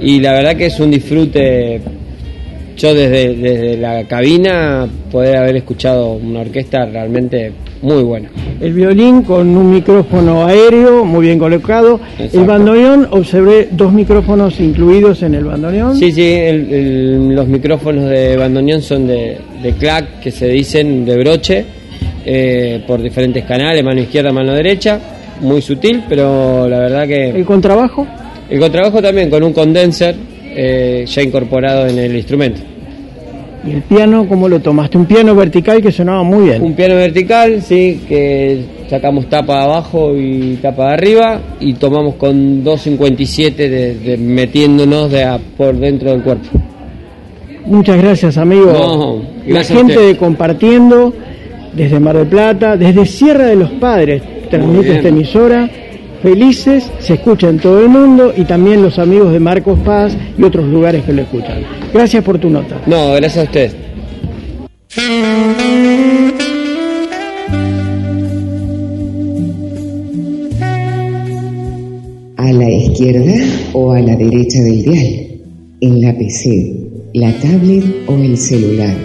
y 0.00 0.20
la 0.20 0.32
verdad 0.32 0.56
que 0.56 0.66
es 0.66 0.78
un 0.80 0.90
disfrute. 0.90 1.80
Yo 2.76 2.94
desde, 2.94 3.34
desde 3.34 3.76
la 3.78 4.04
cabina 4.04 4.86
poder 5.10 5.36
haber 5.36 5.56
escuchado 5.56 6.12
una 6.12 6.40
orquesta 6.40 6.84
realmente 6.84 7.50
muy 7.82 8.02
buena. 8.02 8.28
El 8.60 8.72
violín 8.74 9.22
con 9.22 9.56
un 9.56 9.70
micrófono 9.70 10.44
aéreo 10.46 11.04
muy 11.04 11.26
bien 11.26 11.38
colocado. 11.38 11.98
Exacto. 12.18 12.38
El 12.40 12.46
bandoneón, 12.46 13.08
observé 13.10 13.68
dos 13.70 13.92
micrófonos 13.92 14.60
incluidos 14.60 15.22
en 15.22 15.34
el 15.36 15.44
bandoneón. 15.44 15.96
Sí, 15.96 16.12
sí, 16.12 16.22
el- 16.22 16.72
el- 16.72 17.34
los 17.34 17.46
micrófonos 17.48 18.10
de 18.10 18.36
bandoneón 18.36 18.82
son 18.82 19.06
de, 19.06 19.38
de 19.62 19.72
clac, 19.72 20.20
que 20.20 20.30
se 20.30 20.48
dicen 20.48 21.04
de 21.06 21.16
broche, 21.16 21.64
eh, 22.26 22.82
por 22.86 23.00
diferentes 23.00 23.44
canales, 23.44 23.82
mano 23.84 24.00
izquierda, 24.00 24.32
mano 24.32 24.52
derecha, 24.52 24.98
muy 25.40 25.62
sutil, 25.62 26.02
pero 26.08 26.68
la 26.68 26.78
verdad 26.80 27.06
que... 27.06 27.28
¿El 27.30 27.44
contrabajo? 27.44 28.06
El 28.50 28.58
contrabajo 28.60 29.00
también 29.00 29.30
con 29.30 29.42
un 29.42 29.52
condenser 29.52 30.14
eh, 30.56 31.04
ya 31.06 31.22
incorporado 31.22 31.86
en 31.86 31.98
el 31.98 32.16
instrumento. 32.16 32.60
¿Y 33.66 33.70
el 33.72 33.82
piano 33.82 34.26
cómo 34.28 34.48
lo 34.48 34.60
tomaste? 34.60 34.96
Un 34.96 35.06
piano 35.06 35.34
vertical 35.34 35.82
que 35.82 35.90
sonaba 35.92 36.22
muy 36.22 36.46
bien. 36.50 36.62
Un 36.62 36.74
piano 36.74 36.94
vertical, 36.94 37.60
sí, 37.62 38.00
que 38.08 38.60
sacamos 38.88 39.26
tapa 39.28 39.56
de 39.58 39.64
abajo 39.64 40.16
y 40.16 40.56
tapa 40.62 40.88
de 40.88 40.94
arriba 40.94 41.40
y 41.58 41.74
tomamos 41.74 42.14
con 42.14 42.62
2.57 42.64 43.54
de, 43.56 43.94
de 43.96 44.16
metiéndonos 44.18 45.10
de 45.10 45.24
a- 45.24 45.38
por 45.56 45.74
dentro 45.76 46.10
del 46.12 46.22
cuerpo. 46.22 46.46
Muchas 47.64 47.98
gracias, 48.00 48.38
amigo. 48.38 48.72
No, 48.72 49.16
La 49.46 49.54
gracias 49.54 49.78
gente 49.78 49.98
de 50.00 50.16
Compartiendo, 50.16 51.12
desde 51.74 51.98
Mar 51.98 52.16
del 52.16 52.28
Plata, 52.28 52.76
desde 52.76 53.04
Sierra 53.04 53.46
de 53.46 53.56
los 53.56 53.70
Padres, 53.72 54.22
transmite 54.48 54.96
esta 54.96 55.08
emisora. 55.08 55.68
Felices, 56.26 56.90
se 56.98 57.14
escucha 57.14 57.48
en 57.48 57.60
todo 57.60 57.80
el 57.80 57.88
mundo 57.88 58.34
y 58.36 58.42
también 58.42 58.82
los 58.82 58.98
amigos 58.98 59.32
de 59.32 59.38
Marcos 59.38 59.78
Paz 59.84 60.16
y 60.36 60.42
otros 60.42 60.66
lugares 60.66 61.04
que 61.04 61.12
lo 61.12 61.22
escuchan. 61.22 61.62
Gracias 61.94 62.24
por 62.24 62.36
tu 62.40 62.50
nota. 62.50 62.82
No, 62.84 63.12
gracias 63.12 63.36
a 63.36 63.42
usted. 63.44 63.72
¿A 72.36 72.52
la 72.52 72.70
izquierda 72.72 73.34
o 73.72 73.92
a 73.92 74.00
la 74.00 74.16
derecha 74.16 74.58
del 74.62 74.82
dial? 74.82 75.28
¿En 75.80 76.00
la 76.00 76.12
PC, 76.18 76.88
la 77.14 77.32
tablet 77.34 77.84
o 78.08 78.14
el 78.16 78.36
celular? 78.36 78.96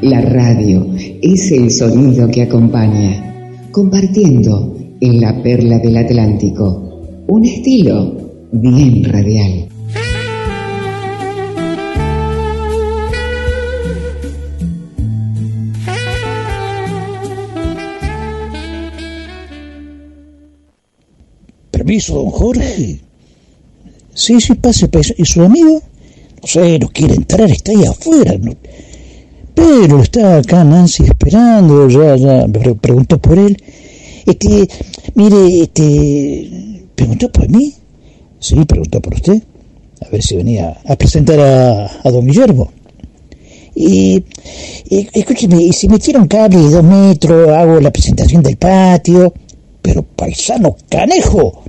La 0.00 0.20
radio 0.20 0.86
es 0.96 1.50
el 1.50 1.72
sonido 1.72 2.30
que 2.30 2.42
acompaña, 2.42 3.58
compartiendo 3.72 4.76
en 4.78 4.85
la 5.00 5.42
perla 5.42 5.78
del 5.78 5.96
Atlántico, 5.96 7.24
un 7.28 7.44
estilo 7.44 8.16
bien 8.52 9.04
radial. 9.04 9.68
Permiso, 21.70 22.14
don 22.14 22.30
Jorge. 22.30 23.00
Sí, 24.14 24.40
sí, 24.40 24.54
pase, 24.54 24.88
pase. 24.88 25.14
¿Y 25.18 25.24
su 25.24 25.42
amigo? 25.42 25.82
No 26.42 26.48
sé, 26.48 26.78
no 26.78 26.88
quiere 26.88 27.14
entrar, 27.14 27.50
está 27.50 27.72
ahí 27.72 27.84
afuera. 27.84 28.36
no- 28.40 28.54
Pero 29.54 30.02
está 30.02 30.38
acá 30.38 30.64
Nancy 30.64 31.04
esperando, 31.04 31.88
ya, 31.88 32.14
ya, 32.16 32.46
me 32.46 32.58
pre- 32.58 32.74
preguntó 32.74 33.18
por 33.18 33.38
él. 33.38 33.56
Este, 34.26 34.68
mire, 35.14 35.62
este, 35.62 36.84
¿preguntó 36.96 37.30
por 37.30 37.48
mí? 37.48 37.72
Sí, 38.40 38.56
preguntó 38.64 39.00
por 39.00 39.14
usted. 39.14 39.40
A 40.04 40.08
ver 40.10 40.22
si 40.22 40.36
venía 40.36 40.76
a 40.84 40.96
presentar 40.96 41.38
a, 41.40 42.10
don 42.10 42.26
Guillermo. 42.26 42.72
Y, 43.74 44.24
escúcheme, 44.88 45.62
y 45.62 45.72
si 45.72 45.88
me 45.88 45.98
tira 45.98 46.20
un 46.20 46.26
cable 46.26 46.58
de 46.58 46.70
dos 46.70 46.84
metros, 46.84 47.48
hago 47.50 47.80
la 47.80 47.92
presentación 47.92 48.42
del 48.42 48.56
patio. 48.56 49.32
Pero 49.80 50.02
paisano 50.02 50.76
canejo, 50.88 51.62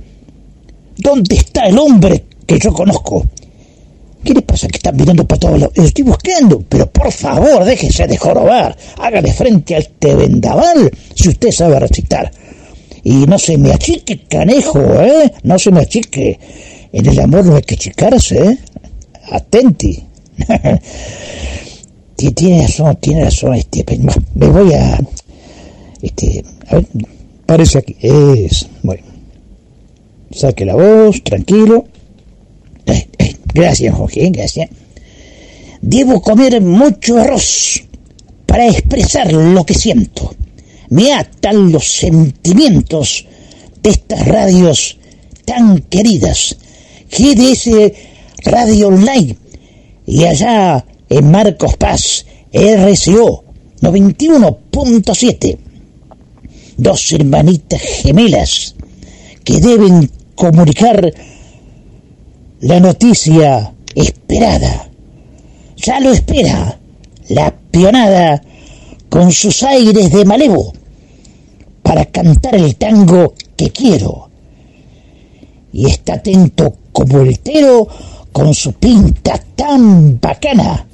¿dónde 0.96 1.36
está 1.36 1.66
el 1.66 1.78
hombre 1.78 2.24
que 2.44 2.58
yo 2.58 2.72
conozco? 2.72 3.24
¿Qué 4.24 4.34
le 4.34 4.42
pasa 4.42 4.66
que 4.66 4.78
están 4.78 4.96
mirando 4.96 5.24
para 5.24 5.38
todos 5.38 5.60
lados? 5.60 5.74
Estoy 5.76 6.04
buscando, 6.04 6.62
pero 6.68 6.90
por 6.90 7.12
favor, 7.12 7.64
déjese 7.64 8.08
de 8.08 8.16
jorobar. 8.16 8.76
Hágale 8.98 9.32
frente 9.32 9.76
a 9.76 9.78
este 9.78 10.16
vendaval 10.16 10.90
si 11.14 11.28
usted 11.28 11.52
sabe 11.52 11.78
recitar. 11.78 12.30
Y 13.04 13.26
no 13.26 13.38
se 13.38 13.56
me 13.58 13.72
achique, 13.72 14.20
canejo, 14.28 14.80
¿eh? 15.00 15.32
No 15.42 15.58
se 15.58 15.70
me 15.70 15.80
achique. 15.80 16.38
En 16.92 17.06
el 17.06 17.20
amor 17.20 17.44
no 17.46 17.56
hay 17.56 17.62
que 17.62 17.74
achicarse, 17.74 18.38
¿eh? 18.44 18.58
Atenti. 19.30 20.02
Ti- 22.16 22.32
tiene 22.32 22.62
razón, 22.62 22.96
tiene 23.00 23.24
razón, 23.24 23.54
este. 23.54 23.84
Me 24.34 24.48
voy 24.48 24.72
a. 24.72 24.98
Este. 26.02 26.44
A 26.68 26.76
ver, 26.76 26.86
parece 27.46 27.78
aquí. 27.78 27.96
Es. 28.00 28.66
Bueno. 28.82 29.02
Saque 30.30 30.64
la 30.64 30.74
voz, 30.74 31.22
tranquilo. 31.22 31.86
Eh, 32.86 33.08
eh, 33.18 33.36
gracias, 33.54 33.94
Jorge, 33.94 34.28
gracias. 34.30 34.68
Debo 35.80 36.20
comer 36.20 36.60
mucho 36.60 37.18
arroz 37.18 37.82
para 38.46 38.66
expresar 38.66 39.32
lo 39.32 39.64
que 39.64 39.74
siento. 39.74 40.34
Me 40.90 41.12
atan 41.12 41.70
los 41.72 41.86
sentimientos 41.86 43.26
de 43.82 43.90
estas 43.90 44.26
radios 44.26 44.98
tan 45.44 45.80
queridas. 45.82 46.56
GDS 47.10 47.70
Radio 48.44 48.88
Online 48.88 49.36
y 50.06 50.24
allá 50.24 50.84
en 51.08 51.30
Marcos 51.30 51.76
Paz, 51.76 52.26
RCO 52.52 53.44
91.7. 53.80 55.58
Dos 56.76 57.12
hermanitas 57.12 57.80
gemelas 57.80 58.74
que 59.44 59.58
deben 59.60 60.10
comunicar 60.34 61.12
la 62.60 62.80
noticia 62.80 63.74
esperada. 63.94 64.88
Ya 65.76 66.00
lo 66.00 66.12
espera 66.12 66.78
la 67.28 67.54
pionada 67.70 68.42
con 69.08 69.32
sus 69.32 69.62
aires 69.62 70.10
de 70.12 70.24
malevo 70.24 70.72
para 71.82 72.04
cantar 72.06 72.54
el 72.56 72.76
tango 72.76 73.34
que 73.56 73.70
quiero. 73.70 74.28
Y 75.72 75.86
está 75.86 76.14
atento 76.14 76.74
como 76.92 77.20
el 77.20 77.38
tero 77.40 77.86
con 78.32 78.54
su 78.54 78.72
pinta 78.72 79.38
tan 79.54 80.18
bacana. 80.20 80.86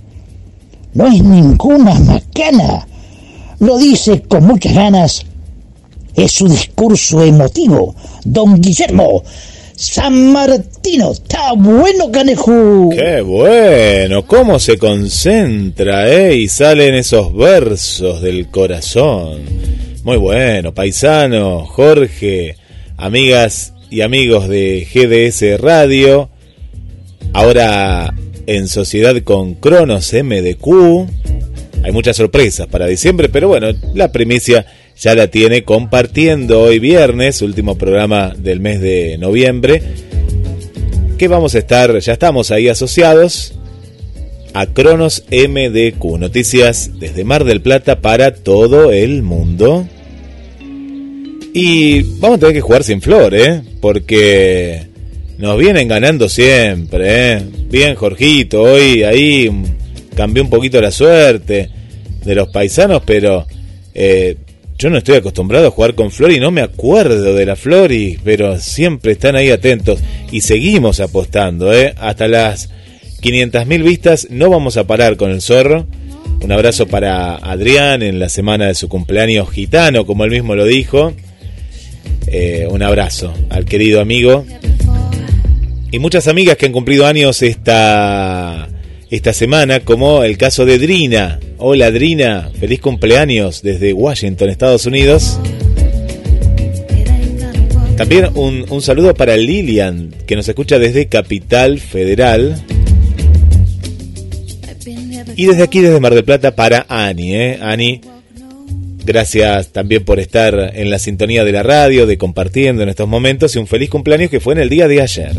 No 0.94 1.06
es 1.06 1.22
ninguna 1.22 1.94
macana 2.00 2.86
lo 3.64 3.78
dice 3.78 4.22
con 4.22 4.46
muchas 4.46 4.74
ganas. 4.74 5.26
Es 6.14 6.32
su 6.32 6.48
discurso 6.48 7.22
emotivo, 7.22 7.94
don 8.24 8.60
Guillermo 8.60 9.22
San 9.76 10.32
Martino. 10.32 11.12
Está 11.12 11.52
bueno, 11.52 12.10
canejú. 12.10 12.90
Qué 12.94 13.20
bueno, 13.20 14.26
cómo 14.26 14.58
se 14.58 14.78
concentra, 14.78 16.08
¿eh? 16.12 16.36
Y 16.36 16.48
salen 16.48 16.94
esos 16.94 17.34
versos 17.34 18.22
del 18.22 18.48
corazón. 18.50 19.42
Muy 20.04 20.16
bueno, 20.16 20.74
paisano, 20.74 21.64
Jorge, 21.66 22.56
amigas 22.96 23.72
y 23.90 24.02
amigos 24.02 24.48
de 24.48 24.86
GDS 24.92 25.60
Radio. 25.60 26.28
Ahora 27.32 28.14
en 28.46 28.68
sociedad 28.68 29.16
con 29.22 29.54
Cronos 29.54 30.12
MDQ. 30.12 31.08
Hay 31.82 31.92
muchas 31.92 32.16
sorpresas 32.16 32.66
para 32.66 32.86
diciembre, 32.86 33.28
pero 33.28 33.48
bueno, 33.48 33.68
la 33.94 34.10
primicia 34.10 34.66
ya 34.96 35.14
la 35.14 35.28
tiene 35.28 35.64
compartiendo 35.64 36.62
hoy 36.62 36.78
viernes, 36.78 37.42
último 37.42 37.76
programa 37.76 38.34
del 38.36 38.60
mes 38.60 38.80
de 38.80 39.18
noviembre, 39.18 39.82
que 41.18 41.28
vamos 41.28 41.54
a 41.54 41.58
estar, 41.58 41.98
ya 41.98 42.12
estamos 42.12 42.50
ahí 42.50 42.68
asociados 42.68 43.54
a 44.52 44.66
Cronos 44.66 45.24
MDQ, 45.30 46.18
noticias 46.18 46.90
desde 46.98 47.24
Mar 47.24 47.44
del 47.44 47.60
Plata 47.60 48.00
para 48.00 48.34
todo 48.34 48.92
el 48.92 49.22
mundo. 49.22 49.86
Y 51.52 52.02
vamos 52.18 52.36
a 52.36 52.40
tener 52.40 52.54
que 52.54 52.60
jugar 52.60 52.84
sin 52.84 53.00
flor, 53.00 53.34
¿eh? 53.34 53.62
Porque 53.80 54.86
nos 55.38 55.58
vienen 55.58 55.88
ganando 55.88 56.28
siempre, 56.28 57.32
¿eh? 57.32 57.42
Bien, 57.68 57.96
Jorgito, 57.96 58.62
hoy 58.62 59.02
ahí 59.02 59.50
cambió 60.16 60.42
un 60.42 60.50
poquito 60.50 60.80
la 60.80 60.90
suerte 60.90 61.68
de 62.24 62.34
los 62.34 62.48
paisanos, 62.48 63.02
pero 63.04 63.46
eh, 63.92 64.36
yo 64.78 64.90
no 64.90 64.98
estoy 64.98 65.16
acostumbrado 65.16 65.68
a 65.68 65.70
jugar 65.70 65.94
con 65.94 66.10
Flori, 66.10 66.40
no 66.40 66.50
me 66.50 66.60
acuerdo 66.60 67.34
de 67.34 67.46
la 67.46 67.56
Flori, 67.56 68.18
pero 68.24 68.58
siempre 68.58 69.12
están 69.12 69.36
ahí 69.36 69.50
atentos 69.50 70.00
y 70.32 70.40
seguimos 70.40 71.00
apostando, 71.00 71.72
¿eh? 71.72 71.94
Hasta 71.96 72.28
las 72.28 72.70
500.000 73.22 73.82
vistas 73.82 74.26
no 74.30 74.50
vamos 74.50 74.76
a 74.76 74.84
parar 74.84 75.16
con 75.16 75.30
el 75.30 75.40
zorro. 75.40 75.86
Un 76.42 76.52
abrazo 76.52 76.86
para 76.86 77.36
Adrián 77.36 78.02
en 78.02 78.18
la 78.18 78.28
semana 78.28 78.66
de 78.66 78.74
su 78.74 78.88
cumpleaños 78.88 79.50
gitano, 79.50 80.04
como 80.04 80.24
él 80.24 80.30
mismo 80.30 80.54
lo 80.54 80.66
dijo. 80.66 81.14
Eh, 82.26 82.66
un 82.68 82.82
abrazo 82.82 83.32
al 83.50 83.64
querido 83.64 84.00
amigo. 84.00 84.44
Y 85.90 85.98
muchas 86.00 86.26
amigas 86.26 86.56
que 86.56 86.66
han 86.66 86.72
cumplido 86.72 87.06
años 87.06 87.40
esta, 87.40 88.68
esta 89.16 89.32
semana, 89.32 89.78
como 89.78 90.24
el 90.24 90.36
caso 90.36 90.66
de 90.66 90.76
Drina. 90.76 91.38
Hola 91.58 91.92
Drina, 91.92 92.50
feliz 92.58 92.80
cumpleaños 92.80 93.62
desde 93.62 93.92
Washington, 93.92 94.50
Estados 94.50 94.86
Unidos. 94.86 95.38
También 97.96 98.30
un, 98.34 98.82
saludo 98.82 99.14
para 99.14 99.36
Lilian, 99.36 100.12
que 100.26 100.34
nos 100.34 100.48
escucha 100.48 100.80
desde 100.80 101.06
Capital 101.06 101.78
Federal. 101.78 102.60
Y 105.36 105.46
desde 105.46 105.62
aquí, 105.62 105.80
desde 105.80 106.00
Mar 106.00 106.14
del 106.14 106.24
Plata, 106.24 106.56
para 106.56 106.84
Ani. 106.88 107.36
¿eh? 107.36 107.58
Ani, 107.62 108.00
gracias 109.04 109.68
también 109.68 110.04
por 110.04 110.18
estar 110.18 110.72
en 110.74 110.90
la 110.90 110.98
sintonía 110.98 111.44
de 111.44 111.52
la 111.52 111.62
radio, 111.62 112.08
de 112.08 112.18
compartiendo 112.18 112.82
en 112.82 112.88
estos 112.88 113.06
momentos 113.06 113.54
y 113.54 113.60
un 113.60 113.68
feliz 113.68 113.90
cumpleaños 113.90 114.28
que 114.28 114.40
fue 114.40 114.54
en 114.54 114.58
el 114.58 114.68
día 114.68 114.88
de 114.88 115.00
ayer. 115.00 115.32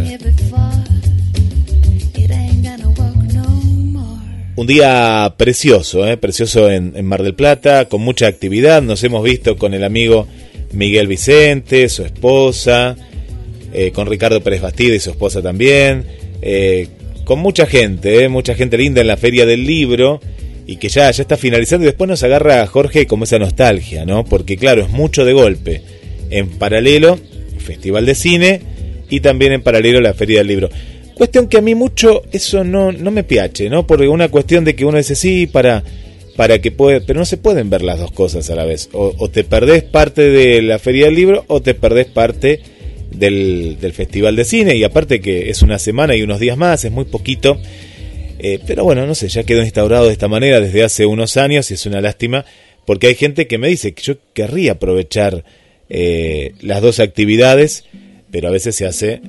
Un 4.58 4.67
día 4.67 5.34
precioso, 5.35 6.08
¿eh? 6.08 6.16
precioso 6.16 6.72
en, 6.72 7.06
Mar 7.06 7.24
del 7.24 7.34
Plata, 7.34 7.90
con 7.90 8.00
mucha 8.00 8.27
actividad. 8.27 8.82
Nos 8.82 9.03
hemos 9.03 9.22
visto 9.22 9.58
con 9.58 9.74
el 9.74 9.84
amigo 9.84 10.27
Miguel 10.72 11.08
Vicente, 11.08 11.90
su 11.90 12.06
esposa, 12.06 12.95
eh, 13.74 13.92
con 13.92 14.08
Ricardo 14.08 14.40
Pérez 14.40 14.61
Bastida 14.61 14.95
y 14.95 15.01
su 15.01 15.09
esposa 15.09 15.42
también, 15.42 16.06
eh, 16.42 16.88
con 17.25 17.40
mucha 17.40 17.66
gente, 17.66 18.24
¿eh? 18.24 18.30
mucha 18.30 18.56
gente 18.56 18.77
linda 18.77 19.01
en 19.01 19.08
la 19.08 19.17
Feria 19.17 19.45
del 19.45 19.66
Libro 19.66 20.22
y 20.66 20.77
que 20.77 20.88
ya, 20.88 21.11
ya 21.11 21.22
está 21.22 21.35
finalizando 21.35 21.84
y 21.84 21.88
después 21.88 22.08
nos 22.08 22.24
agarra 22.24 22.66
Jorge 22.66 23.08
como 23.08 23.25
esa 23.25 23.38
nostalgia, 23.38 24.06
¿no? 24.06 24.24
Porque 24.24 24.56
claro, 24.56 24.84
es 24.84 24.90
mucho 24.90 25.25
de 25.25 25.34
golpe. 25.34 25.82
En 26.30 26.48
paralelo, 26.48 27.19
Festival 27.58 28.06
de 28.06 28.16
Cine 28.16 28.61
y 29.09 29.19
también 29.19 29.51
en 29.51 29.61
paralelo 29.61 30.00
la 30.00 30.14
Feria 30.14 30.38
del 30.38 30.48
Libro. 30.48 30.69
Cuestión 31.16 31.48
que 31.48 31.58
a 31.58 31.61
mí 31.61 31.76
mucho 31.76 32.24
eso 32.32 32.64
no, 32.64 32.92
no 32.92 33.11
me 33.11 33.24
piache, 33.24 33.69
¿no? 33.69 33.88
Porque 33.88 34.08
una 34.08 34.30
cuestión 34.30 34.66
de 34.66 34.76
que 34.76 34.85
uno 34.85 34.98
dice 34.98 35.16
sí 35.16 35.48
para, 35.48 35.84
para 36.35 36.60
que 36.60 36.72
puede, 36.72 37.02
pero 37.02 37.19
no 37.19 37.26
se 37.26 37.38
pueden 37.38 37.69
ver 37.69 37.82
las 37.82 38.00
dos 38.00 38.11
cosas 38.11 38.50
a 38.50 38.56
la 38.56 38.66
vez. 38.66 38.90
O, 38.92 39.14
o 39.18 39.30
te 39.30 39.44
perdés 39.44 39.84
parte 39.84 40.30
de 40.30 40.61
la 40.61 40.77
Feria 40.77 41.06
del 41.06 41.16
Libro 41.16 41.45
o 41.48 41.61
te 41.61 41.74
perdés 41.74 42.08
parte 42.08 42.61
del, 43.11 43.77
del 43.80 43.94
Festival 43.94 44.35
de 44.35 44.45
Cine. 44.45 44.76
Y 44.76 44.84
aparte 44.84 45.22
que 45.22 45.50
es 45.50 45.61
una 45.61 45.80
semana 45.80 46.16
y 46.16 46.22
unos 46.22 46.40
días 46.40 46.58
más, 46.58 46.84
es 46.84 46.92
muy 46.92 47.06
poquito. 47.06 47.58
Eh, 48.38 48.60
pero 48.68 48.84
bueno, 48.84 49.08
no 49.08 49.16
sé, 49.16 49.30
ya 49.30 49.44
quedó 49.44 49.64
instaurado 49.64 50.08
de 50.08 50.11
esta 50.11 50.27
manera 50.27 50.60
desde 50.60 50.84
hace 50.84 51.06
unos 51.06 51.38
años 51.38 51.72
y 51.72 51.76
es 51.76 51.85
una 51.85 52.02
lástima 52.02 52.45
porque 52.85 53.08
hay 53.08 53.16
gente 53.16 53.48
que 53.48 53.58
me 53.58 53.68
dice 53.68 53.94
que 53.94 54.03
yo 54.03 54.16
querría 54.34 54.74
aprovechar 54.74 55.44
eh, 55.90 56.53
las 56.61 56.82
dos 56.82 57.00
actividades, 57.00 57.85
pero 58.32 58.48
a 58.48 58.52
veces 58.52 58.76
se 58.76 58.85
hace 58.85 59.22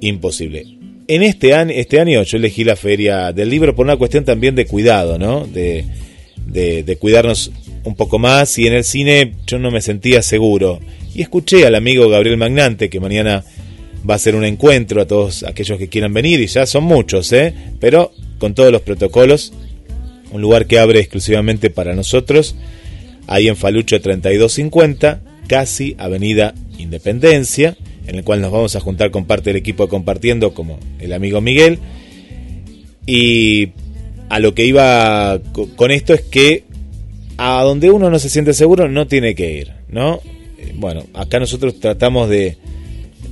imposible. 0.00 0.64
En 1.06 1.22
este 1.22 1.54
año, 1.54 1.72
este 1.74 2.00
año 2.00 2.22
yo 2.22 2.38
elegí 2.38 2.64
la 2.64 2.76
feria 2.76 3.32
del 3.32 3.50
libro 3.50 3.74
por 3.74 3.84
una 3.84 3.96
cuestión 3.96 4.24
también 4.24 4.54
de 4.54 4.66
cuidado, 4.66 5.18
¿no? 5.18 5.46
De, 5.46 5.84
de, 6.46 6.82
de 6.82 6.96
cuidarnos 6.96 7.52
un 7.84 7.94
poco 7.94 8.18
más 8.18 8.58
y 8.58 8.66
en 8.66 8.72
el 8.72 8.84
cine 8.84 9.34
yo 9.46 9.58
no 9.58 9.70
me 9.70 9.82
sentía 9.82 10.22
seguro. 10.22 10.80
Y 11.14 11.22
escuché 11.22 11.66
al 11.66 11.74
amigo 11.74 12.08
Gabriel 12.08 12.38
Magnante 12.38 12.88
que 12.88 13.00
mañana 13.00 13.44
va 14.08 14.14
a 14.14 14.18
ser 14.18 14.34
un 14.34 14.44
encuentro 14.44 15.00
a 15.00 15.06
todos 15.06 15.42
aquellos 15.44 15.78
que 15.78 15.88
quieran 15.88 16.14
venir 16.14 16.40
y 16.40 16.46
ya 16.46 16.66
son 16.66 16.84
muchos, 16.84 17.32
¿eh? 17.32 17.54
Pero 17.80 18.12
con 18.38 18.54
todos 18.54 18.72
los 18.72 18.82
protocolos, 18.82 19.52
un 20.32 20.40
lugar 20.40 20.66
que 20.66 20.78
abre 20.78 21.00
exclusivamente 21.00 21.70
para 21.70 21.94
nosotros, 21.94 22.56
ahí 23.26 23.48
en 23.48 23.56
Falucho 23.56 24.00
3250, 24.00 25.20
casi 25.46 25.94
Avenida 25.98 26.54
Independencia, 26.78 27.76
en 28.06 28.16
el 28.16 28.24
cual 28.24 28.40
nos 28.40 28.52
vamos 28.52 28.76
a 28.76 28.80
juntar 28.80 29.10
con 29.10 29.24
parte 29.24 29.50
del 29.50 29.56
equipo 29.56 29.84
de 29.84 29.88
compartiendo 29.88 30.54
como 30.54 30.78
el 30.98 31.12
amigo 31.12 31.40
Miguel. 31.40 31.78
Y 33.06 33.70
a 34.28 34.38
lo 34.38 34.54
que 34.54 34.64
iba 34.64 35.40
con 35.76 35.90
esto 35.90 36.14
es 36.14 36.22
que 36.22 36.64
a 37.36 37.62
donde 37.62 37.90
uno 37.90 38.10
no 38.10 38.18
se 38.18 38.28
siente 38.28 38.54
seguro 38.54 38.88
no 38.88 39.06
tiene 39.06 39.34
que 39.34 39.52
ir, 39.52 39.72
¿no? 39.88 40.20
Bueno, 40.76 41.04
acá 41.14 41.38
nosotros 41.38 41.78
tratamos 41.80 42.28
de, 42.28 42.56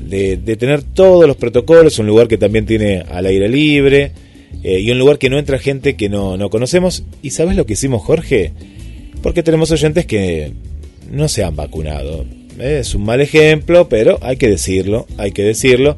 de, 0.06 0.36
de 0.36 0.56
tener 0.56 0.82
todos 0.82 1.26
los 1.26 1.36
protocolos, 1.36 1.98
un 1.98 2.06
lugar 2.06 2.28
que 2.28 2.38
también 2.38 2.66
tiene 2.66 3.04
al 3.08 3.26
aire 3.26 3.48
libre 3.48 4.12
eh, 4.62 4.80
y 4.80 4.90
un 4.90 4.98
lugar 4.98 5.18
que 5.18 5.30
no 5.30 5.38
entra 5.38 5.58
gente 5.58 5.96
que 5.96 6.08
no, 6.08 6.36
no 6.36 6.50
conocemos. 6.50 7.04
¿Y 7.22 7.30
sabes 7.30 7.56
lo 7.56 7.66
que 7.66 7.72
hicimos, 7.72 8.02
Jorge? 8.02 8.52
Porque 9.22 9.42
tenemos 9.42 9.70
oyentes 9.70 10.06
que 10.06 10.52
no 11.10 11.28
se 11.28 11.44
han 11.44 11.56
vacunado. 11.56 12.24
Es 12.58 12.94
un 12.94 13.04
mal 13.04 13.20
ejemplo, 13.20 13.88
pero 13.88 14.18
hay 14.22 14.36
que 14.36 14.48
decirlo, 14.48 15.06
hay 15.18 15.32
que 15.32 15.42
decirlo. 15.42 15.96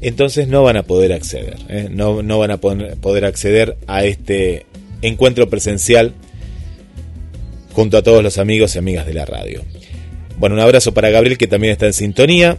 Entonces 0.00 0.48
no 0.48 0.62
van 0.62 0.76
a 0.76 0.84
poder 0.84 1.12
acceder, 1.12 1.56
¿eh? 1.68 1.88
no, 1.90 2.22
no 2.22 2.38
van 2.38 2.52
a 2.52 2.58
poder 2.58 3.24
acceder 3.24 3.76
a 3.88 4.04
este 4.04 4.66
encuentro 5.02 5.50
presencial 5.50 6.14
junto 7.72 7.96
a 7.96 8.02
todos 8.02 8.22
los 8.22 8.38
amigos 8.38 8.74
y 8.74 8.78
amigas 8.78 9.06
de 9.06 9.14
la 9.14 9.24
radio. 9.24 9.62
Bueno, 10.38 10.54
un 10.54 10.60
abrazo 10.60 10.94
para 10.94 11.10
Gabriel 11.10 11.36
que 11.36 11.48
también 11.48 11.72
está 11.72 11.86
en 11.86 11.92
sintonía. 11.92 12.58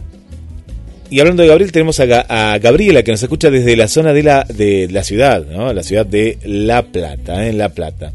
Y 1.08 1.18
hablando 1.18 1.42
de 1.42 1.48
Gabriel, 1.48 1.72
tenemos 1.72 1.98
a, 1.98 2.06
Ga 2.06 2.26
a, 2.28 2.58
Gabriela 2.58 3.02
que 3.02 3.10
nos 3.10 3.22
escucha 3.22 3.50
desde 3.50 3.74
la 3.74 3.88
zona 3.88 4.12
de 4.12 4.22
la, 4.22 4.44
de 4.44 4.88
la 4.90 5.02
ciudad, 5.02 5.44
la 5.74 5.82
ciudad 5.82 6.06
de 6.06 6.38
La 6.44 6.82
Plata, 6.82 7.46
en 7.46 7.54
¿eh? 7.54 7.56
La 7.56 7.70
Plata. 7.70 8.12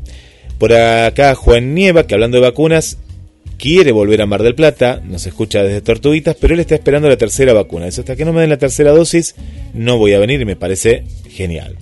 Por 0.58 0.72
acá 0.72 1.36
Juan 1.36 1.74
Nieva, 1.74 2.08
que 2.08 2.14
hablando 2.14 2.38
de 2.38 2.42
vacunas, 2.42 2.98
quiere 3.58 3.92
volver 3.92 4.22
a 4.22 4.26
Mar 4.26 4.44
del 4.44 4.56
Plata, 4.56 5.02
nos 5.04 5.26
escucha 5.26 5.64
desde 5.64 5.82
Tortuguitas, 5.82 6.36
pero 6.40 6.54
él 6.54 6.60
está 6.60 6.76
esperando 6.76 7.10
la 7.10 7.18
tercera 7.18 7.54
vacuna. 7.54 7.88
Eso 7.88 8.02
hasta 8.02 8.16
que 8.16 8.26
no 8.26 8.34
me 8.34 8.42
den 8.42 8.50
la 8.50 8.58
tercera 8.58 8.92
dosis, 8.92 9.36
no 9.74 9.98
voy 9.98 10.14
a 10.14 10.20
venir 10.20 10.42
y 10.42 10.46
me 10.46 10.56
parece 10.56 11.04
genial. 11.30 11.76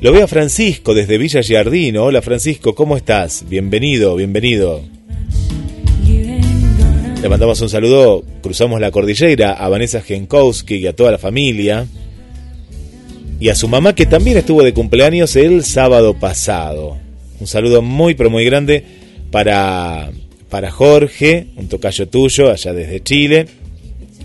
Lo 0.00 0.12
veo 0.12 0.24
a 0.24 0.28
Francisco 0.28 0.94
desde 0.94 1.18
Villa 1.18 1.42
Giardino. 1.42 2.04
Hola 2.04 2.20
Francisco, 2.20 2.74
¿cómo 2.74 2.96
estás? 2.96 3.44
Bienvenido, 3.48 4.16
bienvenido. 4.16 4.82
Le 7.22 7.28
mandamos 7.30 7.58
un 7.62 7.70
saludo, 7.70 8.22
cruzamos 8.42 8.80
la 8.80 8.90
cordillera 8.90 9.52
a 9.52 9.68
Vanessa 9.70 10.02
Genkowski 10.02 10.76
y 10.76 10.86
a 10.86 10.94
toda 10.94 11.10
la 11.10 11.18
familia. 11.18 11.86
Y 13.40 13.48
a 13.48 13.54
su 13.54 13.66
mamá 13.66 13.94
que 13.94 14.04
también 14.04 14.36
estuvo 14.36 14.62
de 14.62 14.74
cumpleaños 14.74 15.34
el 15.36 15.64
sábado 15.64 16.14
pasado. 16.14 16.98
Un 17.40 17.46
saludo 17.46 17.80
muy 17.80 18.14
pero 18.14 18.28
muy 18.28 18.44
grande 18.44 18.84
para, 19.30 20.10
para 20.48 20.70
Jorge, 20.70 21.48
un 21.56 21.68
tocayo 21.68 22.08
tuyo 22.08 22.50
allá 22.50 22.72
desde 22.72 23.02
Chile. 23.02 23.46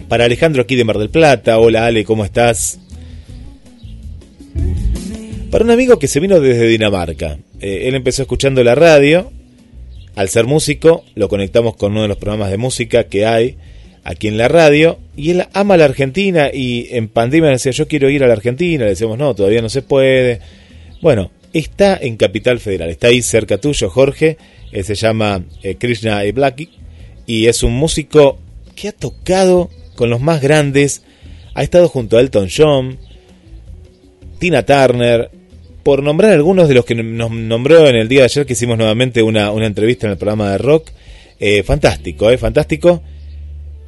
Para 0.08 0.26
Alejandro 0.26 0.64
aquí 0.64 0.76
de 0.76 0.84
Mar 0.84 0.98
del 0.98 1.10
Plata. 1.10 1.60
Hola 1.60 1.86
Ale, 1.86 2.04
¿cómo 2.04 2.26
estás? 2.26 2.80
Para 5.52 5.64
un 5.64 5.72
amigo 5.72 6.00
que 6.00 6.08
se 6.08 6.20
vino 6.20 6.40
desde 6.40 6.68
Dinamarca. 6.68 7.38
Eh, 7.60 7.88
él 7.88 7.96
empezó 7.96 8.22
escuchando 8.22 8.64
la 8.64 8.76
radio 8.76 9.32
al 10.16 10.30
ser 10.30 10.46
músico, 10.46 11.06
lo 11.16 11.30
conectamos 11.30 11.76
con 11.76 11.94
uno 11.94 12.02
de 12.02 12.10
los 12.10 12.18
programas 12.18 12.52
de 12.52 12.58
música 12.58 13.06
que 13.06 13.26
hay 13.26 13.56
aquí 14.04 14.28
en 14.28 14.38
la 14.38 14.48
radio 14.48 15.00
y 15.16 15.32
él 15.32 15.46
ama 15.54 15.78
la 15.78 15.86
Argentina 15.86 16.50
y 16.54 16.88
en 16.92 17.08
pandemia 17.08 17.52
decía 17.52 17.72
yo 17.72 17.88
quiero 17.88 18.10
ir 18.10 18.24
a 18.24 18.28
la 18.28 18.34
Argentina, 18.34 18.84
le 18.84 18.92
decíamos 18.92 19.18
no, 19.18 19.34
todavía 19.34 19.62
no 19.62 19.70
se 19.70 19.82
puede. 19.82 20.40
Bueno, 21.02 21.32
está 21.54 21.98
en 22.02 22.18
Capital 22.18 22.60
Federal, 22.60 22.90
está 22.90 23.08
ahí 23.08 23.22
cerca 23.22 23.60
tuyo 23.60 23.90
Jorge, 23.90 24.38
él 24.72 24.84
se 24.84 24.96
llama 24.96 25.44
eh, 25.64 25.76
Krishna 25.76 26.24
Eblaki 26.24 26.70
y 27.26 27.48
es 27.48 27.64
un 27.64 27.74
músico 27.74 28.40
que 28.76 28.90
ha 28.90 28.92
tocado 28.92 29.70
con 29.96 30.10
los 30.10 30.22
más 30.22 30.42
grandes, 30.42 31.04
ha 31.54 31.64
estado 31.64 31.88
junto 31.90 32.18
a 32.18 32.22
Elton 32.22 32.48
John, 32.56 32.98
Tina 34.40 34.66
Turner, 34.66 35.30
por 35.84 36.04
nombrar 36.04 36.32
algunos 36.32 36.68
de 36.68 36.76
los 36.76 36.86
que 36.86 36.96
nos 36.96 37.32
nombró 37.32 37.88
en 37.88 37.96
el 37.96 38.08
día 38.08 38.20
de 38.20 38.26
ayer 38.26 38.46
que 38.46 38.54
hicimos 38.54 38.78
nuevamente 38.78 39.24
una, 39.24 39.52
una 39.52 39.66
entrevista 39.66 40.08
en 40.08 40.12
el 40.12 40.18
programa 40.18 40.52
de 40.52 40.58
rock. 40.58 40.90
Eh, 41.40 41.64
fantástico, 41.64 42.30
eh, 42.30 42.38
fantástico. 42.38 43.02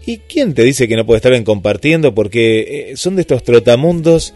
¿Y 0.06 0.18
quién 0.20 0.54
te 0.54 0.64
dice 0.64 0.88
que 0.88 0.96
no 0.96 1.06
puede 1.06 1.18
estar 1.18 1.34
en 1.34 1.44
compartiendo? 1.44 2.16
Porque 2.16 2.92
eh, 2.92 2.98
son 2.98 3.16
de 3.16 3.22
estos 3.22 3.44
trotamundos, 3.44 4.34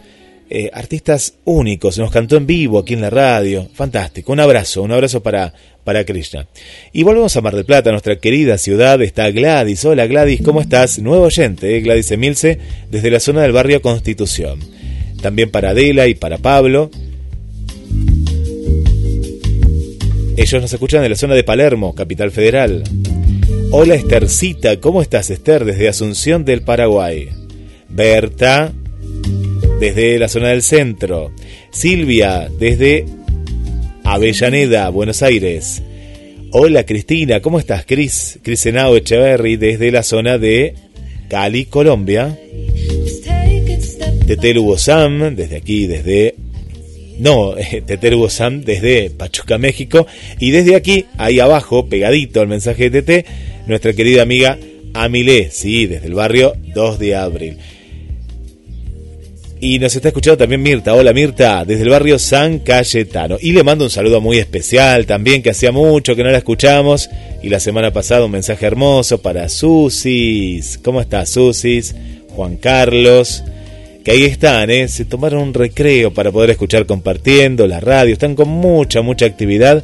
eh, 0.49 0.69
artistas 0.73 1.35
únicos. 1.43 1.97
Nos 1.97 2.11
cantó 2.11 2.37
en 2.37 2.45
vivo 2.45 2.79
aquí 2.79 2.93
en 2.93 3.01
la 3.01 3.09
radio. 3.09 3.67
Fantástico. 3.73 4.31
Un 4.31 4.39
abrazo, 4.39 4.81
un 4.83 4.91
abrazo 4.91 5.21
para, 5.23 5.53
para 5.83 6.03
Krishna. 6.03 6.47
Y 6.93 7.03
volvemos 7.03 7.35
a 7.35 7.41
Mar 7.41 7.55
del 7.55 7.65
Plata, 7.65 7.91
nuestra 7.91 8.17
querida 8.17 8.57
ciudad. 8.57 9.01
Está 9.01 9.31
Gladys. 9.31 9.85
Hola 9.85 10.07
Gladys, 10.07 10.41
¿cómo 10.41 10.61
estás? 10.61 10.99
Nuevo 10.99 11.25
oyente, 11.25 11.75
eh, 11.75 11.81
Gladys 11.81 12.11
Emilce, 12.11 12.59
desde 12.91 13.11
la 13.11 13.19
zona 13.19 13.41
del 13.41 13.53
barrio 13.53 13.81
Constitución. 13.81 14.59
También 15.21 15.49
para 15.49 15.71
Adela 15.71 16.07
y 16.07 16.15
para 16.15 16.37
Pablo. 16.37 16.91
Ellos 20.37 20.61
nos 20.61 20.73
escuchan 20.73 21.01
de 21.01 21.09
la 21.09 21.15
zona 21.15 21.33
de 21.33 21.43
Palermo, 21.43 21.95
capital 21.95 22.29
federal. 22.29 22.83
Hola 23.71 23.95
Estercita, 23.95 24.79
¿cómo 24.79 25.01
estás 25.01 25.29
Esther? 25.29 25.65
Desde 25.65 25.87
Asunción 25.87 26.45
del 26.45 26.61
Paraguay. 26.61 27.29
Berta, 27.89 28.73
desde 29.79 30.17
la 30.19 30.27
zona 30.27 30.49
del 30.49 30.61
centro. 30.61 31.31
Silvia, 31.71 32.49
desde 32.59 33.05
Avellaneda, 34.03 34.89
Buenos 34.89 35.21
Aires. 35.21 35.81
Hola 36.51 36.85
Cristina, 36.85 37.41
¿cómo 37.41 37.59
estás? 37.59 37.85
Cris, 37.85 38.39
Crisenao 38.41 38.95
Echeverry, 38.95 39.57
desde 39.57 39.91
la 39.91 40.03
zona 40.03 40.37
de 40.37 40.75
Cali, 41.27 41.65
Colombia. 41.65 42.37
Tetelu 44.25 44.77
Sam, 44.77 45.35
desde 45.35 45.57
aquí, 45.57 45.87
desde 45.87 46.35
no, 47.19 47.55
Teteru 47.85 48.29
Sam 48.29 48.61
desde 48.61 49.09
Pachuca, 49.09 49.57
México. 49.57 50.07
Y 50.39 50.51
desde 50.51 50.75
aquí, 50.75 51.05
ahí 51.17 51.39
abajo, 51.39 51.87
pegadito 51.87 52.41
al 52.41 52.47
mensaje 52.47 52.89
de 52.89 53.01
TT, 53.01 53.25
nuestra 53.67 53.93
querida 53.93 54.21
amiga 54.21 54.57
Amilé, 54.93 55.49
sí, 55.51 55.87
desde 55.87 56.07
el 56.07 56.13
barrio 56.13 56.53
2 56.73 56.99
de 56.99 57.15
abril. 57.15 57.57
Y 59.67 59.79
nos 59.79 59.95
está 59.95 60.09
escuchando 60.09 60.37
también 60.37 60.61
Mirta. 60.61 60.93
Hola 60.93 61.11
Mirta, 61.11 61.65
desde 61.65 61.81
el 61.81 61.89
barrio 61.89 62.19
San 62.19 62.59
Cayetano. 62.59 63.37
Y 63.41 63.51
le 63.51 63.63
mando 63.63 63.83
un 63.83 63.89
saludo 63.89 64.21
muy 64.21 64.37
especial 64.37 65.07
también, 65.07 65.41
que 65.41 65.49
hacía 65.49 65.71
mucho 65.71 66.15
que 66.15 66.23
no 66.23 66.29
la 66.29 66.37
escuchamos. 66.37 67.09
Y 67.41 67.49
la 67.49 67.59
semana 67.59 67.91
pasada 67.91 68.25
un 68.25 68.31
mensaje 68.31 68.63
hermoso 68.63 69.23
para 69.23 69.49
Susis. 69.49 70.79
¿Cómo 70.83 71.01
estás 71.01 71.31
Susis? 71.31 71.95
Juan 72.35 72.57
Carlos. 72.57 73.43
Que 74.03 74.11
ahí 74.11 74.25
están, 74.25 74.69
¿eh? 74.69 74.87
Se 74.87 75.03
tomaron 75.03 75.41
un 75.41 75.53
recreo 75.55 76.13
para 76.13 76.31
poder 76.31 76.51
escuchar 76.51 76.85
compartiendo 76.85 77.65
la 77.65 77.79
radio. 77.79 78.13
Están 78.13 78.35
con 78.35 78.49
mucha, 78.49 79.01
mucha 79.01 79.25
actividad. 79.25 79.83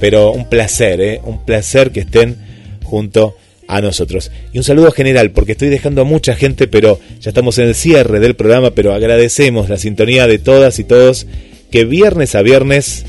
Pero 0.00 0.32
un 0.32 0.48
placer, 0.48 1.00
¿eh? 1.00 1.20
Un 1.22 1.44
placer 1.44 1.92
que 1.92 2.00
estén 2.00 2.38
junto 2.82 3.36
a 3.68 3.80
nosotros. 3.80 4.30
Y 4.52 4.58
un 4.58 4.64
saludo 4.64 4.90
general, 4.90 5.30
porque 5.30 5.52
estoy 5.52 5.68
dejando 5.68 6.02
a 6.02 6.04
mucha 6.04 6.34
gente, 6.34 6.68
pero 6.68 6.98
ya 7.20 7.30
estamos 7.30 7.58
en 7.58 7.68
el 7.68 7.74
cierre 7.74 8.20
del 8.20 8.36
programa, 8.36 8.72
pero 8.72 8.92
agradecemos 8.92 9.68
la 9.68 9.78
sintonía 9.78 10.26
de 10.26 10.38
todas 10.38 10.78
y 10.78 10.84
todos 10.84 11.26
que 11.70 11.84
viernes 11.84 12.34
a 12.34 12.42
viernes 12.42 13.04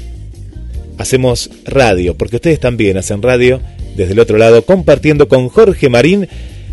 hacemos 0.98 1.50
radio, 1.66 2.16
porque 2.16 2.38
ustedes 2.38 2.60
también 2.60 2.98
hacen 2.98 3.22
radio 3.22 3.60
desde 3.96 4.14
el 4.14 4.20
otro 4.20 4.38
lado, 4.38 4.64
compartiendo 4.64 5.28
con 5.28 5.50
Jorge 5.50 5.90
Marín 5.90 6.28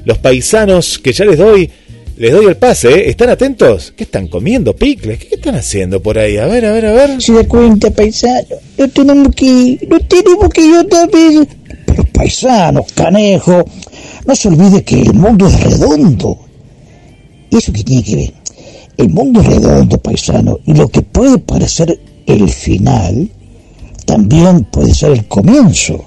los 0.04 0.18
paisanos 0.18 0.98
que 0.98 1.12
ya 1.12 1.24
les 1.24 1.38
doy, 1.38 1.70
les 2.16 2.32
doy 2.32 2.46
el 2.46 2.56
pase, 2.56 2.90
¿eh? 2.90 3.10
¿están 3.10 3.30
atentos? 3.30 3.92
¿Qué 3.96 4.04
están 4.04 4.28
comiendo? 4.28 4.74
¿Picles? 4.74 5.18
¿Qué 5.18 5.34
están 5.34 5.54
haciendo 5.54 6.00
por 6.00 6.18
ahí? 6.18 6.36
A 6.36 6.46
ver, 6.46 6.66
a 6.66 6.72
ver, 6.72 6.86
a 6.86 6.92
ver. 6.92 7.20
Se 7.20 7.32
da 7.32 7.44
cuenta, 7.44 7.90
paisano, 7.90 8.46
no 8.78 8.88
tenemos 8.88 9.34
que, 9.34 9.78
no 9.88 10.00
tenemos 10.00 10.48
que 10.50 10.68
yo 10.68 10.86
también. 10.86 11.48
Pero 11.90 12.04
paisano, 12.04 12.84
canejo, 12.94 13.64
no 14.24 14.36
se 14.36 14.46
olvide 14.46 14.84
que 14.84 15.02
el 15.02 15.14
mundo 15.14 15.48
es 15.48 15.60
redondo. 15.60 16.38
¿Y 17.50 17.56
eso 17.56 17.72
qué 17.72 17.82
tiene 17.82 18.04
que 18.04 18.16
ver? 18.16 18.34
El 18.96 19.10
mundo 19.10 19.40
es 19.40 19.46
redondo, 19.46 19.98
paisano, 19.98 20.60
y 20.66 20.74
lo 20.74 20.88
que 20.88 21.02
puede 21.02 21.38
parecer 21.38 22.00
el 22.26 22.48
final, 22.48 23.28
también 24.06 24.64
puede 24.66 24.94
ser 24.94 25.10
el 25.10 25.26
comienzo. 25.26 26.04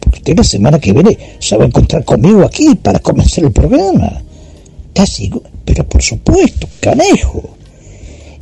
Porque 0.00 0.18
usted 0.18 0.36
la 0.36 0.44
semana 0.44 0.78
que 0.78 0.92
viene 0.92 1.16
se 1.38 1.56
va 1.56 1.64
a 1.64 1.68
encontrar 1.68 2.04
conmigo 2.04 2.44
aquí 2.44 2.74
para 2.74 2.98
comenzar 2.98 3.44
el 3.44 3.52
programa. 3.52 4.22
¿Está 4.88 5.06
seguro? 5.06 5.48
Pero 5.64 5.88
por 5.88 6.02
supuesto, 6.02 6.68
canejo. 6.80 7.42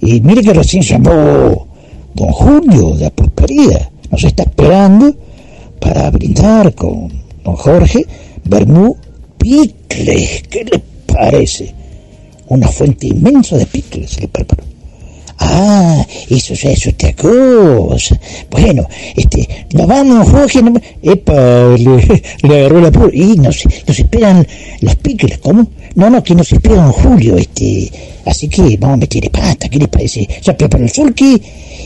Y 0.00 0.20
mire 0.20 0.42
que 0.42 0.52
recién 0.52 0.82
llamó 0.82 1.68
don 2.14 2.32
Julio 2.32 2.96
de 2.96 3.04
la 3.04 3.10
pulpería. 3.10 3.90
Nos 4.10 4.24
está 4.24 4.42
esperando 4.42 5.14
para 5.84 6.10
brindar 6.10 6.74
con 6.74 7.12
don 7.44 7.56
Jorge 7.56 8.06
Bermú 8.44 8.96
Picles. 9.36 10.42
¿Qué 10.48 10.64
le 10.64 10.80
parece? 11.06 11.74
Una 12.48 12.68
fuente 12.68 13.08
inmensa 13.08 13.58
de 13.58 13.66
picles 13.66 14.18
le 14.18 14.28
preparó. 14.28 14.64
Ah, 15.38 16.06
eso 16.30 16.54
ya 16.54 16.70
es 16.70 16.86
otra 16.86 17.12
cosa. 17.12 18.18
Bueno, 18.50 18.88
este, 19.14 19.66
nos 19.74 19.86
vamos, 19.86 20.30
Jorge. 20.30 20.62
No... 20.62 20.80
Epa, 21.02 21.76
le, 21.76 22.22
le 22.42 22.58
agarró 22.58 22.80
la 22.80 22.90
pura. 22.90 23.10
Y 23.12 23.36
nos, 23.36 23.64
nos 23.86 23.98
esperan 23.98 24.46
las 24.80 24.96
picles, 24.96 25.38
¿cómo? 25.38 25.68
No, 25.96 26.08
no, 26.08 26.22
que 26.22 26.34
nos 26.34 26.50
espera 26.50 26.76
don 26.76 26.92
Julio, 26.92 27.36
este. 27.36 27.92
Así 28.24 28.48
que 28.48 28.78
vamos 28.78 28.94
a 28.94 29.00
meter 29.00 29.30
pata, 29.30 29.68
¿qué 29.68 29.78
les 29.78 29.88
parece? 29.88 30.26
Ya 30.42 30.56
preparó 30.56 30.84
el 30.84 30.90
surki 30.90 31.42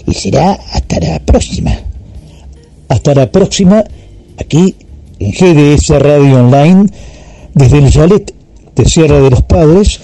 y 0.06 0.14
será 0.14 0.52
hasta 0.72 1.00
la 1.00 1.18
próxima. 1.18 1.72
Hasta 2.88 3.14
la 3.14 3.30
próxima, 3.30 3.84
aquí 4.38 4.74
en 5.18 5.32
GDS 5.32 5.90
Radio 6.00 6.38
Online, 6.44 6.86
desde 7.54 7.78
el 7.78 7.90
Chalet 7.90 8.34
de 8.74 8.84
Sierra 8.84 9.20
de 9.20 9.30
los 9.30 9.42
Padres 9.42 10.00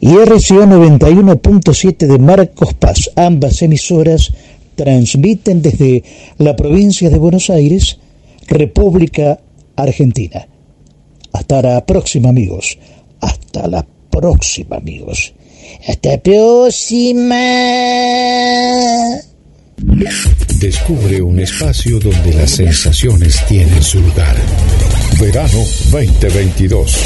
y 0.00 0.16
RCO 0.16 0.66
91.7 0.66 2.06
de 2.06 2.18
Marcos 2.18 2.74
Paz. 2.74 3.10
Ambas 3.14 3.62
emisoras 3.62 4.32
transmiten 4.74 5.62
desde 5.62 6.02
la 6.38 6.56
provincia 6.56 7.08
de 7.08 7.18
Buenos 7.18 7.50
Aires, 7.50 7.98
República 8.48 9.38
Argentina. 9.76 10.46
Hasta 11.32 11.62
la 11.62 11.86
próxima, 11.86 12.30
amigos. 12.30 12.78
Hasta 13.20 13.68
la 13.68 13.86
próxima, 14.10 14.76
amigos. 14.76 15.34
Hasta 15.86 16.10
la 16.10 16.18
próxima. 16.18 17.36
Descubre 20.58 21.20
un 21.20 21.38
espacio 21.40 21.98
donde 21.98 22.32
las 22.34 22.52
sensaciones 22.52 23.44
tienen 23.46 23.82
su 23.82 24.00
lugar. 24.00 24.36
Verano 25.20 25.64
2022. 25.90 26.96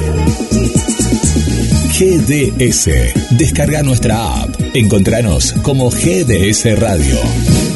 GDS. 1.99 3.37
Descarga 3.39 3.83
nuestra 3.83 4.43
app. 4.43 4.55
Encontranos 4.75 5.53
como 5.63 5.91
GDS 5.91 6.79
Radio. 6.79 7.72